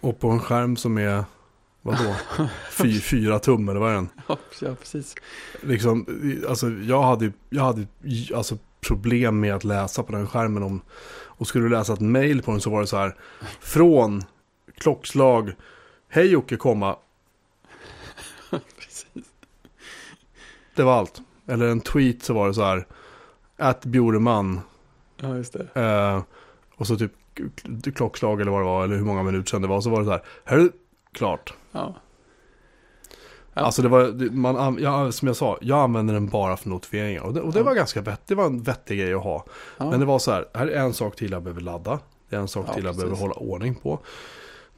Och 0.00 0.18
på 0.18 0.28
en 0.28 0.40
skärm 0.40 0.76
som 0.76 0.98
är, 0.98 1.24
vadå? 1.82 2.14
Fy, 2.70 3.00
fyra 3.00 3.38
tum 3.38 3.68
eller 3.68 3.80
vad 3.80 3.90
är 3.90 3.94
den? 3.94 4.08
Ja, 4.60 4.74
precis. 4.80 5.14
Liksom, 5.60 6.06
alltså, 6.48 6.70
jag 6.70 7.02
hade, 7.02 7.32
jag 7.50 7.62
hade 7.62 7.86
alltså, 8.34 8.58
problem 8.80 9.40
med 9.40 9.54
att 9.54 9.64
läsa 9.64 10.02
på 10.02 10.12
den 10.12 10.26
skärmen. 10.26 10.62
Om, 10.62 10.80
och 11.10 11.46
skulle 11.46 11.64
du 11.64 11.68
läsa 11.68 11.92
ett 11.92 12.00
mail 12.00 12.42
på 12.42 12.50
den 12.50 12.60
så 12.60 12.70
var 12.70 12.80
det 12.80 12.86
så 12.86 12.96
här. 12.96 13.16
Från 13.60 14.22
klockslag. 14.74 15.54
Hej 16.08 16.26
Jocke, 16.26 16.56
komma. 16.56 16.96
precis. 18.50 19.06
Det 20.74 20.82
var 20.82 20.98
allt. 20.98 21.20
Eller 21.46 21.68
en 21.68 21.80
tweet 21.80 22.22
så 22.22 22.34
var 22.34 22.48
det 22.48 22.54
så 22.54 22.62
här. 22.62 22.86
Att 23.56 23.84
Bjureman. 23.84 24.60
Ja, 25.16 25.36
just 25.36 25.52
det. 25.52 25.80
Eh, 25.82 26.22
och 26.76 26.86
så 26.86 26.96
typ 26.96 27.12
klockslag 27.94 28.40
eller 28.40 28.50
vad 28.50 28.60
det 28.60 28.64
var. 28.64 28.84
Eller 28.84 28.96
hur 28.96 29.04
många 29.04 29.22
minuter 29.22 29.50
sedan 29.50 29.62
det 29.62 29.68
var. 29.68 29.80
Så 29.80 29.90
var 29.90 29.98
det 29.98 30.04
så 30.04 30.10
här. 30.10 30.22
Här 30.44 30.58
är 30.58 30.70
klart. 31.12 31.54
Ja. 31.72 31.94
Ja. 33.54 33.62
Alltså 33.62 33.82
det 33.82 33.88
var, 33.88 34.30
man, 34.32 34.56
an- 34.56 34.78
ja, 34.80 35.12
som 35.12 35.28
jag 35.28 35.36
sa, 35.36 35.58
jag 35.60 35.78
använder 35.78 36.14
den 36.14 36.28
bara 36.28 36.56
för 36.56 36.68
notifieringar. 36.68 37.22
Och 37.22 37.34
det, 37.34 37.40
och 37.40 37.52
det 37.52 37.58
Ja. 37.58 37.64
var 37.64 37.74
ganska 37.74 38.00
vett, 38.00 38.20
det 38.26 38.34
var 38.34 38.46
en 38.46 38.62
vettig 38.62 38.98
grej 38.98 39.14
att 39.14 39.22
ha. 39.22 39.44
Men 39.78 40.00
det 40.00 40.06
var 40.06 40.18
så 40.18 40.30
här, 40.32 40.46
här 40.54 40.66
är 40.66 40.80
en 40.80 40.92
sak 40.92 41.16
till 41.16 41.32
jag 41.32 41.42
behöver 41.42 41.60
ladda. 41.60 41.98
Det 42.28 42.36
är 42.36 42.40
en 42.40 42.48
sak 42.48 42.74
till 42.74 42.84
jag 42.84 42.94
precis. 42.94 43.02
behöver 43.02 43.20
hålla 43.20 43.34
ordning 43.34 43.74
på. 43.74 43.98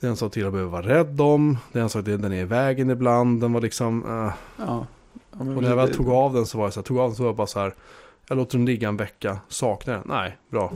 Det 0.00 0.06
är 0.06 0.10
en 0.10 0.16
sak 0.16 0.32
till 0.32 0.42
jag 0.42 0.52
behöver 0.52 0.70
vara 0.70 0.86
rädd 0.86 1.20
om. 1.20 1.59
Det 1.72 1.78
är 1.78 1.82
en 1.82 1.88
sak 1.88 2.04
till 2.04 2.22
den 2.22 2.32
är 2.32 2.36
i 2.36 2.44
vägen 2.44 2.90
ibland. 2.90 3.40
Den 3.40 3.52
var 3.52 3.60
liksom... 3.60 4.04
eh. 4.26 4.32
Ja. 4.66 4.86
Och 5.30 5.46
när 5.46 5.68
jag 5.68 5.76
väl 5.76 5.88
det- 5.88 5.94
tog 5.94 6.09
av 6.10 6.32
den 6.34 6.46
så 6.46 6.59
var 6.59 6.64
jag 6.64 6.72
så 6.72 6.80
här, 6.80 6.84
tog 6.84 6.98
av 6.98 7.09
den 7.09 7.16
så 7.16 7.22
var 7.22 7.28
jag 7.28 7.36
bara 7.36 7.46
så 7.46 7.60
här. 7.60 7.74
Jag 8.28 8.38
låter 8.38 8.59
den 8.59 8.66
ligga 8.66 8.88
en 8.88 8.96
vecka. 8.96 9.38
Saknar 9.48 9.94
den? 9.94 10.02
Nej, 10.06 10.38
bra. 10.50 10.72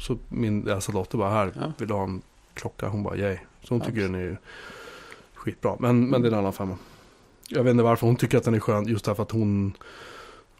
Så 0.00 0.16
min 0.28 0.68
äldsta 0.68 0.92
dotter 0.92 1.18
bara 1.18 1.30
här, 1.30 1.52
Ja. 1.60 1.72
vill 1.78 1.88
du 1.88 1.94
ha 1.94 2.02
en 2.02 2.22
klocka? 2.54 2.88
Hon 2.88 3.02
bara 3.02 3.16
yay. 3.16 3.38
Så 3.62 3.74
hon 3.74 3.78
Ja, 3.78 3.84
tycker 3.86 4.00
den 4.00 4.14
är 4.14 4.40
skitbra. 5.50 5.76
Men, 5.78 6.08
men 6.10 6.22
det 6.22 6.28
är 6.28 6.32
en 6.32 6.38
annan 6.38 6.52
femma. 6.52 6.76
Jag 7.48 7.64
vet 7.64 7.70
inte 7.70 7.82
varför 7.82 8.06
hon 8.06 8.16
tycker 8.16 8.38
att 8.38 8.44
den 8.44 8.54
är 8.54 8.60
skön. 8.60 8.88
Just 8.88 9.04
därför 9.04 9.22
att 9.22 9.30
hon... 9.30 9.72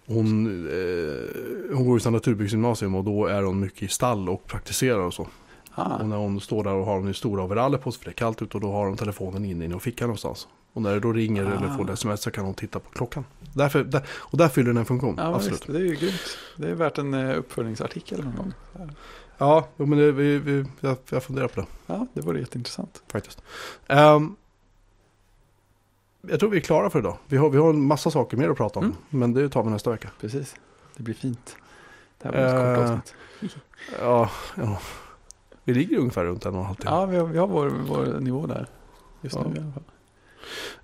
Hon, 0.07 0.47
eh, 0.69 1.77
hon 1.77 1.87
går 1.87 2.01
ju 2.01 2.11
naturbygdsgymnasium 2.11 2.95
och 2.95 3.05
då 3.05 3.27
är 3.27 3.43
hon 3.43 3.61
mycket 3.61 3.83
i 3.83 3.89
stall 3.89 4.29
och 4.29 4.47
praktiserar 4.47 4.99
och 4.99 5.15
så. 5.15 5.27
Ah, 5.75 5.97
Och 5.97 6.09
när 6.09 6.17
hon 6.17 6.41
står 6.41 6.65
där 6.65 6.75
och 6.75 6.87
har 6.87 6.99
hon 6.99 7.15
stora 7.15 7.43
overaller 7.43 7.79
på 7.79 7.93
sig 7.93 7.99
för 7.99 8.05
det 8.05 8.11
är 8.11 8.15
kallt 8.15 8.43
ute 8.43 8.57
och 8.57 8.61
då 8.61 8.73
har 8.73 8.87
hon 8.87 8.97
telefonen 8.97 9.45
inne 9.45 9.77
i 9.77 9.81
fickan 9.81 10.09
någonstans. 10.09 10.49
Och 10.73 10.83
när 10.83 10.95
det 10.95 11.01
då 11.01 11.13
ringer 11.13 11.45
Ah. 11.45 11.57
eller 11.57 11.77
får 11.77 11.85
ett 11.85 11.91
sms 11.91 12.21
så 12.23 12.31
kan 12.31 12.45
hon 12.45 12.55
titta 12.55 12.79
på 12.79 12.91
klockan. 12.91 13.25
Därför, 13.55 13.85
där, 13.85 14.03
och 14.11 14.39
där 14.39 14.49
fyller 14.49 14.69
den 14.69 14.77
en 14.77 14.85
funktion, 14.85 15.15
ja, 15.19 15.35
absolut. 15.35 15.53
visst, 15.61 15.67
det 15.73 15.79
är 15.79 15.83
ju 15.83 15.95
grymt. 15.97 16.39
Det 16.57 16.69
är 16.71 16.75
värt 16.75 16.99
en 16.99 17.15
eh, 17.15 17.39
uppföljningsartikel 17.39 18.25
någon 18.25 18.37
gång. 18.37 18.53
Ja, 19.39 19.69
men 19.77 19.91
det, 19.99 20.13
vi, 20.13 20.39
vi, 20.39 20.65
jag, 20.81 20.97
jag 21.11 21.23
funderar 21.23 21.49
på 21.49 21.61
det 21.61 21.67
Ja, 21.87 22.07
det 22.15 22.21
vore 22.21 22.41
jätteintressant. 22.41 23.03
faktiskt. 23.13 23.43
Ehm, 23.87 24.37
jag 26.31 26.41
tror 26.41 26.51
vi 26.51 26.57
är 26.57 26.61
klara 26.61 26.91
för 26.91 26.99
idag. 26.99 27.17
Vi 27.27 27.37
har, 27.37 27.51
vi 27.51 27.59
har 27.59 27.71
en 27.71 27.83
massa 27.87 28.11
saker 28.11 28.37
mer 28.37 28.49
att 28.51 28.57
prata 28.57 28.79
om. 28.79 28.85
Mm. 28.85 28.97
Men 29.11 29.33
det 29.33 29.49
tar 29.49 29.63
vi 29.63 29.71
nästa 29.71 29.91
vecka. 29.91 30.11
Precis, 30.21 30.57
det 30.97 31.03
blir 31.03 31.15
fint. 31.15 31.57
Det 32.23 32.29
här 32.29 32.33
var 32.53 32.73
ett 32.73 32.77
kort 32.77 32.87
Eh, 32.87 32.93
avsnitt. 32.93 33.15
Ja, 34.01 34.31
ja. 34.57 34.79
Vi 35.65 35.75
ligger 35.75 35.99
ungefär 35.99 36.25
runt 36.25 36.47
en 36.47 36.55
och 36.55 36.61
en 36.61 36.67
halv 36.67 36.77
timme. 36.77 36.91
Ja, 36.91 37.07
vi 37.07 37.17
har, 37.17 37.27
vi 37.27 37.39
har 37.39 37.47
vår, 37.47 37.73
vår 37.89 38.21
nivå 38.21 38.47
där. 38.47 38.67
Just 39.21 39.37
Ja. 39.37 39.45
nu 39.49 39.57
i 39.57 39.59
alla 39.61 39.73
fall. 39.73 39.83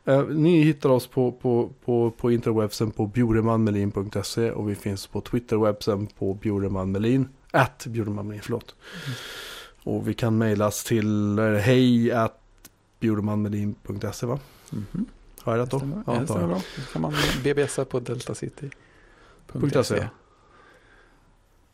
Eh, 0.04 0.22
ni 0.36 0.62
hittar 0.62 0.88
oss 0.90 1.06
på, 1.06 1.32
på, 1.32 1.70
på, 1.84 2.10
på 2.10 2.30
interwebsen 2.32 2.90
på 2.90 3.06
bjuremanmelin.se 3.06 4.50
och 4.50 4.70
vi 4.70 4.74
finns 4.74 5.06
på 5.06 5.20
twitterwebsen 5.20 6.06
på 6.06 6.34
bjuremanmelin. 6.34 7.28
At 7.50 7.86
bjuremanmelin, 7.86 8.42
förlåt. 8.42 8.74
Mm. 9.06 9.16
Och 9.96 10.08
vi 10.08 10.14
kan 10.14 10.38
mejlas 10.38 10.84
till 10.84 11.38
hej 11.38 12.12
at 12.12 12.40
bjuremanmelin.se 13.00 14.26
va? 14.26 14.38
Mhm. 14.70 15.06
Har 15.44 15.56
jag 15.56 15.62
rätt 15.62 15.70
då? 15.70 15.78
Stämmer. 15.78 16.02
Ja, 16.06 16.12
det 16.12 16.26
stämmer 16.26 16.46
bra. 16.46 16.56
Då 16.76 16.82
kan 16.92 17.02
man 17.02 17.14
BBSa 17.44 17.84
på 17.84 18.00
deltacity.se. 18.00 19.84
.se. 19.84 20.08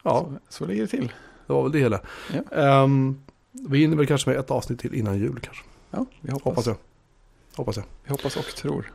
Ja, 0.02 0.28
Så, 0.30 0.38
så 0.48 0.66
ligger 0.66 0.82
det 0.82 0.88
till. 0.88 1.12
det 1.46 1.52
var 1.52 1.62
väl 1.62 1.72
det 1.72 1.78
hela. 1.78 2.00
Ja. 2.34 2.56
Ehm, 2.56 3.20
vi 3.52 3.78
hinner 3.78 3.96
väl 3.96 4.06
kanske 4.06 4.30
med 4.30 4.38
ett 4.38 4.50
avsnitt 4.50 4.78
till 4.80 4.94
innan 4.94 5.18
jul 5.18 5.40
kanske. 5.42 5.64
Ja, 5.90 6.06
vi 6.20 6.32
hoppas. 6.32 6.44
Hoppas 6.46 6.66
jag. 6.66 6.76
Hoppas 7.56 7.76
jag. 7.76 7.84
Vi 8.04 8.10
hoppas 8.10 8.36
och 8.36 8.44
tror. 8.44 8.92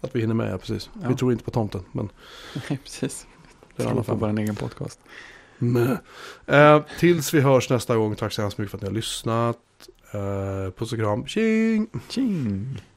Att 0.00 0.16
vi 0.16 0.20
hinner 0.20 0.34
med, 0.34 0.52
ja 0.52 0.58
precis. 0.58 0.90
Ja. 1.02 1.08
Vi 1.08 1.14
tror 1.16 1.32
inte 1.32 1.44
på 1.44 1.50
tomten, 1.50 1.84
men 1.92 2.08
Nej, 2.68 2.78
precis. 2.84 3.26
det 3.76 3.82
är 3.82 3.88
Tror 3.88 4.02
på 4.02 4.14
vår 4.14 4.38
egen 4.38 4.56
podcast. 4.56 5.00
Eh, 6.46 6.82
tills 6.98 7.34
vi 7.34 7.40
hörs 7.40 7.70
nästa 7.70 7.96
gång, 7.96 8.16
tack 8.16 8.32
så 8.32 8.42
hemskt 8.42 8.58
mycket 8.58 8.70
för 8.70 8.78
att 8.78 8.82
ni 8.82 8.88
har 8.88 8.94
lyssnat. 8.94 9.58
Eh, 10.12 10.70
puss 10.70 10.92
och 10.92 10.98
kram. 10.98 11.26
Tjing! 11.26 11.88
Tjing! 12.08 12.82